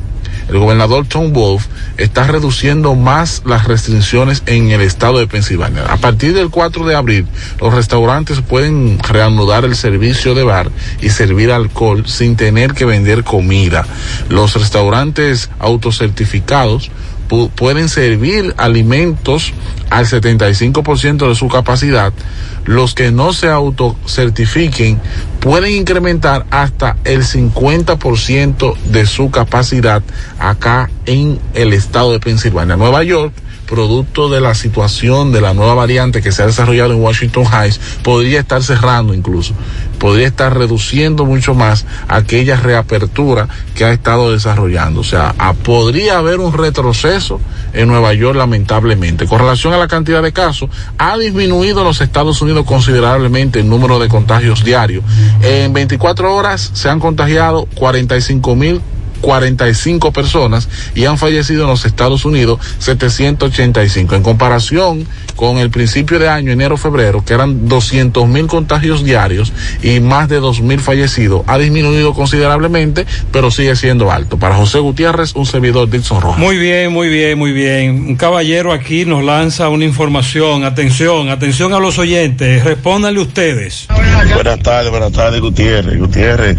el 0.48 0.58
gobernador 0.58 1.06
Tom 1.06 1.32
Wolf 1.32 1.66
está 1.96 2.26
reduciendo 2.26 2.94
más 2.94 3.42
las 3.46 3.66
restricciones 3.66 4.42
en 4.46 4.70
el 4.70 4.80
estado 4.80 5.18
de 5.18 5.26
Pensilvania. 5.26 5.84
A 5.86 5.96
partir 5.96 6.34
del 6.34 6.50
4 6.50 6.86
de 6.86 6.94
abril, 6.94 7.26
los 7.60 7.72
restaurantes 7.72 8.40
pueden 8.40 8.98
reanudar 8.98 9.64
el 9.64 9.76
servicio 9.76 10.34
de 10.34 10.44
bar 10.44 10.70
y 11.00 11.10
servir 11.10 11.50
alcohol 11.50 12.04
sin 12.06 12.36
tener 12.36 12.74
que 12.74 12.84
vender 12.84 13.24
comida. 13.24 13.86
Los 14.28 14.54
restaurantes 14.54 15.50
autocertificados 15.58 16.90
pueden 17.28 17.88
servir 17.88 18.54
alimentos 18.56 19.52
al 19.90 20.06
75% 20.06 21.28
de 21.28 21.34
su 21.34 21.48
capacidad. 21.48 22.12
Los 22.64 22.94
que 22.94 23.10
no 23.10 23.32
se 23.32 23.48
autocertifiquen 23.48 25.00
pueden 25.40 25.72
incrementar 25.72 26.46
hasta 26.50 26.96
el 27.04 27.22
50% 27.22 28.76
de 28.78 29.06
su 29.06 29.30
capacidad 29.30 30.02
acá 30.38 30.90
en 31.06 31.38
el 31.54 31.72
estado 31.72 32.12
de 32.12 32.20
Pensilvania. 32.20 32.76
Nueva 32.76 33.04
York 33.04 33.32
producto 33.74 34.28
de 34.28 34.40
la 34.40 34.54
situación 34.54 35.32
de 35.32 35.40
la 35.40 35.52
nueva 35.52 35.74
variante 35.74 36.22
que 36.22 36.30
se 36.30 36.44
ha 36.44 36.46
desarrollado 36.46 36.92
en 36.92 37.00
Washington 37.00 37.44
Heights, 37.44 37.80
podría 38.04 38.38
estar 38.38 38.62
cerrando 38.62 39.14
incluso, 39.14 39.52
podría 39.98 40.28
estar 40.28 40.56
reduciendo 40.56 41.24
mucho 41.24 41.54
más 41.54 41.84
aquella 42.06 42.54
reapertura 42.54 43.48
que 43.74 43.84
ha 43.84 43.90
estado 43.90 44.30
desarrollando. 44.30 45.00
O 45.00 45.04
sea, 45.04 45.34
podría 45.64 46.18
haber 46.18 46.38
un 46.38 46.52
retroceso 46.52 47.40
en 47.72 47.88
Nueva 47.88 48.14
York 48.14 48.36
lamentablemente. 48.36 49.26
Con 49.26 49.40
relación 49.40 49.74
a 49.74 49.78
la 49.78 49.88
cantidad 49.88 50.22
de 50.22 50.32
casos, 50.32 50.70
ha 50.96 51.18
disminuido 51.18 51.82
los 51.82 52.00
Estados 52.00 52.40
Unidos 52.42 52.66
considerablemente 52.66 53.58
el 53.58 53.68
número 53.68 53.98
de 53.98 54.06
contagios 54.06 54.62
diarios. 54.62 55.02
En 55.42 55.72
24 55.72 56.32
horas 56.32 56.70
se 56.74 56.88
han 56.88 57.00
contagiado 57.00 57.66
45 57.74 58.54
mil 58.54 58.80
45 59.24 60.12
personas 60.12 60.68
y 60.94 61.06
han 61.06 61.16
fallecido 61.16 61.62
en 61.62 61.70
los 61.70 61.86
Estados 61.86 62.26
Unidos 62.26 62.60
785. 62.78 64.14
En 64.14 64.22
comparación 64.22 65.06
con 65.34 65.56
el 65.58 65.70
principio 65.70 66.18
de 66.18 66.28
año, 66.28 66.52
enero-febrero, 66.52 67.24
que 67.24 67.32
eran 67.32 67.66
200 67.66 68.28
mil 68.28 68.46
contagios 68.46 69.02
diarios 69.02 69.52
y 69.82 70.00
más 70.00 70.28
de 70.28 70.40
2 70.40 70.60
mil 70.60 70.78
fallecidos, 70.78 71.42
ha 71.46 71.56
disminuido 71.58 72.12
considerablemente, 72.12 73.06
pero 73.32 73.50
sigue 73.50 73.74
siendo 73.76 74.12
alto. 74.12 74.38
Para 74.38 74.56
José 74.56 74.78
Gutiérrez, 74.78 75.34
un 75.34 75.46
servidor 75.46 75.88
Dixon 75.88 76.20
Rojas. 76.20 76.38
Muy 76.38 76.58
bien, 76.58 76.92
muy 76.92 77.08
bien, 77.08 77.38
muy 77.38 77.52
bien. 77.52 77.90
Un 78.08 78.16
caballero 78.16 78.72
aquí 78.72 79.06
nos 79.06 79.24
lanza 79.24 79.70
una 79.70 79.86
información. 79.86 80.64
Atención, 80.64 81.30
atención 81.30 81.72
a 81.72 81.80
los 81.80 81.98
oyentes. 81.98 82.62
Respóndanle 82.62 83.20
ustedes. 83.20 83.88
Buenas 84.34 84.60
tardes, 84.60 84.90
buenas 84.90 85.12
tardes, 85.12 85.40
Gutiérrez. 85.40 85.98
Gutiérrez, 85.98 86.58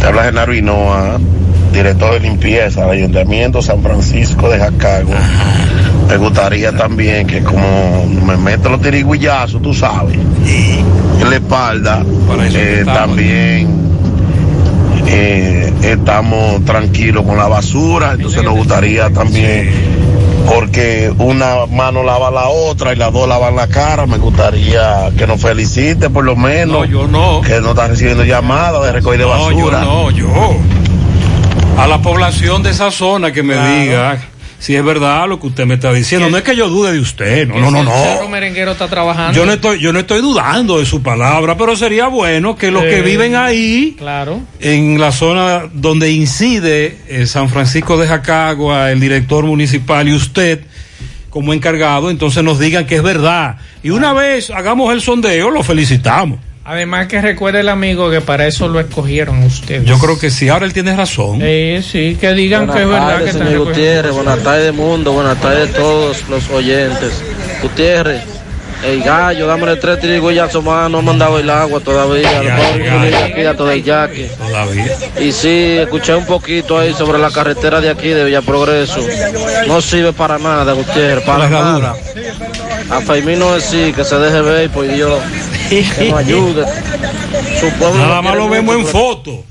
te 0.00 0.06
habla 0.06 0.24
Genaro 0.24 0.54
Hinoa 0.54 1.18
director 1.72 2.12
de 2.12 2.20
limpieza 2.20 2.82
del 2.82 2.90
Ayuntamiento 2.90 3.62
San 3.62 3.82
Francisco 3.82 4.48
de 4.48 4.58
Jacago. 4.58 5.12
Me 6.08 6.16
gustaría 6.18 6.72
también 6.72 7.26
que 7.26 7.42
como 7.42 8.06
me 8.06 8.36
meto 8.36 8.68
los 8.68 8.82
tiriguillazos, 8.82 9.62
tú 9.62 9.72
sabes, 9.72 10.16
en 10.16 11.30
la 11.30 11.36
espalda, 11.36 12.04
eh, 12.54 12.82
también 12.84 13.82
eh, 15.06 15.72
estamos 15.82 16.64
tranquilos 16.64 17.24
con 17.24 17.36
la 17.38 17.48
basura, 17.48 18.12
entonces 18.12 18.42
nos 18.42 18.54
gustaría 18.54 19.08
también, 19.10 19.70
porque 20.46 21.12
una 21.16 21.66
mano 21.66 22.02
lava 22.02 22.30
la 22.30 22.48
otra 22.48 22.92
y 22.92 22.96
las 22.96 23.12
dos 23.12 23.26
lavan 23.26 23.56
la 23.56 23.68
cara, 23.68 24.06
me 24.06 24.18
gustaría 24.18 25.10
que 25.16 25.26
nos 25.26 25.40
felicite 25.40 26.10
por 26.10 26.24
lo 26.24 26.36
menos. 26.36 26.80
No, 26.80 26.84
yo 26.84 27.08
no. 27.08 27.40
Que 27.40 27.60
no 27.60 27.70
está 27.70 27.88
recibiendo 27.88 28.24
llamadas 28.24 28.84
de 28.84 28.92
recoger 28.92 29.18
de 29.20 29.24
basura. 29.24 29.80
No, 29.80 30.10
yo 30.10 30.26
no, 30.26 30.36
yo 30.36 30.82
a 31.76 31.86
la 31.86 32.00
población 32.02 32.62
de 32.62 32.70
esa 32.70 32.90
zona 32.90 33.32
que 33.32 33.42
me 33.42 33.54
claro. 33.54 33.80
diga 33.80 34.20
si 34.62 34.76
es 34.76 34.84
verdad 34.84 35.26
lo 35.28 35.40
que 35.40 35.48
usted 35.48 35.66
me 35.66 35.74
está 35.74 35.92
diciendo. 35.92 36.30
No 36.30 36.36
es 36.36 36.44
que 36.44 36.54
yo 36.54 36.68
dude 36.68 36.92
de 36.92 37.00
usted, 37.00 37.48
no, 37.48 37.58
no, 37.58 37.70
no, 37.72 37.82
no. 37.82 38.28
Merenguero 38.28 38.70
está 38.70 38.86
trabajando. 38.86 39.36
Yo 39.36 39.44
no 39.44 39.52
estoy, 39.54 39.80
yo 39.80 39.92
no 39.92 39.98
estoy 39.98 40.20
dudando 40.20 40.78
de 40.78 40.86
su 40.86 41.02
palabra, 41.02 41.56
pero 41.56 41.74
sería 41.74 42.06
bueno 42.06 42.54
que 42.54 42.70
los 42.70 42.84
eh, 42.84 42.90
que 42.90 43.02
viven 43.02 43.34
ahí, 43.34 43.96
claro. 43.98 44.40
en 44.60 45.00
la 45.00 45.10
zona 45.10 45.64
donde 45.72 46.12
incide 46.12 46.96
eh, 47.08 47.26
San 47.26 47.48
Francisco 47.48 47.98
de 47.98 48.06
Jacagua, 48.06 48.92
el 48.92 49.00
director 49.00 49.44
municipal 49.44 50.08
y 50.08 50.14
usted, 50.14 50.60
como 51.28 51.52
encargado, 51.52 52.08
entonces 52.08 52.44
nos 52.44 52.60
digan 52.60 52.86
que 52.86 52.94
es 52.96 53.02
verdad. 53.02 53.56
Y 53.82 53.90
una 53.90 54.12
vez 54.12 54.50
hagamos 54.50 54.92
el 54.92 55.00
sondeo, 55.00 55.50
lo 55.50 55.64
felicitamos. 55.64 56.38
Además 56.64 57.08
que 57.08 57.20
recuerde 57.20 57.60
el 57.60 57.68
amigo 57.68 58.10
que 58.10 58.20
para 58.20 58.46
eso 58.46 58.68
lo 58.68 58.78
escogieron 58.78 59.42
ustedes. 59.42 59.84
Yo 59.84 59.98
creo 59.98 60.18
que 60.18 60.30
sí, 60.30 60.48
ahora 60.48 60.64
él 60.64 60.72
tiene 60.72 60.94
razón. 60.94 61.40
Sí, 61.40 61.82
sí, 61.82 62.16
que 62.20 62.32
digan 62.34 62.66
buenas 62.66 62.76
que 62.76 62.82
es 62.82 62.88
verdad 62.88 63.08
tardes, 63.08 63.32
que 63.36 63.44
señor 63.44 63.64
Gutiérrez, 63.66 64.12
buenas 64.12 64.42
tardes 64.42 64.74
mundo, 64.74 65.12
buenas 65.12 65.40
tardes 65.40 65.74
a 65.74 65.76
todos 65.76 66.28
los 66.28 66.48
oyentes. 66.50 67.22
Gutiérrez, 67.62 68.22
el 68.84 69.02
gallo, 69.02 69.46
dámosle 69.46 69.76
tres 69.76 70.00
trigüillazos 70.00 70.62
más, 70.64 70.90
no 70.90 70.98
ha 70.98 71.02
mandado 71.02 71.38
el 71.38 71.48
agua 71.48 71.80
todavía. 71.80 72.28
Todavía. 74.38 74.96
Y 75.20 75.32
sí, 75.32 75.76
escuché 75.78 76.14
un 76.14 76.26
poquito 76.26 76.78
ahí 76.78 76.92
sobre 76.92 77.18
la 77.18 77.30
carretera 77.30 77.80
de 77.80 77.90
aquí 77.90 78.08
de 78.08 78.24
Villa 78.24 78.42
Progreso. 78.42 79.00
No 79.66 79.80
sirve 79.80 80.12
para 80.12 80.38
nada, 80.38 80.72
Gutiérrez, 80.72 81.24
para 81.24 81.48
nada. 81.48 81.94
A 82.90 83.00
Faimino 83.00 83.58
sí, 83.60 83.92
que 83.94 84.04
se 84.04 84.16
deje 84.16 84.40
ver, 84.40 84.70
pues 84.70 84.96
yo 84.96 85.18
que 85.68 86.10
nos 86.10 86.18
ayude. 86.18 86.66
Su 87.60 87.70
pueblo 87.78 87.98
Nada 87.98 88.22
más 88.22 88.36
lo 88.36 88.48
vemos 88.48 88.76
en 88.76 88.86
foto. 88.86 89.44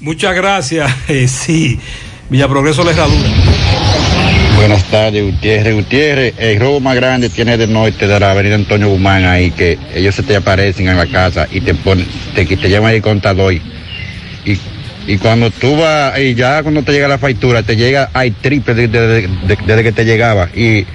Muchas 0.00 0.34
gracias. 0.34 0.92
Eh, 1.08 1.28
sí, 1.28 1.78
Villa 2.28 2.48
Progreso 2.48 2.82
la 2.84 2.90
herradura. 2.90 3.28
Buenas 4.62 4.84
tardes, 4.84 5.24
Gutiérrez. 5.24 5.74
Gutiérrez, 5.74 6.34
el 6.38 6.60
robo 6.60 6.78
más 6.78 6.94
grande 6.94 7.28
tiene 7.28 7.56
del 7.56 7.72
norte 7.72 8.06
de 8.06 8.20
la 8.20 8.30
avenida 8.30 8.54
Antonio 8.54 8.90
Guzmán 8.90 9.24
ahí, 9.24 9.50
que 9.50 9.76
ellos 9.92 10.14
se 10.14 10.22
te 10.22 10.36
aparecen 10.36 10.86
en 10.86 10.96
la 10.96 11.06
casa 11.08 11.48
y 11.50 11.60
te 11.62 11.74
ponen, 11.74 12.06
te, 12.36 12.44
te 12.46 12.70
llaman 12.70 12.94
el 12.94 13.02
contador. 13.02 13.52
Y, 13.54 13.60
y 15.08 15.18
cuando 15.18 15.50
tú 15.50 15.76
vas, 15.76 16.16
y 16.20 16.34
ya 16.36 16.62
cuando 16.62 16.84
te 16.84 16.92
llega 16.92 17.08
la 17.08 17.18
factura, 17.18 17.64
te 17.64 17.74
llega, 17.74 18.10
hay 18.14 18.30
triple 18.30 18.74
desde 18.74 19.00
de, 19.08 19.22
de- 19.22 19.58
desde 19.66 19.82
que 19.82 19.90
te 19.90 20.04
llegaba. 20.04 20.48
Y, 20.54 20.86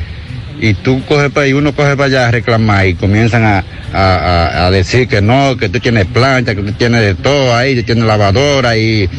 y 0.61 0.73
tú 0.75 1.03
coges 1.05 1.29
para 1.31 1.45
ahí, 1.45 1.51
uno 1.51 1.73
coge 1.75 1.97
para 1.97 2.05
allá 2.05 2.27
a 2.29 2.31
reclamar 2.31 2.87
y 2.87 2.93
comienzan 2.93 3.43
a, 3.43 3.65
a, 3.91 4.15
a- 4.15 4.67
a 4.67 4.71
decir 4.71 5.09
que 5.09 5.21
no, 5.21 5.57
que 5.57 5.67
tú 5.67 5.81
tienes 5.81 6.05
plancha, 6.05 6.55
que 6.55 6.61
tú 6.63 6.71
tienes 6.71 7.01
de 7.01 7.15
todo 7.15 7.53
ahí, 7.53 7.75
que 7.75 7.83
tienes 7.83 8.05
lavadora 8.05 8.77
y, 8.77 9.09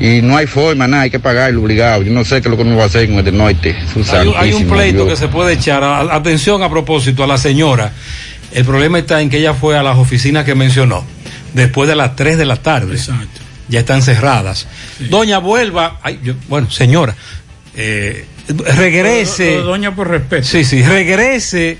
y 0.00 0.20
no 0.22 0.36
hay 0.36 0.46
forma, 0.46 0.86
nada, 0.86 1.04
hay 1.04 1.10
que 1.10 1.18
pagarlo 1.20 1.62
obligado. 1.62 2.02
Yo 2.02 2.12
no 2.12 2.24
sé 2.24 2.42
qué 2.42 2.48
es 2.48 2.50
lo 2.50 2.56
que 2.56 2.62
uno 2.62 2.76
va 2.76 2.84
a 2.84 2.86
hacer 2.86 3.06
con 3.08 3.18
el 3.18 3.24
del 3.24 3.36
norte. 3.36 3.76
Su 3.92 4.00
Hay, 4.16 4.26
un- 4.28 4.34
hay 4.36 4.52
un 4.52 4.66
pleito 4.66 5.04
Dios. 5.04 5.08
que 5.10 5.16
se 5.16 5.28
puede 5.28 5.54
echar. 5.54 5.82
A- 5.84 6.14
Atención 6.14 6.62
a 6.62 6.68
propósito 6.70 7.24
a 7.24 7.26
la 7.26 7.38
señora. 7.38 7.92
El 8.52 8.64
problema 8.64 8.98
está 8.98 9.20
en 9.20 9.28
que 9.30 9.38
ella 9.38 9.54
fue 9.54 9.76
a 9.76 9.82
las 9.82 9.96
oficinas 9.98 10.44
que 10.44 10.54
mencionó 10.54 11.04
después 11.54 11.88
de 11.88 11.96
las 11.96 12.14
3 12.16 12.38
de 12.38 12.44
la 12.46 12.56
tarde. 12.56 12.94
Exacto. 12.94 13.40
Ya 13.68 13.80
están 13.80 14.00
cerradas. 14.02 14.68
Doña, 15.10 15.38
vuelva. 15.38 15.98
Ay, 16.02 16.20
yo- 16.22 16.34
bueno, 16.48 16.70
señora, 16.70 17.14
eh, 17.76 18.26
regrese. 18.76 19.54
Do- 19.56 19.62
do- 19.62 19.66
doña, 19.68 19.94
por 19.94 20.08
respeto. 20.08 20.44
Sí, 20.46 20.64
sí, 20.64 20.82
regrese 20.82 21.78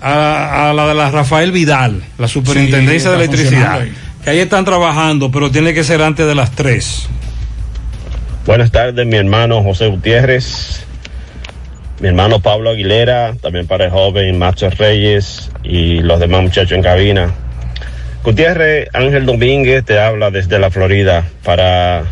a, 0.00 0.70
a 0.70 0.74
la 0.74 0.88
de 0.88 0.94
la 0.94 1.10
Rafael 1.10 1.52
Vidal, 1.52 2.02
la 2.18 2.26
superintendencia 2.28 3.10
Sí, 3.10 3.16
de 3.16 3.24
electricidad. 3.24 3.80
Que 4.24 4.30
ahí 4.30 4.38
están 4.40 4.64
trabajando, 4.64 5.30
pero 5.30 5.50
tiene 5.50 5.72
que 5.72 5.84
ser 5.84 6.02
antes 6.02 6.26
de 6.26 6.34
las 6.34 6.50
3. 6.52 7.08
Buenas 8.46 8.72
tardes, 8.72 9.06
mi 9.06 9.16
hermano 9.16 9.62
José 9.62 9.88
Gutiérrez, 9.88 10.82
mi 12.00 12.08
hermano 12.08 12.40
Pablo 12.40 12.70
Aguilera, 12.70 13.34
también 13.34 13.66
para 13.66 13.84
el 13.84 13.90
joven 13.90 14.38
Macho 14.38 14.70
Reyes 14.70 15.50
y 15.62 16.00
los 16.00 16.18
demás 16.20 16.42
muchachos 16.44 16.72
en 16.72 16.82
cabina. 16.82 17.34
Gutiérrez 18.24 18.88
Ángel 18.94 19.26
Domínguez 19.26 19.84
te 19.84 20.00
habla 20.00 20.30
desde 20.30 20.58
la 20.58 20.70
Florida 20.70 21.26
para 21.44 22.04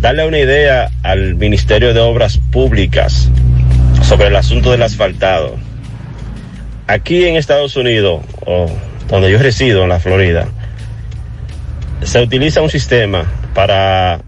darle 0.00 0.26
una 0.26 0.40
idea 0.40 0.90
al 1.04 1.36
Ministerio 1.36 1.94
de 1.94 2.00
Obras 2.00 2.38
Públicas 2.50 3.30
sobre 4.02 4.26
el 4.26 4.34
asunto 4.34 4.72
del 4.72 4.82
asfaltado. 4.82 5.56
Aquí 6.88 7.26
en 7.26 7.36
Estados 7.36 7.76
Unidos, 7.76 8.22
o 8.44 8.68
donde 9.08 9.30
yo 9.30 9.38
resido, 9.38 9.84
en 9.84 9.90
la 9.90 10.00
Florida, 10.00 10.48
se 12.02 12.20
utiliza 12.20 12.60
un 12.60 12.70
sistema 12.70 13.24
para 13.54 14.20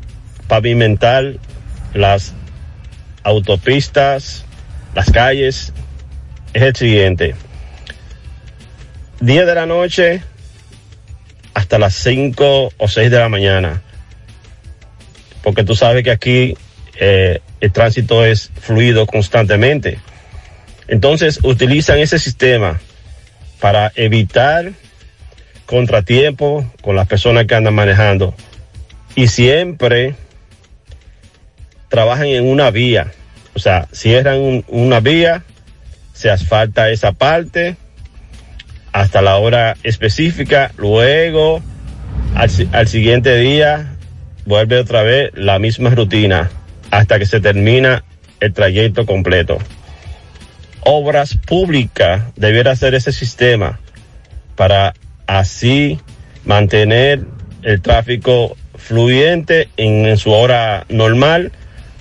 pavimentar 0.53 1.37
las 1.95 2.35
autopistas, 3.23 4.45
las 4.95 5.11
calles, 5.11 5.73
es 6.53 6.63
el 6.63 6.77
siguiente. 6.77 7.35
10 9.21 9.47
de 9.47 9.55
la 9.55 9.65
noche 9.65 10.23
hasta 11.55 11.79
las 11.79 11.95
5 11.95 12.71
o 12.77 12.87
6 12.87 13.11
de 13.11 13.19
la 13.19 13.31
mañana. 13.31 13.81
Porque 15.43 15.65
tú 15.65 15.75
sabes 15.75 16.05
que 16.05 16.11
aquí 16.11 16.55
eh, 17.01 17.41
el 17.63 17.73
tránsito 17.73 18.23
es 18.23 18.51
fluido 18.61 19.07
constantemente. 19.07 20.01
Entonces 20.87 21.41
utilizan 21.45 21.99
ese 21.99 22.19
sistema 22.19 22.79
para 23.59 23.91
evitar 23.95 24.73
contratiempo 25.65 26.71
con 26.83 26.95
las 26.95 27.09
personas 27.09 27.47
que 27.47 27.55
andan 27.55 27.73
manejando. 27.73 28.35
Y 29.15 29.29
siempre 29.29 30.15
trabajan 31.93 32.27
en 32.29 32.49
una 32.49 32.71
vía. 32.71 33.13
O 33.55 33.59
sea, 33.59 33.87
cierran 33.93 34.39
un- 34.41 34.65
una 34.69 35.01
vía, 35.01 35.45
se 36.15 36.31
asfalta 36.31 36.89
esa 36.89 37.13
parte 37.13 37.77
hasta 38.93 39.21
la 39.21 39.37
hora 39.37 39.77
específica, 39.83 40.73
luego 40.79 41.61
al, 42.35 42.51
al 42.73 42.89
siguiente 42.89 43.37
día 43.37 43.95
vuelve 44.47 44.79
otra 44.79 45.03
vez 45.03 45.33
la 45.35 45.59
misma 45.59 45.91
rutina 45.91 46.51
hasta 46.91 47.19
que 47.19 47.27
se 47.27 47.41
termina 47.41 48.05
el 48.41 48.55
trayecto 48.55 49.05
completo. 49.05 49.59
Obras 50.81 51.37
públicas 51.37 52.23
debiera 52.37 52.71
hacer 52.73 52.95
ese 52.95 53.13
sistema 53.13 53.81
para 54.57 54.95
así 55.27 56.01
mantener 56.47 57.21
el 57.63 57.83
tráfico 57.83 58.57
fluyente 58.77 59.69
en, 59.77 60.07
en 60.07 60.17
su 60.17 60.33
hora 60.33 60.87
normal 60.89 61.53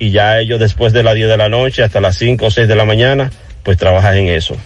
y 0.02 0.10
ya 0.10 0.40
ellos 0.40 0.60
después 0.60 0.94
de 0.94 1.04
las 1.04 1.14
10 1.14 1.30
de 1.30 1.38
la 1.38 1.48
noche 1.48 1.84
hasta 1.84 2.02
las 2.02 2.18
5 2.18 2.48
o 2.48 2.50
6 2.50 2.68
de 2.68 2.76
la 2.76 2.86
mañana 2.86 3.32
pues 3.62 3.78
trabajan 3.78 4.18
en 4.18 4.30
eso. 4.30 4.58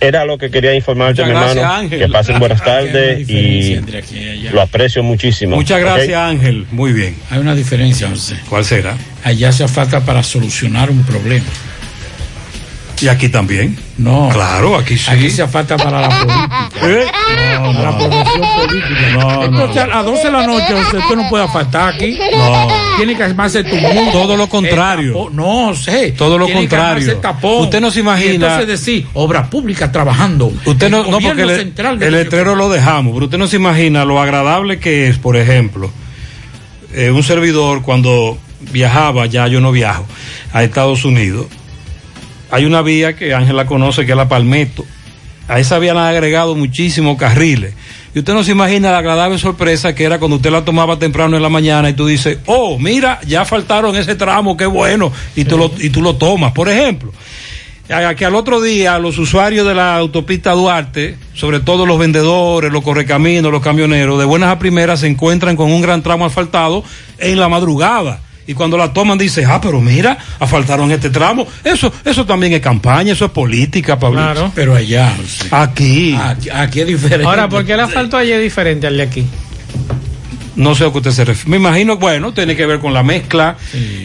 Era 0.00 0.24
lo 0.24 0.38
que 0.38 0.50
quería 0.50 0.74
informarte, 0.74 1.22
Muchas 1.22 1.28
mi 1.28 1.32
gracias, 1.34 1.56
hermano. 1.58 1.74
Ángel. 1.80 1.98
Que 1.98 2.08
pasen 2.08 2.38
buenas 2.38 2.64
tardes 2.64 3.28
y 3.28 3.78
lo 4.50 4.62
aprecio 4.62 5.02
muchísimo. 5.02 5.54
Muchas 5.54 5.80
gracias, 5.80 6.16
Ángel. 6.16 6.66
Muy 6.70 6.94
bien. 6.94 7.14
Hay 7.28 7.40
una 7.40 7.54
diferencia, 7.54 8.08
José. 8.08 8.36
¿Cuál 8.48 8.64
será? 8.64 8.96
Allá 9.22 9.50
hace 9.50 9.68
falta 9.68 10.00
para 10.00 10.22
solucionar 10.22 10.90
un 10.90 11.04
problema. 11.04 11.44
¿Y 13.02 13.08
aquí 13.08 13.28
también? 13.28 13.76
No. 14.02 14.28
Claro, 14.32 14.76
aquí 14.76 14.96
sí. 14.98 15.10
Aquí 15.10 15.30
se 15.30 15.46
falta 15.48 15.76
para 15.76 16.00
la 16.02 16.08
política. 16.20 16.68
¿Eh? 16.82 17.06
para 17.56 17.82
la 17.90 17.98
promoción 17.98 18.46
política. 18.56 19.10
No, 19.18 19.44
Entonces, 19.44 19.76
no. 19.76 19.82
a 19.92 19.96
las 19.96 20.04
12 20.04 20.22
de 20.24 20.32
la 20.32 20.46
noche 20.46 20.74
usted, 20.74 20.98
no 21.16 21.28
puede 21.28 21.48
faltar 21.48 21.94
aquí. 21.94 22.18
No. 22.36 22.68
Tiene 22.96 23.16
que 23.16 23.22
armarse 23.22 23.62
tu 23.64 23.76
mundo. 23.76 24.10
Todo 24.12 24.36
lo 24.36 24.48
contrario. 24.48 25.28
No 25.32 25.74
sé. 25.74 26.12
Todo 26.12 26.38
lo 26.38 26.46
Tiene 26.46 26.60
contrario. 26.62 27.16
tapón. 27.18 27.62
Usted 27.64 27.80
no 27.80 27.90
se 27.90 28.00
imagina- 28.00 28.32
Y 28.32 28.34
entonces 28.34 28.66
decir, 28.66 29.06
obra 29.14 29.48
pública 29.48 29.92
trabajando. 29.92 30.52
Usted 30.64 30.90
no, 30.90 31.04
no 31.04 31.20
porque 31.20 31.42
el, 31.42 31.72
el 32.02 32.12
letrero 32.12 32.54
lo 32.54 32.68
dejamos, 32.68 33.12
pero 33.14 33.26
usted 33.26 33.38
no 33.38 33.46
se 33.46 33.56
imagina 33.56 34.04
lo 34.04 34.20
agradable 34.20 34.78
que 34.78 35.08
es, 35.08 35.18
por 35.18 35.36
ejemplo, 35.36 35.90
eh, 36.94 37.10
un 37.10 37.22
servidor 37.22 37.82
cuando 37.82 38.36
viajaba, 38.72 39.26
ya 39.26 39.46
yo 39.48 39.60
no 39.60 39.72
viajo, 39.72 40.04
a 40.52 40.62
Estados 40.62 41.04
Unidos. 41.04 41.46
Hay 42.52 42.66
una 42.66 42.82
vía 42.82 43.16
que 43.16 43.34
Ángela 43.34 43.64
conoce 43.64 44.04
que 44.04 44.12
es 44.12 44.16
la 44.16 44.28
Palmetto. 44.28 44.84
A 45.48 45.58
esa 45.58 45.78
vía 45.78 45.94
le 45.94 46.00
han 46.00 46.06
agregado 46.06 46.54
muchísimos 46.54 47.16
carriles. 47.16 47.72
Y 48.14 48.18
usted 48.18 48.34
no 48.34 48.44
se 48.44 48.52
imagina 48.52 48.92
la 48.92 48.98
agradable 48.98 49.38
sorpresa 49.38 49.94
que 49.94 50.04
era 50.04 50.18
cuando 50.18 50.36
usted 50.36 50.50
la 50.50 50.62
tomaba 50.62 50.98
temprano 50.98 51.34
en 51.34 51.42
la 51.42 51.48
mañana 51.48 51.88
y 51.88 51.94
tú 51.94 52.06
dices, 52.06 52.40
oh, 52.44 52.78
mira, 52.78 53.20
ya 53.26 53.46
faltaron 53.46 53.96
ese 53.96 54.16
tramo, 54.16 54.54
qué 54.54 54.66
bueno, 54.66 55.10
y 55.34 55.46
tú, 55.46 55.56
lo, 55.56 55.72
y 55.78 55.88
tú 55.88 56.02
lo 56.02 56.16
tomas. 56.16 56.52
Por 56.52 56.68
ejemplo, 56.68 57.10
que 58.16 58.24
al 58.24 58.34
otro 58.34 58.60
día 58.60 58.98
los 58.98 59.18
usuarios 59.18 59.66
de 59.66 59.74
la 59.74 59.96
autopista 59.96 60.52
Duarte, 60.52 61.16
sobre 61.34 61.60
todo 61.60 61.86
los 61.86 61.98
vendedores, 61.98 62.70
los 62.70 62.82
correcaminos, 62.82 63.50
los 63.50 63.62
camioneros, 63.62 64.18
de 64.18 64.26
buenas 64.26 64.50
a 64.50 64.58
primeras 64.58 65.00
se 65.00 65.06
encuentran 65.06 65.56
con 65.56 65.72
un 65.72 65.80
gran 65.80 66.02
tramo 66.02 66.26
asfaltado 66.26 66.84
en 67.18 67.40
la 67.40 67.48
madrugada. 67.48 68.20
Y 68.46 68.54
cuando 68.54 68.76
la 68.76 68.92
toman 68.92 69.16
dice, 69.18 69.44
ah, 69.44 69.60
pero 69.60 69.80
mira, 69.80 70.18
asfaltaron 70.40 70.90
este 70.90 71.10
tramo. 71.10 71.46
Eso, 71.62 71.92
eso 72.04 72.26
también 72.26 72.52
es 72.54 72.60
campaña, 72.60 73.12
eso 73.12 73.26
es 73.26 73.30
política, 73.30 73.98
Pablo. 73.98 74.18
Claro. 74.20 74.52
Pero 74.54 74.74
allá. 74.74 75.12
Aquí. 75.50 76.16
Aquí, 76.20 76.50
aquí 76.50 76.80
es 76.80 76.86
diferente. 76.88 77.24
Ahora, 77.26 77.48
¿por 77.48 77.64
qué 77.64 77.74
el 77.74 77.80
asfalto 77.80 78.16
allá 78.16 78.36
es 78.36 78.42
diferente 78.42 78.86
al 78.86 78.96
de 78.96 79.02
aquí? 79.04 79.26
No 80.54 80.74
sé 80.74 80.84
a 80.84 80.92
qué 80.92 80.98
usted 80.98 81.12
se 81.12 81.24
refiere. 81.24 81.48
Me 81.50 81.56
imagino, 81.56 81.96
bueno, 81.96 82.34
tiene 82.34 82.54
que 82.54 82.66
ver 82.66 82.78
con 82.78 82.92
la 82.92 83.02
mezcla, 83.02 83.56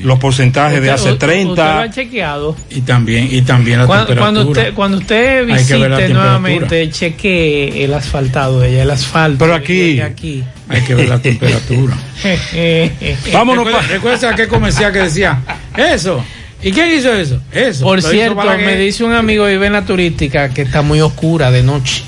los 0.04 0.18
porcentajes 0.18 0.82
de 0.82 0.90
hace 0.92 1.12
Usted- 1.12 1.14
usted 1.14 1.28
lo 1.44 1.54
30. 1.56 1.82
ha 1.82 1.90
chequeado. 1.92 2.56
Y 2.70 2.82
también, 2.82 3.28
y 3.30 3.42
también 3.42 3.80
la 3.80 3.86
Cuando, 3.86 4.06
temperatura. 4.08 4.34
cuando 4.44 4.52
usted, 4.52 4.74
cuando 4.74 4.98
usted 5.00 5.46
visite 5.46 6.10
nuevamente, 6.10 6.90
cheque 6.90 7.84
el 7.84 7.94
asfaltado 7.94 8.62
de 8.62 8.68
allá, 8.70 8.84
el 8.84 8.92
asfalto. 8.92 9.40
Pero 9.40 9.56
aquí- 9.56 9.96
de 9.98 10.04
aquí. 10.04 10.44
Hay 10.70 10.82
que 10.82 10.96
ver 10.96 11.08
la 11.10 11.20
temperatura. 11.20 11.96
Vámonos 13.34 13.66
Recuerda, 13.66 13.88
recuerda 13.88 14.30
aquel 14.32 14.48
comercial 14.48 14.92
que 14.92 15.00
decía, 15.00 15.40
eso. 15.78 16.24
¿Y 16.62 16.72
quién 16.72 16.92
hizo 16.92 17.14
eso? 17.14 17.40
Eso. 17.52 17.84
Por 17.84 18.02
cierto, 18.02 18.42
me 18.58 18.76
dice 18.78 19.04
un 19.04 19.14
amigo 19.14 19.46
que 19.46 19.52
vive 19.52 19.68
en 19.68 19.74
la 19.74 19.86
turística 19.86 20.50
que 20.50 20.64
está 20.64 20.82
muy 20.82 21.02
oscura 21.02 21.52
de 21.52 21.64
noche. 21.64 22.04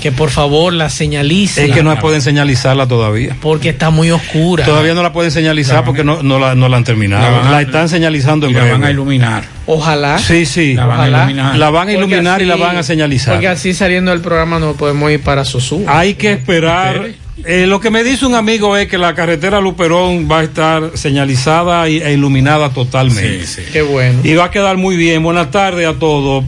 Que 0.00 0.12
por 0.12 0.30
favor 0.30 0.72
la 0.72 0.88
señalice. 0.88 1.66
Es 1.66 1.72
que 1.72 1.82
no 1.82 1.98
pueden 1.98 2.22
señalizarla 2.22 2.86
todavía. 2.88 3.36
Porque 3.42 3.68
está 3.68 3.90
muy 3.90 4.10
oscura. 4.10 4.64
Todavía 4.64 4.94
no 4.94 5.02
la 5.02 5.12
pueden 5.12 5.30
señalizar 5.30 5.84
porque 5.84 6.04
no, 6.04 6.22
no, 6.22 6.38
la, 6.38 6.54
no 6.54 6.70
la 6.70 6.78
han 6.78 6.84
terminado. 6.84 7.22
La 7.22 7.30
van 7.42 7.52
a- 7.54 7.60
están 7.60 7.88
señalizando 7.90 8.46
en 8.46 8.52
y 8.52 8.54
la 8.54 8.64
van 8.64 8.82
a 8.84 8.90
iluminar. 8.90 9.44
Ojalá. 9.66 10.18
Sí, 10.18 10.46
sí. 10.46 10.72
La 10.72 10.86
van 10.86 10.96
a 10.96 11.02
Ojalá. 11.02 11.18
iluminar. 11.24 11.56
La 11.58 11.68
van 11.70 11.88
a 11.88 11.92
iluminar 11.92 12.40
y 12.40 12.46
la 12.46 12.56
van 12.56 12.78
a 12.78 12.82
señalizar. 12.82 13.34
Porque 13.34 13.48
así 13.48 13.74
saliendo 13.74 14.10
del 14.10 14.22
programa 14.22 14.58
no 14.58 14.72
podemos 14.72 15.10
ir 15.10 15.20
para 15.20 15.44
Sosú. 15.44 15.84
Hay 15.86 16.14
que 16.14 16.32
esperar. 16.32 17.08
Eh, 17.44 17.66
lo 17.66 17.80
que 17.80 17.90
me 17.90 18.04
dice 18.04 18.26
un 18.26 18.34
amigo 18.34 18.76
es 18.76 18.86
que 18.88 18.98
la 18.98 19.14
carretera 19.14 19.60
Luperón 19.60 20.28
va 20.30 20.40
a 20.40 20.44
estar 20.44 20.90
señalizada 20.94 21.88
y- 21.88 21.98
e 21.98 22.12
iluminada 22.12 22.70
totalmente. 22.70 23.44
Qué 23.72 23.82
bueno. 23.82 24.20
Y 24.24 24.34
va 24.34 24.44
a 24.46 24.50
quedar 24.50 24.76
muy 24.76 24.96
bien. 24.96 25.22
Buenas 25.22 25.50
tardes 25.50 25.86
a 25.88 25.94
todos. 25.94 26.44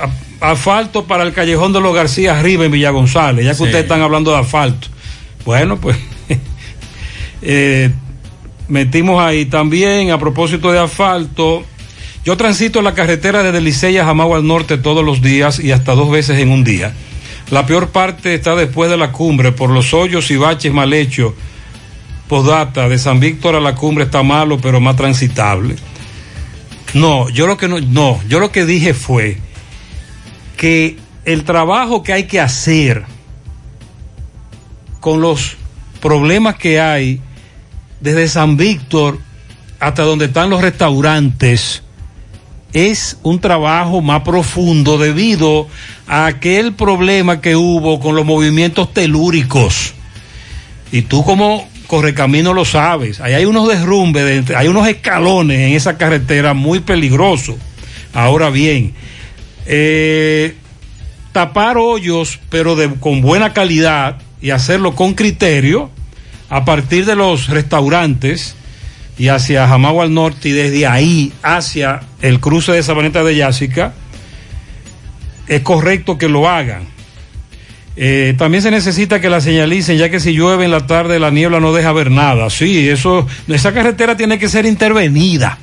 A- 0.00 0.50
Asfalto 0.52 1.04
para 1.04 1.22
el 1.22 1.32
callejón 1.32 1.72
de 1.72 1.80
los 1.80 1.94
García 1.94 2.36
arriba 2.38 2.64
en 2.64 2.72
Villa 2.72 2.90
González, 2.90 3.44
ya 3.44 3.50
que 3.52 3.56
Sí. 3.58 3.62
ustedes 3.64 3.82
están 3.84 4.00
hablando 4.00 4.32
de 4.32 4.38
asfalto. 4.38 4.88
Bueno, 5.44 5.76
pues 5.76 5.96
eh, 7.42 7.90
metimos 8.68 9.22
ahí 9.22 9.44
también 9.46 10.10
a 10.10 10.18
propósito 10.18 10.72
de 10.72 10.78
asfalto. 10.80 11.64
Yo 12.24 12.36
transito 12.36 12.82
la 12.82 12.94
carretera 12.94 13.42
desde 13.42 13.60
Licey 13.60 13.98
a 13.98 14.04
Jamagua 14.04 14.36
al 14.38 14.46
norte 14.46 14.78
todos 14.78 15.04
los 15.04 15.22
días 15.22 15.58
y 15.58 15.72
hasta 15.72 15.94
dos 15.94 16.10
veces 16.10 16.38
en 16.38 16.50
un 16.50 16.64
día. 16.64 16.92
La 17.52 17.66
peor 17.66 17.90
parte 17.90 18.34
está 18.34 18.56
después 18.56 18.90
de 18.90 18.96
la 18.96 19.12
cumbre 19.12 19.52
por 19.52 19.68
los 19.68 19.92
hoyos 19.92 20.30
y 20.30 20.38
baches 20.38 20.72
mal 20.72 20.90
hechos. 20.94 21.34
Podata, 22.26 22.88
de 22.88 22.98
San 22.98 23.20
Víctor 23.20 23.54
a 23.54 23.60
la 23.60 23.74
cumbre 23.74 24.04
está 24.04 24.22
malo, 24.22 24.58
pero 24.58 24.80
más 24.80 24.96
transitable. 24.96 25.76
No, 26.94 27.28
yo 27.28 27.46
lo 27.46 27.58
que 27.58 27.68
no, 27.68 27.78
no, 27.78 28.18
yo 28.26 28.40
lo 28.40 28.50
que 28.50 28.64
dije 28.64 28.94
fue 28.94 29.36
que 30.56 30.96
el 31.26 31.44
trabajo 31.44 32.02
que 32.02 32.14
hay 32.14 32.24
que 32.24 32.40
hacer 32.40 33.04
con 35.00 35.20
los 35.20 35.58
problemas 36.00 36.56
que 36.56 36.80
hay 36.80 37.20
desde 38.00 38.28
San 38.28 38.56
Víctor 38.56 39.18
hasta 39.78 40.04
donde 40.04 40.24
están 40.24 40.48
los 40.48 40.62
restaurantes 40.62 41.82
es 42.72 43.18
un 43.22 43.40
trabajo 43.40 44.00
más 44.00 44.22
profundo 44.22 44.96
debido 44.98 45.68
a 46.06 46.26
aquel 46.26 46.72
problema 46.74 47.40
que 47.40 47.54
hubo 47.56 48.00
con 48.00 48.14
los 48.16 48.24
movimientos 48.24 48.92
telúricos. 48.94 49.94
Y 50.90 51.02
tú 51.02 51.24
como 51.24 51.68
correcamino 51.86 52.54
lo 52.54 52.64
sabes, 52.64 53.20
ahí 53.20 53.34
hay 53.34 53.44
unos 53.44 53.68
derrumbes, 53.68 54.46
de- 54.46 54.56
hay 54.56 54.68
unos 54.68 54.88
escalones 54.88 55.58
en 55.60 55.74
esa 55.74 55.98
carretera 55.98 56.54
muy 56.54 56.80
peligrosos. 56.80 57.56
Ahora 58.14 58.48
bien, 58.50 58.94
eh, 59.66 60.54
tapar 61.32 61.76
hoyos, 61.78 62.38
pero 62.50 62.76
de, 62.76 62.88
con 62.94 63.20
buena 63.20 63.52
calidad 63.52 64.16
y 64.40 64.50
hacerlo 64.50 64.94
con 64.94 65.14
criterio 65.14 65.90
a 66.48 66.64
partir 66.64 67.04
de 67.06 67.14
los 67.16 67.48
restaurantes 67.48 68.54
y 69.18 69.28
hacia 69.28 69.68
Jamagua 69.68 70.04
al 70.04 70.14
norte 70.14 70.48
y 70.48 70.52
desde 70.52 70.86
ahí 70.86 71.32
hacia 71.42 72.00
el 72.20 72.40
cruce 72.40 72.72
de 72.72 72.82
Sabaneta 72.82 73.22
de 73.22 73.36
Yásica, 73.36 73.92
es 75.48 75.60
correcto 75.60 76.18
que 76.18 76.28
lo 76.28 76.48
hagan. 76.48 76.92
Eh, 77.94 78.34
también 78.38 78.62
se 78.62 78.70
necesita 78.70 79.20
que 79.20 79.28
la 79.28 79.40
señalicen, 79.40 79.98
ya 79.98 80.08
que 80.08 80.18
si 80.18 80.32
llueve 80.32 80.64
en 80.64 80.70
la 80.70 80.86
tarde 80.86 81.18
la 81.18 81.30
niebla 81.30 81.60
no 81.60 81.72
deja 81.72 81.92
ver 81.92 82.10
nada. 82.10 82.48
Sí, 82.48 82.88
eso, 82.88 83.26
esa 83.48 83.72
carretera 83.72 84.16
tiene 84.16 84.38
que 84.38 84.48
ser 84.48 84.64
intervenida. 84.64 85.58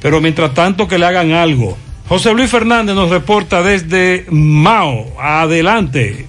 Pero 0.00 0.20
mientras 0.20 0.54
tanto 0.54 0.88
que 0.88 0.98
le 0.98 1.06
hagan 1.06 1.32
algo. 1.32 1.76
José 2.08 2.32
Luis 2.32 2.50
Fernández 2.50 2.94
nos 2.94 3.10
reporta 3.10 3.62
desde 3.62 4.26
Mao. 4.30 5.14
Adelante. 5.20 6.26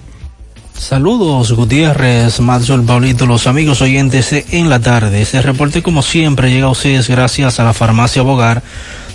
Saludos 0.78 1.52
Gutiérrez, 1.52 2.38
Matzol, 2.40 2.84
Paulito, 2.84 3.26
los 3.26 3.46
amigos 3.46 3.80
oyentes 3.82 4.32
en 4.32 4.68
la 4.68 4.78
tarde. 4.78 5.22
Este 5.22 5.40
reporte 5.42 5.82
como 5.82 6.02
siempre 6.02 6.50
llega 6.50 6.66
a 6.66 6.70
ustedes 6.70 7.08
gracias 7.08 7.58
a 7.58 7.64
la 7.64 7.72
farmacia 7.72 8.20
Bogar, 8.22 8.62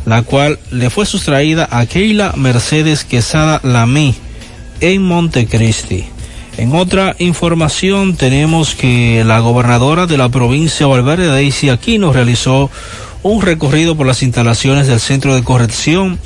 la 0.09 0.23
cual 0.23 0.59
le 0.71 0.91
fue 0.91 1.05
sustraída 1.05 1.69
a 1.71 1.85
Keila 1.85 2.33
Mercedes 2.37 3.05
Quesada 3.05 3.61
Lamí 3.63 4.15
en 4.81 5.03
Montecristi. 5.03 6.05
En 6.57 6.75
otra 6.75 7.15
información 7.19 8.17
tenemos 8.17 8.75
que 8.75 9.23
la 9.25 9.39
gobernadora 9.41 10.07
de 10.07 10.17
la 10.17 10.29
provincia 10.29 10.87
Valverde 10.87 11.27
Daisy 11.27 11.69
Aquino 11.69 12.13
realizó 12.13 12.71
un 13.23 13.43
recorrido 13.43 13.97
por 13.97 14.07
las 14.07 14.23
instalaciones 14.23 14.87
del 14.87 14.99
Centro 14.99 15.35
de 15.35 15.45
Corrección 15.45 16.19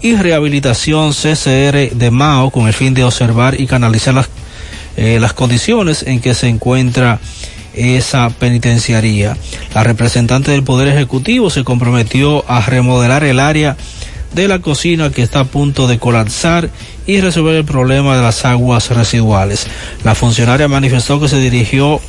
y 0.00 0.16
Rehabilitación 0.16 1.12
CCR 1.12 1.90
de 1.94 2.10
Mao 2.10 2.50
con 2.50 2.66
el 2.66 2.72
fin 2.72 2.94
de 2.94 3.04
observar 3.04 3.60
y 3.60 3.66
canalizar 3.66 4.14
las, 4.14 4.28
eh, 4.96 5.18
las 5.20 5.34
condiciones 5.34 6.02
en 6.04 6.20
que 6.20 6.34
se 6.34 6.48
encuentra 6.48 7.20
esa 7.76 8.30
penitenciaría. 8.30 9.36
La 9.74 9.84
representante 9.84 10.50
del 10.50 10.64
Poder 10.64 10.88
Ejecutivo 10.88 11.50
se 11.50 11.64
comprometió 11.64 12.44
a 12.50 12.60
remodelar 12.60 13.24
el 13.24 13.38
área 13.38 13.76
de 14.34 14.48
la 14.48 14.58
cocina 14.58 15.10
que 15.10 15.22
está 15.22 15.40
a 15.40 15.44
punto 15.44 15.86
de 15.86 15.98
colapsar 15.98 16.70
y 17.06 17.20
resolver 17.20 17.54
el 17.56 17.64
problema 17.64 18.16
de 18.16 18.22
las 18.22 18.44
aguas 18.44 18.90
residuales. 18.90 19.66
La 20.04 20.14
funcionaria 20.14 20.68
manifestó 20.68 21.20
que 21.20 21.28
se 21.28 21.38
dirigió 21.38 22.00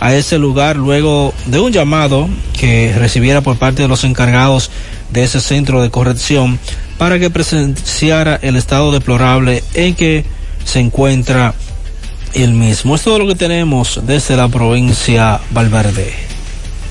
a 0.00 0.14
ese 0.14 0.38
lugar 0.38 0.76
luego 0.76 1.32
de 1.46 1.60
un 1.60 1.72
llamado 1.72 2.28
que 2.58 2.92
recibiera 2.98 3.40
por 3.40 3.56
parte 3.56 3.82
de 3.82 3.88
los 3.88 4.04
encargados 4.04 4.70
de 5.10 5.22
ese 5.24 5.40
centro 5.40 5.82
de 5.82 5.90
corrección 5.90 6.58
para 6.98 7.18
que 7.18 7.30
presenciara 7.30 8.38
el 8.42 8.56
estado 8.56 8.92
deplorable 8.92 9.62
en 9.74 9.94
que 9.94 10.24
se 10.64 10.80
encuentra 10.80 11.54
el 12.34 12.52
mismo. 12.52 12.94
Es 12.94 13.02
todo 13.02 13.18
lo 13.18 13.26
que 13.26 13.34
tenemos 13.34 14.00
desde 14.06 14.36
la 14.36 14.48
provincia 14.48 15.40
Valverde. 15.50 16.12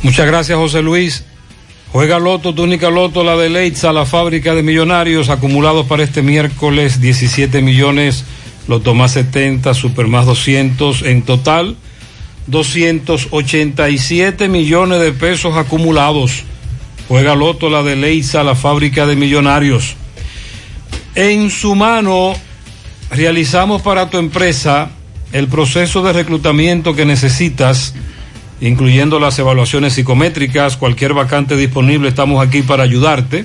Muchas 0.03 0.25
gracias, 0.25 0.57
José 0.57 0.81
Luis. 0.81 1.23
Juega 1.91 2.19
Loto, 2.19 2.55
túnica 2.55 2.89
Loto, 2.89 3.23
la 3.23 3.35
de 3.35 3.49
Leitza, 3.49 3.91
la 3.91 4.05
fábrica 4.05 4.55
de 4.55 4.63
millonarios 4.63 5.29
acumulados 5.29 5.85
para 5.87 6.03
este 6.03 6.21
miércoles 6.21 7.01
17 7.01 7.61
millones, 7.61 8.23
Loto 8.67 8.93
más 8.93 9.11
70, 9.11 9.73
Super 9.73 10.07
más 10.07 10.25
200, 10.25 11.01
en 11.01 11.23
total 11.23 11.75
287 12.47 14.47
millones 14.47 15.01
de 15.01 15.11
pesos 15.11 15.57
acumulados. 15.57 16.43
Juega 17.07 17.35
Loto, 17.35 17.69
la 17.69 17.83
de 17.83 17.97
Leitza, 17.97 18.43
la 18.43 18.55
fábrica 18.55 19.05
de 19.05 19.17
millonarios. 19.17 19.95
En 21.15 21.49
su 21.49 21.75
mano 21.75 22.33
realizamos 23.09 23.81
para 23.81 24.09
tu 24.09 24.17
empresa 24.17 24.91
el 25.31 25.47
proceso 25.47 26.03
de 26.03 26.13
reclutamiento 26.13 26.95
que 26.95 27.05
necesitas 27.05 27.93
incluyendo 28.61 29.19
las 29.19 29.37
evaluaciones 29.39 29.91
psicométricas, 29.93 30.77
cualquier 30.77 31.13
vacante 31.13 31.57
disponible, 31.57 32.07
estamos 32.07 32.41
aquí 32.45 32.61
para 32.61 32.83
ayudarte. 32.83 33.43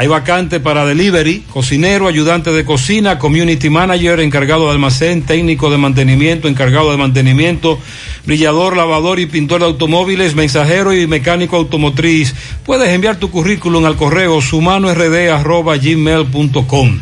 hay 0.00 0.06
vacante 0.06 0.60
para 0.60 0.86
delivery, 0.86 1.44
cocinero, 1.50 2.08
ayudante 2.08 2.52
de 2.52 2.64
cocina, 2.64 3.18
community 3.18 3.68
manager, 3.68 4.20
encargado 4.20 4.64
de 4.64 4.70
almacén, 4.70 5.20
técnico 5.20 5.70
de 5.70 5.76
mantenimiento, 5.76 6.48
encargado 6.48 6.90
de 6.90 6.96
mantenimiento, 6.96 7.78
brillador, 8.24 8.78
lavador 8.78 9.20
y 9.20 9.26
pintor 9.26 9.60
de 9.60 9.66
automóviles, 9.66 10.34
mensajero 10.34 10.94
y 10.94 11.06
mecánico 11.06 11.56
automotriz. 11.56 12.34
Puedes 12.64 12.88
enviar 12.88 13.16
tu 13.16 13.30
currículum 13.30 13.84
al 13.84 13.96
correo 13.96 14.40
sumanord@gmail.com. 14.40 17.00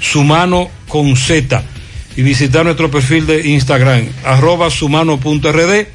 Sumano 0.00 0.70
con 0.88 1.14
Z 1.14 1.62
y 2.16 2.22
visitar 2.22 2.64
nuestro 2.64 2.90
perfil 2.90 3.28
de 3.28 3.46
Instagram 3.46 4.08
arroba 4.24 4.70
sumano.rd 4.70 5.86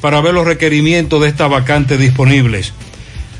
para 0.00 0.20
ver 0.20 0.34
los 0.34 0.46
requerimientos 0.46 1.20
de 1.20 1.26
esta 1.26 1.48
vacante 1.48 1.98
disponibles. 1.98 2.74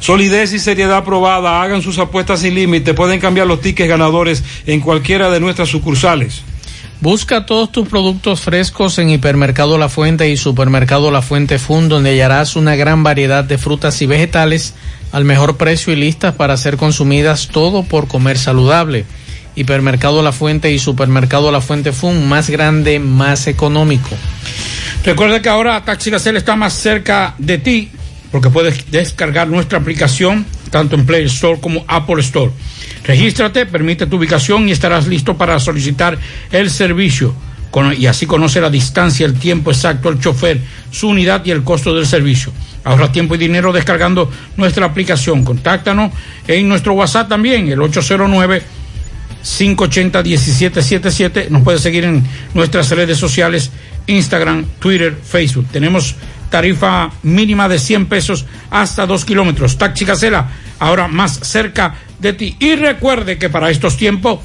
Solidez 0.00 0.52
y 0.52 0.58
seriedad 0.58 1.04
probada. 1.04 1.62
Hagan 1.62 1.82
sus 1.82 1.98
apuestas 1.98 2.40
sin 2.40 2.54
límite. 2.54 2.94
Pueden 2.94 3.20
cambiar 3.20 3.46
los 3.46 3.60
tickets 3.60 3.88
ganadores 3.88 4.42
en 4.66 4.80
cualquiera 4.80 5.30
de 5.30 5.40
nuestras 5.40 5.68
sucursales. 5.68 6.42
Busca 7.00 7.44
todos 7.44 7.70
tus 7.70 7.88
productos 7.88 8.40
frescos 8.40 8.98
en 8.98 9.10
Hipermercado 9.10 9.76
La 9.76 9.90
Fuente 9.90 10.30
y 10.30 10.36
Supermercado 10.38 11.10
La 11.10 11.20
Fuente 11.20 11.58
Fund, 11.58 11.90
donde 11.90 12.10
hallarás 12.10 12.56
una 12.56 12.74
gran 12.74 13.02
variedad 13.02 13.44
de 13.44 13.58
frutas 13.58 14.00
y 14.00 14.06
vegetales 14.06 14.72
al 15.12 15.24
mejor 15.24 15.58
precio 15.58 15.92
y 15.92 15.96
listas 15.96 16.34
para 16.34 16.56
ser 16.56 16.78
consumidas 16.78 17.48
todo 17.48 17.82
por 17.82 18.08
comer 18.08 18.38
saludable. 18.38 19.04
Hipermercado 19.56 20.22
La 20.22 20.32
Fuente 20.32 20.72
y 20.72 20.78
Supermercado 20.78 21.52
La 21.52 21.60
Fuente 21.60 21.92
Fund, 21.92 22.24
más 22.24 22.48
grande, 22.48 22.98
más 22.98 23.46
económico. 23.46 24.10
Recuerda 25.04 25.42
que 25.42 25.48
ahora 25.50 25.84
Taxi 25.84 26.10
Gacela 26.10 26.38
está 26.38 26.56
más 26.56 26.72
cerca 26.72 27.34
de 27.38 27.58
ti 27.58 27.90
porque 28.30 28.50
puedes 28.50 28.90
descargar 28.90 29.48
nuestra 29.48 29.78
aplicación 29.78 30.46
tanto 30.70 30.96
en 30.96 31.06
Play 31.06 31.24
Store 31.24 31.60
como 31.60 31.84
Apple 31.86 32.20
Store. 32.20 32.50
Regístrate, 33.04 33.66
permite 33.66 34.06
tu 34.06 34.16
ubicación 34.16 34.68
y 34.68 34.72
estarás 34.72 35.06
listo 35.06 35.36
para 35.36 35.58
solicitar 35.60 36.18
el 36.50 36.70
servicio. 36.70 37.34
Y 37.98 38.06
así 38.06 38.24
conoce 38.24 38.60
la 38.60 38.70
distancia, 38.70 39.26
el 39.26 39.34
tiempo 39.34 39.70
exacto, 39.70 40.08
el 40.08 40.18
chofer, 40.18 40.58
su 40.90 41.08
unidad 41.08 41.44
y 41.44 41.50
el 41.50 41.62
costo 41.62 41.94
del 41.94 42.06
servicio. 42.06 42.50
Ahorra 42.84 43.12
tiempo 43.12 43.34
y 43.34 43.38
dinero 43.38 43.70
descargando 43.70 44.30
nuestra 44.56 44.86
aplicación. 44.86 45.44
Contáctanos 45.44 46.10
en 46.48 46.68
nuestro 46.68 46.94
WhatsApp 46.94 47.28
también, 47.28 47.68
el 47.68 47.82
809 47.82 48.62
580-1777. 49.46 51.48
Nos 51.50 51.62
puede 51.62 51.78
seguir 51.78 52.04
en 52.04 52.24
nuestras 52.54 52.90
redes 52.90 53.18
sociales, 53.18 53.70
Instagram, 54.06 54.64
Twitter, 54.80 55.16
Facebook. 55.22 55.66
Tenemos 55.70 56.16
tarifa 56.50 57.10
mínima 57.22 57.68
de 57.68 57.78
100 57.78 58.06
pesos 58.06 58.46
hasta 58.70 59.06
2 59.06 59.24
kilómetros. 59.24 59.78
Taxi 59.78 60.04
Gacela, 60.04 60.48
ahora 60.78 61.08
más 61.08 61.40
cerca 61.42 61.94
de 62.18 62.32
ti. 62.32 62.56
Y 62.58 62.76
recuerde 62.76 63.38
que 63.38 63.48
para 63.48 63.70
estos 63.70 63.96
tiempos 63.96 64.40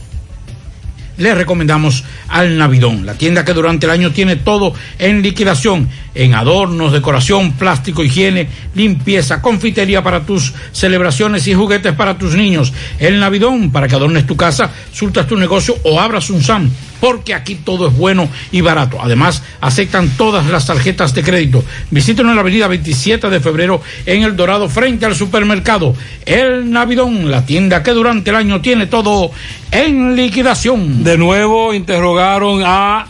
le 1.18 1.36
recomendamos 1.36 2.03
al 2.30 2.57
Navidón, 2.57 3.06
la 3.06 3.14
tienda 3.14 3.45
que 3.45 3.53
durante 3.53 3.86
el 3.86 3.91
año 3.91 4.11
tiene 4.11 4.38
todo 4.38 4.73
en 4.98 5.22
liquidación, 5.22 5.88
en 6.15 6.34
adornos, 6.34 6.91
decoración, 6.91 7.53
plástico, 7.53 8.03
higiene, 8.03 8.48
limpieza, 8.73 9.41
confitería 9.41 10.02
para 10.03 10.26
tus 10.26 10.53
celebraciones 10.72 11.48
y 11.48 11.53
juguetes 11.53 11.94
para 11.94 12.18
tus 12.18 12.36
niños. 12.36 12.73
El 12.98 13.19
Navidón, 13.19 13.72
para 13.72 13.88
que 13.88 13.95
adornes 13.95 14.26
tu 14.26 14.36
casa, 14.36 14.72
surtas 14.91 15.28
tu 15.28 15.38
negocio 15.38 15.76
o 15.84 15.99
abras 15.99 16.30
un 16.30 16.41
SAM, 16.41 16.72
porque 17.02 17.34
aquí 17.34 17.56
todo 17.56 17.90
es 17.90 17.98
bueno 17.98 18.30
y 18.53 18.61
barato. 18.61 18.99
Además, 19.02 19.44
aceptan 19.60 20.10
todas 20.11 20.45
las 20.45 20.68
tarjetas 20.68 21.14
de 21.14 21.23
crédito. 21.23 21.65
Visítenos 21.90 22.30
en 22.30 22.36
la 22.36 22.41
avenida 22.41 22.68
27 22.69 23.30
de 23.30 23.40
febrero 23.41 23.82
en 24.06 24.23
El 24.23 24.38
Dorado, 24.38 24.69
frente 24.69 25.06
al 25.06 25.15
supermercado. 25.15 25.94
El 26.26 26.72
Navidón, 26.72 27.30
la 27.30 27.45
tienda 27.45 27.84
que 27.84 27.91
durante 27.91 28.30
el 28.30 28.38
año 28.38 28.61
tiene 28.61 28.86
todo 28.86 29.32
en 29.72 30.15
liquidación. 30.15 31.03
De 31.03 31.18
nuevo 31.18 31.73
interrogaron 31.73 32.61
a 32.64 33.07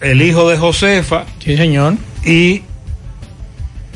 el 0.00 0.22
hijo 0.22 0.48
de 0.48 0.58
Josefa. 0.58 1.24
Sí, 1.42 1.56
señor. 1.56 1.94
Y 2.24 2.62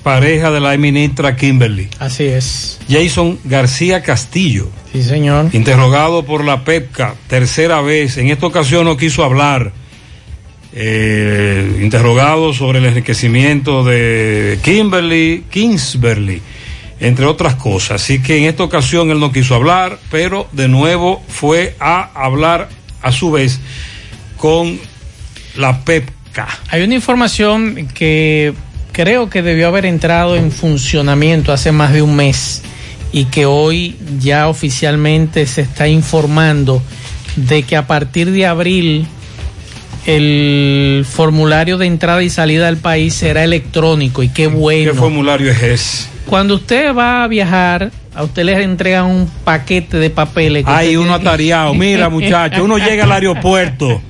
pareja 0.02 0.50
de 0.50 0.60
la 0.60 0.76
ministra 0.76 1.36
Kimberly. 1.36 1.88
Así 1.98 2.24
es. 2.24 2.78
Jason 2.88 3.38
García 3.44 4.02
Castillo. 4.02 4.68
Sí, 4.92 5.02
señor. 5.02 5.50
Interrogado 5.52 6.24
por 6.24 6.44
la 6.44 6.64
PEPCA, 6.64 7.14
tercera 7.28 7.80
vez. 7.80 8.16
En 8.16 8.28
esta 8.28 8.46
ocasión 8.46 8.84
no 8.84 8.96
quiso 8.96 9.24
hablar. 9.24 9.72
Eh, 10.78 11.78
interrogado 11.80 12.52
sobre 12.52 12.80
el 12.80 12.84
enriquecimiento 12.84 13.82
de 13.82 14.58
Kimberly, 14.62 15.44
Kingsberly, 15.48 16.42
entre 17.00 17.24
otras 17.24 17.54
cosas. 17.54 18.02
Así 18.02 18.22
que 18.22 18.36
en 18.36 18.44
esta 18.44 18.62
ocasión 18.62 19.10
él 19.10 19.18
no 19.18 19.32
quiso 19.32 19.54
hablar, 19.54 19.98
pero 20.10 20.46
de 20.52 20.68
nuevo 20.68 21.22
fue 21.28 21.74
a 21.80 22.10
hablar 22.14 22.68
a 23.00 23.10
su 23.10 23.30
vez 23.30 23.58
con 24.36 24.78
la 25.56 25.82
PEPCA. 25.82 26.46
Hay 26.68 26.82
una 26.82 26.94
información 26.94 27.88
que 27.94 28.52
creo 28.92 29.30
que 29.30 29.42
debió 29.42 29.68
haber 29.68 29.86
entrado 29.86 30.36
en 30.36 30.52
funcionamiento 30.52 31.52
hace 31.52 31.72
más 31.72 31.92
de 31.92 32.02
un 32.02 32.16
mes 32.16 32.62
y 33.12 33.26
que 33.26 33.46
hoy 33.46 33.96
ya 34.20 34.48
oficialmente 34.48 35.46
se 35.46 35.62
está 35.62 35.88
informando 35.88 36.82
de 37.36 37.62
que 37.62 37.76
a 37.76 37.86
partir 37.86 38.30
de 38.30 38.46
abril 38.46 39.06
el 40.06 41.04
formulario 41.08 41.78
de 41.78 41.86
entrada 41.86 42.22
y 42.22 42.30
salida 42.30 42.66
del 42.66 42.76
país 42.76 43.14
será 43.14 43.42
electrónico 43.44 44.22
y 44.22 44.28
qué 44.28 44.46
bueno. 44.46 44.92
¿Qué 44.92 44.98
formulario 44.98 45.50
es 45.50 45.62
ese? 45.62 46.08
Cuando 46.26 46.54
usted 46.56 46.94
va 46.94 47.24
a 47.24 47.28
viajar, 47.28 47.90
a 48.14 48.22
usted 48.24 48.44
le 48.44 48.62
entregan 48.62 49.06
un 49.06 49.30
paquete 49.44 49.98
de 49.98 50.10
papeles. 50.10 50.64
que 50.64 50.70
Hay 50.70 50.96
uno 50.96 51.18
que- 51.18 51.28
atareado. 51.28 51.74
Mira, 51.74 52.08
muchacho, 52.10 52.64
uno 52.64 52.78
llega 52.78 53.04
al 53.04 53.12
aeropuerto, 53.12 54.00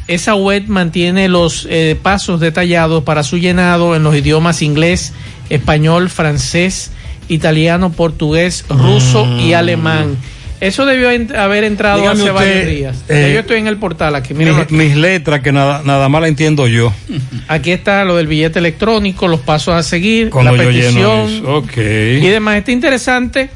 Esa 0.08 0.36
web 0.36 0.64
mantiene 0.68 1.28
los 1.28 1.68
eh, 1.70 2.00
pasos 2.02 2.40
detallados 2.40 3.04
para 3.04 3.24
su 3.24 3.38
llenado 3.38 3.94
en 3.96 4.04
los 4.04 4.16
idiomas 4.16 4.62
inglés, 4.62 5.12
español, 5.50 6.10
francés, 6.10 6.92
italiano, 7.28 7.92
portugués, 7.92 8.64
ruso 8.70 9.28
y 9.38 9.52
alemán. 9.54 10.16
Eso 10.60 10.86
debió 10.88 11.12
ent- 11.12 11.36
haber 11.38 11.64
entrado 11.64 12.00
Dígame 12.00 12.20
hace 12.22 12.32
usted, 12.32 12.34
varios 12.48 12.68
días. 12.68 13.04
eh, 13.10 13.32
yo 13.34 13.42
estoy 13.42 13.60
en 13.60 13.68
el 13.68 13.78
portal 13.78 14.16
aquí. 14.16 14.34
Mira, 14.34 14.54
Mis, 14.54 14.72
mis 14.72 14.96
letras 14.96 15.42
que 15.42 15.52
nada, 15.52 15.82
nada 15.86 16.10
más 16.10 16.22
la 16.22 16.28
entiendo 16.30 16.68
yo. 16.68 16.92
aquí 17.48 17.72
está 17.72 18.04
lo 18.06 18.16
del 18.16 18.26
billete 18.28 18.58
electrónico, 18.60 19.28
los 19.28 19.42
pasos 19.42 19.76
a 19.76 19.84
seguir, 19.84 20.30
Cuando 20.32 20.56
la 20.56 20.64
petición 20.64 21.30
eso. 21.30 21.56
Ok. 21.58 21.78
y 21.78 22.28
demás. 22.28 22.58
Está 22.58 22.72
interesante 22.72 23.50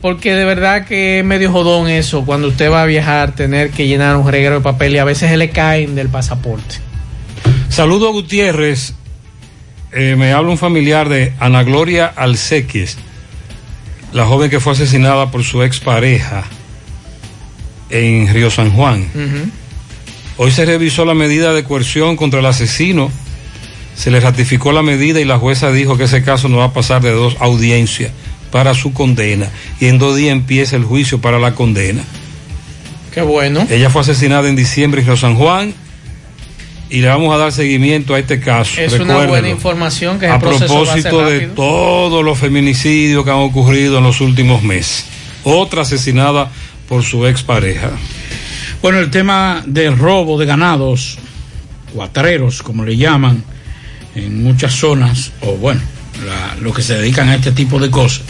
porque 0.00 0.34
de 0.34 0.44
verdad 0.44 0.86
que 0.86 1.18
es 1.18 1.24
medio 1.24 1.50
jodón 1.50 1.88
eso 1.88 2.24
cuando 2.24 2.46
usted 2.48 2.70
va 2.70 2.82
a 2.82 2.86
viajar, 2.86 3.34
tener 3.34 3.70
que 3.70 3.88
llenar 3.88 4.16
un 4.16 4.30
reguero 4.30 4.56
de 4.56 4.60
papel 4.60 4.94
y 4.94 4.98
a 4.98 5.04
veces 5.04 5.30
se 5.30 5.36
le 5.36 5.50
caen 5.50 5.96
del 5.96 6.08
pasaporte. 6.10 6.76
Saludo 7.70 8.08
a 8.08 8.12
Gutiérrez. 8.12 8.94
Eh, 9.92 10.14
me 10.16 10.32
habla 10.32 10.50
un 10.50 10.58
familiar 10.58 11.08
de 11.08 11.32
Ana 11.40 11.62
Gloria 11.64 12.06
Alcequis, 12.06 12.98
la 14.16 14.24
joven 14.24 14.48
que 14.48 14.60
fue 14.60 14.72
asesinada 14.72 15.30
por 15.30 15.44
su 15.44 15.62
expareja 15.62 16.44
en 17.90 18.32
Río 18.32 18.50
San 18.50 18.70
Juan. 18.70 19.06
Hoy 20.38 20.50
se 20.50 20.64
revisó 20.64 21.04
la 21.04 21.12
medida 21.12 21.52
de 21.52 21.64
coerción 21.64 22.16
contra 22.16 22.40
el 22.40 22.46
asesino. 22.46 23.10
Se 23.94 24.10
le 24.10 24.18
ratificó 24.18 24.72
la 24.72 24.82
medida 24.82 25.20
y 25.20 25.26
la 25.26 25.38
jueza 25.38 25.70
dijo 25.70 25.98
que 25.98 26.04
ese 26.04 26.22
caso 26.22 26.48
no 26.48 26.56
va 26.56 26.64
a 26.64 26.72
pasar 26.72 27.02
de 27.02 27.10
dos 27.10 27.36
audiencias 27.40 28.10
para 28.50 28.72
su 28.72 28.94
condena. 28.94 29.50
Y 29.80 29.88
en 29.88 29.98
dos 29.98 30.16
días 30.16 30.32
empieza 30.32 30.76
el 30.76 30.84
juicio 30.84 31.20
para 31.20 31.38
la 31.38 31.54
condena. 31.54 32.02
Qué 33.12 33.20
bueno. 33.20 33.66
Ella 33.68 33.90
fue 33.90 34.00
asesinada 34.00 34.48
en 34.48 34.56
diciembre 34.56 35.02
en 35.02 35.08
Río 35.08 35.18
San 35.18 35.34
Juan 35.34 35.74
y 36.88 37.00
le 37.00 37.08
vamos 37.08 37.34
a 37.34 37.38
dar 37.38 37.52
seguimiento 37.52 38.14
a 38.14 38.18
este 38.18 38.38
caso. 38.40 38.80
Es 38.80 38.92
una 38.92 39.26
buena 39.26 39.48
información 39.48 40.18
que 40.18 40.26
a 40.26 40.36
el 40.36 40.44
va 40.44 40.48
a 40.48 40.58
ser 40.58 40.68
propósito 40.68 41.24
de 41.26 41.40
todos 41.48 42.24
los 42.24 42.38
feminicidios 42.38 43.24
que 43.24 43.30
han 43.30 43.36
ocurrido 43.38 43.98
en 43.98 44.04
los 44.04 44.20
últimos 44.20 44.62
meses. 44.62 45.04
Otra 45.44 45.82
asesinada 45.82 46.50
por 46.88 47.02
su 47.02 47.26
expareja. 47.26 47.90
Bueno, 48.82 48.98
el 48.98 49.10
tema 49.10 49.62
del 49.66 49.98
robo 49.98 50.38
de 50.38 50.46
ganados, 50.46 51.18
cuatreros, 51.92 52.62
como 52.62 52.84
le 52.84 52.96
llaman, 52.96 53.42
en 54.14 54.42
muchas 54.44 54.72
zonas, 54.74 55.32
o 55.40 55.52
bueno, 55.56 55.80
la- 56.24 56.54
los 56.60 56.74
que 56.74 56.82
se 56.82 56.94
dedican 56.94 57.28
a 57.28 57.34
este 57.34 57.52
tipo 57.52 57.78
de 57.78 57.90
cosas. 57.90 58.22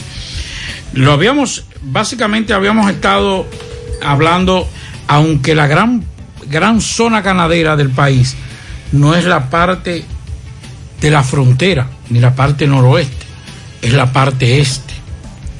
Lo 0.94 1.12
habíamos, 1.12 1.64
básicamente 1.82 2.52
habíamos 2.54 2.90
estado 2.90 3.46
hablando, 4.02 4.68
aunque 5.08 5.54
la 5.54 5.66
gran, 5.66 6.04
gran 6.48 6.80
zona 6.80 7.20
ganadera 7.20 7.76
del 7.76 7.90
país 7.90 8.36
no 8.92 9.14
es 9.14 9.24
la 9.24 9.50
parte 9.50 10.04
de 11.00 11.10
la 11.10 11.22
frontera, 11.22 11.88
ni 12.10 12.20
la 12.20 12.34
parte 12.34 12.66
noroeste, 12.66 13.26
es 13.82 13.92
la 13.92 14.12
parte 14.12 14.60
este. 14.60 14.94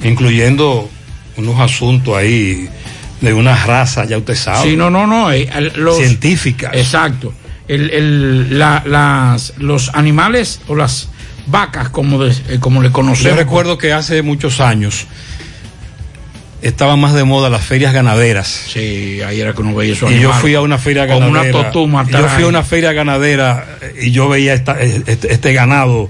Incluyendo 0.03 0.89
unos 1.37 1.59
asuntos 1.59 2.15
ahí 2.15 2.67
de 3.21 3.33
una 3.33 3.55
raza, 3.65 4.05
ya 4.05 4.17
usted 4.17 4.35
sabe. 4.35 4.69
Sí, 4.71 4.75
no, 4.77 4.89
no, 4.89 5.07
no. 5.07 5.31
eh, 5.31 5.49
los- 5.75 5.97
Científicas. 5.97 6.71
Exacto. 6.73 7.33
El, 7.67 7.89
el- 7.91 8.59
la- 8.59 8.83
las, 8.85 9.53
los 9.57 9.89
animales 9.93 10.61
o 10.67 10.75
las 10.75 11.09
vacas, 11.47 11.89
como, 11.89 12.23
de- 12.23 12.35
eh, 12.49 12.59
como 12.59 12.81
le 12.81 12.89
Yo 12.89 12.93
conocemos. 12.93 13.37
recuerdo 13.37 13.77
que 13.77 13.91
hace 13.93 14.21
muchos 14.21 14.59
años 14.61 15.05
estaban 16.67 16.99
más 16.99 17.13
de 17.13 17.23
moda 17.23 17.49
las 17.49 17.63
ferias 17.65 17.93
ganaderas. 17.93 18.47
Sí, 18.47 19.21
ahí 19.25 19.39
era 19.41 19.53
que 19.53 19.61
uno 19.61 19.73
veía 19.75 19.93
esos 19.93 20.11
Y 20.11 20.19
yo 20.19 20.31
fui 20.33 20.53
a 20.55 20.61
una 20.61 20.77
feria 20.77 21.07
Con 21.07 21.19
ganadera. 21.19 21.55
una 21.57 21.63
totuma 21.71 22.05
yo 22.09 22.27
fui 22.29 22.43
a 22.43 22.47
una 22.47 22.63
feria 22.63 22.93
ganadera 22.93 23.77
y 24.01 24.11
yo 24.11 24.27
veía 24.29 24.53
esta- 24.53 24.79
este, 24.81 25.31
este 25.33 25.53
ganado 25.53 26.09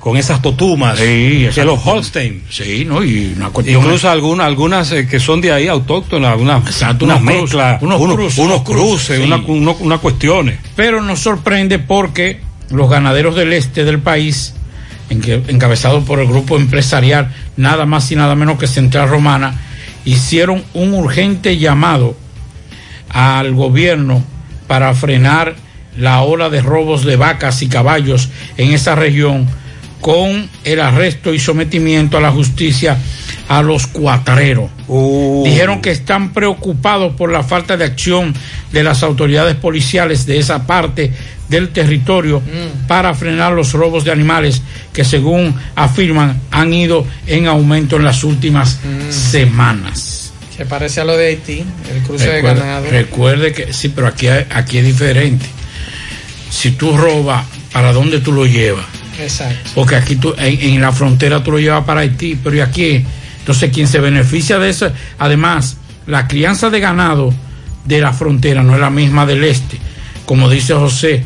con 0.00 0.16
esas 0.16 0.40
totumas 0.40 0.98
Sí, 0.98 1.48
de 1.54 1.64
los. 1.64 1.84
Holstein. 1.84 2.44
Sí, 2.48 2.84
¿no? 2.86 3.02
Y 3.02 3.34
una 3.36 3.48
cuestión. 3.48 3.82
Incluso 3.82 4.08
algunas, 4.08 4.46
algunas 4.46 4.92
eh, 4.92 5.08
que 5.08 5.18
son 5.18 5.40
de 5.40 5.50
ahí 5.50 5.66
autóctonas, 5.66 6.30
algunas, 6.30 6.64
Exacto, 6.64 7.04
unas 7.06 7.20
unos 7.20 7.34
mezclas, 7.34 7.82
unos 7.82 8.00
unos, 8.00 8.14
cruces, 8.16 8.38
unos 8.38 8.62
cruces, 8.62 9.18
sí. 9.18 9.24
una- 9.24 9.36
uno- 9.44 9.76
unas 9.80 9.98
cuestiones. 9.98 10.60
Pero 10.76 11.02
nos 11.02 11.18
sorprende 11.18 11.80
porque 11.80 12.40
los 12.70 12.88
ganaderos 12.88 13.34
del 13.34 13.52
este 13.52 13.82
del 13.84 13.98
país, 13.98 14.54
encabezados 15.10 16.04
por 16.04 16.20
el 16.20 16.26
grupo 16.28 16.56
empresarial, 16.56 17.32
nada 17.56 17.86
más 17.86 18.10
y 18.12 18.16
nada 18.16 18.34
menos 18.34 18.58
que 18.58 18.66
Central 18.66 19.08
Romana, 19.08 19.60
hicieron 20.04 20.64
un 20.74 20.94
urgente 20.94 21.58
llamado 21.58 22.16
al 23.10 23.54
gobierno 23.54 24.22
para 24.66 24.94
frenar 24.94 25.56
la 25.96 26.22
ola 26.22 26.50
de 26.50 26.60
robos 26.60 27.04
de 27.04 27.16
vacas 27.16 27.62
y 27.62 27.68
caballos 27.68 28.28
en 28.56 28.72
esa 28.72 28.94
región 28.94 29.46
con 30.00 30.48
el 30.64 30.80
arresto 30.80 31.32
y 31.32 31.38
sometimiento 31.38 32.18
a 32.18 32.20
la 32.20 32.30
justicia 32.30 32.98
a 33.48 33.62
los 33.62 33.86
cuatreros. 33.86 34.70
Dijeron 35.44 35.80
que 35.80 35.90
están 35.90 36.32
preocupados 36.32 37.14
por 37.14 37.32
la 37.32 37.42
falta 37.42 37.76
de 37.76 37.84
acción 37.84 38.34
de 38.72 38.82
las 38.82 39.02
autoridades 39.02 39.56
policiales 39.56 40.26
de 40.26 40.38
esa 40.38 40.66
parte 40.66 41.12
del 41.48 41.70
territorio 41.70 42.42
para 42.88 43.14
frenar 43.14 43.52
los 43.52 43.72
robos 43.72 44.04
de 44.04 44.12
animales 44.12 44.62
que 44.92 45.04
según 45.04 45.54
afirman 45.74 46.40
han 46.50 46.72
ido 46.72 47.06
en 47.26 47.46
aumento 47.46 47.96
en 47.96 48.04
las 48.04 48.24
últimas 48.24 48.78
semanas. 49.10 50.32
Se 50.56 50.64
parece 50.64 51.00
a 51.02 51.04
lo 51.04 51.16
de 51.16 51.26
Haití, 51.26 51.64
el 51.94 52.02
cruce 52.02 52.28
de 52.30 52.42
ganado. 52.42 52.86
recuerde 52.90 53.52
que 53.52 53.72
sí, 53.72 53.90
pero 53.90 54.06
aquí, 54.06 54.28
aquí 54.28 54.78
es 54.78 54.86
diferente. 54.86 55.44
Si 56.50 56.70
tú 56.72 56.96
robas, 56.96 57.44
¿para 57.72 57.92
dónde 57.92 58.20
tú 58.20 58.32
lo 58.32 58.46
llevas? 58.46 58.86
Exacto. 59.20 59.70
Porque 59.74 59.96
aquí 59.96 60.16
tú, 60.16 60.34
en, 60.38 60.60
en 60.74 60.80
la 60.80 60.92
frontera 60.92 61.42
tú 61.42 61.52
lo 61.52 61.58
llevas 61.58 61.84
para 61.84 62.00
Haití, 62.00 62.38
pero 62.42 62.56
¿y 62.56 62.60
aquí? 62.60 63.04
Entonces, 63.40 63.70
quien 63.70 63.86
se 63.86 64.00
beneficia 64.00 64.58
de 64.58 64.70
eso, 64.70 64.90
además, 65.18 65.76
la 66.06 66.26
crianza 66.26 66.70
de 66.70 66.80
ganado 66.80 67.32
de 67.84 68.00
la 68.00 68.12
frontera 68.12 68.62
no 68.62 68.74
es 68.74 68.80
la 68.80 68.90
misma 68.90 69.26
del 69.26 69.44
este. 69.44 69.78
Como 70.24 70.48
dice 70.48 70.74
José, 70.74 71.22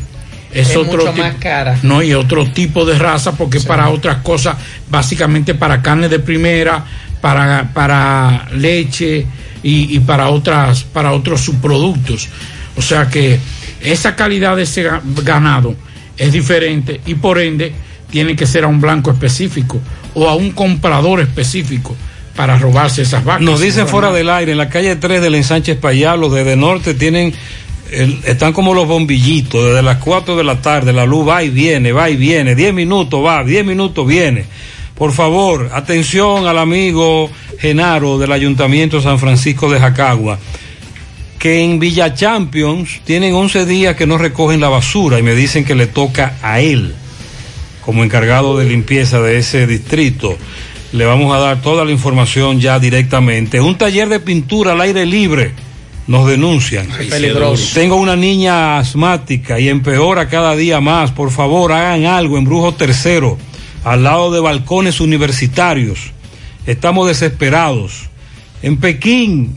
es, 0.53 0.69
Es 0.71 0.75
otro 0.77 0.97
mucho 0.99 1.11
tipo, 1.13 1.25
más 1.27 1.35
cara. 1.35 1.77
No, 1.83 2.01
y 2.01 2.13
otro 2.13 2.45
tipo 2.51 2.85
de 2.85 2.97
raza, 2.97 3.33
porque 3.33 3.57
es 3.57 3.65
para 3.65 3.89
otras 3.89 4.17
cosas, 4.17 4.55
básicamente 4.89 5.53
para 5.55 5.81
carne 5.81 6.09
de 6.09 6.19
primera, 6.19 6.83
para, 7.21 7.71
para 7.73 8.47
leche 8.55 9.25
y, 9.63 9.95
y 9.95 9.99
para 9.99 10.29
otras, 10.29 10.83
para 10.83 11.11
otros 11.13 11.41
subproductos. 11.41 12.27
O 12.77 12.81
sea 12.81 13.07
que 13.09 13.39
esa 13.81 14.15
calidad 14.15 14.55
de 14.55 14.63
ese 14.63 14.89
ga- 14.89 15.01
ganado 15.23 15.75
es 16.17 16.31
diferente 16.31 17.01
y 17.05 17.15
por 17.15 17.39
ende 17.39 17.73
tiene 18.09 18.35
que 18.35 18.45
ser 18.45 18.63
a 18.63 18.67
un 18.67 18.81
blanco 18.81 19.11
específico 19.11 19.79
o 20.13 20.27
a 20.27 20.35
un 20.35 20.51
comprador 20.51 21.21
específico 21.21 21.95
para 22.35 22.57
robarse 22.57 23.01
esas 23.03 23.23
vacas. 23.23 23.41
Nos 23.41 23.59
dicen 23.61 23.87
fuera 23.87 24.11
del 24.11 24.29
aire, 24.29 24.51
en 24.53 24.57
la 24.57 24.69
calle 24.69 24.95
3 24.95 25.21
del 25.21 25.35
ensanche 25.35 25.73
Espaillat, 25.73 26.17
los 26.17 26.33
de, 26.33 26.43
de 26.43 26.55
norte 26.55 26.93
tienen, 26.93 27.33
están 27.91 28.53
como 28.53 28.73
los 28.73 28.87
bombillitos, 28.87 29.65
desde 29.65 29.81
las 29.81 29.97
4 29.97 30.35
de 30.35 30.43
la 30.43 30.61
tarde, 30.61 30.93
la 30.93 31.05
luz 31.05 31.27
va 31.27 31.43
y 31.43 31.49
viene, 31.49 31.91
va 31.91 32.09
y 32.09 32.15
viene, 32.15 32.55
10 32.55 32.73
minutos 32.73 33.23
va, 33.23 33.43
10 33.43 33.65
minutos 33.65 34.07
viene. 34.07 34.45
Por 34.95 35.11
favor, 35.11 35.69
atención 35.73 36.47
al 36.47 36.57
amigo 36.57 37.29
Genaro 37.59 38.17
del 38.17 38.31
Ayuntamiento 38.31 39.01
San 39.01 39.19
Francisco 39.19 39.69
de 39.69 39.79
Jacagua, 39.79 40.39
que 41.37 41.63
en 41.63 41.79
Villa 41.79 42.13
Champions 42.13 43.01
tienen 43.03 43.33
11 43.33 43.65
días 43.65 43.95
que 43.95 44.05
no 44.05 44.17
recogen 44.17 44.61
la 44.61 44.69
basura 44.69 45.19
y 45.19 45.23
me 45.23 45.35
dicen 45.35 45.65
que 45.65 45.75
le 45.75 45.87
toca 45.87 46.37
a 46.41 46.59
él 46.59 46.93
como 47.81 48.03
encargado 48.03 48.57
de 48.57 48.65
limpieza 48.65 49.19
de 49.21 49.37
ese 49.37 49.67
distrito. 49.67 50.37
Le 50.93 51.05
vamos 51.05 51.33
a 51.35 51.39
dar 51.39 51.61
toda 51.61 51.85
la 51.85 51.91
información 51.91 52.59
ya 52.59 52.79
directamente. 52.79 53.59
Un 53.59 53.77
taller 53.77 54.09
de 54.09 54.19
pintura 54.19 54.73
al 54.73 54.81
aire 54.81 55.05
libre. 55.05 55.51
Nos 56.11 56.27
denuncian. 56.27 56.87
peligroso. 57.09 57.73
Tengo 57.73 57.95
una 57.95 58.17
niña 58.17 58.79
asmática 58.79 59.61
y 59.61 59.69
empeora 59.69 60.27
cada 60.27 60.57
día 60.57 60.81
más. 60.81 61.11
Por 61.11 61.31
favor, 61.31 61.71
hagan 61.71 62.05
algo 62.05 62.37
en 62.37 62.43
Brujo 62.43 62.73
Tercero, 62.73 63.37
al 63.85 64.03
lado 64.03 64.29
de 64.29 64.41
balcones 64.41 64.99
universitarios. 64.99 66.11
Estamos 66.65 67.07
desesperados. 67.07 68.09
En 68.61 68.75
Pekín 68.75 69.55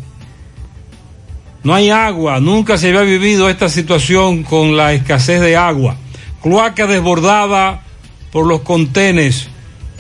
no 1.65 1.75
hay 1.75 1.91
agua. 1.91 2.39
Nunca 2.39 2.79
se 2.79 2.91
había 2.91 3.01
vivido 3.01 3.51
esta 3.51 3.69
situación 3.69 4.45
con 4.45 4.77
la 4.77 4.93
escasez 4.93 5.41
de 5.41 5.57
agua. 5.57 5.97
Cloaca 6.41 6.87
desbordada 6.87 7.83
por 8.31 8.47
los 8.47 8.61
contenes. 8.61 9.49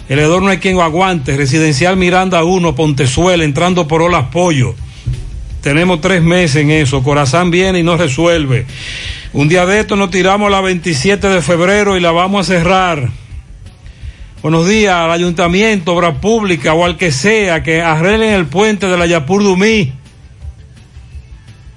El 0.09 0.21
hedor 0.21 0.41
no 0.41 0.51
hay 0.51 0.59
quien 0.59 0.77
lo 0.77 0.85
aguante. 0.85 1.37
Residencial 1.37 1.97
Miranda 1.97 2.45
1, 2.45 2.77
Pontezuela, 2.77 3.43
entrando 3.43 3.89
por 3.89 4.03
Olas 4.03 4.27
Pollo. 4.31 4.77
Tenemos 5.65 6.03
tres 6.03 6.23
meses 6.23 6.57
en 6.57 6.71
eso. 6.71 7.03
Corazán 7.03 7.51
viene 7.51 7.79
y 7.79 7.83
no 7.83 7.97
resuelve. 7.97 8.67
Un 9.33 9.49
día 9.49 9.65
de 9.65 9.81
esto 9.81 9.97
nos 9.97 10.11
tiramos 10.11 10.51
la 10.51 10.61
27 10.61 11.27
de 11.27 11.41
febrero 11.41 11.97
y 11.97 12.01
la 12.01 12.13
vamos 12.13 12.43
a 12.47 12.53
cerrar. 12.53 13.09
Buenos 14.43 14.69
días 14.69 14.95
al 14.95 15.11
ayuntamiento, 15.11 15.95
obra 15.95 16.21
pública 16.21 16.75
o 16.75 16.85
al 16.85 16.99
que 16.99 17.11
sea 17.11 17.63
que 17.63 17.81
arreglen 17.81 18.35
el 18.35 18.45
puente 18.45 18.89
de 18.89 18.99
la 18.99 19.07
Yapur 19.07 19.43
Dumí. 19.43 19.91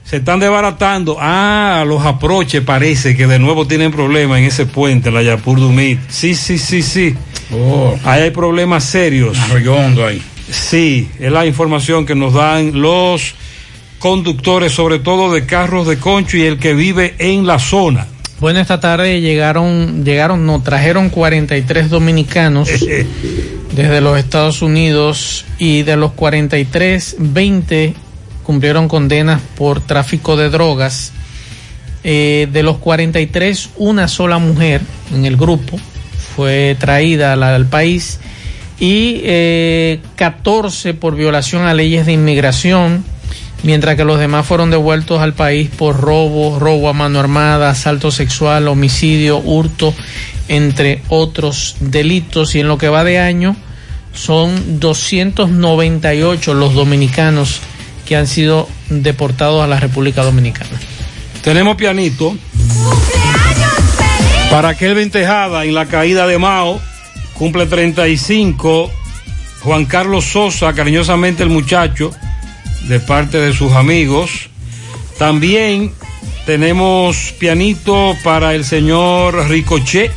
Se 0.04 0.18
están 0.18 0.42
desbaratando. 0.42 1.16
Ah, 1.22 1.86
los 1.88 2.06
aproches 2.06 2.62
parece 2.64 3.16
que 3.16 3.26
de 3.26 3.40
nuevo 3.40 3.68
tienen 3.68 3.94
problemas 3.94 4.40
en 4.40 4.44
ese 4.44 4.66
puente, 4.66 5.12
la 5.12 5.22
Yapur 5.22 5.62
Dumí. 5.62 5.98
Sí, 6.10 6.36
sí, 6.36 6.58
sí, 6.58 6.82
sí. 6.82 7.16
Oh, 7.54 7.98
Ahí 8.04 8.24
hay 8.24 8.32
problemas 8.32 8.84
serios. 8.84 9.40
arroyo 9.40 9.76
hondo 9.76 10.06
ahí. 10.06 10.22
Sí, 10.52 11.08
es 11.22 11.32
la 11.32 11.46
información 11.46 12.06
que 12.06 12.16
nos 12.16 12.34
dan 12.34 12.82
los 12.82 13.34
conductores, 14.00 14.72
sobre 14.72 15.00
todo 15.00 15.34
de 15.34 15.46
carros 15.46 15.88
de 15.88 15.98
concho 15.98 16.38
y 16.38 16.44
el 16.44 16.60
que 16.60 16.74
vive 16.74 17.16
en 17.20 17.48
la 17.48 17.60
zona. 17.60 18.08
Bueno, 18.40 18.60
esta 18.60 18.80
tarde 18.80 19.20
llegaron, 19.20 20.06
llegaron, 20.06 20.46
no, 20.46 20.62
trajeron 20.62 21.10
43 21.10 21.90
dominicanos 21.90 22.70
desde 23.72 24.02
los 24.02 24.20
Estados 24.20 24.62
Unidos 24.62 25.46
y 25.58 25.82
de 25.82 25.98
los 25.98 26.12
43, 26.14 27.16
20 27.18 27.96
cumplieron 28.44 28.88
condenas 28.88 29.42
por 29.58 29.82
tráfico 29.82 30.38
de 30.38 30.50
drogas. 30.50 31.12
Eh, 32.04 32.48
de 32.54 32.64
los 32.64 32.78
43, 32.78 33.72
una 33.78 34.08
sola 34.08 34.38
mujer 34.38 34.82
en 35.14 35.26
el 35.26 35.36
grupo 35.36 35.78
fue 36.36 36.78
traída 36.80 37.34
al, 37.34 37.66
país 37.66 38.20
y 38.80 39.22
eh, 39.24 40.00
14 40.16 40.94
por 40.94 41.16
violación 41.16 41.64
a 41.64 41.74
leyes 41.74 42.06
de 42.06 42.14
inmigración, 42.14 43.04
mientras 43.64 43.96
que 43.96 44.04
los 44.04 44.20
demás 44.20 44.46
fueron 44.46 44.70
devueltos 44.70 45.22
al 45.22 45.34
país 45.34 45.70
por 45.70 46.00
robo, 46.00 46.60
robo 46.60 46.90
a 46.90 46.94
mano 46.94 47.20
armada, 47.20 47.70
asalto 47.70 48.12
sexual, 48.12 48.68
homicidio, 48.68 49.38
hurto, 49.38 49.94
entre 50.48 51.02
otros 51.10 51.76
delitos. 51.80 52.56
Y 52.56 52.62
en 52.62 52.68
lo 52.68 52.78
que 52.78 52.90
va 52.90 53.04
de 53.04 53.20
año 53.20 53.56
son 54.14 54.80
298 54.80 56.54
los 56.54 56.74
dominicanos 56.74 57.60
que 58.06 58.16
han 58.16 58.28
sido 58.28 58.68
deportados 58.90 59.64
a 59.64 59.68
la 59.68 59.80
República 59.80 60.24
Dominicana. 60.24 60.80
Tenemos 61.42 61.76
pianito 61.76 62.36
para 64.50 64.70
aquel 64.70 64.96
ventejada 64.96 65.66
en 65.66 65.74
la 65.74 65.86
caída 65.86 66.26
de 66.26 66.38
Mao. 66.38 66.80
Cumple 67.34 67.68
35. 67.68 68.92
Juan 69.62 69.86
Carlos 69.86 70.26
Sosa, 70.26 70.74
cariñosamente 70.74 71.44
el 71.44 71.50
muchacho, 71.50 72.12
de 72.88 73.00
parte 73.00 73.38
de 73.38 73.54
sus 73.54 73.74
amigos. 73.74 74.50
También 75.18 75.92
tenemos 76.46 77.34
pianito 77.40 78.16
para 78.24 78.56
el 78.56 78.64
señor 78.64 79.50
Ricochet. 79.50 80.12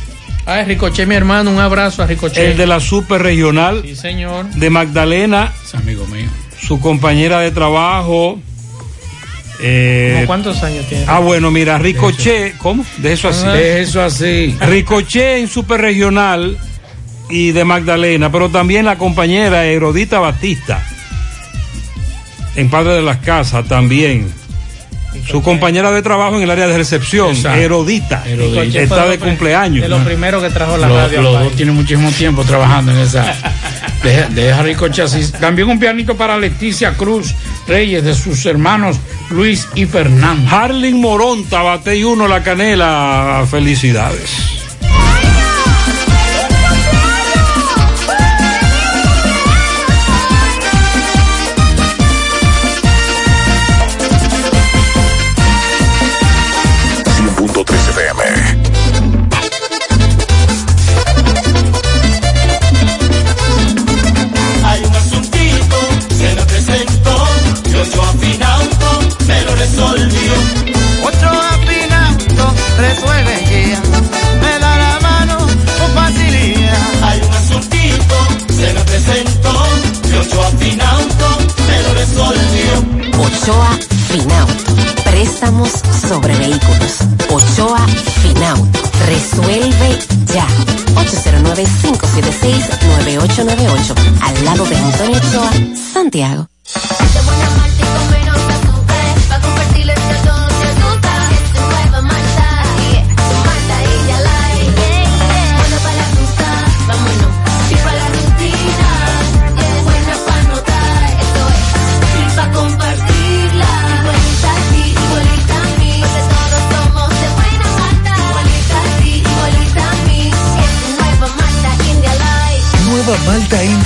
Ah, 0.45 0.63
Ricochet, 0.63 1.07
mi 1.07 1.15
hermano, 1.15 1.51
un 1.51 1.59
abrazo 1.59 2.03
a 2.03 2.07
Ricochet. 2.07 2.37
El 2.37 2.57
de 2.57 2.67
la 2.67 2.79
super 2.79 3.21
regional. 3.21 3.81
Sí, 3.83 3.95
señor. 3.95 4.49
De 4.51 4.69
Magdalena. 4.69 5.53
Es 5.63 5.75
amigo 5.75 6.05
mío. 6.07 6.29
Su 6.59 6.79
compañera 6.79 7.39
de 7.39 7.51
trabajo. 7.51 8.39
Eh, 9.63 10.13
¿Cómo 10.15 10.27
¿Cuántos 10.27 10.63
años 10.63 10.87
tiene? 10.87 11.05
Ah, 11.07 11.19
bueno, 11.19 11.51
mira, 11.51 11.77
Ricochet, 11.77 12.57
¿cómo? 12.57 12.85
De 12.97 13.13
eso 13.13 13.29
así. 13.29 13.45
De 13.45 13.81
eso 13.81 14.01
así. 14.01 14.57
Ricochet 14.59 15.39
en 15.39 15.47
super 15.47 15.81
regional 15.81 16.57
y 17.29 17.51
de 17.51 17.63
Magdalena, 17.63 18.31
pero 18.31 18.49
también 18.49 18.85
la 18.85 18.97
compañera 18.97 19.65
Herodita 19.65 20.19
Batista 20.19 20.83
en 22.55 22.69
Padre 22.69 22.93
de 22.93 23.01
las 23.01 23.17
Casas 23.17 23.65
también. 23.67 24.31
Su 25.29 25.41
compañera 25.41 25.91
de 25.91 26.01
trabajo 26.01 26.37
en 26.37 26.43
el 26.43 26.51
área 26.51 26.67
de 26.67 26.77
recepción, 26.77 27.31
Exacto. 27.31 27.59
Herodita, 27.59 28.23
Herodita. 28.25 28.79
está 28.81 29.07
de 29.07 29.19
cumpleaños. 29.19 29.81
De 29.83 29.89
lo 29.89 30.01
primero 30.05 30.41
que 30.41 30.49
trajo 30.49 30.77
la 30.77 30.87
radio. 30.87 31.21
los 31.21 31.43
dos 31.43 31.53
tienen 31.53 31.75
muchísimo 31.75 32.09
tiempo 32.11 32.43
trabajando 32.43 32.91
en 32.93 32.99
esa. 32.99 33.35
Deja, 34.03 34.29
deja 34.29 34.63
Ricochet 34.63 35.05
así. 35.05 35.31
También 35.33 35.69
un 35.69 35.79
pianito 35.79 36.17
para 36.17 36.35
Leticia 36.35 36.93
Cruz 36.93 37.35
Reyes, 37.67 38.03
de 38.03 38.15
sus 38.15 38.43
hermanos 38.47 38.97
Luis 39.29 39.67
y 39.75 39.85
Fernando. 39.85 40.49
Harling 40.49 40.99
Moronta, 40.99 41.61
bate 41.61 41.97
y 41.97 42.03
uno 42.03 42.27
la 42.27 42.41
canela. 42.41 43.45
Felicidades. 43.51 44.60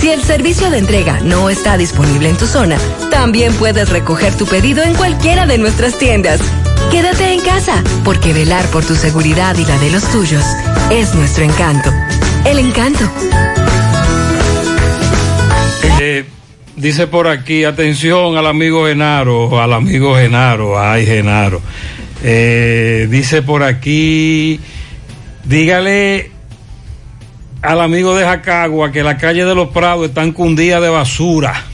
Si 0.00 0.10
el 0.10 0.22
servicio 0.22 0.70
de 0.70 0.78
entrega 0.78 1.20
no 1.20 1.48
está 1.48 1.76
disponible 1.78 2.28
en 2.28 2.36
tu 2.36 2.46
zona, 2.46 2.76
también 3.10 3.52
puedes 3.54 3.88
recoger 3.88 4.34
tu 4.36 4.46
pedido 4.46 4.82
en 4.82 4.94
cualquiera 4.94 5.46
de 5.46 5.58
nuestras 5.58 5.98
tiendas. 5.98 6.40
Quédate 6.90 7.32
en 7.32 7.40
casa, 7.40 7.82
porque 8.04 8.32
velar 8.32 8.64
por 8.66 8.84
tu 8.84 8.94
seguridad 8.94 9.56
y 9.56 9.64
la 9.64 9.78
de 9.78 9.90
los 9.90 10.04
tuyos 10.12 10.44
es 10.90 11.14
nuestro 11.14 11.44
encanto. 11.44 11.90
El 12.44 12.58
encanto. 12.58 13.04
Eh, 16.00 16.24
dice 16.76 17.06
por 17.06 17.26
aquí, 17.26 17.64
atención 17.64 18.36
al 18.36 18.46
amigo 18.46 18.86
Genaro, 18.86 19.60
al 19.60 19.72
amigo 19.72 20.14
Genaro, 20.14 20.78
ay 20.78 21.06
Genaro. 21.06 21.62
Eh, 22.22 23.08
dice 23.10 23.42
por 23.42 23.62
aquí, 23.62 24.60
dígale 25.44 26.35
al 27.66 27.80
amigo 27.80 28.14
de 28.14 28.24
Jacagua 28.24 28.92
que 28.92 29.02
la 29.02 29.16
calle 29.16 29.44
de 29.44 29.54
los 29.54 29.68
Prados 29.70 30.08
están 30.08 30.32
cundidas 30.32 30.80
de 30.80 30.88
basura. 30.88 31.64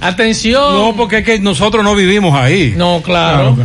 Atención. 0.00 0.72
No, 0.74 0.96
porque 0.96 1.18
es 1.18 1.24
que 1.24 1.38
nosotros 1.38 1.84
no 1.84 1.94
vivimos 1.94 2.34
ahí. 2.34 2.74
No, 2.76 3.02
claro. 3.02 3.56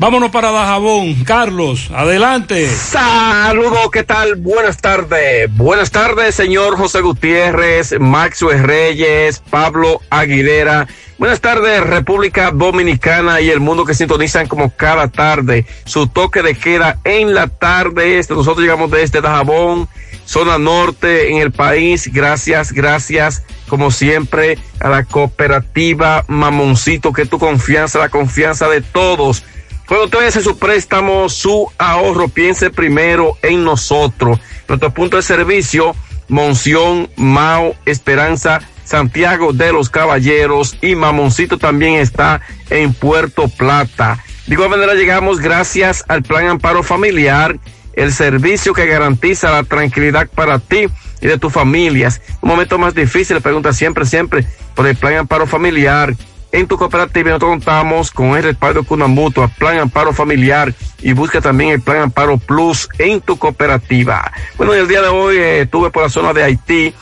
Vámonos 0.00 0.30
para 0.30 0.50
Dajabón. 0.50 1.14
Carlos, 1.24 1.90
adelante. 1.94 2.66
Saludos, 2.70 3.90
¿qué 3.92 4.02
tal? 4.02 4.36
Buenas 4.36 4.78
tardes. 4.78 5.54
Buenas 5.54 5.90
tardes, 5.90 6.34
señor 6.34 6.78
José 6.78 7.02
Gutiérrez, 7.02 8.00
Maxwell 8.00 8.62
Reyes, 8.62 9.40
Pablo 9.50 10.00
Aguilera. 10.08 10.88
Buenas 11.18 11.42
tardes, 11.42 11.82
República 11.86 12.50
Dominicana 12.50 13.42
y 13.42 13.50
el 13.50 13.60
mundo 13.60 13.84
que 13.84 13.92
sintonizan 13.92 14.46
como 14.46 14.70
cada 14.70 15.08
tarde. 15.08 15.66
Su 15.84 16.06
toque 16.06 16.42
de 16.42 16.54
queda 16.54 16.96
en 17.04 17.34
la 17.34 17.48
tarde. 17.48 18.18
Este, 18.18 18.32
nosotros 18.32 18.62
llegamos 18.62 18.90
desde 18.90 19.20
Dajabón, 19.20 19.86
zona 20.24 20.56
norte 20.56 21.30
en 21.30 21.42
el 21.42 21.52
país. 21.52 22.10
Gracias, 22.10 22.72
gracias, 22.72 23.42
como 23.68 23.90
siempre, 23.90 24.56
a 24.80 24.88
la 24.88 25.04
cooperativa 25.04 26.24
Mamoncito, 26.26 27.12
que 27.12 27.26
tu 27.26 27.38
confianza, 27.38 27.98
la 27.98 28.08
confianza 28.08 28.66
de 28.70 28.80
todos. 28.80 29.44
Cuando 29.90 30.04
usted 30.04 30.40
su 30.40 30.56
préstamo, 30.56 31.28
su 31.28 31.68
ahorro, 31.76 32.28
piense 32.28 32.70
primero 32.70 33.36
en 33.42 33.64
nosotros. 33.64 34.38
Nuestro 34.68 34.94
punto 34.94 35.16
de 35.16 35.24
servicio 35.24 35.96
Monción, 36.28 37.10
Mao, 37.16 37.74
Esperanza, 37.86 38.60
Santiago 38.84 39.52
de 39.52 39.72
los 39.72 39.90
Caballeros 39.90 40.78
y 40.80 40.94
Mamoncito 40.94 41.58
también 41.58 41.94
está 41.94 42.40
en 42.70 42.94
Puerto 42.94 43.48
Plata. 43.48 44.22
De 44.46 44.54
igual 44.54 44.70
manera 44.70 44.94
llegamos 44.94 45.40
gracias 45.40 46.04
al 46.06 46.22
Plan 46.22 46.46
Amparo 46.46 46.84
Familiar, 46.84 47.58
el 47.94 48.12
servicio 48.12 48.72
que 48.72 48.86
garantiza 48.86 49.50
la 49.50 49.64
tranquilidad 49.64 50.28
para 50.32 50.60
ti 50.60 50.86
y 51.20 51.26
de 51.26 51.36
tus 51.36 51.52
familias. 51.52 52.22
Un 52.42 52.50
momento 52.50 52.78
más 52.78 52.94
difícil, 52.94 53.40
pregunta 53.40 53.72
siempre, 53.72 54.06
siempre 54.06 54.46
por 54.76 54.86
el 54.86 54.94
Plan 54.94 55.16
Amparo 55.16 55.48
Familiar. 55.48 56.14
En 56.52 56.66
tu 56.66 56.76
cooperativa 56.76 57.30
nosotros 57.30 57.50
contamos 57.50 58.10
con 58.10 58.36
el 58.36 58.42
respaldo 58.42 58.82
con 58.82 59.00
una 59.00 59.06
mutua, 59.06 59.46
Plan 59.46 59.78
Amparo 59.78 60.12
Familiar 60.12 60.74
y 61.00 61.12
busca 61.12 61.40
también 61.40 61.70
el 61.70 61.80
Plan 61.80 62.02
Amparo 62.02 62.38
Plus 62.38 62.88
en 62.98 63.20
tu 63.20 63.38
cooperativa. 63.38 64.32
Bueno, 64.56 64.74
el 64.74 64.88
día 64.88 65.00
de 65.00 65.08
hoy 65.08 65.36
eh, 65.36 65.60
estuve 65.62 65.90
por 65.90 66.02
la 66.02 66.08
zona 66.08 66.32
de 66.32 66.42
Haití, 66.42 66.92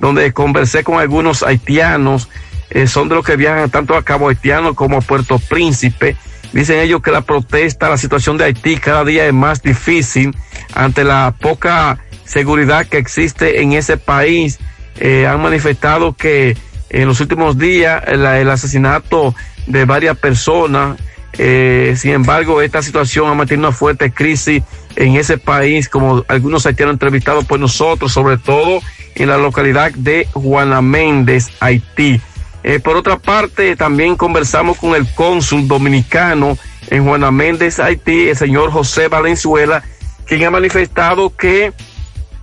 donde 0.00 0.32
conversé 0.32 0.82
con 0.82 0.98
algunos 0.98 1.44
haitianos, 1.44 2.28
eh, 2.70 2.88
son 2.88 3.08
de 3.08 3.14
los 3.14 3.24
que 3.24 3.36
viajan 3.36 3.70
tanto 3.70 3.94
a 3.94 4.02
Cabo 4.02 4.28
Haitiano 4.28 4.74
como 4.74 4.98
a 4.98 5.00
Puerto 5.00 5.38
Príncipe. 5.38 6.16
Dicen 6.52 6.80
ellos 6.80 7.00
que 7.00 7.12
la 7.12 7.20
protesta, 7.20 7.88
la 7.88 7.98
situación 7.98 8.36
de 8.36 8.44
Haití 8.46 8.78
cada 8.78 9.04
día 9.04 9.26
es 9.26 9.32
más 9.32 9.62
difícil 9.62 10.34
ante 10.74 11.04
la 11.04 11.34
poca 11.38 11.98
seguridad 12.24 12.86
que 12.86 12.98
existe 12.98 13.62
en 13.62 13.74
ese 13.74 13.96
país. 13.96 14.58
Eh, 14.98 15.26
han 15.28 15.40
manifestado 15.40 16.14
que 16.14 16.56
en 16.90 17.06
los 17.06 17.20
últimos 17.20 17.58
días 17.58 18.02
el, 18.06 18.48
asesinato 18.48 19.34
de 19.66 19.84
varias 19.84 20.16
personas, 20.16 20.98
eh, 21.34 21.94
sin 21.96 22.12
embargo, 22.12 22.62
esta 22.62 22.82
situación 22.82 23.28
ha 23.28 23.34
mantenido 23.34 23.68
una 23.68 23.76
fuerte 23.76 24.10
crisis 24.10 24.62
en 24.96 25.16
ese 25.16 25.38
país, 25.38 25.88
como 25.88 26.24
algunos 26.28 26.66
haitianos 26.66 26.94
entrevistados 26.94 27.44
por 27.44 27.60
nosotros, 27.60 28.12
sobre 28.12 28.38
todo 28.38 28.80
en 29.14 29.28
la 29.28 29.36
localidad 29.36 29.92
de 29.92 30.26
Juana 30.32 30.80
Méndez, 30.80 31.48
Haití. 31.60 32.20
Eh, 32.64 32.80
por 32.80 32.96
otra 32.96 33.18
parte, 33.18 33.76
también 33.76 34.16
conversamos 34.16 34.78
con 34.78 34.94
el 34.94 35.06
cónsul 35.14 35.68
dominicano 35.68 36.58
en 36.88 37.04
Juana 37.04 37.30
Méndez, 37.30 37.78
Haití, 37.78 38.28
el 38.28 38.36
señor 38.36 38.70
José 38.72 39.08
Valenzuela, 39.08 39.84
quien 40.26 40.44
ha 40.44 40.50
manifestado 40.50 41.34
que 41.34 41.72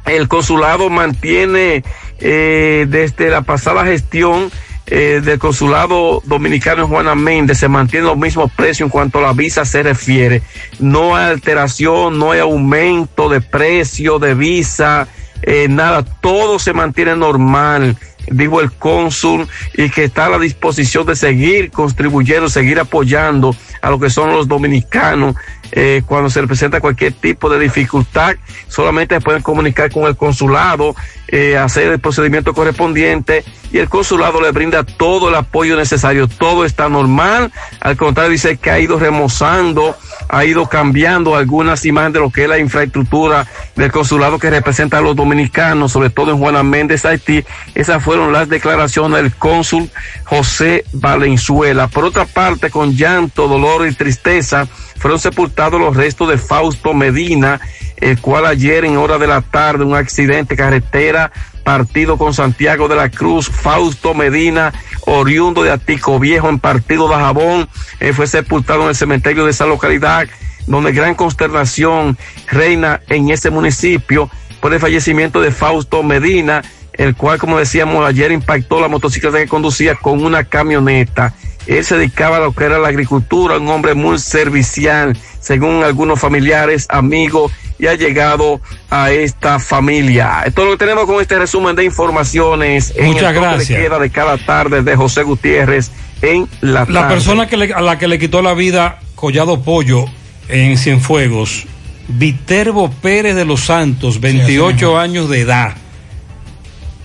el 0.05 0.27
consulado 0.27 0.89
mantiene 0.89 1.83
eh, 2.19 2.85
desde 2.89 3.29
la 3.29 3.41
pasada 3.41 3.85
gestión 3.85 4.51
eh, 4.87 5.21
del 5.23 5.39
consulado 5.39 6.21
dominicano 6.25 6.83
en 6.83 6.89
Juana 6.89 7.15
Méndez 7.15 7.57
se 7.57 7.67
mantiene 7.67 8.05
los 8.05 8.17
mismos 8.17 8.51
precios 8.51 8.85
en 8.85 8.91
cuanto 8.91 9.17
a 9.17 9.23
la 9.23 9.33
visa 9.33 9.65
se 9.65 9.81
refiere. 9.81 10.43
No 10.79 11.15
hay 11.15 11.31
alteración, 11.31 12.19
no 12.19 12.31
hay 12.31 12.39
aumento 12.39 13.27
de 13.27 13.41
precio 13.41 14.19
de 14.19 14.35
visa, 14.35 15.07
eh, 15.41 15.67
nada, 15.69 16.03
todo 16.03 16.59
se 16.59 16.73
mantiene 16.73 17.15
normal 17.15 17.97
dijo 18.31 18.61
el 18.61 18.71
cónsul, 18.71 19.47
y 19.75 19.89
que 19.89 20.05
está 20.05 20.25
a 20.25 20.29
la 20.29 20.39
disposición 20.39 21.05
de 21.05 21.15
seguir 21.15 21.71
contribuyendo, 21.71 22.49
seguir 22.49 22.79
apoyando 22.79 23.55
a 23.81 23.89
lo 23.89 23.99
que 23.99 24.09
son 24.09 24.31
los 24.31 24.47
dominicanos 24.47 25.35
eh, 25.71 26.03
cuando 26.05 26.29
se 26.29 26.45
presenta 26.45 26.79
cualquier 26.79 27.13
tipo 27.13 27.49
de 27.49 27.59
dificultad, 27.59 28.35
solamente 28.67 29.19
pueden 29.19 29.41
comunicar 29.41 29.91
con 29.91 30.05
el 30.05 30.15
consulado, 30.15 30.95
eh, 31.27 31.57
hacer 31.57 31.91
el 31.91 31.99
procedimiento 31.99 32.53
correspondiente 32.53 33.43
y 33.71 33.79
el 33.79 33.89
consulado 33.89 34.39
le 34.41 34.51
brinda 34.51 34.83
todo 34.83 35.29
el 35.29 35.35
apoyo 35.35 35.75
necesario, 35.75 36.27
todo 36.27 36.65
está 36.65 36.87
normal, 36.87 37.51
al 37.81 37.97
contrario 37.97 38.31
dice 38.31 38.57
que 38.57 38.69
ha 38.69 38.79
ido 38.79 38.99
remozando, 38.99 39.97
ha 40.29 40.45
ido 40.45 40.67
cambiando 40.69 41.35
algunas 41.35 41.83
imágenes 41.85 42.13
de 42.13 42.19
lo 42.19 42.29
que 42.29 42.43
es 42.43 42.49
la 42.49 42.59
infraestructura 42.59 43.47
del 43.75 43.91
consulado 43.91 44.39
que 44.39 44.49
representa 44.49 44.99
a 44.99 45.01
los 45.01 45.15
dominicanos, 45.15 45.91
sobre 45.91 46.09
todo 46.09 46.31
en 46.31 46.37
Juana 46.37 46.63
Méndez, 46.63 47.05
Haití, 47.05 47.43
esas 47.73 48.03
fueron 48.15 48.31
las 48.31 48.47
declaraciones 48.47 49.21
del 49.21 49.35
cónsul 49.35 49.89
José 50.23 50.85
Valenzuela. 50.93 51.89
Por 51.89 52.05
otra 52.05 52.23
parte, 52.23 52.69
con 52.69 52.95
llanto, 52.95 53.49
dolor 53.49 53.85
y 53.85 53.93
tristeza, 53.93 54.67
fueron 54.97 55.19
sepultados 55.19 55.81
los 55.81 55.97
restos 55.97 56.29
de 56.29 56.37
Fausto 56.37 56.93
Medina, 56.93 57.59
el 57.97 58.17
cual 58.21 58.45
ayer 58.45 58.85
en 58.85 58.95
hora 58.95 59.17
de 59.17 59.27
la 59.27 59.41
tarde, 59.41 59.83
un 59.83 59.95
accidente 59.95 60.55
carretera, 60.55 61.29
partido 61.65 62.17
con 62.17 62.33
Santiago 62.33 62.87
de 62.87 62.95
la 62.95 63.09
Cruz, 63.09 63.49
Fausto 63.49 64.13
Medina, 64.13 64.71
oriundo 65.01 65.61
de 65.63 65.71
Atico 65.71 66.17
Viejo 66.17 66.47
en 66.47 66.59
partido 66.59 67.09
de 67.09 67.15
Jabón, 67.15 67.67
fue 68.13 68.27
sepultado 68.27 68.83
en 68.83 68.89
el 68.89 68.95
cementerio 68.95 69.43
de 69.43 69.51
esa 69.51 69.65
localidad, 69.65 70.25
donde 70.67 70.93
gran 70.93 71.15
consternación 71.15 72.17
reina 72.47 73.01
en 73.09 73.29
ese 73.29 73.49
municipio 73.49 74.29
por 74.61 74.73
el 74.73 74.79
fallecimiento 74.79 75.41
de 75.41 75.51
Fausto 75.51 76.01
Medina, 76.01 76.61
el 76.97 77.15
cual, 77.15 77.37
como 77.39 77.57
decíamos 77.57 78.05
ayer, 78.07 78.31
impactó 78.31 78.79
la 78.81 78.87
motocicleta 78.87 79.37
que 79.37 79.47
conducía 79.47 79.95
con 79.95 80.23
una 80.23 80.43
camioneta. 80.43 81.33
Él 81.67 81.83
se 81.83 81.97
dedicaba 81.97 82.37
a 82.37 82.39
lo 82.41 82.53
que 82.53 82.63
era 82.65 82.77
la 82.77 82.89
agricultura, 82.89 83.57
un 83.57 83.67
hombre 83.69 83.95
muy 83.95 84.19
servicial, 84.19 85.17
según 85.39 85.83
algunos 85.83 86.19
familiares, 86.19 86.85
amigos, 86.89 87.51
y 87.79 87.87
ha 87.87 87.95
llegado 87.95 88.61
a 88.89 89.11
esta 89.11 89.59
familia. 89.59 90.43
Esto 90.45 90.61
es 90.61 90.65
lo 90.67 90.71
que 90.77 90.85
tenemos 90.85 91.05
con 91.05 91.19
este 91.21 91.37
resumen 91.39 91.75
de 91.75 91.83
informaciones 91.83 92.93
en 92.95 93.07
Muchas 93.07 93.33
de 93.33 93.39
gracias. 93.39 93.79
queda 93.81 93.99
de 93.99 94.09
cada 94.11 94.37
tarde 94.37 94.81
de 94.83 94.95
José 94.95 95.23
Gutiérrez 95.23 95.91
en 96.21 96.47
la 96.61 96.81
La 96.81 96.85
tarde. 97.01 97.15
persona 97.15 97.47
que 97.47 97.57
le- 97.57 97.73
a 97.73 97.81
la 97.81 97.97
que 97.97 98.07
le 98.07 98.17
quitó 98.19 98.41
la 98.41 98.53
vida 98.53 98.99
Collado 99.15 99.61
Pollo 99.61 100.05
en 100.47 100.77
Cienfuegos, 100.77 101.65
Viterbo 102.07 102.91
Pérez 102.91 103.35
de 103.35 103.43
los 103.45 103.61
Santos, 103.61 104.21
28 104.21 104.97
años 104.99 105.29
de 105.29 105.41
edad, 105.41 105.73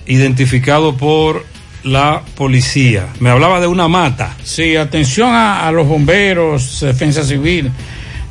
identificado 0.07 0.95
por 0.97 1.45
la 1.83 2.21
policía. 2.35 3.07
Me 3.19 3.29
hablaba 3.29 3.59
de 3.59 3.67
una 3.67 3.87
mata. 3.87 4.35
Sí, 4.43 4.75
atención 4.75 5.29
a, 5.33 5.67
a 5.67 5.71
los 5.71 5.87
bomberos, 5.87 6.79
defensa 6.81 7.23
civil. 7.23 7.71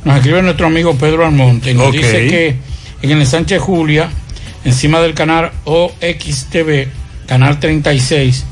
Nos 0.05 0.15
escribe 0.17 0.41
nuestro 0.41 0.67
amigo 0.67 0.95
Pedro 0.95 1.25
Almonte 1.25 1.71
y 1.71 1.73
nos 1.73 1.91
dice 1.91 2.27
que 2.27 2.55
en 3.01 3.11
el 3.11 3.27
Sánchez 3.27 3.61
Julia, 3.61 4.09
encima 4.63 4.99
del 5.01 5.13
canal 5.13 5.51
OXTV, 5.65 6.87
canal 7.27 7.59
36, 7.59 8.45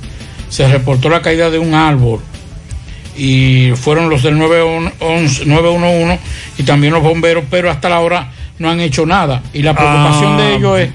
se 0.49 0.67
reportó 0.67 1.09
la 1.09 1.21
caída 1.21 1.49
de 1.49 1.59
un 1.59 1.73
árbol 1.73 2.19
y 3.17 3.71
fueron 3.75 4.09
los 4.09 4.23
del 4.23 4.37
911 4.37 5.45
911 5.45 6.19
y 6.57 6.63
también 6.63 6.93
los 6.93 7.03
bomberos, 7.03 7.43
pero 7.49 7.69
hasta 7.69 7.89
la 7.89 7.99
hora 7.99 8.31
no 8.59 8.69
han 8.69 8.79
hecho 8.79 9.05
nada. 9.05 9.41
Y 9.53 9.61
la 9.61 9.73
preocupación 9.75 10.33
Ah. 10.33 10.37
de 10.41 10.55
ellos 10.55 10.79
es 10.79 10.89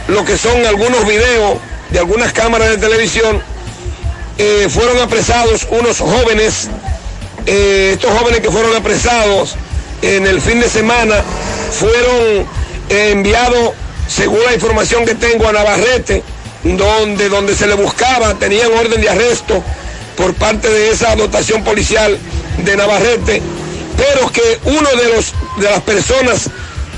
lo 0.08 0.24
que 0.24 0.36
son 0.36 0.66
algunos 0.66 1.06
videos 1.06 1.58
de 1.90 1.98
algunas 1.98 2.32
cámaras 2.32 2.70
de 2.70 2.78
televisión. 2.78 3.42
Eh, 4.36 4.68
fueron 4.70 4.98
apresados 5.00 5.66
unos 5.70 5.98
jóvenes, 5.98 6.68
estos 7.46 8.10
jóvenes 8.18 8.40
que 8.40 8.50
fueron 8.50 8.76
apresados 8.76 9.56
en 10.02 10.26
el 10.26 10.40
fin 10.40 10.60
de 10.60 10.68
semana 10.68 11.22
fueron 11.72 12.46
enviados, 12.88 13.72
según 14.08 14.42
la 14.44 14.54
información 14.54 15.04
que 15.04 15.14
tengo, 15.14 15.46
a 15.46 15.52
Navarrete, 15.52 16.22
donde, 16.64 17.28
donde 17.28 17.54
se 17.54 17.66
le 17.66 17.74
buscaba, 17.74 18.34
tenían 18.34 18.72
orden 18.72 19.00
de 19.00 19.08
arresto 19.08 19.62
por 20.16 20.34
parte 20.34 20.68
de 20.68 20.90
esa 20.90 21.14
dotación 21.14 21.62
policial 21.62 22.18
de 22.64 22.76
Navarrete, 22.76 23.40
pero 23.96 24.32
que 24.32 24.58
uno 24.64 24.88
de, 24.96 25.14
los, 25.14 25.32
de 25.58 25.70
las 25.70 25.82
personas 25.82 26.50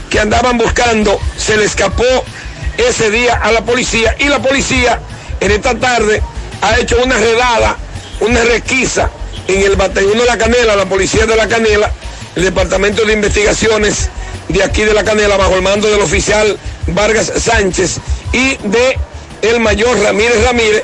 que 0.08 0.20
andaban 0.20 0.56
buscando 0.56 1.18
se 1.36 1.56
le 1.56 1.64
escapó 1.64 2.04
ese 2.78 3.10
día 3.10 3.34
a 3.34 3.52
la 3.52 3.62
policía 3.62 4.16
y 4.18 4.24
la 4.24 4.40
policía 4.40 5.00
en 5.40 5.50
esta 5.50 5.74
tarde 5.78 6.22
ha 6.62 6.78
hecho 6.78 6.96
una 7.02 7.16
redada, 7.16 7.76
una 8.20 8.42
requisa 8.44 9.10
en 9.48 9.62
el 9.62 9.76
batallón 9.76 10.18
de 10.18 10.24
la 10.24 10.38
Canela, 10.38 10.76
la 10.76 10.86
policía 10.86 11.26
de 11.26 11.36
la 11.36 11.48
Canela, 11.48 11.92
el 12.36 12.44
departamento 12.44 13.04
de 13.04 13.12
investigaciones 13.12 14.08
de 14.48 14.62
aquí 14.62 14.82
de 14.82 14.94
la 14.94 15.04
Canela 15.04 15.36
bajo 15.36 15.54
el 15.56 15.62
mando 15.62 15.88
del 15.88 16.00
oficial 16.00 16.56
Vargas 16.94 17.32
Sánchez 17.36 17.98
y 18.32 18.56
de 18.68 18.98
el 19.42 19.60
mayor 19.60 19.98
Ramírez 20.00 20.42
Ramírez. 20.44 20.82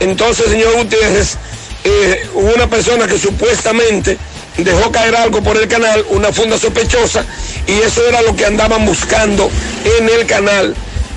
Entonces, 0.00 0.46
señor 0.50 0.76
Gutiérrez, 0.76 1.36
eh, 1.84 2.28
hubo 2.34 2.52
una 2.54 2.66
persona 2.68 3.06
que 3.06 3.18
supuestamente 3.18 4.18
dejó 4.58 4.90
caer 4.90 5.16
algo 5.16 5.42
por 5.42 5.56
el 5.56 5.68
canal, 5.68 6.04
una 6.10 6.32
funda 6.32 6.58
sospechosa, 6.58 7.24
y 7.66 7.72
eso 7.80 8.06
era 8.06 8.22
lo 8.22 8.34
que 8.36 8.46
andaban 8.46 8.84
buscando 8.84 9.50
en 9.98 10.08
el 10.08 10.26
canal. 10.26 10.74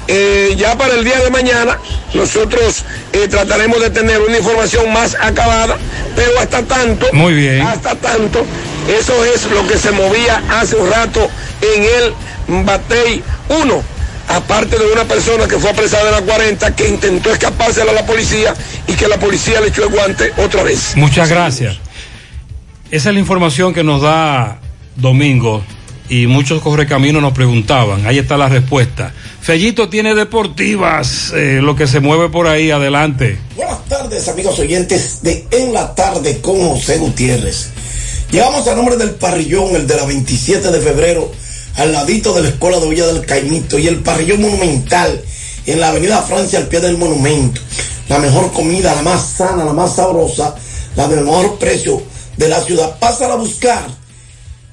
Eh, 0.07 0.55
ya 0.57 0.75
para 0.75 0.95
el 0.95 1.03
día 1.03 1.19
de 1.19 1.29
mañana 1.29 1.77
nosotros 2.15 2.83
eh, 3.13 3.27
trataremos 3.27 3.79
de 3.79 3.91
tener 3.91 4.19
una 4.19 4.37
información 4.37 4.91
más 4.91 5.15
acabada, 5.21 5.77
pero 6.15 6.39
hasta 6.39 6.63
tanto, 6.63 7.05
Muy 7.13 7.33
bien. 7.33 7.61
hasta 7.61 7.93
tanto, 7.93 8.43
eso 8.87 9.23
es 9.25 9.45
lo 9.51 9.67
que 9.67 9.77
se 9.77 9.91
movía 9.91 10.41
hace 10.49 10.77
un 10.77 10.89
rato 10.89 11.29
en 11.61 11.83
el 11.83 12.65
Batey 12.65 13.23
1 13.49 13.98
aparte 14.29 14.77
de 14.77 14.85
una 14.85 15.03
persona 15.05 15.47
que 15.47 15.57
fue 15.57 15.71
apresada 15.71 16.07
en 16.09 16.25
la 16.25 16.31
40 16.33 16.75
que 16.75 16.87
intentó 16.87 17.31
escaparse 17.31 17.81
a 17.81 17.85
la 17.85 18.05
policía 18.05 18.53
y 18.87 18.93
que 18.93 19.07
la 19.07 19.19
policía 19.19 19.59
le 19.59 19.67
echó 19.67 19.83
el 19.83 19.89
guante 19.89 20.31
otra 20.37 20.63
vez. 20.63 20.95
Muchas 20.95 21.29
gracias. 21.29 21.77
Esa 22.91 23.09
es 23.09 23.13
la 23.13 23.19
información 23.19 23.73
que 23.73 23.83
nos 23.83 24.01
da 24.01 24.59
Domingo 24.95 25.63
y 26.09 26.27
muchos 26.27 26.61
correcaminos 26.61 27.21
nos 27.21 27.33
preguntaban. 27.33 28.05
Ahí 28.05 28.17
está 28.17 28.37
la 28.37 28.49
respuesta. 28.49 29.13
Fellito 29.41 29.89
tiene 29.89 30.15
deportivas, 30.15 31.31
eh, 31.35 31.59
lo 31.61 31.75
que 31.75 31.87
se 31.87 31.99
mueve 31.99 32.29
por 32.29 32.47
ahí, 32.47 32.71
adelante. 32.71 33.39
Buenas 33.55 33.85
tardes, 33.85 34.27
amigos 34.27 34.57
oyentes 34.59 35.21
de 35.21 35.47
En 35.51 35.73
la 35.73 35.93
Tarde 35.93 36.41
con 36.41 36.59
José 36.59 36.97
Gutiérrez. 36.97 37.69
Llegamos 38.31 38.67
a 38.67 38.75
nombre 38.75 38.97
del 38.97 39.11
parrillón, 39.11 39.75
el 39.75 39.87
de 39.87 39.95
la 39.95 40.05
27 40.05 40.71
de 40.71 40.79
febrero, 40.81 41.31
al 41.75 41.93
ladito 41.93 42.33
de 42.33 42.41
la 42.43 42.49
Escuela 42.49 42.79
de 42.79 42.89
Villa 42.89 43.07
del 43.07 43.25
Caimito 43.25 43.79
y 43.79 43.87
el 43.87 44.01
parrillón 44.01 44.41
monumental 44.41 45.23
en 45.65 45.79
la 45.79 45.87
Avenida 45.89 46.21
Francia 46.23 46.59
al 46.59 46.67
pie 46.67 46.79
del 46.79 46.97
monumento. 46.97 47.61
La 48.07 48.19
mejor 48.19 48.51
comida, 48.51 48.93
la 48.95 49.03
más 49.03 49.33
sana, 49.37 49.63
la 49.63 49.73
más 49.73 49.95
sabrosa, 49.95 50.55
la 50.95 51.07
del 51.07 51.25
mejor 51.25 51.59
precio 51.59 52.01
de 52.37 52.49
la 52.49 52.59
ciudad. 52.61 52.97
Pásala 52.99 53.35
a 53.35 53.37
buscar. 53.37 53.87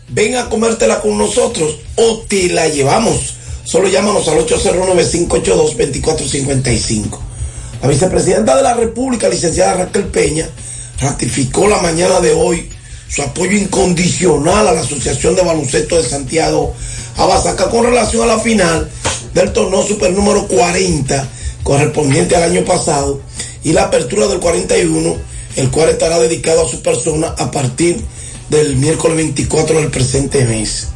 Ven 0.09 0.36
a 0.36 0.48
comértela 0.48 1.01
con 1.01 1.18
nosotros 1.18 1.77
o 1.97 2.23
te 2.28 2.48
la 2.48 2.68
llevamos. 2.68 3.35
Solo 3.64 3.89
llámanos 3.89 4.28
al 4.28 4.39
809-582-2455. 4.47 7.18
La 7.82 7.89
vicepresidenta 7.89 8.56
de 8.56 8.62
la 8.62 8.73
República, 8.74 9.28
licenciada 9.28 9.74
Raquel 9.74 10.05
Peña, 10.05 10.48
ratificó 11.01 11.66
la 11.68 11.82
mañana 11.82 12.20
de 12.20 12.32
hoy 12.32 12.70
su 13.08 13.22
apoyo 13.22 13.56
incondicional 13.56 14.68
a 14.68 14.72
la 14.72 14.80
Asociación 14.80 15.34
de 15.36 15.42
Baloncesto 15.42 15.96
de 15.96 16.08
Santiago 16.08 16.74
Abasaca 17.16 17.70
con 17.70 17.84
relación 17.84 18.22
a 18.24 18.34
la 18.34 18.40
final 18.40 18.90
del 19.32 19.52
torneo 19.52 19.82
super 19.82 20.12
número 20.12 20.46
40 20.48 21.28
correspondiente 21.62 22.36
al 22.36 22.44
año 22.44 22.64
pasado 22.64 23.20
y 23.64 23.72
la 23.72 23.84
apertura 23.84 24.28
del 24.28 24.38
41, 24.38 25.16
el 25.56 25.70
cual 25.70 25.88
estará 25.88 26.20
dedicado 26.20 26.64
a 26.64 26.68
su 26.68 26.80
persona 26.80 27.34
a 27.36 27.50
partir 27.50 28.00
del 28.48 28.76
miércoles 28.76 29.16
24 29.16 29.80
del 29.80 29.90
presente 29.90 30.44
mes. 30.44 30.88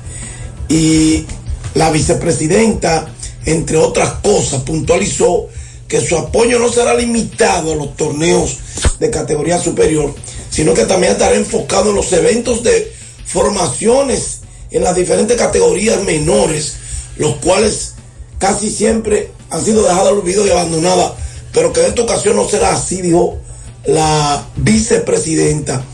Y 0.68 1.26
la 1.74 1.90
vicepresidenta, 1.90 3.08
entre 3.44 3.76
otras 3.76 4.10
cosas, 4.22 4.62
puntualizó 4.62 5.48
que 5.88 6.00
su 6.00 6.16
apoyo 6.16 6.60
no 6.60 6.68
será 6.68 6.94
limitado 6.94 7.72
a 7.72 7.76
los 7.76 7.96
torneos 7.96 8.58
de 9.00 9.10
categoría 9.10 9.58
superior, 9.58 10.14
sino 10.50 10.74
que 10.74 10.84
también 10.84 11.12
estará 11.12 11.34
enfocado 11.36 11.90
en 11.90 11.96
los 11.96 12.12
eventos 12.12 12.62
de 12.62 12.92
formaciones 13.24 14.40
en 14.70 14.84
las 14.84 14.94
diferentes 14.94 15.36
categorías 15.36 16.02
menores, 16.04 16.74
los 17.16 17.36
cuales 17.36 17.94
casi 18.38 18.70
siempre 18.70 19.30
han 19.50 19.64
sido 19.64 19.82
dejadas 19.82 20.08
al 20.08 20.18
olvido 20.18 20.46
y 20.46 20.50
abandonadas, 20.50 21.12
pero 21.52 21.72
que 21.72 21.80
en 21.80 21.86
esta 21.86 22.02
ocasión 22.02 22.36
no 22.36 22.48
será 22.48 22.72
así, 22.72 23.00
dijo 23.02 23.38
la 23.84 24.46
vicepresidenta. 24.56 25.84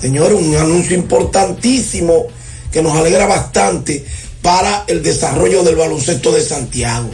Señor, 0.00 0.34
un 0.34 0.54
anuncio 0.56 0.96
importantísimo 0.96 2.26
que 2.70 2.82
nos 2.82 2.96
alegra 2.96 3.26
bastante 3.26 4.04
para 4.42 4.84
el 4.86 5.02
desarrollo 5.02 5.62
del 5.62 5.76
baloncesto 5.76 6.32
de 6.32 6.42
Santiago. 6.42 7.08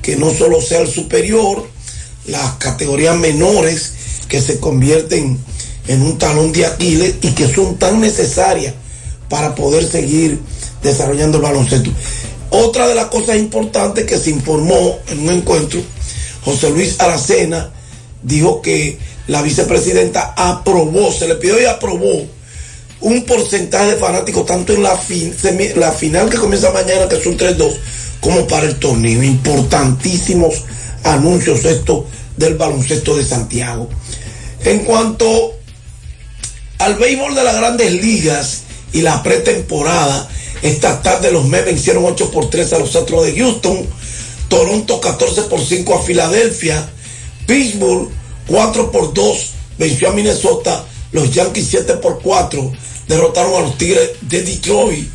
Que 0.00 0.16
no 0.16 0.32
solo 0.32 0.60
sea 0.60 0.80
el 0.80 0.88
superior, 0.88 1.68
las 2.26 2.52
categorías 2.54 3.16
menores 3.16 3.92
que 4.28 4.40
se 4.40 4.60
convierten 4.60 5.38
en 5.88 6.02
un 6.02 6.18
talón 6.18 6.52
de 6.52 6.66
Aquiles 6.66 7.16
y 7.22 7.28
que 7.32 7.52
son 7.52 7.76
tan 7.76 8.00
necesarias 8.00 8.74
para 9.28 9.54
poder 9.54 9.84
seguir 9.84 10.40
desarrollando 10.82 11.38
el 11.38 11.42
baloncesto. 11.42 11.90
Otra 12.50 12.88
de 12.88 12.94
las 12.94 13.06
cosas 13.06 13.36
importantes 13.36 14.04
que 14.04 14.18
se 14.18 14.30
informó 14.30 14.98
en 15.08 15.20
un 15.20 15.30
encuentro, 15.30 15.80
José 16.44 16.70
Luis 16.70 17.00
Aracena 17.00 17.70
dijo 18.22 18.60
que 18.60 18.98
la 19.28 19.42
vicepresidenta 19.42 20.34
aprobó, 20.36 21.12
se 21.12 21.28
le 21.28 21.36
pidió 21.36 21.60
y 21.60 21.66
aprobó 21.66 22.26
un 23.00 23.24
porcentaje 23.24 23.92
de 23.92 23.96
fanáticos 23.96 24.44
tanto 24.44 24.74
en 24.74 24.82
la, 24.82 24.96
fin, 24.96 25.34
la 25.76 25.92
final 25.92 26.28
que 26.28 26.36
comienza 26.36 26.70
mañana, 26.70 27.08
que 27.08 27.22
son 27.22 27.36
3-2, 27.38 27.72
como 28.20 28.46
para 28.46 28.66
el 28.66 28.76
torneo. 28.76 29.22
Importantísimos 29.22 30.64
anuncios 31.04 31.64
estos 31.64 32.04
del 32.36 32.56
baloncesto 32.56 33.16
de 33.16 33.24
Santiago. 33.24 33.88
En 34.64 34.80
cuanto 34.80 35.54
al 36.80 36.96
béisbol 36.96 37.34
de 37.34 37.44
las 37.44 37.56
grandes 37.56 37.92
ligas 37.92 38.62
y 38.92 39.02
la 39.02 39.22
pretemporada, 39.22 40.28
esta 40.62 41.00
tarde 41.02 41.30
los 41.30 41.44
Mets 41.46 41.66
vencieron 41.66 42.04
8 42.04 42.30
por 42.30 42.48
3 42.48 42.72
a 42.72 42.78
los 42.78 42.96
Astros 42.96 43.26
de 43.26 43.38
Houston, 43.38 43.86
Toronto 44.48 45.00
14 45.00 45.42
por 45.42 45.60
5 45.60 45.94
a 45.94 46.02
Filadelfia, 46.02 46.90
Pittsburgh 47.46 48.08
4 48.48 48.90
por 48.90 49.12
2 49.12 49.50
venció 49.78 50.08
a 50.08 50.12
Minnesota, 50.12 50.84
los 51.12 51.30
Yankees 51.30 51.66
7 51.70 51.94
por 51.94 52.20
4 52.22 52.72
derrotaron 53.08 53.56
a 53.56 53.60
los 53.60 53.76
Tigres 53.76 54.12
de 54.22 54.42
Detroit, 54.42 55.06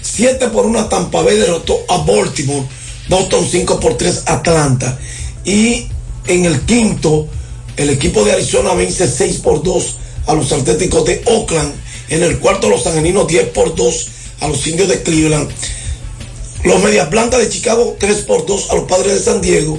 7 0.00 0.48
por 0.48 0.64
1 0.64 0.86
Tampa 0.86 1.20
Bay 1.22 1.36
derrotó 1.36 1.84
a 1.88 1.98
Baltimore, 1.98 2.66
Boston 3.08 3.46
5 3.48 3.78
por 3.78 3.98
3 3.98 4.22
Atlanta. 4.24 4.98
Y 5.44 5.86
en 6.26 6.46
el 6.46 6.62
quinto 6.62 7.28
el 7.76 7.90
equipo 7.90 8.24
de 8.24 8.32
Arizona 8.32 8.72
vence 8.72 9.06
6 9.06 9.38
por 9.38 9.62
2 9.62 9.96
a 10.26 10.34
los 10.34 10.52
Atléticos 10.52 11.04
de 11.04 11.22
Oakland, 11.26 11.72
en 12.08 12.22
el 12.22 12.38
cuarto 12.38 12.68
los 12.68 12.86
Angelinos 12.86 13.26
10 13.26 13.48
por 13.48 13.74
2 13.74 14.08
a 14.40 14.48
los 14.48 14.66
Indios 14.66 14.88
de 14.88 15.02
Cleveland, 15.02 15.50
los 16.64 16.82
Medias 16.82 17.08
Blancas 17.08 17.40
de 17.40 17.48
Chicago 17.48 17.96
3 17.98 18.16
por 18.22 18.46
2 18.46 18.70
a 18.70 18.74
los 18.74 18.84
Padres 18.84 19.14
de 19.14 19.20
San 19.20 19.40
Diego 19.40 19.78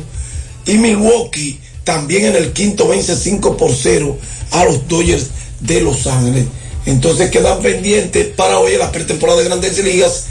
y 0.65 0.77
Milwaukee 0.77 1.59
también 1.83 2.25
en 2.25 2.35
el 2.35 2.53
quinto 2.53 2.87
vence 2.87 3.15
5 3.15 3.57
por 3.57 3.71
0 3.71 4.17
a 4.51 4.65
los 4.65 4.87
Dodgers 4.87 5.27
de 5.59 5.81
Los 5.81 6.07
Ángeles. 6.07 6.45
Entonces 6.85 7.29
quedan 7.29 7.61
pendientes 7.61 8.27
para 8.35 8.59
hoy 8.59 8.73
en 8.73 8.79
la 8.79 8.91
pretemporada 8.91 9.39
de 9.39 9.45
Grandes 9.45 9.83
Ligas. 9.83 10.25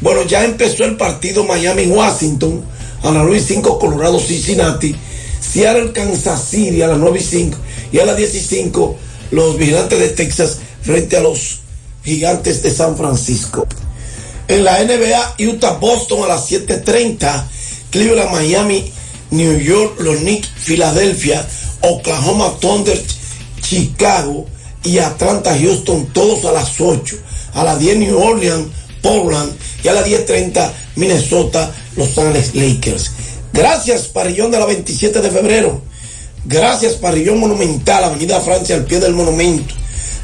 Bueno, 0.00 0.22
ya 0.24 0.44
empezó 0.44 0.84
el 0.84 0.96
partido 0.96 1.44
Miami-Washington 1.44 2.64
a 3.02 3.10
las 3.10 3.22
9 3.22 3.36
y 3.36 3.40
5 3.40 3.78
Colorado 3.78 4.18
Cincinnati, 4.18 4.94
Seattle 5.40 5.92
Kansas 5.92 6.48
City 6.48 6.82
a 6.82 6.88
las 6.88 6.98
9 6.98 7.18
y 7.18 7.22
5 7.22 7.58
y 7.92 7.98
a 7.98 8.04
las 8.04 8.16
10 8.16 8.34
y 8.34 8.40
5 8.40 8.96
los 9.30 9.56
Vigilantes 9.56 9.98
de 9.98 10.08
Texas 10.08 10.58
frente 10.82 11.16
a 11.16 11.20
los 11.20 11.60
Gigantes 12.04 12.62
de 12.62 12.70
San 12.70 12.96
Francisco. 12.96 13.66
En 14.46 14.62
la 14.62 14.82
NBA, 14.82 15.36
Utah 15.38 15.78
Boston 15.78 16.24
a 16.24 16.28
las 16.28 16.46
7:30, 16.50 17.48
Cleveland 17.90 18.30
Miami, 18.30 18.92
New 19.30 19.58
York, 19.58 19.98
los 20.00 20.18
Knicks, 20.18 20.48
Filadelfia, 20.48 21.46
Oklahoma 21.80 22.52
Thunder, 22.60 23.02
Chicago 23.60 24.46
y 24.82 24.98
Atlanta, 24.98 25.56
Houston, 25.58 26.06
todos 26.12 26.44
a 26.44 26.52
las 26.52 26.78
8. 26.78 27.16
A 27.54 27.64
las 27.64 27.78
10 27.78 27.98
New 27.98 28.18
Orleans, 28.18 28.68
Portland 29.00 29.52
y 29.82 29.88
a 29.88 29.92
las 29.92 30.06
10.30 30.06 30.72
Minnesota, 30.96 31.72
Los 31.96 32.16
Ángeles 32.18 32.54
Lakers. 32.54 33.12
Gracias, 33.52 34.08
Parrillón 34.08 34.50
de 34.50 34.58
la 34.58 34.66
27 34.66 35.20
de 35.20 35.30
febrero. 35.30 35.82
Gracias, 36.44 36.94
Parrillón 36.94 37.40
Monumental, 37.40 38.04
Avenida 38.04 38.40
Francia, 38.40 38.76
al 38.76 38.84
pie 38.84 39.00
del 39.00 39.14
monumento. 39.14 39.74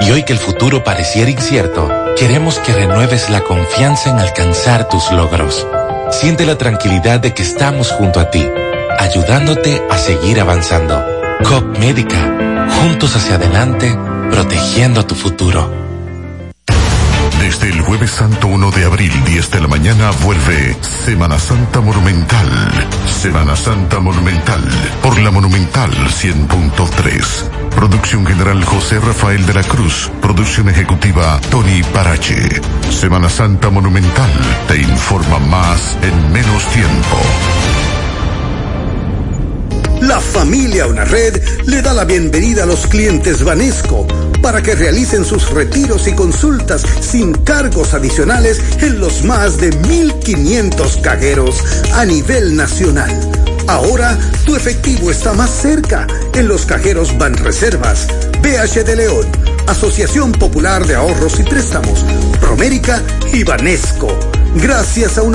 Y 0.00 0.10
hoy 0.10 0.22
que 0.22 0.32
el 0.32 0.38
futuro 0.38 0.82
pareciera 0.82 1.30
incierto, 1.30 1.90
queremos 2.16 2.58
que 2.60 2.72
renueves 2.72 3.28
la 3.28 3.42
confianza 3.42 4.08
en 4.08 4.18
alcanzar 4.18 4.88
tus 4.88 5.12
logros. 5.12 5.66
Siente 6.10 6.46
la 6.46 6.56
tranquilidad 6.56 7.20
de 7.20 7.34
que 7.34 7.42
estamos 7.42 7.92
junto 7.92 8.20
a 8.20 8.30
ti, 8.30 8.48
ayudándote 8.98 9.82
a 9.90 9.98
seguir 9.98 10.40
avanzando. 10.40 11.04
COP 11.44 11.76
Médica, 11.78 12.68
juntos 12.80 13.14
hacia 13.16 13.34
adelante, 13.34 13.94
protegiendo 14.30 15.04
tu 15.04 15.14
futuro. 15.14 15.91
Desde 17.62 17.76
el 17.78 17.82
jueves 17.82 18.10
santo 18.10 18.48
1 18.48 18.70
de 18.72 18.84
abril, 18.84 19.12
10 19.24 19.50
de 19.52 19.60
la 19.60 19.68
mañana, 19.68 20.10
vuelve 20.24 20.76
Semana 20.80 21.38
Santa 21.38 21.80
Monumental. 21.80 22.48
Semana 23.06 23.54
Santa 23.54 24.00
Monumental 24.00 24.68
por 25.00 25.16
la 25.20 25.30
Monumental 25.30 25.92
100.3. 25.92 27.70
Producción 27.70 28.26
general 28.26 28.64
José 28.64 28.98
Rafael 28.98 29.46
de 29.46 29.54
la 29.54 29.62
Cruz. 29.62 30.10
Producción 30.20 30.70
ejecutiva 30.70 31.40
Tony 31.52 31.84
Parache. 31.84 32.60
Semana 32.90 33.28
Santa 33.28 33.70
Monumental 33.70 34.30
te 34.66 34.78
informa 34.78 35.38
más 35.38 35.96
en 36.02 36.32
menos 36.32 36.64
tiempo. 36.72 37.81
La 40.02 40.20
familia 40.20 40.88
Una 40.88 41.04
Red 41.04 41.40
le 41.66 41.80
da 41.80 41.94
la 41.94 42.04
bienvenida 42.04 42.64
a 42.64 42.66
los 42.66 42.88
clientes 42.88 43.44
Banesco 43.44 44.04
para 44.42 44.60
que 44.60 44.74
realicen 44.74 45.24
sus 45.24 45.48
retiros 45.50 46.08
y 46.08 46.12
consultas 46.12 46.82
sin 47.00 47.32
cargos 47.32 47.94
adicionales 47.94 48.60
en 48.80 48.98
los 48.98 49.22
más 49.22 49.58
de 49.58 49.70
1.500 49.70 51.00
cajeros 51.02 51.62
a 51.94 52.04
nivel 52.04 52.56
nacional. 52.56 53.12
Ahora 53.68 54.18
tu 54.44 54.56
efectivo 54.56 55.08
está 55.08 55.34
más 55.34 55.50
cerca 55.50 56.08
en 56.34 56.48
los 56.48 56.66
cajeros 56.66 57.16
Banreservas, 57.16 58.08
BH 58.42 58.82
de 58.84 58.96
León, 58.96 59.26
Asociación 59.68 60.32
Popular 60.32 60.84
de 60.84 60.96
Ahorros 60.96 61.38
y 61.38 61.44
Préstamos, 61.44 62.04
Promérica 62.40 63.00
y 63.32 63.44
Banesco. 63.44 64.18
Gracias 64.56 65.16
a 65.16 65.22